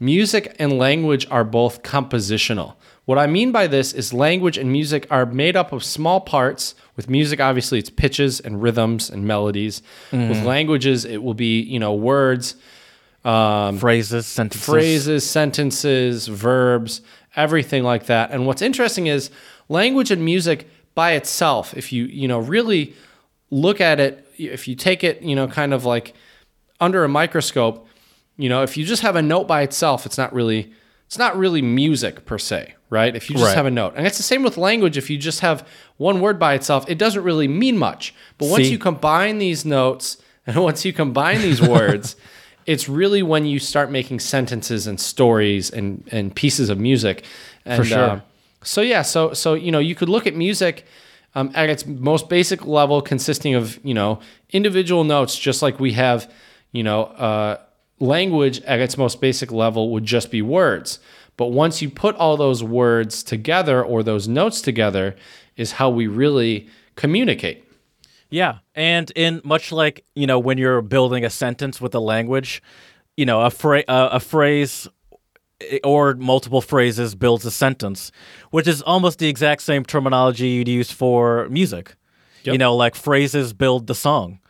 music 0.03 0.55
and 0.59 0.79
language 0.79 1.27
are 1.31 1.45
both 1.45 1.83
compositional. 1.83 2.75
What 3.05 3.19
I 3.19 3.27
mean 3.27 3.53
by 3.53 3.69
this 3.69 3.93
is 3.93 4.13
language 4.13 4.59
and 4.59 4.71
music 4.71 5.07
are 5.11 5.25
made 5.25 5.57
up 5.57 5.73
of 5.73 5.83
small 5.85 6.21
parts. 6.21 6.75
With 6.97 7.09
music, 7.09 7.41
obviously, 7.41 7.79
it's 7.79 7.89
pitches 7.91 8.41
and 8.41 8.61
rhythms 8.61 9.09
and 9.09 9.27
melodies. 9.27 9.83
With 10.11 10.21
mm. 10.21 10.45
languages, 10.45 11.05
it 11.05 11.23
will 11.23 11.35
be, 11.35 11.61
you 11.61 11.79
know, 11.79 11.95
words, 11.95 12.57
um, 13.25 13.79
phrases, 13.79 14.27
sentences, 14.27 14.65
phrases, 14.65 15.29
sentences, 15.29 16.27
verbs, 16.27 17.01
everything 17.37 17.83
like 17.83 18.07
that. 18.07 18.31
And 18.31 18.47
what's 18.47 18.63
interesting 18.63 19.07
is 19.07 19.31
language 19.69 20.11
and 20.11 20.25
music 20.25 20.69
by 20.95 21.13
itself, 21.13 21.75
if 21.77 21.93
you, 21.93 22.05
you 22.05 22.29
know, 22.29 22.39
really 22.39 22.95
look 23.51 23.81
at 23.81 24.01
it, 24.01 24.27
if 24.37 24.69
you 24.69 24.75
take 24.75 25.03
it, 25.03 25.23
you 25.23 25.35
know, 25.35 25.49
kind 25.49 25.73
of 25.73 25.85
like 25.85 26.15
under 26.81 27.05
a 27.05 27.09
microscope, 27.09 27.87
you 28.37 28.49
know, 28.49 28.63
if 28.63 28.77
you 28.77 28.85
just 28.85 29.03
have 29.03 29.17
a 29.17 29.23
note 29.23 29.47
by 29.47 29.63
itself, 29.63 30.07
it's 30.07 30.19
not 30.19 30.33
really 30.33 30.73
it's 31.07 31.19
not 31.19 31.37
really 31.37 31.61
music 31.61 32.25
per 32.25 32.39
se, 32.39 32.75
right? 32.89 33.15
If 33.15 33.29
you 33.29 33.35
just 33.37 33.49
Right. 33.49 33.57
have 33.57 33.67
a 33.67 33.71
note. 33.71 33.93
And 33.97 34.07
it's 34.07 34.17
the 34.17 34.23
same 34.23 34.43
with 34.43 34.57
language. 34.57 34.97
If 34.97 35.11
you 35.11 35.19
just 35.19 35.41
have 35.41 35.69
one 35.99 36.23
word 36.23 36.39
by 36.39 36.55
itself, 36.55 36.87
it 36.89 36.97
doesn't 36.97 37.23
really 37.23 37.47
mean 37.49 37.77
much. 37.77 38.15
But 38.39 38.49
once 38.49 38.65
See? 38.65 38.73
you 38.73 38.79
combine 38.79 39.37
these 39.37 39.67
notes 39.67 40.17
and 40.47 40.57
once 40.63 40.85
you 40.87 40.93
combine 40.95 41.43
these 41.43 41.61
words, 41.77 42.17
it's 42.65 42.89
really 42.89 43.23
when 43.23 43.45
you 43.45 43.59
start 43.59 43.91
making 43.91 44.21
sentences 44.21 44.87
and 44.87 44.99
stories 44.99 45.69
and, 45.71 46.03
and 46.11 46.35
pieces 46.35 46.71
of 46.71 46.79
music. 46.79 47.25
And, 47.67 47.87
sure. 47.87 47.99
uh, 47.99 48.21
so 48.63 48.81
yeah, 48.81 49.03
so 49.03 49.35
so 49.35 49.53
you 49.55 49.71
know, 49.71 49.81
you 49.81 49.95
could 49.95 50.09
look 50.09 50.27
at 50.27 50.35
music 50.35 50.87
um, 51.35 51.51
at 51.55 51.69
its 51.69 51.85
most 51.87 52.29
basic 52.29 52.65
level, 52.65 53.03
consisting 53.03 53.55
of 53.55 53.79
you 53.85 53.93
know 53.93 54.21
individual 54.51 55.05
notes, 55.05 55.37
just 55.39 55.61
like 55.63 55.79
we 55.81 55.93
have, 55.93 56.31
you 56.73 56.83
know, 56.83 57.05
uh, 57.05 57.59
language 58.03 58.61
at 58.63 58.81
its 58.81 58.99
most 58.99 59.21
basic 59.21 59.53
level 59.53 59.91
would 59.91 60.05
just 60.05 60.31
be 60.31 60.43
words. 60.43 60.99
But 61.37 61.47
once 61.47 61.81
you 61.81 61.89
put 61.89 62.15
all 62.17 62.37
those 62.37 62.63
words 62.63 63.23
together 63.23 63.83
or 63.83 64.03
those 64.03 64.29
notes 64.29 64.61
together, 64.61 65.17
is 65.57 65.73
how 65.73 65.91
we 65.91 66.07
really 66.07 66.69
communicate. 66.97 67.65
Yeah, 68.31 68.59
and 68.75 69.11
in 69.15 69.41
much 69.45 69.73
like 69.73 70.05
you 70.15 70.27
know 70.27 70.39
when 70.39 70.59
you're 70.59 70.83
building 70.83 71.25
a 71.25 71.31
sentence 71.31 71.81
with 71.81 71.95
a 71.95 72.01
language, 72.01 72.63
you 73.17 73.27
know 73.27 73.43
a 73.43 73.51
phrase, 73.51 73.85
uh, 73.89 74.09
a 74.13 74.21
phrase 74.21 74.89
eh, 75.61 75.79
or 75.85 76.15
multiple 76.15 76.63
phrases 76.63 77.15
builds 77.15 77.45
a 77.45 77.51
sentence, 77.51 78.11
which 78.51 78.67
is 78.67 78.81
almost 78.83 79.19
the 79.19 79.29
exact 79.29 79.63
same 79.63 79.85
terminology 79.85 80.49
you'd 80.49 80.69
use 80.69 80.91
for 80.91 81.49
music. 81.51 81.95
You 82.45 82.59
know, 82.59 82.75
like 82.75 82.97
phrases 82.97 83.53
build 83.53 83.87
the 83.87 83.95
song, 83.95 84.41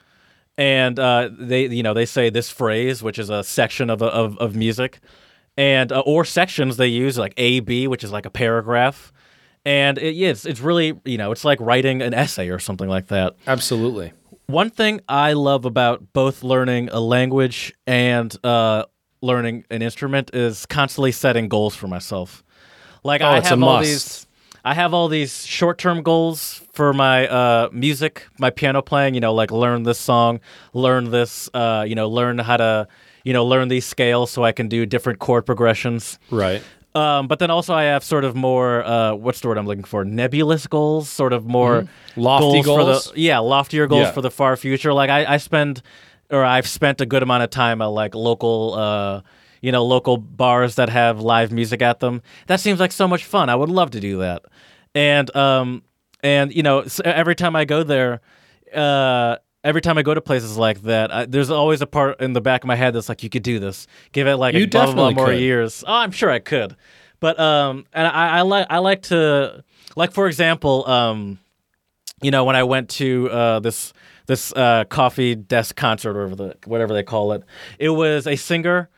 and 0.59 0.99
uh, 0.99 1.31
they 1.39 1.67
you 1.67 1.83
know 1.83 1.95
they 1.95 2.07
say 2.07 2.31
this 2.31 2.51
phrase, 2.51 3.03
which 3.03 3.19
is 3.19 3.31
a 3.31 3.43
section 3.45 3.91
of 3.91 4.03
of, 4.03 4.37
of 4.39 4.55
music, 4.57 5.01
and 5.57 5.93
uh, 5.93 6.01
or 6.01 6.25
sections 6.25 6.77
they 6.77 6.89
use 6.89 7.19
like 7.19 7.35
A 7.37 7.61
B, 7.61 7.87
which 7.87 8.05
is 8.05 8.13
like 8.13 8.27
a 8.27 8.31
paragraph. 8.31 9.13
And 9.65 9.97
it, 9.99 10.17
yeah, 10.17 10.31
it's, 10.31 10.45
it's 10.45 10.59
really, 10.59 11.01
you 11.05 11.17
know, 11.17 11.31
it's 11.31 11.45
like 11.45 11.61
writing 11.61 12.03
an 12.03 12.15
essay 12.15 12.49
or 12.49 12.59
something 12.59 12.89
like 12.89 13.07
that. 13.09 13.37
Absolutely. 13.47 14.13
One 14.47 14.71
thing 14.71 15.01
I 15.09 15.35
love 15.35 15.65
about 15.65 16.13
both 16.13 16.43
learning 16.43 16.89
a 16.91 16.99
language 16.99 17.73
and 17.87 18.35
uh, 18.45 18.87
learning 19.21 19.65
an 19.71 19.81
instrument 19.81 20.33
is 20.35 20.67
constantly 20.67 21.13
setting 21.13 21.49
goals 21.49 21.77
for 21.77 21.87
myself. 21.87 22.43
Like 23.05 23.21
Oh, 23.21 23.27
I 23.29 23.35
have 23.41 23.53
all 23.53 23.59
must. 23.59 23.85
these, 23.89 24.27
I 24.65 24.75
have 24.75 24.95
all 24.95 25.09
these 25.09 25.45
short-term 25.47 26.03
goals 26.03 26.63
for 26.73 26.93
my 26.93 27.27
uh, 27.27 27.69
music, 27.73 28.27
my 28.39 28.51
piano 28.51 28.81
playing. 28.83 29.15
You 29.15 29.21
know, 29.21 29.35
like 29.35 29.51
learn 29.51 29.83
this 29.83 29.99
song, 29.99 30.41
learn 30.73 31.11
this, 31.11 31.51
uh, 31.55 31.85
you 31.87 31.95
know, 31.95 32.09
learn 32.09 32.39
how 32.39 32.57
to, 32.59 32.87
you 33.25 33.33
know, 33.33 33.45
learn 33.45 33.69
these 33.69 33.85
scales 33.87 34.31
so 34.31 34.45
I 34.45 34.53
can 34.53 34.69
do 34.69 34.87
different 34.87 35.19
chord 35.19 35.47
progressions. 35.47 36.19
Right. 36.31 36.63
Um, 36.95 37.27
but 37.27 37.39
then 37.39 37.51
also 37.51 37.73
I 37.75 37.85
have 37.85 38.05
sort 38.05 38.23
of 38.25 38.37
more 38.37 38.85
uh, 38.85 39.15
what's 39.15 39.41
the 39.41 39.49
word 39.49 39.57
I'm 39.59 39.67
looking 39.67 39.83
for? 39.85 40.05
Nebulous 40.05 40.67
goals, 40.67 41.09
sort 41.09 41.33
of 41.33 41.47
more 41.47 41.83
Mm-hmm. 41.83 42.21
Lofty 42.21 42.63
for 42.63 42.77
goals? 42.79 43.11
the 43.13 43.21
yeah, 43.21 43.39
loftier 43.39 43.87
goals 43.87 44.03
Yeah. 44.09 44.13
for 44.13 44.21
the 44.21 44.31
far 44.31 44.55
future. 44.57 44.93
Like 44.93 45.09
I, 45.09 45.25
I 45.35 45.37
spend 45.39 45.81
or 46.31 46.45
I've 46.45 46.67
spent 46.67 47.01
a 47.01 47.07
good 47.07 47.23
amount 47.23 47.43
of 47.43 47.51
time 47.51 47.81
at 47.81 47.87
like 47.87 48.15
local 48.15 48.75
uh, 48.75 49.21
you 49.63 49.73
know, 49.73 49.83
local 49.85 50.19
bars 50.19 50.75
that 50.75 50.91
have 50.91 51.21
live 51.21 51.51
music 51.51 51.81
at 51.81 52.01
them. 52.01 52.21
That 52.49 52.61
seems 52.61 52.79
like 52.81 52.93
so 52.93 53.09
much 53.09 53.25
fun. 53.25 53.49
I 53.49 53.55
would 53.55 53.71
love 53.71 53.91
to 53.93 54.01
do 54.01 54.19
that. 54.19 54.43
And 54.95 55.35
um 55.35 55.83
and 56.23 56.53
you 56.55 56.63
know, 56.63 56.85
every 57.05 57.35
time 57.35 57.57
I 57.57 57.65
go 57.65 57.83
there, 57.83 58.21
uh 58.75 59.37
Every 59.65 59.81
time 59.81 59.97
I 59.97 60.03
go 60.03 60.13
to 60.13 60.21
places 60.21 60.57
like 60.57 60.83
that, 60.83 61.15
I, 61.15 61.25
there's 61.25 61.49
always 61.49 61.81
a 61.83 61.87
part 61.87 62.21
in 62.21 62.33
the 62.33 62.41
back 62.41 62.65
of 62.65 62.67
my 62.67 62.75
head 62.75 62.95
that's 62.95 63.09
like, 63.09 63.23
"You 63.23 63.31
could 63.31 63.45
do 63.45 63.61
this. 63.61 63.87
Give 64.11 64.27
it 64.27 64.35
like 64.35 64.57
You 64.57 64.65
a 64.65 64.67
blah, 64.67 64.87
blah, 64.87 64.95
blah 64.95 65.11
more 65.13 65.27
could. 65.27 65.39
years." 65.39 65.85
Oh, 65.87 65.95
I'm 65.95 66.11
sure 66.11 66.29
I 66.29 66.41
could, 66.41 66.75
but 67.21 67.39
um, 67.39 67.87
and 67.93 68.09
I, 68.09 68.39
I 68.39 68.43
like 68.43 68.67
I 68.71 68.79
like 68.79 69.03
to 69.03 69.63
like 69.95 70.11
for 70.11 70.27
example, 70.27 70.85
um, 70.91 71.39
you 72.23 72.33
know, 72.33 72.43
when 72.45 72.57
I 72.57 72.65
went 72.65 72.89
to 72.91 73.31
uh, 73.31 73.61
this 73.61 73.93
this 74.27 74.53
uh, 74.55 74.83
coffee 74.91 75.37
desk 75.37 75.77
concert 75.77 76.17
or 76.17 76.27
whatever, 76.27 76.35
the, 76.35 76.57
whatever 76.69 76.93
they 76.93 77.05
call 77.05 77.31
it, 77.31 77.45
it 77.79 77.91
was 77.91 78.27
a 78.27 78.35
singer, 78.35 78.91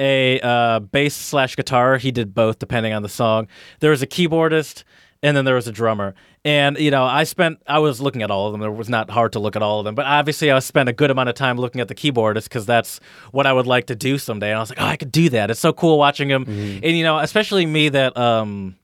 a 0.00 0.40
uh, 0.40 0.80
bass 0.80 1.14
slash 1.14 1.54
guitar. 1.54 1.98
He 1.98 2.10
did 2.10 2.34
both 2.34 2.58
depending 2.58 2.92
on 2.92 3.02
the 3.02 3.08
song. 3.08 3.46
There 3.80 3.90
was 3.90 4.02
a 4.02 4.06
keyboardist, 4.06 4.82
and 5.22 5.36
then 5.36 5.44
there 5.44 5.54
was 5.54 5.68
a 5.68 5.72
drummer. 5.72 6.14
And 6.44 6.78
you 6.78 6.90
know, 6.90 7.04
I 7.04 7.24
spent 7.24 7.62
I 7.66 7.78
was 7.78 8.00
looking 8.00 8.22
at 8.22 8.30
all 8.30 8.46
of 8.46 8.52
them. 8.52 8.62
It 8.62 8.70
was 8.70 8.88
not 8.88 9.10
hard 9.10 9.32
to 9.32 9.38
look 9.38 9.56
at 9.56 9.62
all 9.62 9.78
of 9.78 9.84
them, 9.84 9.94
but 9.94 10.06
obviously 10.06 10.50
I 10.50 10.58
spent 10.60 10.88
a 10.88 10.92
good 10.92 11.10
amount 11.10 11.28
of 11.28 11.34
time 11.34 11.58
looking 11.58 11.80
at 11.82 11.88
the 11.88 11.94
keyboardist 11.94 12.44
because 12.44 12.64
that's 12.64 12.98
what 13.30 13.46
I 13.46 13.52
would 13.52 13.66
like 13.66 13.86
to 13.88 13.94
do 13.94 14.16
someday. 14.16 14.48
And 14.48 14.56
I 14.56 14.60
was 14.60 14.70
like, 14.70 14.80
oh, 14.80 14.86
I 14.86 14.96
could 14.96 15.12
do 15.12 15.28
that. 15.30 15.50
It's 15.50 15.60
so 15.60 15.72
cool 15.74 15.98
watching 15.98 16.30
him. 16.30 16.44
And 16.82 16.96
you 16.96 17.04
know, 17.04 17.18
especially 17.18 17.66
me 17.66 17.90
that 17.90 18.16
um, 18.16 18.76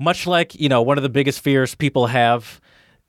much 0.00 0.26
like 0.26 0.54
you 0.56 0.68
know 0.68 0.82
one 0.82 0.98
of 0.98 1.02
the 1.02 1.08
biggest 1.08 1.40
fears 1.40 1.76
people 1.76 2.08
have 2.08 2.60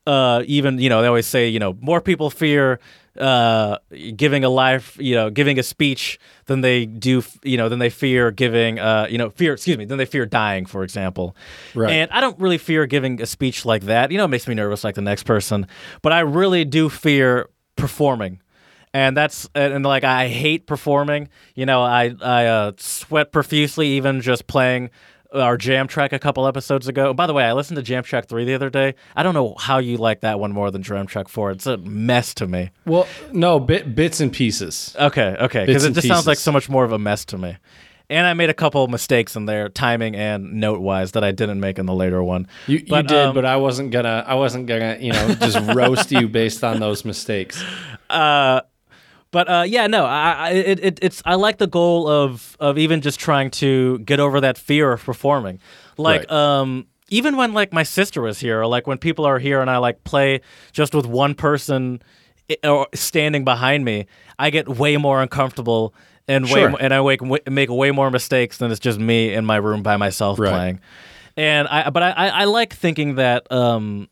uh 0.06 0.42
even 0.46 0.78
you 0.78 0.88
know 0.88 1.00
they 1.00 1.08
always 1.08 1.26
say 1.26 1.48
you 1.48 1.58
know 1.58 1.76
more 1.80 2.00
people 2.00 2.28
fear 2.28 2.80
uh 3.18 3.76
giving 4.16 4.42
a 4.42 4.48
life 4.48 4.96
you 4.98 5.14
know 5.14 5.30
giving 5.30 5.58
a 5.58 5.62
speech 5.62 6.18
than 6.46 6.60
they 6.62 6.86
do 6.86 7.22
you 7.44 7.56
know 7.56 7.68
than 7.68 7.78
they 7.78 7.90
fear 7.90 8.30
giving 8.30 8.78
uh 8.78 9.06
you 9.08 9.18
know 9.18 9.30
fear 9.30 9.52
excuse 9.52 9.76
me 9.78 9.84
than 9.84 9.98
they 9.98 10.06
fear 10.06 10.26
dying 10.26 10.66
for 10.66 10.82
example 10.82 11.36
Right. 11.74 11.92
and 11.92 12.10
i 12.10 12.20
don't 12.20 12.38
really 12.40 12.58
fear 12.58 12.86
giving 12.86 13.20
a 13.20 13.26
speech 13.26 13.64
like 13.64 13.82
that 13.84 14.10
you 14.10 14.18
know 14.18 14.24
it 14.24 14.28
makes 14.28 14.48
me 14.48 14.54
nervous 14.54 14.82
like 14.82 14.94
the 14.94 15.02
next 15.02 15.24
person 15.24 15.66
but 16.00 16.12
i 16.12 16.20
really 16.20 16.64
do 16.64 16.88
fear 16.88 17.48
performing 17.76 18.40
and 18.94 19.16
that's 19.16 19.48
and, 19.54 19.84
like 19.84 20.04
I 20.04 20.28
hate 20.28 20.66
performing. 20.66 21.28
You 21.54 21.66
know, 21.66 21.82
I 21.82 22.14
I 22.20 22.46
uh, 22.46 22.72
sweat 22.76 23.32
profusely 23.32 23.88
even 23.92 24.20
just 24.20 24.46
playing 24.46 24.90
our 25.34 25.56
jam 25.56 25.88
track 25.88 26.12
a 26.12 26.18
couple 26.18 26.46
episodes 26.46 26.88
ago. 26.88 27.12
By 27.14 27.26
the 27.26 27.32
way, 27.32 27.44
I 27.44 27.52
listened 27.52 27.76
to 27.76 27.82
Jam 27.82 28.02
Track 28.02 28.26
three 28.28 28.44
the 28.44 28.54
other 28.54 28.70
day. 28.70 28.94
I 29.16 29.22
don't 29.22 29.34
know 29.34 29.54
how 29.58 29.78
you 29.78 29.96
like 29.96 30.20
that 30.20 30.38
one 30.40 30.52
more 30.52 30.70
than 30.70 30.82
Jam 30.82 31.06
Track 31.06 31.28
four. 31.28 31.50
It's 31.50 31.66
a 31.66 31.76
mess 31.78 32.34
to 32.34 32.46
me. 32.46 32.70
Well, 32.84 33.06
no, 33.32 33.58
bit, 33.60 33.94
bits 33.94 34.20
and 34.20 34.32
pieces. 34.32 34.94
Okay, 34.98 35.36
okay, 35.40 35.64
because 35.66 35.84
it 35.84 35.92
just 35.94 36.06
sounds 36.08 36.26
like 36.26 36.38
so 36.38 36.52
much 36.52 36.68
more 36.68 36.84
of 36.84 36.92
a 36.92 36.98
mess 36.98 37.24
to 37.26 37.38
me. 37.38 37.56
and 38.10 38.26
I 38.26 38.34
made 38.34 38.50
a 38.50 38.54
couple 38.54 38.86
mistakes 38.88 39.36
in 39.36 39.46
there, 39.46 39.68
timing 39.70 40.14
and 40.14 40.54
note 40.54 40.80
wise, 40.80 41.12
that 41.12 41.24
I 41.24 41.32
didn't 41.32 41.60
make 41.60 41.78
in 41.78 41.86
the 41.86 41.94
later 41.94 42.22
one. 42.22 42.46
You, 42.66 42.78
you 42.78 43.02
did, 43.02 43.12
um, 43.12 43.34
but 43.34 43.46
I 43.46 43.56
wasn't 43.56 43.90
gonna. 43.90 44.24
I 44.26 44.34
wasn't 44.34 44.66
gonna, 44.66 44.98
you 45.00 45.12
know, 45.12 45.34
just 45.34 45.58
roast 45.74 46.10
you 46.12 46.28
based 46.28 46.62
on 46.62 46.78
those 46.80 47.04
mistakes. 47.04 47.62
But 49.32 49.48
uh, 49.48 49.64
yeah, 49.66 49.88
no, 49.88 50.04
I, 50.04 50.32
I 50.32 50.50
it, 50.50 50.80
it, 50.84 50.98
it's 51.02 51.22
I 51.24 51.34
like 51.34 51.58
the 51.58 51.66
goal 51.66 52.06
of 52.08 52.56
of 52.60 52.78
even 52.78 53.00
just 53.00 53.18
trying 53.18 53.50
to 53.52 53.98
get 54.00 54.20
over 54.20 54.40
that 54.40 54.56
fear 54.58 54.92
of 54.92 55.02
performing. 55.02 55.58
Like 55.98 56.30
Right. 56.30 56.30
um, 56.30 56.86
even 57.08 57.36
when 57.36 57.52
like 57.52 57.72
my 57.72 57.82
sister 57.82 58.22
was 58.22 58.38
here, 58.38 58.60
or 58.60 58.66
like 58.66 58.86
when 58.86 58.98
people 58.98 59.24
are 59.24 59.38
here 59.40 59.60
and 59.60 59.68
I 59.70 59.78
like 59.78 60.04
play 60.04 60.40
just 60.72 60.94
with 60.94 61.06
one 61.06 61.34
person 61.34 62.02
or 62.62 62.86
standing 62.94 63.44
behind 63.44 63.84
me, 63.84 64.06
I 64.38 64.50
get 64.50 64.68
way 64.68 64.96
more 64.98 65.22
uncomfortable 65.22 65.94
and 66.28 66.44
way 66.44 66.50
Sure. 66.50 66.70
mo- 66.70 66.76
and 66.78 66.92
I 66.94 67.00
wake, 67.00 67.20
w- 67.20 67.42
make 67.48 67.70
way 67.70 67.90
more 67.90 68.10
mistakes 68.10 68.58
than 68.58 68.70
it's 68.70 68.80
just 68.80 68.98
me 68.98 69.32
in 69.32 69.44
my 69.46 69.56
room 69.56 69.82
by 69.82 69.96
myself 69.96 70.38
Right. 70.38 70.50
playing. 70.50 70.80
And 71.36 71.66
I 71.68 71.88
but 71.90 72.02
I, 72.02 72.10
I, 72.10 72.28
I 72.28 72.44
like 72.44 72.74
thinking 72.74 73.14
that 73.14 73.50
um, 73.50 74.08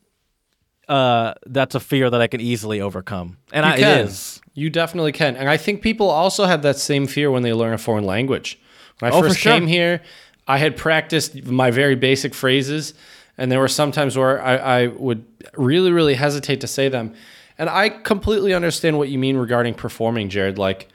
uh, 0.91 1.35
that's 1.47 1.75
a 1.75 1.81
fear 1.81 2.11
that 2.11 2.21
I 2.21 2.27
can 2.27 2.41
easily 2.41 2.81
overcome, 2.81 3.37
and 3.53 3.65
I, 3.65 3.77
You 3.77 3.83
can. 3.85 3.99
it 4.01 4.05
is. 4.07 4.41
You 4.55 4.69
definitely 4.71 5.13
can. 5.13 5.37
And 5.37 5.49
I 5.49 5.57
think 5.57 5.81
people 5.83 6.11
also 6.11 6.45
have 6.45 6.63
that 6.63 6.77
same 6.77 7.07
fear 7.07 7.31
when 7.31 7.43
they 7.43 7.53
learn 7.53 7.73
a 7.73 7.79
foreign 7.79 8.05
language. 8.05 8.59
When 8.99 9.13
I 9.13 9.15
Oh, 9.17 9.21
first 9.23 9.39
sure. 9.39 9.53
came 9.53 9.67
here, 9.69 10.01
I 10.49 10.59
had 10.59 10.77
practiced 10.77 11.45
my 11.47 11.71
very 11.71 11.95
basic 11.95 12.35
phrases, 12.35 12.95
and 13.39 13.51
there 13.53 13.61
were 13.61 13.69
some 13.69 13.93
times 13.93 14.17
where 14.19 14.43
I, 14.43 14.57
I 14.57 14.87
would 14.89 15.25
really, 15.57 15.93
really 15.93 16.15
hesitate 16.15 16.61
to 16.63 16.67
say 16.67 16.89
them. 16.89 17.15
And 17.57 17.71
I 17.71 17.89
completely 17.91 18.53
understand 18.55 18.99
what 18.99 19.09
you 19.09 19.19
mean 19.19 19.37
regarding 19.37 19.75
performing, 19.75 20.29
Jared. 20.29 20.59
Like, 20.59 20.89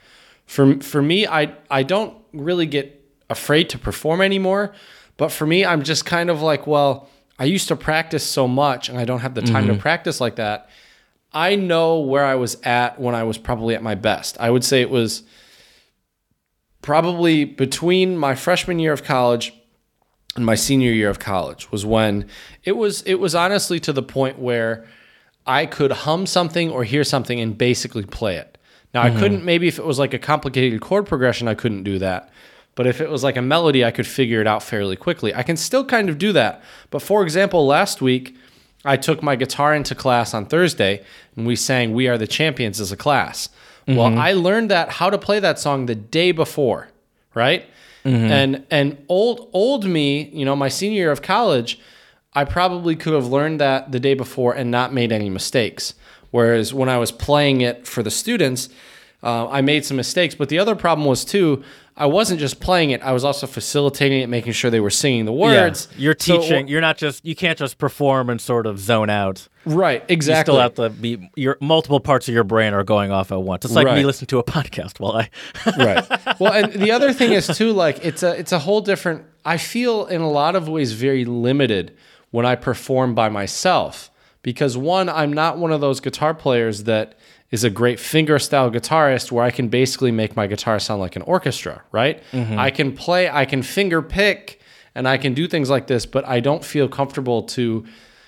for 0.46 0.78
for 0.80 1.00
me, 1.02 1.26
I 1.26 1.54
I 1.70 1.82
don't 1.82 2.14
really 2.32 2.66
get 2.66 2.86
afraid 3.30 3.70
to 3.70 3.78
perform 3.78 4.20
anymore. 4.20 4.72
But 5.16 5.32
for 5.32 5.46
me, 5.46 5.64
I'm 5.64 5.82
just 5.82 6.04
kind 6.04 6.28
of 6.28 6.42
like, 6.42 6.66
well, 6.66 7.08
I 7.38 7.44
used 7.44 7.68
to 7.68 7.76
practice 7.76 8.24
so 8.24 8.48
much, 8.48 8.88
and 8.88 8.98
I 8.98 9.04
don't 9.04 9.20
have 9.20 9.34
the 9.34 9.42
time 9.42 9.66
to 9.66 9.72
mm-hmm. 9.72 9.80
practice 9.80 10.20
like 10.20 10.36
that. 10.36 10.70
I 11.32 11.54
know 11.54 12.00
where 12.00 12.24
I 12.24 12.34
was 12.34 12.56
at 12.62 12.98
when 12.98 13.14
I 13.14 13.24
was 13.24 13.36
probably 13.36 13.74
at 13.74 13.82
my 13.82 13.94
best. 13.94 14.38
I 14.40 14.50
would 14.50 14.64
say 14.64 14.80
it 14.80 14.88
was 14.88 15.22
probably 16.80 17.44
between 17.44 18.16
my 18.16 18.34
freshman 18.34 18.78
year 18.78 18.92
of 18.92 19.02
college 19.02 19.52
and 20.36 20.46
my 20.46 20.54
senior 20.54 20.92
year 20.92 21.10
of 21.10 21.18
college 21.18 21.70
was 21.72 21.84
when 21.84 22.28
it 22.64 22.76
was 22.76 23.02
it 23.02 23.16
was 23.16 23.34
honestly 23.34 23.80
to 23.80 23.92
the 23.92 24.02
point 24.02 24.38
where 24.38 24.86
I 25.46 25.66
could 25.66 25.90
hum 25.92 26.26
something 26.26 26.70
or 26.70 26.84
hear 26.84 27.04
something 27.04 27.40
and 27.40 27.56
basically 27.56 28.04
play 28.04 28.36
it. 28.36 28.56
Now 28.94 29.02
I 29.02 29.10
mm-hmm. 29.10 29.18
couldn't 29.18 29.44
maybe 29.44 29.68
if 29.68 29.78
it 29.78 29.84
was 29.84 29.98
like 29.98 30.14
a 30.14 30.18
complicated 30.18 30.80
chord 30.80 31.06
progression 31.06 31.48
I 31.48 31.54
couldn't 31.54 31.82
do 31.82 31.98
that. 31.98 32.30
But 32.76 32.86
if 32.86 33.00
it 33.00 33.10
was 33.10 33.24
like 33.24 33.36
a 33.36 33.42
melody 33.42 33.84
I 33.84 33.90
could 33.90 34.06
figure 34.06 34.40
it 34.40 34.46
out 34.46 34.62
fairly 34.62 34.94
quickly. 34.96 35.34
I 35.34 35.42
can 35.42 35.56
still 35.56 35.84
kind 35.84 36.08
of 36.08 36.18
do 36.18 36.32
that. 36.32 36.62
But 36.90 37.02
for 37.02 37.22
example, 37.24 37.66
last 37.66 38.00
week 38.00 38.36
I 38.84 38.96
took 38.96 39.22
my 39.22 39.34
guitar 39.34 39.74
into 39.74 39.94
class 39.96 40.32
on 40.32 40.46
Thursday 40.46 41.02
and 41.36 41.46
we 41.46 41.56
sang 41.56 41.92
We 41.92 42.06
Are 42.06 42.16
the 42.16 42.28
Champions 42.28 42.80
as 42.80 42.92
a 42.92 42.96
class. 42.96 43.48
Well, 43.88 44.18
I 44.18 44.32
learned 44.32 44.70
that 44.70 44.88
how 44.90 45.10
to 45.10 45.18
play 45.18 45.38
that 45.40 45.58
song 45.58 45.86
the 45.86 45.94
day 45.94 46.32
before, 46.32 46.88
right? 47.34 47.64
And 48.04 48.64
and 48.70 48.98
old 49.08 49.48
old 49.52 49.84
me, 49.84 50.28
you 50.32 50.44
know, 50.44 50.54
my 50.54 50.68
senior 50.68 50.96
year 50.96 51.10
of 51.12 51.22
college, 51.22 51.78
I 52.34 52.44
probably 52.44 52.94
could 52.96 53.14
have 53.14 53.26
learned 53.26 53.60
that 53.60 53.90
the 53.92 53.98
day 53.98 54.14
before 54.14 54.54
and 54.54 54.70
not 54.70 54.92
made 54.92 55.10
any 55.12 55.30
mistakes. 55.30 55.94
Whereas 56.30 56.74
when 56.74 56.88
I 56.88 56.98
was 56.98 57.10
playing 57.10 57.62
it 57.62 57.86
for 57.86 58.02
the 58.02 58.10
students, 58.10 58.68
uh, 59.22 59.48
I 59.48 59.60
made 59.60 59.84
some 59.84 59.96
mistakes. 59.96 60.34
But 60.34 60.48
the 60.50 60.58
other 60.58 60.76
problem 60.76 61.06
was 61.06 61.24
too, 61.24 61.64
I 61.98 62.06
wasn't 62.06 62.40
just 62.40 62.60
playing 62.60 62.90
it; 62.90 63.00
I 63.02 63.12
was 63.12 63.24
also 63.24 63.46
facilitating 63.46 64.20
it, 64.20 64.28
making 64.28 64.52
sure 64.52 64.70
they 64.70 64.80
were 64.80 64.90
singing 64.90 65.24
the 65.24 65.32
words. 65.32 65.88
Yeah, 65.92 65.98
you're 65.98 66.16
So- 66.18 66.38
teaching. 66.40 66.68
you're 66.68 66.80
not 66.82 66.98
just. 66.98 67.24
You 67.24 67.34
can't 67.34 67.58
just 67.58 67.78
perform 67.78 68.28
and 68.28 68.40
sort 68.40 68.66
of 68.66 68.78
zone 68.78 69.08
out. 69.08 69.48
right? 69.64 70.04
Exactly. 70.08 70.52
You 70.52 70.58
still 70.58 70.60
have 70.62 70.74
to 70.74 70.90
be. 70.90 71.30
Your 71.36 71.56
multiple 71.60 71.98
parts 72.00 72.28
of 72.28 72.34
your 72.34 72.44
brain 72.44 72.74
are 72.74 72.84
going 72.84 73.10
off 73.10 73.32
at 73.32 73.40
once. 73.40 73.64
It's 73.64 73.74
like 73.74 73.86
me 73.86 74.04
listening 74.04 74.26
to 74.28 74.38
a 74.38 74.44
podcast 74.56 75.00
while 75.00 75.12
I. 75.12 75.30
right. 75.78 76.38
Well, 76.38 76.52
and 76.52 76.72
the 76.74 76.90
other 76.92 77.12
thing 77.14 77.32
is 77.32 77.46
too, 77.46 77.72
like 77.72 78.04
it's 78.04 78.22
a 78.22 78.38
it's 78.38 78.52
a 78.52 78.58
whole 78.58 78.80
different. 78.82 79.24
I 79.44 79.56
feel 79.56 80.06
in 80.06 80.20
a 80.20 80.30
lot 80.30 80.54
of 80.56 80.68
ways 80.68 80.92
very 80.92 81.24
limited 81.24 81.96
when 82.30 82.44
I 82.44 82.56
perform 82.56 83.14
by 83.14 83.28
myself 83.30 84.10
because 84.42 84.76
one, 84.76 85.08
I'm 85.08 85.32
not 85.32 85.56
one 85.58 85.72
of 85.72 85.80
those 85.80 86.00
guitar 86.00 86.34
players 86.34 86.84
that 86.84 87.15
is 87.50 87.64
a 87.64 87.70
great 87.70 88.00
finger 88.00 88.38
style 88.38 88.70
guitarist 88.70 89.30
where 89.30 89.44
I 89.44 89.50
can 89.50 89.68
basically 89.68 90.10
make 90.10 90.36
my 90.36 90.46
guitar 90.46 90.78
sound 90.78 91.00
like 91.00 91.16
an 91.16 91.22
orchestra. 91.22 91.82
Right. 91.92 92.22
Mm-hmm. 92.32 92.58
I 92.58 92.70
can 92.70 92.92
play. 92.92 93.30
I 93.30 93.44
can 93.44 93.62
finger 93.62 94.02
pick. 94.02 94.60
And 94.94 95.06
I 95.06 95.18
can 95.18 95.34
do 95.34 95.46
things 95.46 95.68
like 95.68 95.88
this, 95.88 96.06
but 96.06 96.26
I 96.26 96.40
don't 96.40 96.64
feel 96.64 96.88
comfortable 96.88 97.42
to, 97.42 97.84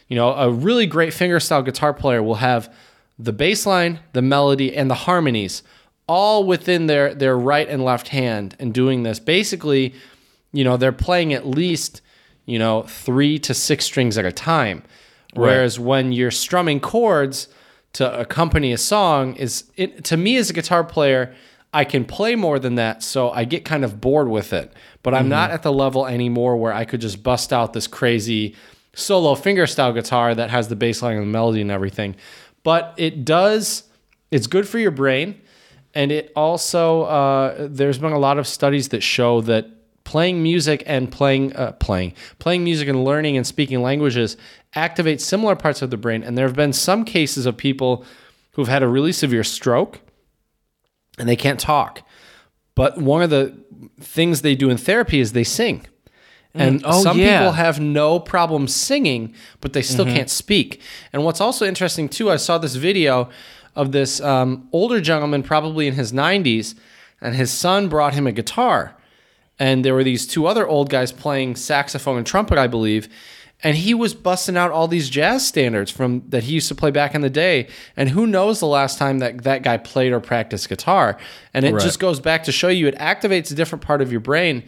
you 0.06 0.16
know, 0.16 0.34
a 0.34 0.50
really 0.50 0.84
great 0.84 1.14
finger 1.14 1.40
style 1.40 1.62
guitar 1.62 1.94
player 1.94 2.22
will 2.22 2.34
have 2.34 2.74
the 3.18 3.32
bass 3.32 3.64
line, 3.64 4.00
the 4.12 4.20
melody, 4.20 4.76
and 4.76 4.90
the 4.90 4.94
harmonies 4.94 5.62
all 6.08 6.44
within 6.44 6.86
their 6.86 7.14
their 7.14 7.36
right 7.36 7.68
and 7.68 7.84
left 7.84 8.08
hand 8.08 8.56
and 8.58 8.72
doing 8.72 9.02
this 9.02 9.20
basically 9.20 9.94
you 10.52 10.64
know 10.64 10.76
they're 10.76 10.90
playing 10.90 11.34
at 11.34 11.46
least 11.46 12.00
you 12.46 12.58
know 12.58 12.82
3 12.82 13.38
to 13.40 13.54
6 13.54 13.84
strings 13.84 14.16
at 14.16 14.24
a 14.24 14.32
time 14.32 14.82
whereas 15.34 15.78
when 15.78 16.10
you're 16.10 16.30
strumming 16.30 16.80
chords 16.80 17.48
to 17.94 18.20
accompany 18.20 18.72
a 18.72 18.78
song 18.78 19.34
is 19.36 19.64
it 19.76 20.04
to 20.04 20.16
me 20.16 20.36
as 20.36 20.50
a 20.50 20.52
guitar 20.52 20.84
player 20.84 21.34
I 21.72 21.84
can 21.84 22.04
play 22.04 22.34
more 22.34 22.58
than 22.58 22.76
that 22.76 23.02
so 23.02 23.30
I 23.30 23.44
get 23.44 23.64
kind 23.64 23.84
of 23.84 24.00
bored 24.00 24.28
with 24.28 24.52
it. 24.52 24.72
But 25.02 25.14
I'm 25.14 25.28
not 25.28 25.50
at 25.50 25.62
the 25.62 25.72
level 25.72 26.06
anymore 26.06 26.56
where 26.56 26.72
I 26.72 26.84
could 26.84 27.00
just 27.00 27.22
bust 27.22 27.52
out 27.52 27.72
this 27.72 27.86
crazy 27.86 28.56
solo 28.94 29.34
fingerstyle 29.34 29.94
guitar 29.94 30.34
that 30.34 30.50
has 30.50 30.68
the 30.68 30.76
bass 30.76 31.02
line 31.02 31.16
and 31.16 31.26
the 31.26 31.30
melody 31.30 31.60
and 31.60 31.70
everything. 31.70 32.16
But 32.62 32.94
it 32.96 33.24
does 33.24 33.84
it's 34.30 34.46
good 34.46 34.68
for 34.68 34.78
your 34.78 34.90
brain 34.90 35.40
and 35.94 36.10
it 36.10 36.32
also 36.34 37.02
uh, 37.02 37.68
there's 37.70 37.98
been 37.98 38.12
a 38.12 38.18
lot 38.18 38.38
of 38.38 38.46
studies 38.46 38.88
that 38.88 39.02
show 39.02 39.40
that 39.42 39.66
playing 40.08 40.42
music 40.42 40.82
and 40.86 41.12
playing 41.12 41.54
uh, 41.54 41.70
playing 41.72 42.14
playing 42.38 42.64
music 42.64 42.88
and 42.88 43.04
learning 43.04 43.36
and 43.36 43.46
speaking 43.46 43.82
languages 43.82 44.38
activate 44.74 45.20
similar 45.20 45.54
parts 45.54 45.82
of 45.82 45.90
the 45.90 45.98
brain 45.98 46.22
and 46.22 46.36
there 46.36 46.46
have 46.46 46.56
been 46.56 46.72
some 46.72 47.04
cases 47.04 47.44
of 47.44 47.58
people 47.58 48.06
who've 48.52 48.68
had 48.68 48.82
a 48.82 48.88
really 48.88 49.12
severe 49.12 49.44
stroke 49.44 50.00
and 51.18 51.28
they 51.28 51.36
can't 51.36 51.60
talk 51.60 52.00
but 52.74 52.96
one 52.96 53.20
of 53.20 53.28
the 53.28 53.54
things 54.00 54.40
they 54.40 54.54
do 54.54 54.70
in 54.70 54.78
therapy 54.78 55.20
is 55.20 55.32
they 55.32 55.44
sing 55.44 55.86
and 56.54 56.80
oh, 56.86 57.02
some 57.02 57.18
yeah. 57.18 57.40
people 57.40 57.52
have 57.52 57.78
no 57.78 58.18
problem 58.18 58.66
singing, 58.66 59.34
but 59.60 59.74
they 59.74 59.82
still 59.82 60.06
can't 60.06 60.30
speak. 60.30 60.80
And 61.12 61.22
what's 61.22 61.42
also 61.42 61.66
interesting 61.66 62.08
too, 62.08 62.30
I 62.30 62.36
saw 62.36 62.56
this 62.56 62.74
video 62.74 63.28
of 63.76 63.92
this 63.92 64.20
um, 64.22 64.66
older 64.72 65.00
gentleman, 65.00 65.42
probably 65.42 65.86
in 65.86 65.94
his 65.94 66.10
90s, 66.10 66.74
and 67.20 67.36
his 67.36 67.52
son 67.52 67.88
brought 67.88 68.14
him 68.14 68.26
a 68.26 68.32
guitar. 68.32 68.97
And 69.58 69.84
there 69.84 69.94
were 69.94 70.04
these 70.04 70.26
two 70.26 70.46
other 70.46 70.66
old 70.66 70.88
guys 70.90 71.10
playing 71.12 71.56
saxophone 71.56 72.16
and 72.18 72.26
trumpet, 72.26 72.58
I 72.58 72.66
believe. 72.66 73.08
And 73.64 73.76
he 73.76 73.92
was 73.92 74.14
busting 74.14 74.56
out 74.56 74.70
all 74.70 74.86
these 74.86 75.10
jazz 75.10 75.44
standards 75.46 75.90
from 75.90 76.22
that 76.28 76.44
he 76.44 76.52
used 76.54 76.68
to 76.68 76.76
play 76.76 76.92
back 76.92 77.12
in 77.14 77.22
the 77.22 77.30
day. 77.30 77.66
And 77.96 78.08
who 78.10 78.24
knows 78.24 78.60
the 78.60 78.68
last 78.68 78.98
time 78.98 79.18
that 79.18 79.42
that 79.42 79.62
guy 79.64 79.78
played 79.78 80.12
or 80.12 80.20
practiced 80.20 80.68
guitar? 80.68 81.18
And 81.52 81.64
it 81.64 81.72
Right. 81.74 81.82
just 81.82 81.98
goes 81.98 82.20
back 82.20 82.44
to 82.44 82.52
show 82.52 82.68
you 82.68 82.86
it 82.86 82.96
activates 82.98 83.50
a 83.50 83.54
different 83.56 83.84
part 83.84 84.00
of 84.00 84.12
your 84.12 84.20
brain. 84.20 84.62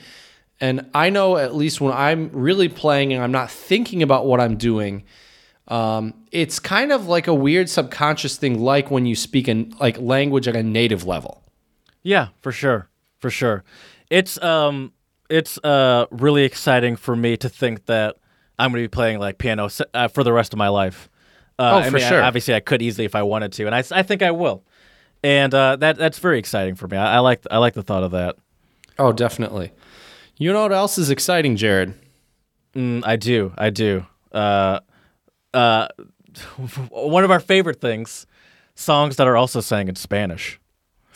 And 0.61 0.87
I 0.93 1.09
know 1.09 1.37
at 1.37 1.55
least 1.55 1.81
when 1.81 1.95
I'm 1.95 2.31
really 2.33 2.69
playing 2.69 3.12
and 3.12 3.23
I'm 3.23 3.31
not 3.33 3.49
thinking 3.51 4.03
about 4.03 4.27
what 4.27 4.41
I'm 4.41 4.57
doing, 4.57 5.05
um, 5.69 6.12
it's 6.33 6.59
kind 6.59 6.91
of 6.91 7.07
like 7.07 7.29
a 7.29 7.35
weird 7.35 7.71
subconscious 7.71 8.37
thing, 8.37 8.61
like 8.61 8.91
when 8.91 9.07
you 9.07 9.15
speak 9.15 9.47
in 9.47 9.73
like 9.79 9.99
language 10.01 10.49
at 10.49 10.57
a 10.57 10.65
native 10.65 11.07
level. 11.07 11.45
Yeah, 12.03 12.29
for 12.41 12.51
sure, 12.51 12.89
for 13.21 13.31
sure. 13.31 13.62
It's 14.11 14.43
um, 14.43 14.93
it's 15.28 15.59
uh 15.59 16.07
really 16.11 16.45
exciting 16.45 16.97
for 16.97 17.15
me 17.16 17.37
to 17.39 17.49
think 17.49 17.87
that 17.87 18.16
I'm 18.59 18.73
going 18.73 18.82
to 18.82 18.89
be 18.89 18.93
playing 18.93 19.19
like 19.20 19.39
piano 19.39 19.69
uh, 19.95 20.09
for 20.09 20.23
the 20.24 20.32
rest 20.32 20.53
of 20.53 20.59
my 20.59 20.69
life. 20.69 21.09
Uh, 21.59 21.73
Oh, 21.74 21.78
I 21.78 21.85
for 21.91 21.97
mean, 21.97 22.05
I- 22.05 22.09
sure. 22.09 22.23
obviously, 22.23 22.55
I 22.55 22.61
could 22.61 22.82
easily 22.82 23.05
if 23.05 23.15
I 23.15 23.23
wanted 23.23 23.53
to, 23.53 23.66
and 23.66 23.74
I, 23.74 23.82
I 23.93 24.03
think 24.03 24.23
I 24.23 24.31
will. 24.31 24.65
And 25.23 25.53
uh, 25.55 25.77
that 25.77 25.97
that's 25.99 26.19
very 26.19 26.39
exciting 26.39 26.74
for 26.74 26.89
me. 26.89 26.97
I, 26.97 27.16
I 27.16 27.19
like 27.20 27.43
I 27.51 27.59
like 27.59 27.74
the 27.74 27.82
thought 27.82 28.03
of 28.03 28.11
that. 28.12 28.37
Oh, 28.99 29.12
definitely. 29.12 29.73
You 30.37 30.53
know 30.53 30.62
what 30.62 30.73
else 30.73 30.97
is 30.99 31.11
exciting, 31.11 31.57
Jared? 31.57 31.95
Mm, 32.74 33.03
I 33.05 33.16
do, 33.16 33.53
I 33.59 33.70
do. 33.70 34.07
Uh, 34.32 34.81
uh, 35.53 35.89
one 36.91 37.24
of 37.24 37.31
our 37.31 37.41
favorite 37.41 37.81
things, 37.81 38.27
songs 38.74 39.16
that 39.16 39.27
are 39.27 39.37
also 39.37 39.61
sang 39.61 39.89
in 39.89 39.97
Spanish. 39.97 40.60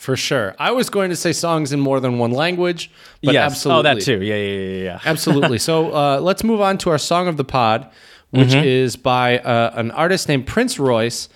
For 0.05 0.15
sure. 0.15 0.55
I 0.59 0.69
was 0.69 0.91
going 0.91 1.09
to 1.09 1.15
say 1.15 1.33
songs 1.33 1.73
in 1.73 1.79
more 1.79 1.99
than 1.99 2.19
one 2.19 2.29
language, 2.29 2.91
but 3.23 3.33
yes. 3.33 3.51
absolutely. 3.51 3.79
Oh, 3.79 3.95
that 3.95 4.01
too. 4.03 4.21
Yeah, 4.21 4.35
yeah, 4.35 4.59
yeah, 4.59 4.83
yeah. 4.83 4.99
Absolutely. 5.03 5.57
So 5.57 5.91
uh, 5.95 6.19
let's 6.19 6.43
move 6.43 6.61
on 6.61 6.77
to 6.77 6.91
our 6.91 6.99
song 6.99 7.27
of 7.27 7.37
the 7.37 7.43
pod, 7.43 7.89
which 8.29 8.53
is 8.53 8.95
by 8.97 9.39
uh, 9.39 9.71
an 9.73 9.89
artist 9.89 10.27
named 10.27 10.45
Prince 10.45 10.77
Royce. 10.77 11.27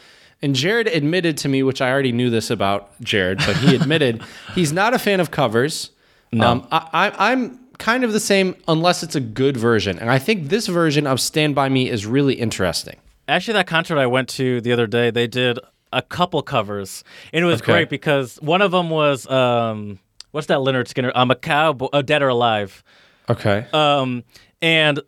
And 0.44 0.54
Jared 0.54 0.86
admitted 0.86 1.36
to 1.40 1.50
me, 1.50 1.64
which 1.64 1.82
I 1.82 1.90
already 1.90 2.12
knew 2.12 2.30
this 2.30 2.52
about 2.52 2.92
Jared, 3.02 3.40
but 3.40 3.58
he 3.58 3.74
admitted 3.82 4.22
he's 4.54 4.72
not 4.72 4.94
a 4.94 5.00
fan 5.00 5.20
of 5.20 5.32
covers. 5.32 5.90
No. 6.32 6.48
Um, 6.48 6.68
I, 6.72 6.90
I, 6.94 7.32
I'm 7.32 7.60
kind 7.80 8.04
of 8.04 8.14
the 8.14 8.20
same 8.20 8.56
unless 8.68 9.02
it's 9.02 9.16
a 9.16 9.20
good 9.20 9.58
version, 9.58 9.98
and 9.98 10.12
I 10.12 10.20
think 10.20 10.50
this 10.50 10.68
version 10.68 11.08
of 11.08 11.20
"Stand 11.20 11.56
by 11.56 11.70
Me" 11.70 11.90
is 11.90 12.06
really 12.06 12.36
interesting. 12.36 12.98
Actually, 13.28 13.56
that 13.56 13.66
concert 13.66 13.98
I 13.98 14.06
went 14.06 14.30
to 14.30 14.62
the 14.62 14.72
other 14.72 14.86
day, 14.86 15.10
they 15.10 15.26
did 15.26 15.58
a 15.94 16.02
couple 16.02 16.42
covers, 16.42 17.04
and 17.34 17.44
it 17.44 17.48
was 17.48 17.62
Okay. 17.62 17.72
great 17.74 17.90
because 17.90 18.38
one 18.42 18.62
of 18.62 18.72
them 18.72 18.90
was 18.90 19.28
um, 19.30 20.00
what's 20.32 20.48
that 20.48 20.60
Lynyrd 20.60 20.88
Skynyrd? 20.88 21.12
I'm 21.16 21.32
a 21.32 21.36
cowboy, 21.36 21.88
uh, 21.94 22.02
Dead 22.02 22.22
or 22.22 22.30
Alive. 22.30 22.84
Okay. 23.30 23.66
um, 23.74 24.24
and 24.62 25.00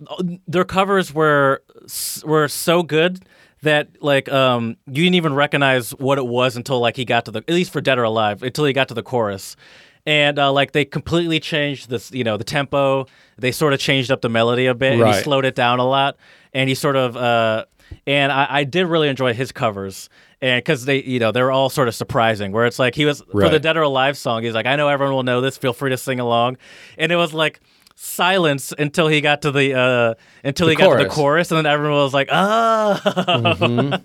their 0.47 0.63
covers 0.63 1.13
were 1.13 1.61
were 2.23 2.47
so 2.47 2.83
good 2.83 3.23
that 3.63 3.89
like 4.01 4.31
um, 4.31 4.77
you 4.87 5.03
didn't 5.03 5.15
even 5.15 5.33
recognize 5.33 5.91
what 5.91 6.17
it 6.17 6.25
was 6.25 6.55
until 6.55 6.79
like 6.79 6.95
he 6.95 7.05
got 7.05 7.25
to 7.25 7.31
the 7.31 7.39
at 7.39 7.49
least 7.49 7.71
for 7.73 7.81
Dead 7.81 7.99
or 7.99 8.03
Alive 8.03 8.43
until 8.43 8.65
he 8.65 8.73
got 8.73 8.87
to 8.87 8.93
the 8.93 9.03
chorus, 9.03 9.55
and 10.05 10.39
uh, 10.39 10.51
like 10.51 10.71
they 10.71 10.85
completely 10.85 11.39
changed 11.39 11.89
this 11.89 12.11
you 12.11 12.23
know 12.23 12.37
the 12.37 12.43
tempo. 12.43 13.05
They 13.37 13.51
sort 13.51 13.73
of 13.73 13.79
changed 13.79 14.09
up 14.11 14.21
the 14.21 14.29
melody 14.29 14.67
a 14.67 14.73
bit 14.75 14.93
and 14.93 15.01
Right. 15.01 15.15
he 15.17 15.23
slowed 15.23 15.45
it 15.45 15.55
down 15.55 15.79
a 15.79 15.85
lot, 15.87 16.15
and 16.53 16.69
he 16.69 16.75
sort 16.75 16.95
of 16.95 17.17
uh, 17.17 17.65
and 18.07 18.31
I, 18.31 18.47
I 18.49 18.63
did 18.63 18.85
really 18.87 19.09
enjoy 19.09 19.33
his 19.33 19.51
covers. 19.51 20.09
And 20.41 20.57
because 20.57 20.85
they, 20.85 21.03
you 21.03 21.19
know, 21.19 21.31
they 21.31 21.41
were 21.43 21.51
all 21.51 21.69
sort 21.69 21.87
of 21.87 21.93
surprising. 21.95 22.51
Where 22.51 22.65
it's 22.65 22.79
like 22.79 22.95
he 22.95 23.05
was 23.05 23.21
for 23.31 23.49
the 23.49 23.59
Dead 23.59 23.77
or 23.77 23.83
Alive 23.83 24.17
song. 24.17 24.43
He's 24.43 24.53
like, 24.55 24.65
I 24.65 24.75
know 24.75 24.87
everyone 24.89 25.13
will 25.15 25.23
know 25.23 25.39
this. 25.41 25.57
Feel 25.57 25.73
free 25.73 25.91
to 25.91 25.97
sing 25.97 26.19
along. 26.19 26.57
And 26.97 27.11
it 27.11 27.15
was 27.15 27.33
like 27.33 27.59
silence 27.95 28.73
until 28.79 29.07
he 29.07 29.21
got 29.21 29.43
to 29.43 29.51
the 29.51 29.73
uh 29.77 30.13
until 30.43 30.65
The 30.67 30.71
he 30.73 30.75
got 30.77 30.97
to 30.97 31.03
the 31.03 31.09
chorus. 31.09 31.13
chorus, 31.15 31.51
and 31.51 31.57
then 31.59 31.65
everyone 31.67 31.99
was 31.99 32.13
like, 32.13 32.29
ah. 32.31 34.01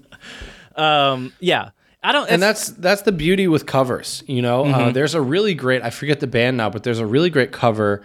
um, 0.76 1.32
yeah. 1.40 1.70
I 2.02 2.12
don't. 2.12 2.30
and 2.30 2.40
that's 2.40 2.68
that's 2.68 3.02
the 3.02 3.10
beauty 3.10 3.48
with 3.48 3.66
covers 3.66 4.22
you 4.28 4.40
know 4.40 4.64
uh, 4.66 4.92
there's 4.92 5.14
a 5.14 5.20
really 5.20 5.54
great 5.54 5.82
i 5.82 5.90
forget 5.90 6.20
the 6.20 6.28
band 6.28 6.56
now 6.56 6.70
but 6.70 6.84
there's 6.84 7.00
a 7.00 7.06
really 7.06 7.30
great 7.30 7.50
cover 7.50 8.04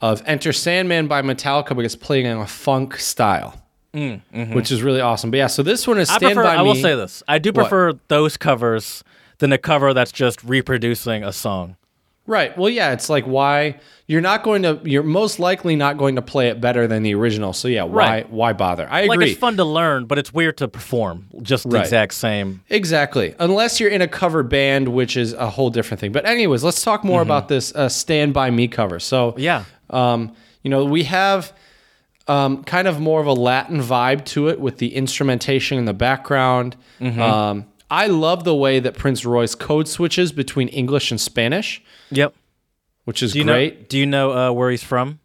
of 0.00 0.22
enter 0.24 0.54
sandman 0.54 1.06
by 1.06 1.20
metallica 1.20 1.76
but 1.76 1.84
it's 1.84 1.96
playing 1.96 2.24
in 2.24 2.38
a 2.38 2.46
funk 2.46 2.96
style 2.96 3.61
which 3.92 4.70
is 4.72 4.82
really 4.82 5.00
awesome 5.00 5.30
but 5.30 5.36
yeah 5.36 5.46
so 5.46 5.62
this 5.62 5.86
one 5.86 5.98
is 5.98 6.08
I 6.08 6.16
stand 6.16 6.34
prefer. 6.36 6.42
by 6.44 6.54
I 6.56 6.62
will 6.62 6.74
me 6.74 6.82
say 6.82 6.94
this: 6.94 7.22
I 7.28 7.38
do 7.38 7.52
prefer 7.52 7.92
those 8.08 8.36
covers 8.36 9.04
than 9.38 9.52
a 9.52 9.58
cover 9.58 9.92
that's 9.92 10.12
just 10.12 10.42
reproducing 10.44 11.22
a 11.24 11.32
song. 11.32 11.76
right 12.26 12.56
well 12.56 12.70
yeah 12.70 12.92
it's 12.92 13.10
like 13.10 13.24
why 13.24 13.78
you're 14.06 14.20
not 14.22 14.42
going 14.44 14.62
to 14.62 14.80
you're 14.84 15.02
most 15.02 15.38
likely 15.38 15.76
not 15.76 15.98
going 15.98 16.14
to 16.16 16.22
play 16.22 16.48
it 16.48 16.60
better 16.60 16.86
than 16.86 17.02
the 17.02 17.12
original 17.14 17.52
so 17.52 17.68
yeah 17.68 17.82
why 17.82 17.92
Right. 18.22 18.30
why 18.30 18.52
bother 18.54 18.86
i 18.90 19.04
Like 19.04 19.16
agree 19.16 19.30
it's 19.32 19.40
fun 19.40 19.56
to 19.58 19.64
learn, 19.64 20.06
but 20.06 20.18
it's 20.18 20.32
weird 20.32 20.56
to 20.58 20.68
perform 20.68 21.26
just 21.42 21.64
the 21.64 21.76
Right. 21.76 21.82
exact 21.84 22.14
same. 22.14 22.62
Exactly. 22.70 23.34
Unless 23.38 23.78
you're 23.80 23.90
in 23.90 24.00
a 24.02 24.08
cover 24.08 24.42
band, 24.42 24.88
which 24.88 25.16
is 25.18 25.32
a 25.34 25.50
whole 25.50 25.68
different 25.70 26.00
thing. 26.00 26.12
But 26.12 26.24
anyways, 26.24 26.62
let's 26.64 26.82
talk 26.82 27.04
more 27.04 27.20
about 27.22 27.48
this 27.48 27.74
uh, 27.74 27.88
"Stand 27.90 28.32
by 28.32 28.50
Me" 28.50 28.68
cover. 28.68 28.98
So 29.00 29.34
Yeah. 29.36 29.64
um, 29.90 30.32
you 30.62 30.70
know, 30.70 30.84
we 30.84 31.02
have 31.04 31.52
um, 32.28 32.62
kind 32.64 32.86
of 32.88 33.00
more 33.00 33.20
of 33.20 33.26
a 33.26 33.32
Latin 33.32 33.78
vibe 33.80 34.24
to 34.26 34.48
it 34.48 34.60
with 34.60 34.78
the 34.78 34.94
instrumentation 34.94 35.78
in 35.78 35.84
the 35.86 35.94
background. 35.94 36.76
Um, 37.00 37.66
I 37.90 38.06
love 38.06 38.44
the 38.44 38.54
way 38.54 38.80
that 38.80 38.94
Prince 38.96 39.24
Royce 39.24 39.54
code 39.54 39.86
switches 39.88 40.32
between 40.32 40.68
English 40.68 41.10
and 41.10 41.20
Spanish, 41.20 41.82
Yep. 42.10 42.34
which 43.04 43.22
is 43.22 43.32
Do 43.32 43.44
great. 43.44 43.80
know? 43.80 43.86
Do 43.88 43.98
you 43.98 44.06
know 44.06 44.32
uh, 44.32 44.52
where 44.52 44.70
he's 44.70 44.82
from? 44.84 45.18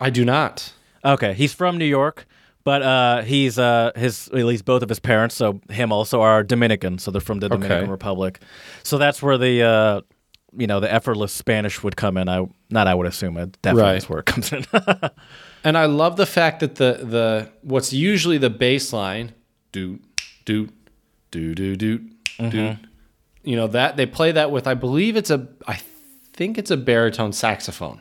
I 0.00 0.10
do 0.10 0.24
not. 0.24 0.72
Okay, 1.04 1.32
he's 1.34 1.52
from 1.52 1.78
New 1.78 1.84
York, 1.84 2.26
but 2.64 2.82
uh, 2.82 3.22
he's 3.22 3.58
uh, 3.58 3.92
his 3.94 4.26
at 4.28 4.44
least 4.44 4.64
both 4.64 4.82
of 4.82 4.88
his 4.88 4.98
parents, 4.98 5.34
so 5.36 5.60
him 5.70 5.92
also 5.92 6.20
are 6.22 6.42
Dominican, 6.42 6.98
so 6.98 7.10
they're 7.12 7.20
from 7.20 7.38
the 7.38 7.48
Dominican 7.48 7.82
Okay. 7.84 7.90
Republic. 7.90 8.40
So 8.82 8.98
that's 8.98 9.22
where 9.22 9.38
the 9.38 9.62
uh, 9.62 10.00
you 10.58 10.66
know 10.66 10.80
the 10.80 10.92
effortless 10.92 11.32
Spanish 11.32 11.82
would 11.84 11.96
come 11.96 12.16
in. 12.16 12.28
I 12.28 12.46
not 12.70 12.88
I 12.88 12.94
would 12.94 13.06
assume 13.06 13.36
it 13.36 13.56
definitely 13.62 13.90
Right. 13.90 13.96
is 13.98 14.08
where 14.08 14.18
it 14.18 14.26
comes 14.26 14.52
in. 14.52 14.64
And 15.66 15.76
I 15.76 15.86
love 15.86 16.16
the 16.16 16.26
fact 16.26 16.60
that 16.60 16.76
the 16.76 17.00
the 17.02 17.50
what's 17.62 17.92
usually 17.92 18.38
the 18.38 18.50
bass 18.50 18.92
line, 18.92 19.32
doot 19.72 20.00
doot 20.44 20.72
doot 21.32 21.56
doot 21.56 21.78
doot 21.78 22.02
doot. 22.38 22.76
You 23.42 23.56
know 23.56 23.66
that 23.66 23.96
they 23.96 24.06
play 24.06 24.30
that 24.30 24.52
with 24.52 24.68
I 24.68 24.74
believe 24.74 25.16
it's 25.16 25.28
a 25.28 25.48
I 25.66 25.80
think 26.32 26.56
it's 26.56 26.70
a 26.70 26.76
baritone 26.76 27.32
saxophone. 27.32 28.00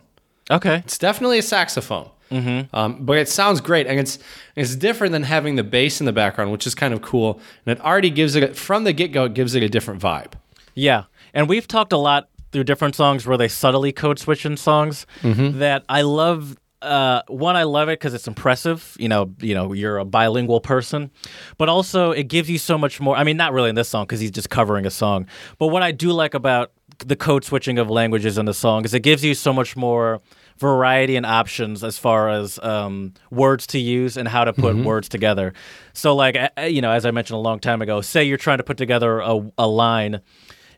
okay, 0.52 0.84
It's 0.86 1.00
definitely 1.00 1.40
a 1.40 1.42
saxophone. 1.42 2.12
Mm-hmm. 2.30 2.76
Um, 2.76 3.04
but 3.04 3.18
it 3.18 3.30
sounds 3.30 3.62
great, 3.62 3.88
and 3.88 4.00
it's 4.00 4.20
it's 4.56 4.76
different 4.76 5.14
than 5.14 5.24
having 5.24 5.56
the 5.56 5.64
bass 5.64 6.00
in 6.00 6.06
the 6.06 6.14
background, 6.14 6.52
which 6.52 6.68
is 6.68 6.76
kind 6.76 6.94
of 6.94 7.02
cool. 7.02 7.40
And 7.66 7.80
it 7.80 7.84
already 7.84 8.12
gives 8.12 8.36
it 8.36 8.56
from 8.56 8.84
the 8.84 8.94
get 8.94 9.12
go. 9.12 9.26
It 9.26 9.34
gives 9.34 9.56
it 9.56 9.64
a 9.64 9.70
different 9.70 10.04
vibe. 10.04 10.34
yeah, 10.76 11.06
and 11.34 11.50
we've 11.50 11.68
talked 11.68 11.94
a 11.94 11.98
lot 11.98 12.30
through 12.52 12.66
different 12.66 12.94
songs 12.94 13.26
where 13.26 13.38
they 13.38 13.48
subtly 13.48 13.92
code 13.92 14.20
switch 14.20 14.46
in 14.46 14.56
songs 14.56 15.08
mm-hmm. 15.22 15.58
that 15.58 15.84
I 15.90 16.04
love. 16.04 16.58
Uh, 16.86 17.24
one, 17.28 17.56
I 17.56 17.64
love 17.64 17.90
it 17.90 18.00
because 18.00 18.14
it's 18.14 18.28
impressive. 18.28 18.96
You 19.00 19.10
know, 19.10 19.34
you 19.40 19.54
know, 19.56 19.74
you're 19.74 19.98
a 19.98 20.06
bilingual 20.06 20.62
person, 20.62 21.12
but 21.58 21.68
also 21.68 22.12
it 22.12 22.28
gives 22.28 22.50
you 22.50 22.58
so 22.58 22.78
much 22.78 23.02
more. 23.02 23.16
I 23.16 23.24
mean, 23.24 23.38
not 23.38 23.54
really 23.54 23.70
in 23.70 23.76
this 23.76 23.90
song 23.90 24.06
because 24.06 24.20
he's 24.20 24.32
just 24.32 24.50
covering 24.50 24.86
a 24.86 24.92
song. 24.92 25.28
But 25.58 25.68
what 25.68 25.82
I 25.84 25.92
do 25.92 26.12
like 26.12 26.34
about 26.34 26.72
the 27.00 27.16
code 27.16 27.44
switching 27.44 27.78
of 27.78 27.90
languages 27.90 28.38
in 28.38 28.46
the 28.46 28.54
song 28.54 28.86
is 28.86 28.94
it 28.94 29.02
gives 29.02 29.24
you 29.24 29.34
so 29.34 29.52
much 29.52 29.76
more 29.76 30.22
variety 30.58 31.16
and 31.18 31.26
options 31.26 31.84
as 31.84 31.98
far 31.98 32.30
as 32.30 32.58
um, 32.60 33.14
words 33.32 33.68
to 33.68 33.80
use 33.80 34.16
and 34.16 34.28
how 34.28 34.46
to 34.46 34.54
put 34.54 34.76
words 34.78 35.10
together. 35.10 35.54
So, 35.94 36.16
like, 36.16 36.38
you 36.68 36.82
know, 36.82 36.92
as 36.92 37.06
I 37.06 37.12
mentioned 37.12 37.36
a 37.36 37.42
long 37.42 37.60
time 37.60 37.82
ago, 37.82 38.00
say 38.02 38.24
you're 38.24 38.38
trying 38.38 38.60
to 38.60 38.64
put 38.64 38.78
together 38.78 39.20
a, 39.20 39.42
a 39.58 39.68
line 39.68 40.22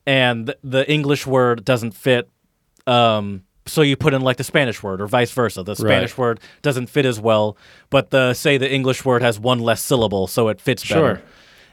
and 0.08 0.56
the 0.64 0.90
English 0.90 1.28
word 1.28 1.66
doesn't 1.66 1.92
fit. 1.92 2.30
Um, 2.88 3.44
so 3.68 3.82
you 3.82 3.96
put 3.96 4.14
in 4.14 4.22
like 4.22 4.38
the 4.38 4.44
Spanish 4.44 4.82
word, 4.82 5.02
or 5.02 5.08
vice 5.08 5.32
versa. 5.32 5.64
The 5.64 5.76
Spanish 5.76 6.18
word 6.18 6.40
doesn't 6.62 6.88
fit 6.88 7.06
as 7.06 7.20
well, 7.20 7.58
but 7.90 8.10
the 8.10 8.34
say 8.34 8.58
the 8.58 8.72
English 8.72 9.06
word 9.06 9.22
has 9.22 9.40
one 9.40 9.60
less 9.60 9.82
syllable, 9.82 10.28
so 10.28 10.48
it 10.48 10.60
fits 10.60 10.84
better. 10.84 11.18
Sure. 11.18 11.22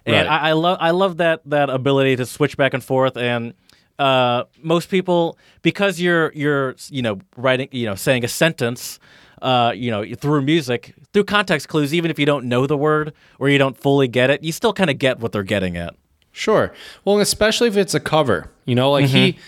And 0.06 0.28
Right. 0.28 0.42
I, 0.42 0.50
I 0.50 0.52
love 0.52 0.78
I 0.80 0.90
love 0.90 1.16
that 1.18 1.40
that 1.46 1.70
ability 1.70 2.16
to 2.16 2.26
switch 2.26 2.56
back 2.56 2.74
and 2.74 2.84
forth. 2.84 3.16
And 3.16 3.54
uh, 3.98 4.44
most 4.62 4.90
people, 4.90 5.38
because 5.62 6.00
you're 6.00 6.30
you're 6.34 6.76
you 6.90 7.00
know 7.00 7.20
writing 7.36 7.68
you 7.72 7.86
know 7.86 7.94
saying 7.94 8.24
a 8.24 8.28
sentence, 8.28 8.98
uh, 9.40 9.72
you 9.74 9.90
know 9.90 10.04
through 10.14 10.42
music 10.42 10.94
through 11.12 11.24
context 11.24 11.68
clues, 11.68 11.94
even 11.94 12.10
if 12.10 12.18
you 12.18 12.26
don't 12.26 12.44
know 12.46 12.66
the 12.66 12.76
word 12.76 13.14
or 13.38 13.48
you 13.48 13.56
don't 13.56 13.78
fully 13.78 14.08
get 14.08 14.28
it, 14.30 14.42
you 14.42 14.52
still 14.52 14.72
kind 14.72 14.90
of 14.90 14.98
get 14.98 15.20
what 15.20 15.32
they're 15.32 15.42
getting 15.42 15.76
at. 15.76 15.94
Sure. 16.32 16.72
Well, 17.04 17.20
especially 17.20 17.68
if 17.68 17.76
it's 17.76 17.94
a 17.94 18.00
cover, 18.00 18.50
you 18.66 18.74
know, 18.74 18.90
like 18.90 19.06
he 19.06 19.38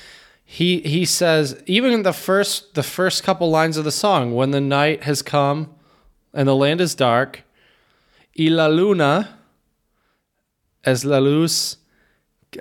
he 0.48 0.80
he 0.82 1.04
says 1.04 1.60
even 1.66 1.92
in 1.92 2.04
the 2.04 2.12
first 2.12 2.74
the 2.74 2.84
first 2.84 3.24
couple 3.24 3.50
lines 3.50 3.76
of 3.76 3.84
the 3.84 3.90
song, 3.90 4.32
when 4.32 4.52
the 4.52 4.60
night 4.60 5.02
has 5.02 5.20
come 5.20 5.74
and 6.32 6.46
the 6.46 6.54
land 6.54 6.80
is 6.80 6.94
dark, 6.94 7.42
y 8.38 8.46
la 8.48 8.68
luna 8.68 9.36
es 10.84 11.04
la 11.04 11.18
luz. 11.18 11.78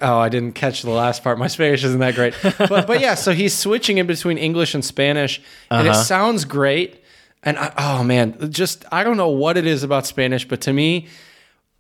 Oh, 0.02 0.18
I 0.18 0.30
didn't 0.30 0.54
catch 0.54 0.82
the 0.82 0.90
last 0.90 1.24
part. 1.24 1.38
My 1.38 1.46
Spanish 1.48 1.84
isn't 1.84 2.00
that 2.00 2.16
great. 2.16 2.34
But 2.58 2.88
but 2.88 3.00
yeah, 3.00 3.14
so 3.14 3.34
he's 3.34 3.56
switching 3.56 4.00
in 4.00 4.08
between 4.08 4.40
English 4.40 4.74
and 4.74 4.84
Spanish, 4.84 5.40
and 5.70 5.88
it 5.88 5.92
uh-huh. 5.92 6.04
sounds 6.04 6.44
great. 6.44 7.04
And 7.44 7.60
I, 7.60 7.72
oh 7.78 8.04
man, 8.04 8.52
just 8.52 8.84
I 8.92 9.04
don't 9.04 9.16
know 9.16 9.30
what 9.30 9.58
it 9.58 9.68
is 9.68 9.84
about 9.84 10.08
Spanish, 10.08 10.48
but 10.48 10.60
to 10.62 10.74
me, 10.74 11.08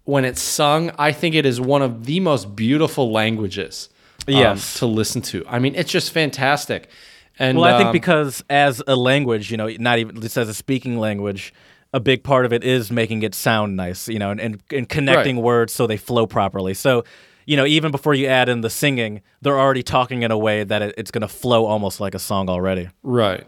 when 0.03 0.23
it's 0.23 0.39
sung, 0.39 0.91
I 0.99 1.11
think 1.11 1.33
it 1.33 1.47
is 1.47 1.59
one 1.59 1.81
of 1.81 2.05
the 2.05 2.19
most 2.19 2.55
beautiful 2.55 3.11
languages. 3.11 3.89
Um, 4.27 4.33
Yes. 4.33 4.79
to 4.79 4.85
listen 4.85 5.21
to. 5.23 5.43
I 5.47 5.59
mean, 5.59 5.75
it's 5.75 5.91
just 5.91 6.11
fantastic. 6.11 6.89
And 7.37 7.57
Well, 7.57 7.73
I 7.73 7.77
think 7.77 7.87
um, 7.87 7.91
because 7.93 8.43
as 8.49 8.81
a 8.87 8.95
language, 8.95 9.51
you 9.51 9.57
know, 9.57 9.67
not 9.79 9.99
even 9.99 10.21
just 10.21 10.37
as 10.37 10.47
a 10.49 10.53
speaking 10.53 10.97
language, 10.99 11.53
a 11.93 11.99
big 11.99 12.23
part 12.23 12.45
of 12.45 12.53
it 12.53 12.63
is 12.63 12.91
making 12.91 13.23
it 13.23 13.35
sound 13.35 13.75
nice, 13.75 14.07
you 14.07 14.19
know, 14.19 14.31
and, 14.31 14.39
and, 14.39 14.63
and 14.71 14.87
connecting 14.89 15.35
Right. 15.37 15.43
words 15.43 15.73
so 15.73 15.85
they 15.87 15.97
flow 15.97 16.25
properly. 16.27 16.73
So, 16.73 17.03
you 17.45 17.55
know, 17.57 17.65
even 17.65 17.91
before 17.91 18.13
you 18.13 18.27
add 18.27 18.49
in 18.49 18.61
the 18.61 18.69
singing, 18.69 19.21
they're 19.41 19.59
already 19.59 19.83
talking 19.83 20.23
in 20.23 20.31
a 20.31 20.37
way 20.37 20.63
that 20.63 20.81
it, 20.81 20.95
it's 20.97 21.11
going 21.11 21.21
to 21.21 21.27
flow 21.27 21.65
almost 21.65 21.99
like 21.99 22.15
a 22.15 22.19
song 22.19 22.49
already. 22.49 22.89
right. 23.03 23.45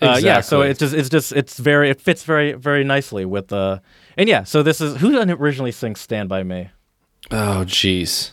Uh, 0.00 0.16
yeah, 0.22 0.40
so 0.40 0.62
Exactly. 0.62 0.70
it's 0.70 0.78
just 0.78 0.94
it's 0.94 1.08
just 1.08 1.32
it's 1.32 1.58
very 1.58 1.90
it 1.90 2.00
fits 2.00 2.22
very 2.22 2.52
very 2.52 2.84
nicely 2.84 3.24
with 3.24 3.52
uh 3.52 3.80
and 4.16 4.28
yeah, 4.28 4.44
so 4.44 4.62
this 4.62 4.80
is 4.80 4.96
who 4.98 5.18
originally 5.20 5.72
sings 5.72 6.00
"Stand 6.00 6.28
by 6.28 6.44
Me." 6.44 6.70
Oh, 7.32 7.64
jeez. 7.66 8.30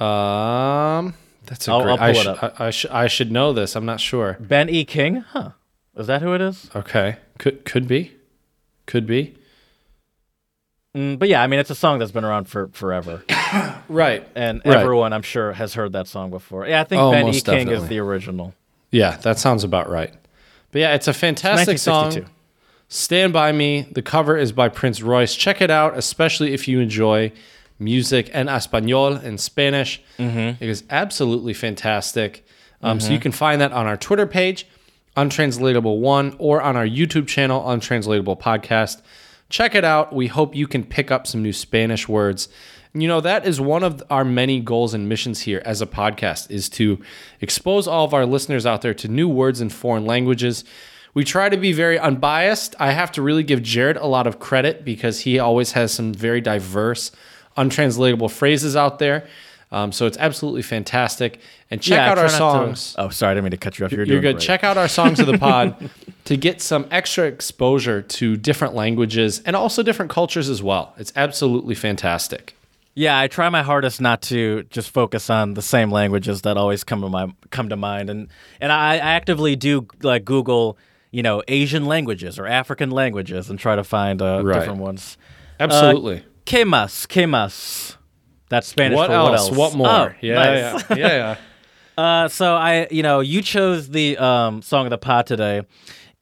Um, 0.00 1.14
that's 1.46 1.66
a 1.68 1.72
I'll- 1.72 1.82
great. 1.82 1.98
I'll 2.00 2.02
I, 2.10 2.12
pull 2.12 2.20
it 2.20 2.24
sh- 2.24 2.26
up. 2.42 2.60
I, 2.60 2.66
I, 2.66 2.70
sh- 2.70 2.86
I 2.90 3.06
should 3.08 3.32
know 3.32 3.52
this. 3.52 3.74
I'm 3.76 3.86
not 3.86 4.00
sure. 4.00 4.36
Ben 4.40 4.68
E. 4.68 4.84
King, 4.84 5.16
huh? 5.32 5.50
Is 5.96 6.06
that 6.06 6.22
who 6.22 6.32
it 6.34 6.40
is? 6.40 6.70
Okay, 6.76 7.16
could 7.38 7.64
could 7.64 7.88
be, 7.88 8.12
could 8.86 9.06
be. 9.06 9.34
Mm, 10.96 11.18
but 11.18 11.28
yeah, 11.28 11.42
I 11.42 11.46
mean, 11.46 11.60
it's 11.60 11.70
a 11.70 11.74
song 11.74 11.98
that's 11.98 12.12
been 12.12 12.24
around 12.24 12.48
for 12.48 12.68
forever. 12.72 13.24
Right. 13.88 14.28
and 14.34 14.60
Right. 14.66 14.76
everyone 14.76 15.14
I'm 15.14 15.22
sure 15.22 15.54
has 15.54 15.72
heard 15.72 15.94
that 15.94 16.06
song 16.06 16.28
before. 16.28 16.66
Yeah, 16.66 16.82
I 16.82 16.84
think 16.84 17.00
Oh, 17.00 17.10
Ben 17.10 17.22
E. 17.22 17.26
most 17.28 17.46
King 17.46 17.60
is 17.60 17.64
definitely. 17.64 17.88
the 17.88 17.98
original. 18.00 18.54
Yeah, 18.90 19.16
that 19.22 19.38
sounds 19.38 19.64
about 19.64 19.88
right. 19.88 20.12
But 20.70 20.80
yeah, 20.82 20.94
it's 20.94 21.08
a 21.08 21.14
fantastic 21.14 21.78
song. 21.78 22.04
1962. 22.12 22.34
Stand 22.88 23.32
by 23.32 23.52
Me. 23.52 23.86
The 23.90 24.02
cover 24.02 24.36
is 24.36 24.52
by 24.52 24.68
Prince 24.68 25.00
Royce. 25.00 25.34
Check 25.34 25.62
it 25.62 25.70
out, 25.70 25.96
especially 25.96 26.52
if 26.52 26.68
you 26.68 26.80
enjoy 26.80 27.32
music 27.78 28.30
en 28.32 28.46
español 28.46 29.22
in 29.22 29.38
Spanish. 29.38 30.02
Mm-hmm. 30.18 30.62
It 30.62 30.68
is 30.68 30.84
absolutely 30.90 31.54
fantastic. 31.54 32.44
Um, 32.82 33.00
So 33.00 33.12
you 33.12 33.18
can 33.20 33.32
find 33.32 33.60
that 33.60 33.72
on 33.72 33.86
our 33.86 33.96
Twitter 33.96 34.26
page, 34.26 34.66
Untranslatable 35.16 36.00
One, 36.00 36.36
or 36.38 36.62
on 36.62 36.76
our 36.76 36.86
YouTube 36.86 37.26
channel, 37.26 37.68
Untranslatable 37.68 38.36
Podcast. 38.36 39.02
Check 39.48 39.74
it 39.74 39.84
out. 39.84 40.12
We 40.14 40.28
hope 40.28 40.54
you 40.54 40.66
can 40.68 40.84
pick 40.84 41.10
up 41.10 41.26
some 41.26 41.42
new 41.42 41.52
Spanish 41.52 42.08
words. 42.08 42.48
And, 42.92 43.02
you 43.02 43.08
know, 43.08 43.20
that 43.20 43.46
is 43.46 43.60
one 43.60 43.82
of 43.82 44.02
our 44.10 44.24
many 44.24 44.60
goals 44.60 44.94
and 44.94 45.08
missions 45.08 45.40
here 45.40 45.62
as 45.64 45.82
a 45.82 45.86
podcast 45.86 46.50
is 46.50 46.68
to 46.70 47.00
expose 47.40 47.88
all 47.88 48.04
of 48.04 48.14
our 48.14 48.26
listeners 48.26 48.64
out 48.64 48.82
there 48.82 48.94
to 48.94 49.08
new 49.08 49.28
words 49.28 49.60
in 49.60 49.70
foreign 49.70 50.04
languages. 50.06 50.64
We 51.14 51.24
try 51.24 51.48
to 51.48 51.56
be 51.56 51.72
very 51.72 51.98
unbiased. 51.98 52.76
I 52.78 52.92
have 52.92 53.10
to 53.12 53.22
really 53.22 53.42
give 53.42 53.62
Jared 53.62 53.96
a 53.96 54.06
lot 54.06 54.26
of 54.26 54.38
credit 54.38 54.84
because 54.84 55.20
he 55.20 55.38
always 55.38 55.72
has 55.72 55.92
some 55.92 56.12
very 56.14 56.40
diverse, 56.40 57.10
untranslatable 57.58 58.28
phrases 58.28 58.76
out 58.76 58.98
there. 58.98 59.26
Um, 59.70 59.92
so 59.92 60.06
it's 60.06 60.16
absolutely 60.16 60.62
fantastic. 60.62 61.40
And 61.70 61.82
check 61.82 61.98
Yeah, 61.98 62.10
out 62.12 62.18
our 62.18 62.28
try 62.28 62.38
not 62.38 62.52
to- 62.70 62.76
songs. 62.76 62.94
oh, 62.96 63.10
sorry, 63.10 63.32
I 63.32 63.34
didn't 63.34 63.44
mean 63.44 63.50
to 63.50 63.56
cut 63.58 63.78
you 63.78 63.84
off. 63.84 63.92
You're, 63.92 64.04
You're 64.06 64.20
good. 64.22 64.36
great. 64.36 64.42
Check 64.42 64.64
out 64.64 64.78
our 64.78 64.88
songs 64.88 65.20
of 65.20 65.26
the 65.26 65.36
pod 65.46 65.90
to 66.24 66.36
get 66.38 66.62
some 66.62 66.86
extra 66.90 67.26
exposure 67.26 68.00
to 68.00 68.36
different 68.38 68.74
languages 68.74 69.42
and 69.44 69.54
also 69.54 69.82
different 69.82 70.10
cultures 70.10 70.48
as 70.48 70.62
well. 70.62 70.94
It's 70.96 71.12
absolutely 71.16 71.74
fantastic. 71.74 72.54
Yeah, 72.94 73.18
I 73.18 73.28
try 73.28 73.48
my 73.50 73.62
hardest 73.62 74.00
not 74.00 74.22
to 74.22 74.62
just 74.70 74.88
focus 74.90 75.28
on 75.30 75.52
the 75.54 75.62
same 75.62 75.90
languages 75.92 76.42
that 76.42 76.56
always 76.56 76.82
come 76.82 77.02
to 77.02 77.08
my 77.10 77.32
come 77.50 77.68
to 77.68 77.76
mind, 77.76 78.10
and 78.10 78.26
and 78.60 78.72
I, 78.72 78.94
I 78.94 78.96
actively 78.96 79.54
do 79.54 79.86
like 80.02 80.24
Google, 80.24 80.76
you 81.12 81.22
know, 81.22 81.40
Asian 81.46 81.84
languages 81.86 82.40
or 82.40 82.46
African 82.48 82.90
languages, 82.90 83.50
and 83.50 83.56
try 83.58 83.76
to 83.76 83.84
find 83.84 84.20
uh, 84.20 84.40
Right. 84.42 84.58
different 84.58 84.80
ones. 84.80 85.16
Absolutely. 85.60 86.24
Que 86.48 86.64
mas, 86.64 87.04
que 87.04 87.26
mas. 87.26 87.98
That's 88.48 88.68
Spanish 88.68 88.96
what, 88.96 89.08
for 89.08 89.12
else? 89.12 89.28
what 89.28 89.38
else. 89.38 89.50
What 89.50 89.74
more? 89.74 89.86
Oh, 89.86 90.14
yeah, 90.22 90.34
nice. 90.34 90.84
yeah, 90.90 90.96
yeah, 90.96 91.06
yeah. 91.06 91.36
Uh, 91.98 92.28
so 92.28 92.54
I, 92.54 92.86
you 92.92 93.02
know, 93.02 93.18
you 93.18 93.42
chose 93.42 93.88
the 93.88 94.16
um, 94.18 94.62
song 94.62 94.86
of 94.86 94.90
the 94.90 94.98
pod 94.98 95.26
today, 95.26 95.62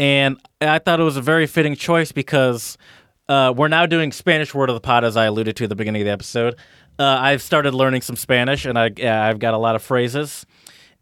and 0.01 0.41
I 0.63 0.79
thought 0.79 0.99
it 1.01 1.03
was 1.03 1.19
a 1.19 1.23
very 1.23 1.47
fitting 1.47 1.77
choice 1.77 2.13
because 2.13 2.79
uh, 3.29 3.53
we're 3.55 3.69
now 3.69 3.85
doing 3.85 4.11
Spanish 4.11 4.55
word 4.55 4.71
of 4.71 4.75
the 4.75 4.81
pod, 4.81 5.05
as 5.05 5.19
I 5.19 5.27
alluded 5.27 5.55
to 5.57 5.65
at 5.65 5.69
the 5.69 5.77
beginning 5.77 6.01
of 6.01 6.07
the 6.07 6.13
episode. 6.13 6.55
Uh, 6.99 7.05
I've 7.05 7.43
started 7.43 7.75
learning 7.75 8.01
some 8.01 8.17
Spanish, 8.17 8.65
and 8.65 8.79
I, 8.79 8.91
yeah, 8.97 9.23
I've 9.23 9.39
got 9.39 9.53
a 9.53 9.59
lot 9.59 9.77
of 9.77 9.83
phrases. 9.83 10.47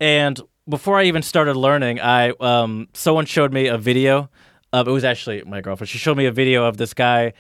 And 0.01 0.41
before 0.69 0.99
I 0.99 1.05
even 1.05 1.23
started 1.23 1.55
learning, 1.55 2.01
I 2.01 2.31
um, 2.41 2.89
someone 2.95 3.27
showed 3.27 3.53
me 3.53 3.69
a 3.69 3.79
video. 3.79 4.29
Of, 4.73 4.89
it 4.89 4.91
was 4.91 5.05
actually 5.05 5.45
my 5.45 5.61
girlfriend. 5.61 5.89
She 5.89 5.99
showed 5.99 6.17
me 6.17 6.27
a 6.27 6.33
video 6.33 6.65
of 6.65 6.79
this 6.79 6.95
guy 6.95 7.33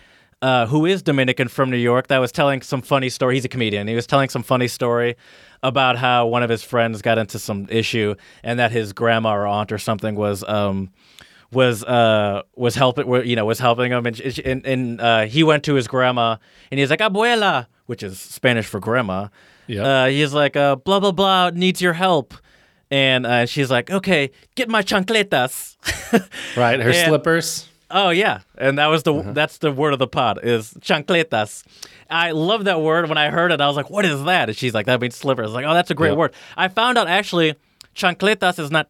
uh, 0.42 0.66
who 0.66 0.86
is 0.86 1.02
Dominican 1.02 1.48
from 1.48 1.70
New 1.70 1.76
York 1.78 2.08
that 2.08 2.18
was 2.18 2.32
telling 2.32 2.62
some 2.62 2.82
funny 2.82 3.08
story. 3.08 3.34
He's 3.36 3.44
a 3.44 3.48
comedian. 3.48 3.88
He 3.88 3.94
was 3.94 4.06
telling 4.06 4.28
some 4.28 4.42
funny 4.42 4.68
story 4.68 5.16
about 5.62 5.96
how 5.96 6.26
one 6.26 6.42
of 6.42 6.50
his 6.50 6.62
friends 6.62 7.00
got 7.02 7.16
into 7.18 7.38
some 7.38 7.66
issue 7.70 8.14
and 8.42 8.58
that 8.58 8.70
his 8.72 8.92
grandma 8.92 9.34
or 9.34 9.46
aunt 9.46 9.72
or 9.72 9.78
something 9.78 10.14
was 10.14 10.44
um, 10.44 10.90
was 11.50 11.82
uh, 11.84 12.42
was 12.56 12.74
helping 12.74 13.10
you 13.26 13.36
know 13.36 13.44
was 13.46 13.58
helping 13.58 13.92
him 13.92 14.06
and 14.06 14.20
and, 14.44 14.66
and 14.66 15.00
uh, 15.00 15.22
he 15.26 15.42
went 15.42 15.64
to 15.64 15.74
his 15.74 15.88
grandma 15.88 16.36
and 16.70 16.78
he's 16.80 16.90
like 16.90 17.00
abuela, 17.00 17.66
which 17.86 18.02
is 18.02 18.18
Spanish 18.18 18.66
for 18.66 18.80
grandma. 18.80 19.28
Yep. 19.66 19.84
Uh, 19.86 20.06
he's 20.08 20.34
like 20.34 20.56
uh, 20.56 20.76
blah 20.76 21.00
blah 21.00 21.12
blah 21.12 21.50
needs 21.50 21.80
your 21.80 21.94
help. 21.94 22.34
And 22.90 23.26
uh, 23.26 23.46
she's 23.46 23.70
like, 23.70 23.90
"Okay, 23.90 24.30
get 24.56 24.68
my 24.68 24.82
chancletas." 24.82 25.76
Right. 26.56 26.78
Her 26.78 26.90
And- 26.90 27.08
slippers. 27.08 27.68
Oh 27.96 28.10
yeah, 28.10 28.40
and 28.58 28.76
that 28.78 28.88
was 28.88 29.04
the 29.04 29.14
Uh-huh. 29.14 29.32
that's 29.32 29.58
the 29.58 29.70
word 29.70 29.92
of 29.92 29.98
the 30.00 30.08
pod 30.08 30.40
is 30.42 30.74
chancletas. 30.80 31.62
I 32.10 32.32
love 32.32 32.64
that 32.64 32.80
word. 32.80 33.08
When 33.08 33.16
I 33.18 33.30
heard 33.30 33.52
it, 33.52 33.60
I 33.60 33.66
was 33.68 33.76
like, 33.76 33.88
"What 33.88 34.04
is 34.04 34.24
that?" 34.24 34.48
And 34.48 34.58
she's 34.58 34.74
like, 34.74 34.86
"That 34.86 35.00
means 35.00 35.14
slippers." 35.14 35.44
I 35.44 35.46
was 35.46 35.54
like, 35.54 35.64
"Oh, 35.64 35.74
that's 35.74 35.90
a 35.90 35.94
great 35.94 36.16
word." 36.16 36.34
I 36.56 36.66
found 36.68 36.98
out 36.98 37.06
actually, 37.08 37.54
chancletas 37.94 38.58
is 38.58 38.70
not. 38.70 38.88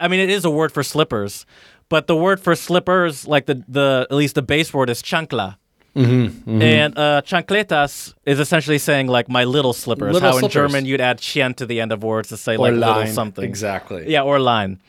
I 0.00 0.08
mean, 0.08 0.20
it 0.20 0.30
is 0.30 0.44
a 0.44 0.50
word 0.50 0.72
for 0.72 0.82
slippers, 0.82 1.44
but 1.90 2.06
the 2.06 2.16
word 2.16 2.40
for 2.40 2.54
slippers, 2.56 3.26
like 3.26 3.44
the 3.46 3.62
the 3.68 4.06
at 4.10 4.16
least 4.16 4.34
the 4.34 4.42
base 4.42 4.72
word 4.72 4.88
is 4.90 5.02
chancla. 5.02 5.56
Mm-hmm, 5.94 6.60
And 6.60 6.98
uh, 6.98 7.22
chancletas 7.24 8.12
is 8.26 8.38
essentially 8.38 8.76
saying 8.78 9.06
like 9.06 9.28
my 9.30 9.44
little 9.44 9.72
slippers. 9.72 10.12
Little 10.12 10.32
how 10.32 10.38
slippers. 10.38 10.54
in 10.56 10.68
German 10.68 10.84
you'd 10.84 11.00
add 11.00 11.18
chen 11.18 11.54
to 11.54 11.64
the 11.64 11.80
end 11.80 11.90
of 11.90 12.02
words 12.02 12.28
to 12.28 12.36
say 12.36 12.54
Or 12.56 12.58
like 12.58 12.74
little 12.74 12.94
line. 12.96 13.12
something. 13.14 13.42
Exactly. 13.44 14.10
Yeah, 14.10 14.20
or 14.22 14.38
line. 14.38 14.80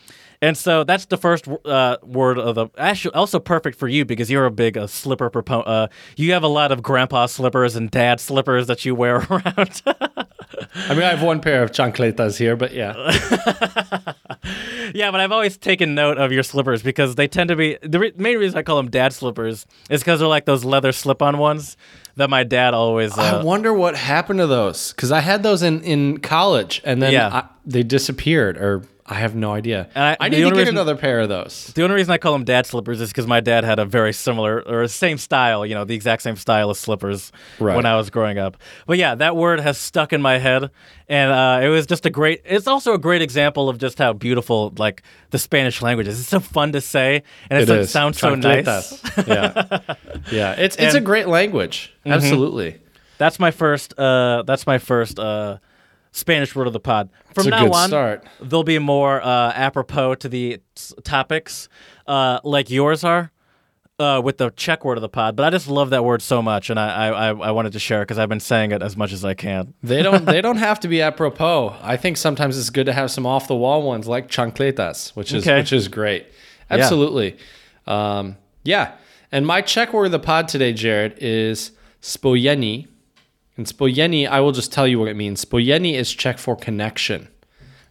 And 0.42 0.56
so 0.56 0.84
that's 0.84 1.06
the 1.06 1.18
first 1.18 1.48
uh, 1.66 1.98
word 2.04 2.38
of 2.38 2.54
the. 2.56 2.68
Actually, 2.78 3.16
also 3.16 3.40
perfect 3.40 3.80
for 3.80 3.88
you 3.88 4.06
because 4.06 4.30
you're 4.30 4.46
a 4.46 4.52
big 4.52 4.78
uh, 4.78 4.86
slipper 4.86 5.32
proponent. 5.32 5.68
Uh, 5.68 5.88
you 6.16 6.34
have 6.34 6.44
a 6.44 6.48
lot 6.48 6.72
of 6.72 6.84
grandpa 6.84 7.26
slippers 7.26 7.76
and 7.76 7.90
dad 7.90 8.20
slippers 8.20 8.68
that 8.68 8.86
you 8.86 8.94
wear 8.94 9.16
around. 9.32 9.82
I 9.86 10.94
mean, 10.94 11.04
I 11.04 11.10
have 11.10 11.24
one 11.24 11.42
pair 11.42 11.64
of 11.64 11.72
chancletas 11.72 12.38
here, 12.38 12.56
but 12.56 12.72
yeah. 12.72 12.94
yeah, 14.94 15.12
but 15.12 15.20
I've 15.20 15.32
always 15.32 15.58
taken 15.58 15.96
note 15.96 16.18
of 16.18 16.32
your 16.32 16.44
slippers 16.44 16.82
because 16.84 17.16
they 17.16 17.28
tend 17.28 17.50
to 17.50 17.56
be. 17.56 17.78
The 17.82 18.00
re- 18.00 18.14
main 18.16 18.38
reason 18.38 18.58
I 18.58 18.64
call 18.64 18.78
them 18.78 18.90
dad 18.90 19.14
slippers 19.14 19.66
is 19.90 20.02
because 20.02 20.20
they're 20.20 20.28
like 20.30 20.46
those 20.46 20.64
leather 20.64 20.92
slip 20.92 21.22
on 21.22 21.38
ones 21.38 21.78
that 22.16 22.30
my 22.30 22.44
dad 22.44 22.74
always. 22.74 23.18
I 23.18 23.38
Uh, 23.38 23.44
wonder 23.44 23.74
what 23.74 23.96
happened 23.96 24.40
to 24.40 24.48
those 24.48 24.92
because 24.94 25.12
I 25.12 25.20
had 25.22 25.44
those 25.44 25.62
in, 25.64 25.82
in 25.84 26.20
college 26.20 26.82
and 26.84 27.02
then 27.02 27.14
Yeah. 27.14 27.30
I, 27.34 27.44
they 27.66 27.84
disappeared 27.84 28.58
or 28.58 28.84
I 29.10 29.14
have 29.14 29.36
no 29.36 29.54
idea. 29.54 29.88
And 29.96 30.04
I- 30.04 30.18
I, 30.20 30.28
need 30.28 30.38
to 30.40 30.44
only 30.44 30.56
get 30.56 30.60
reason- 30.64 30.76
another 30.76 30.96
pair 30.98 31.22
of 31.22 31.30
those. 31.30 31.72
The 31.76 31.84
only 31.84 31.96
reason 31.96 32.12
I 32.12 32.18
call 32.18 32.34
them 32.34 32.44
dad 32.44 32.66
slippers 32.66 33.00
is 33.00 33.10
because 33.10 33.26
my 33.26 33.40
dad 33.40 33.64
had 33.64 33.80
a 33.80 33.86
very 33.86 34.12
similar 34.12 34.62
or 34.68 34.86
same 34.90 35.18
style, 35.18 35.66
you 35.66 35.74
know, 35.76 35.86
the 35.86 35.96
exact 35.96 36.24
same 36.24 36.36
style 36.36 36.70
of 36.70 36.76
slippers 36.76 37.32
Right. 37.58 37.76
when 37.78 37.86
I 37.86 37.96
was 37.96 38.10
growing 38.10 38.38
up. 38.38 38.58
But 38.86 38.98
yeah, 38.98 39.16
that 39.16 39.38
word 39.38 39.62
has 39.62 39.78
stuck 39.78 40.12
in 40.12 40.22
my 40.22 40.40
head, 40.40 40.70
and 41.08 41.32
uh, 41.32 41.66
it 41.66 41.70
was 41.70 41.86
just 41.86 42.06
a 42.06 42.10
great. 42.10 42.42
It's 42.44 42.68
also 42.68 42.94
a 42.94 42.98
great 42.98 43.22
example 43.22 43.70
of 43.70 43.78
just 43.78 43.98
how 43.98 44.12
beautiful 44.12 44.74
like 44.78 45.04
the 45.32 45.40
Spanish 45.40 45.82
language 45.82 46.10
is. 46.10 46.20
It's 46.20 46.28
so 46.28 46.42
fun 46.42 46.74
to 46.74 46.82
say, 46.82 47.24
and 47.50 47.62
it's 47.62 47.72
It 47.72 47.80
like, 47.80 47.88
sounds 47.88 48.20
so 48.20 48.36
nice. 48.36 49.02
Yeah, 49.26 49.80
yeah. 50.32 50.52
It's 50.58 50.76
it's 50.76 50.96
a 50.96 51.02
great 51.02 51.30
language. 51.30 51.94
Absolutely. 52.06 52.76
That's 53.20 53.40
my 53.40 53.52
first. 53.52 53.98
Uh, 53.98 54.44
that's 54.46 54.68
my 54.68 54.80
first. 54.80 55.18
Uh, 55.18 55.58
Spanish 56.18 56.56
word 56.56 56.66
of 56.66 56.74
the 56.74 56.80
pod. 56.80 57.10
From 57.36 57.50
now 57.50 57.72
on, 57.72 57.90
start. 57.90 58.26
there'll 58.42 58.64
be 58.64 58.80
more 58.80 59.22
uh, 59.22 59.52
apropos 59.54 60.16
to 60.16 60.28
the 60.28 60.60
s- 60.76 60.94
topics, 61.04 61.70
uh, 62.08 62.40
like 62.44 62.72
yours 62.72 63.04
are, 63.04 63.32
uh, 64.00 64.20
with 64.24 64.38
the 64.38 64.50
Czech 64.50 64.84
word 64.84 64.98
of 64.98 65.04
the 65.04 65.10
pod. 65.10 65.36
But 65.36 65.46
I 65.46 65.52
just 65.52 65.68
love 65.68 65.92
that 65.92 66.04
word 66.04 66.24
so 66.24 66.42
much, 66.42 66.72
and 66.72 66.80
I 66.80 67.10
I, 67.10 67.28
I, 67.28 67.52
wanted 67.52 67.74
to 67.74 67.80
share 67.80 68.02
because 68.02 68.18
I've 68.18 68.30
been 68.30 68.40
saying 68.40 68.72
it 68.72 68.82
as 68.82 68.98
much 68.98 69.14
as 69.14 69.24
I 69.24 69.36
can. 69.36 69.76
They 69.84 70.02
don't 70.02 70.26
they 70.26 70.42
don't 70.42 70.58
have 70.70 70.80
to 70.80 70.88
be 70.88 71.02
apropos. 71.04 71.76
I 71.84 71.98
think 71.98 72.18
sometimes 72.18 72.58
it's 72.58 72.72
good 72.72 72.88
to 72.88 72.94
have 72.94 73.12
some 73.12 73.28
off 73.28 73.48
the 73.48 73.56
wall 73.56 73.84
ones 73.84 74.08
like 74.08 74.28
chancletas, 74.28 75.16
which 75.16 75.32
is 75.32 75.48
Okay. 75.48 75.60
which 75.60 75.72
is 75.72 75.88
great. 75.88 76.26
Absolutely. 76.72 77.38
Um, 77.86 78.38
yeah. 78.64 78.94
And 79.32 79.46
my 79.46 79.62
Czech 79.62 79.94
word 79.94 80.06
of 80.06 80.12
the 80.12 80.20
pod 80.20 80.48
today, 80.48 80.74
Jared, 80.74 81.16
is 81.20 81.72
spojení. 82.02 82.88
And 83.58 83.66
spojení, 83.66 84.28
I 84.28 84.40
will 84.40 84.52
just 84.52 84.72
tell 84.72 84.88
you 84.88 85.00
what 85.00 85.08
it 85.10 85.16
means. 85.16 85.44
Spojení 85.44 85.94
is 85.96 86.14
Czech 86.14 86.38
for 86.38 86.56
connection. 86.56 87.28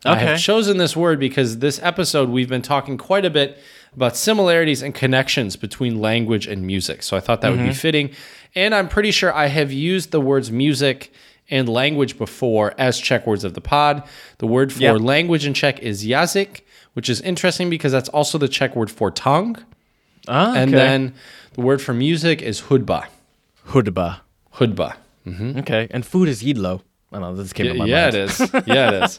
I 0.04 0.14
have 0.16 0.38
chosen 0.38 0.76
this 0.76 0.94
word 0.96 1.18
because 1.18 1.58
this 1.58 1.80
episode 1.82 2.28
we've 2.28 2.48
been 2.48 2.62
talking 2.62 2.96
quite 2.96 3.24
a 3.24 3.30
bit 3.30 3.58
about 3.96 4.16
similarities 4.16 4.80
and 4.82 4.94
connections 4.94 5.56
between 5.56 6.00
language 6.00 6.46
and 6.46 6.64
music. 6.64 7.02
So 7.02 7.16
I 7.16 7.20
thought 7.20 7.40
that 7.40 7.50
would 7.50 7.58
Mm-hmm. 7.58 7.68
be 7.68 7.74
fitting. 7.74 8.10
And 8.54 8.72
I'm 8.72 8.88
pretty 8.88 9.10
sure 9.10 9.34
I 9.34 9.46
have 9.48 9.72
used 9.72 10.12
the 10.12 10.20
words 10.20 10.52
music 10.52 11.12
and 11.50 11.68
language 11.68 12.18
before 12.18 12.72
as 12.78 13.00
Czech 13.00 13.26
words 13.26 13.42
of 13.42 13.54
the 13.54 13.60
pod. 13.60 14.04
The 14.38 14.46
word 14.46 14.72
for 14.72 14.82
Yeah. 14.82 14.92
language 14.92 15.44
in 15.44 15.54
Czech 15.54 15.80
is 15.80 16.04
jazyk, 16.04 16.60
which 16.92 17.08
is 17.08 17.20
interesting 17.22 17.68
because 17.68 17.90
that's 17.90 18.10
also 18.10 18.38
the 18.38 18.48
Czech 18.48 18.76
word 18.76 18.90
for 18.92 19.10
tongue. 19.10 19.56
Ah, 20.28 20.54
And 20.54 20.72
then 20.72 21.14
the 21.54 21.62
word 21.62 21.80
for 21.82 21.94
music 21.94 22.42
is 22.42 22.62
hudba. 22.62 23.06
hudba. 23.70 24.20
Hudba. 24.54 24.94
Okay, 25.26 25.88
and 25.90 26.04
food 26.04 26.28
is 26.28 26.42
jídlo. 26.42 26.82
I 27.12 27.18
know. 27.20 27.34
This 27.34 27.52
came 27.52 27.66
to 27.66 27.74
my 27.74 27.86
yeah, 27.86 28.04
mind. 28.04 28.14
it 28.14 28.20
is. 28.30 28.38
Yeah, 28.66 28.90
it 28.90 29.02
is. 29.04 29.18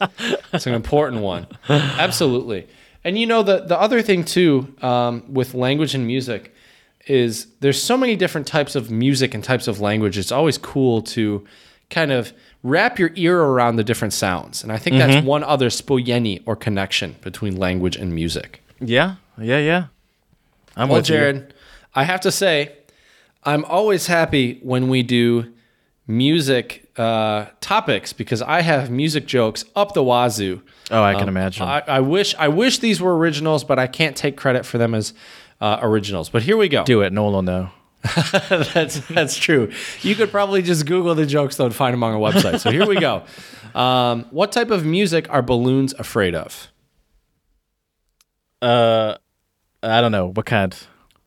It's 0.52 0.66
an 0.66 0.74
important 0.74 1.22
one. 1.22 1.46
Absolutely. 1.68 2.66
And 3.04 3.18
you 3.18 3.26
know 3.26 3.42
the 3.42 3.60
the 3.60 3.78
other 3.78 4.02
thing 4.02 4.24
too 4.24 4.74
um, 4.82 5.22
with 5.32 5.54
language 5.54 5.94
and 5.94 6.06
music 6.06 6.54
is 7.06 7.46
there's 7.60 7.82
so 7.82 7.96
many 7.96 8.16
different 8.16 8.46
types 8.46 8.74
of 8.76 8.90
music 8.90 9.34
and 9.34 9.42
types 9.42 9.68
of 9.68 9.80
language. 9.80 10.18
It's 10.18 10.32
always 10.32 10.58
cool 10.58 11.00
to 11.02 11.46
kind 11.90 12.12
of 12.12 12.32
wrap 12.62 12.98
your 12.98 13.10
ear 13.14 13.40
around 13.40 13.76
the 13.76 13.84
different 13.84 14.12
sounds. 14.12 14.62
And 14.62 14.70
I 14.72 14.76
think 14.78 14.96
that's 14.98 15.24
one 15.24 15.42
other 15.44 15.68
spojení 15.68 16.42
or 16.44 16.56
connection 16.56 17.16
between 17.22 17.56
language 17.56 17.96
and 17.96 18.12
music. 18.14 18.62
Yeah, 18.80 19.16
yeah, 19.40 19.58
yeah. 19.58 19.84
I'm 20.76 20.88
Well, 20.88 20.98
with 20.98 21.08
you. 21.08 21.16
Jared, 21.16 21.54
I 21.94 22.04
have 22.04 22.20
to 22.22 22.30
say, 22.30 22.76
I'm 23.44 23.64
always 23.64 24.06
happy 24.08 24.58
when 24.62 24.88
we 24.88 25.02
do 25.02 25.52
music 26.08 26.90
uh, 26.96 27.46
topics 27.60 28.12
because 28.12 28.42
I 28.42 28.62
have 28.62 28.90
music 28.90 29.26
jokes 29.26 29.64
up 29.76 29.92
the 29.92 30.02
wazoo. 30.02 30.62
Oh, 30.90 31.02
I 31.02 31.14
can 31.14 31.28
imagine. 31.28 31.64
I, 31.64 31.80
I 31.86 32.00
wish 32.00 32.34
I 32.36 32.48
wish 32.48 32.78
these 32.78 33.00
were 33.00 33.16
originals, 33.16 33.62
but 33.62 33.78
I 33.78 33.86
can't 33.86 34.16
take 34.16 34.36
credit 34.36 34.66
for 34.66 34.78
them 34.78 34.94
as 34.94 35.12
uh, 35.60 35.78
originals. 35.82 36.30
But 36.30 36.42
here 36.42 36.56
we 36.56 36.68
go. 36.68 36.84
Do 36.84 37.02
it. 37.02 37.12
No 37.12 37.24
one 37.24 37.32
will 37.34 37.42
know. 37.42 37.70
that's 38.48 39.00
that's 39.08 39.36
true. 39.36 39.70
You 40.02 40.14
could 40.14 40.30
probably 40.30 40.62
just 40.62 40.86
Google 40.86 41.14
the 41.14 41.26
jokes 41.26 41.56
though 41.56 41.66
and 41.66 41.74
find 41.74 41.92
them 41.92 42.02
on 42.02 42.14
our 42.14 42.18
website. 42.18 42.60
So 42.60 42.70
here 42.70 42.86
we 42.86 42.98
go. 42.98 43.24
Um, 43.74 44.24
what 44.30 44.50
type 44.50 44.70
of 44.70 44.86
music 44.86 45.26
are 45.30 45.42
balloons 45.42 45.94
afraid 45.94 46.34
of? 46.34 46.68
Uh, 48.62 49.16
I 49.82 50.00
don't 50.00 50.12
know 50.12 50.28
what 50.28 50.46
kind. 50.46 50.76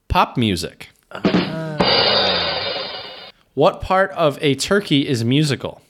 Pop 0.07 0.37
music. 0.37 0.89
What 3.53 3.81
part 3.81 4.11
of 4.11 4.37
a 4.41 4.55
turkey 4.55 5.07
is 5.07 5.23
musical? 5.25 5.81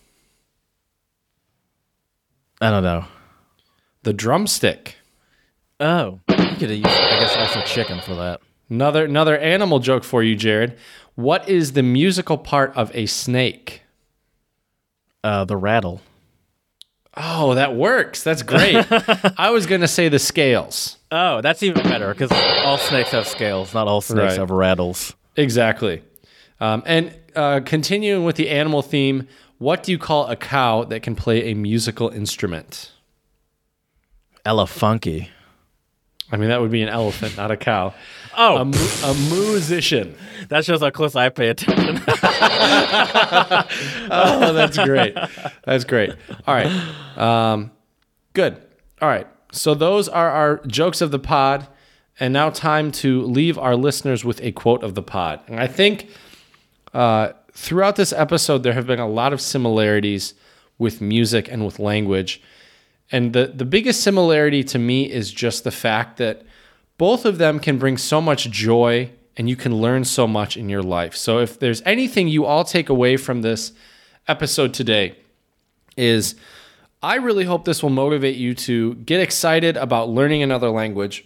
I 2.60 2.70
don't 2.70 2.84
know. 2.84 3.06
The 4.04 4.14
drumstick. 4.14 4.96
Oh, 5.80 6.20
you 6.30 6.36
could 6.58 6.70
use, 6.70 6.86
I 6.86 7.20
guess, 7.20 7.36
also 7.36 7.62
chicken 7.62 8.00
for 8.02 8.16
that. 8.16 8.42
Another 8.70 9.06
another 9.06 9.38
animal 9.38 9.80
joke 9.80 10.04
for 10.04 10.24
you, 10.24 10.36
Jared. 10.36 10.78
What 11.16 11.50
is 11.50 11.74
the 11.74 11.84
musical 11.84 12.38
part 12.38 12.76
of 12.76 12.92
a 12.96 13.06
snake? 13.06 13.82
Uh, 15.24 15.44
the 15.46 15.58
rattle. 15.58 16.02
Oh, 17.18 17.56
that 17.56 17.76
works. 17.76 18.24
That's 18.24 18.42
great. 18.44 18.86
I 19.38 19.50
was 19.52 19.66
gonna 19.66 19.88
say 19.88 20.08
the 20.08 20.20
scales. 20.20 20.98
Oh, 21.12 21.42
that's 21.42 21.62
even 21.64 21.84
better 21.84 22.14
because 22.14 22.32
all 22.64 22.78
snakes 22.78 23.12
have 23.12 23.28
scales. 23.28 23.74
Not 23.74 23.88
all 23.88 24.02
snakes 24.02 24.32
Right. 24.34 24.40
have 24.40 24.50
rattles. 24.52 25.14
Exactly. 25.36 26.04
Um, 26.60 26.84
and 26.86 27.14
uh, 27.36 27.62
continuing 27.66 28.24
with 28.26 28.36
the 28.36 28.50
animal 28.50 28.82
theme, 28.82 29.28
what 29.58 29.84
do 29.84 29.92
you 29.92 29.98
call 29.98 30.28
a 30.28 30.36
cow 30.36 30.84
that 30.86 31.04
can 31.04 31.16
play 31.16 31.52
a 31.52 31.54
musical 31.54 32.10
instrument? 32.10 32.92
Ella 34.46 34.66
funky. 34.68 35.30
I 36.32 36.38
mean, 36.38 36.50
that 36.50 36.62
would 36.62 36.72
be 36.72 36.82
an 36.82 36.88
elephant, 36.90 37.36
not 37.38 37.52
a 37.52 37.58
cow. 37.58 37.94
Oh, 38.38 38.58
A, 38.58 38.66
mu- 38.66 38.72
a 39.04 39.14
musician. 39.36 40.16
that 40.48 40.64
shows 40.64 40.80
how 40.80 40.90
close 40.90 41.16
I 41.16 41.30
pay 41.30 41.50
attention. 41.50 42.02
Oh, 44.14 44.54
that's 44.54 44.78
great. 44.78 45.16
That's 45.66 45.84
great. 45.84 46.12
All 46.48 46.54
right. 46.56 46.68
Um, 47.18 47.72
good. 48.34 48.62
All 49.02 49.10
right. 49.10 49.28
So 49.52 49.74
those 49.74 50.08
are 50.10 50.30
our 50.30 50.58
jokes 50.68 51.02
of 51.02 51.12
the 51.12 51.20
pod. 51.20 51.68
And 52.20 52.34
now 52.34 52.50
time 52.50 52.92
to 52.94 53.24
leave 53.24 53.58
our 53.58 53.76
listeners 53.76 54.24
with 54.24 54.42
a 54.42 54.52
quote 54.52 54.84
of 54.84 54.96
the 54.96 55.02
pod. 55.02 55.40
And 55.48 55.60
I 55.60 55.68
think 55.68 56.08
uh, 56.94 57.34
throughout 57.54 57.96
this 57.96 58.14
episode, 58.14 58.64
there 58.64 58.74
have 58.74 58.88
been 58.88 59.00
a 59.00 59.08
lot 59.08 59.34
of 59.34 59.42
similarities 59.42 60.34
with 60.78 61.02
music 61.02 61.48
and 61.52 61.66
with 61.66 61.80
language. 61.80 62.42
And 63.12 63.34
the, 63.34 63.48
the 63.48 63.66
biggest 63.66 64.02
similarity 64.02 64.64
to 64.66 64.80
me 64.80 65.12
is 65.12 65.32
just 65.32 65.64
the 65.64 65.72
fact 65.72 66.18
that 66.18 66.44
both 66.98 67.26
of 67.26 67.38
them 67.38 67.60
can 67.60 67.78
bring 67.78 67.98
so 67.98 68.22
much 68.22 68.50
joy 68.50 69.12
and 69.38 69.50
you 69.50 69.56
can 69.56 69.76
learn 69.76 70.06
so 70.06 70.28
much 70.28 70.58
in 70.58 70.70
your 70.70 70.84
life. 70.84 71.16
So 71.16 71.40
if 71.40 71.60
there's 71.60 71.82
anything 71.84 72.28
you 72.28 72.46
all 72.46 72.64
take 72.64 72.90
away 72.90 73.18
from 73.18 73.42
this 73.42 73.74
episode 74.28 74.74
today 74.74 75.16
is 75.98 76.36
I 77.04 77.16
really 77.16 77.46
hope 77.46 77.66
this 77.66 77.82
will 77.82 77.90
motivate 77.90 78.36
you 78.36 78.54
to 78.54 78.96
get 78.96 79.20
excited 79.20 79.78
about 79.78 80.10
learning 80.10 80.44
another 80.44 80.70
language 80.70 81.26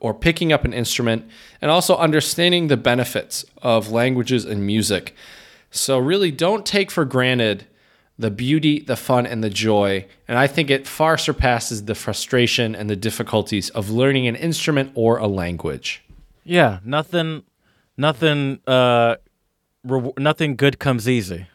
or 0.00 0.14
picking 0.14 0.52
up 0.52 0.64
an 0.64 0.72
instrument 0.72 1.28
and 1.60 1.70
also 1.70 1.96
understanding 1.96 2.68
the 2.68 2.76
benefits 2.76 3.44
of 3.62 3.90
languages 3.90 4.44
and 4.44 4.66
music. 4.66 5.14
So 5.70 5.98
really 5.98 6.30
don't 6.30 6.64
take 6.64 6.90
for 6.90 7.04
granted 7.04 7.66
the 8.18 8.30
beauty, 8.30 8.80
the 8.80 8.96
fun, 8.96 9.26
and 9.26 9.44
the 9.44 9.50
joy. 9.50 10.06
And 10.26 10.38
I 10.38 10.46
think 10.48 10.70
it 10.70 10.86
far 10.86 11.16
surpasses 11.16 11.84
the 11.84 11.94
frustration 11.94 12.74
and 12.74 12.90
the 12.90 12.96
difficulties 12.96 13.70
of 13.70 13.90
learning 13.90 14.26
an 14.26 14.34
instrument 14.34 14.90
or 14.94 15.18
a 15.18 15.26
language. 15.26 16.02
yeah, 16.44 16.80
nothing, 16.84 17.44
nothing, 17.96 18.58
uh, 18.66 19.16
re- 19.84 20.12
nothing 20.18 20.56
good 20.56 20.78
comes 20.78 21.08
easy. 21.08 21.46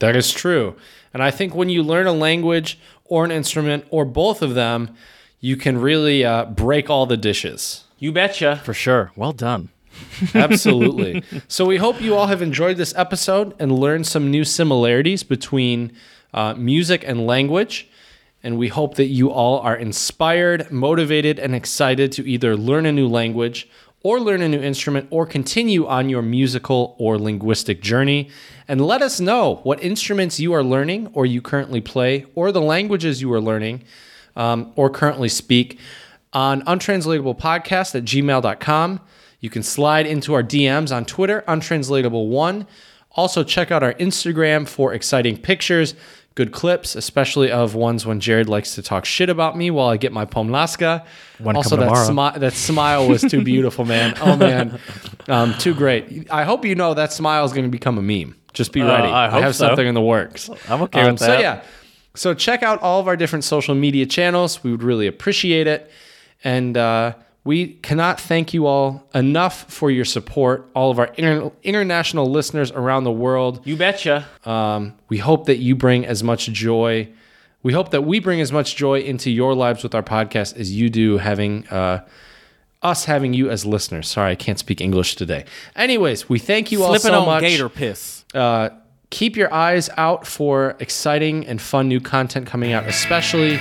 That 0.00 0.14
is 0.14 0.30
true. 0.32 0.76
And 1.14 1.22
I 1.22 1.30
think 1.30 1.54
when 1.54 1.68
you 1.68 1.82
learn 1.82 2.06
a 2.06 2.12
language 2.12 2.78
or 3.04 3.24
an 3.24 3.30
instrument 3.30 3.86
or 3.90 4.04
both 4.04 4.42
of 4.42 4.54
them, 4.54 4.94
you 5.40 5.56
can 5.56 5.78
really 5.78 6.24
uh, 6.24 6.46
break 6.46 6.90
all 6.90 7.06
the 7.06 7.16
dishes. 7.16 7.84
You 7.98 8.12
betcha. 8.12 8.60
For 8.64 8.74
sure. 8.74 9.12
Well 9.16 9.32
done. 9.32 9.70
Absolutely. 10.34 11.22
so 11.48 11.64
we 11.64 11.76
hope 11.76 12.00
you 12.00 12.14
all 12.14 12.26
have 12.28 12.42
enjoyed 12.42 12.76
this 12.76 12.94
episode 12.96 13.54
and 13.58 13.72
learned 13.72 14.06
some 14.06 14.30
new 14.30 14.44
similarities 14.44 15.22
between 15.22 15.92
uh, 16.32 16.54
music 16.54 17.02
and 17.06 17.26
language. 17.26 17.88
And 18.42 18.56
we 18.56 18.68
hope 18.68 18.94
that 18.94 19.06
you 19.06 19.30
all 19.30 19.58
are 19.60 19.76
inspired, 19.76 20.70
motivated, 20.70 21.40
and 21.40 21.54
excited 21.54 22.12
to 22.12 22.28
either 22.28 22.56
learn 22.56 22.86
a 22.86 22.92
new 22.92 23.08
language 23.08 23.68
or 24.04 24.20
learn 24.20 24.42
a 24.42 24.48
new 24.48 24.60
instrument 24.60 25.08
or 25.10 25.26
continue 25.26 25.86
on 25.86 26.08
your 26.08 26.22
musical 26.22 26.94
or 26.98 27.18
linguistic 27.18 27.82
journey. 27.82 28.30
And 28.68 28.86
let 28.86 29.02
us 29.02 29.18
know 29.18 29.56
what 29.64 29.82
instruments 29.82 30.38
you 30.38 30.52
are 30.52 30.62
learning 30.62 31.10
or 31.14 31.26
you 31.26 31.42
currently 31.42 31.80
play 31.80 32.26
or 32.36 32.52
the 32.52 32.60
languages 32.60 33.20
you 33.20 33.32
are 33.32 33.40
learning 33.40 33.82
um, 34.38 34.72
or 34.76 34.88
currently 34.88 35.28
speak 35.28 35.78
on 36.32 36.62
untranslatablepodcast 36.62 37.94
at 37.94 38.04
gmail.com. 38.04 39.00
You 39.40 39.50
can 39.50 39.62
slide 39.62 40.06
into 40.06 40.34
our 40.34 40.42
DMs 40.42 40.94
on 40.94 41.04
Twitter, 41.04 41.44
untranslatable1. 41.46 42.66
Also, 43.12 43.42
check 43.44 43.70
out 43.70 43.82
our 43.82 43.94
Instagram 43.94 44.66
for 44.68 44.92
exciting 44.94 45.36
pictures, 45.38 45.94
good 46.34 46.52
clips, 46.52 46.94
especially 46.94 47.50
of 47.50 47.74
ones 47.74 48.04
when 48.06 48.20
Jared 48.20 48.48
likes 48.48 48.74
to 48.76 48.82
talk 48.82 49.04
shit 49.04 49.28
about 49.28 49.56
me 49.56 49.70
while 49.70 49.88
I 49.88 49.96
get 49.96 50.12
my 50.12 50.24
pomlázka. 50.24 51.04
One 51.38 51.56
also, 51.56 51.76
that, 51.76 51.88
smi- 51.90 52.38
that 52.38 52.52
smile 52.52 53.08
was 53.08 53.22
too 53.22 53.42
beautiful, 53.42 53.84
man. 53.84 54.14
Oh, 54.20 54.36
man. 54.48 54.78
Um, 55.28 55.54
too 55.54 55.74
great. 55.74 56.30
I 56.30 56.44
hope 56.44 56.64
you 56.64 56.74
know 56.74 56.94
that 56.94 57.12
smile 57.12 57.44
is 57.44 57.52
going 57.52 57.64
to 57.64 57.70
become 57.70 57.98
a 57.98 58.02
meme. 58.02 58.36
Just 58.52 58.72
be 58.72 58.82
ready. 58.82 59.08
Uh, 59.08 59.12
I 59.12 59.28
hope 59.30 59.42
have 59.42 59.56
so. 59.56 59.66
something 59.68 59.86
in 59.86 59.94
the 59.94 60.02
works. 60.02 60.50
I'm 60.68 60.82
okay 60.82 61.00
Um, 61.02 61.12
with 61.12 61.20
So 61.20 61.26
that. 61.26 61.40
yeah, 61.40 61.62
so 62.18 62.34
check 62.34 62.62
out 62.62 62.80
all 62.82 63.00
of 63.00 63.06
our 63.08 63.16
different 63.16 63.44
social 63.44 63.74
media 63.74 64.06
channels. 64.06 64.62
We 64.64 64.70
would 64.70 64.82
really 64.82 65.06
appreciate 65.06 65.66
it, 65.66 65.90
and 66.42 66.76
uh, 66.76 67.14
we 67.44 67.74
cannot 67.82 68.20
thank 68.20 68.52
you 68.52 68.66
all 68.66 69.08
enough 69.14 69.70
for 69.72 69.90
your 69.90 70.04
support. 70.04 70.68
All 70.74 70.90
of 70.90 70.98
our 70.98 71.06
inter- 71.16 71.50
international 71.62 72.26
listeners 72.30 72.70
around 72.72 73.04
the 73.04 73.12
world. 73.12 73.60
You 73.64 73.76
betcha. 73.76 74.26
Um, 74.44 74.94
we 75.08 75.18
hope 75.18 75.46
that 75.46 75.58
you 75.58 75.74
bring 75.76 76.04
as 76.04 76.22
much 76.22 76.46
joy. 76.46 77.08
We 77.62 77.72
hope 77.72 77.90
that 77.90 78.02
we 78.02 78.20
bring 78.20 78.40
as 78.40 78.52
much 78.52 78.76
joy 78.76 79.00
into 79.00 79.30
your 79.30 79.54
lives 79.54 79.82
with 79.82 79.94
our 79.94 80.02
podcast 80.02 80.56
as 80.56 80.72
you 80.74 80.90
do 80.90 81.18
having 81.18 81.66
uh, 81.68 82.06
us 82.82 83.04
having 83.06 83.34
you 83.34 83.50
as 83.50 83.64
listeners. 83.66 84.08
Sorry, 84.08 84.30
I 84.32 84.36
can't 84.36 84.58
speak 84.58 84.80
English 84.80 85.16
today. 85.16 85.44
Anyways, 85.74 86.28
we 86.28 86.38
thank 86.38 86.70
you 86.70 86.82
all 86.82 86.90
Slipping 86.94 87.16
so 87.16 87.20
on 87.20 87.26
much 87.26 87.42
gator 87.42 87.68
piss. 87.68 88.24
uh, 88.34 88.68
keep 89.10 89.36
your 89.36 89.52
eyes 89.52 89.88
out 89.96 90.26
for 90.26 90.76
exciting 90.80 91.46
and 91.46 91.60
fun 91.60 91.88
new 91.88 92.00
content 92.00 92.46
coming 92.46 92.72
out, 92.72 92.86
especially 92.86 93.56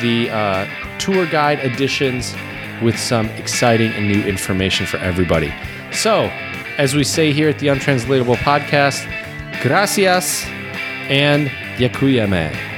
the 0.00 0.30
uh, 0.30 0.66
tour 0.98 1.26
guide 1.26 1.58
editions 1.60 2.34
with 2.82 2.98
some 2.98 3.26
exciting 3.30 3.92
and 3.92 4.08
new 4.08 4.22
information 4.24 4.86
for 4.86 4.96
everybody. 4.98 5.52
So, 5.92 6.24
as 6.78 6.94
we 6.94 7.04
say 7.04 7.32
here 7.32 7.48
at 7.48 7.58
the 7.58 7.68
Untranslatable 7.68 8.36
Podcast, 8.36 9.04
gracias 9.62 10.44
and 11.08 11.48
yakuyame. 11.76 12.71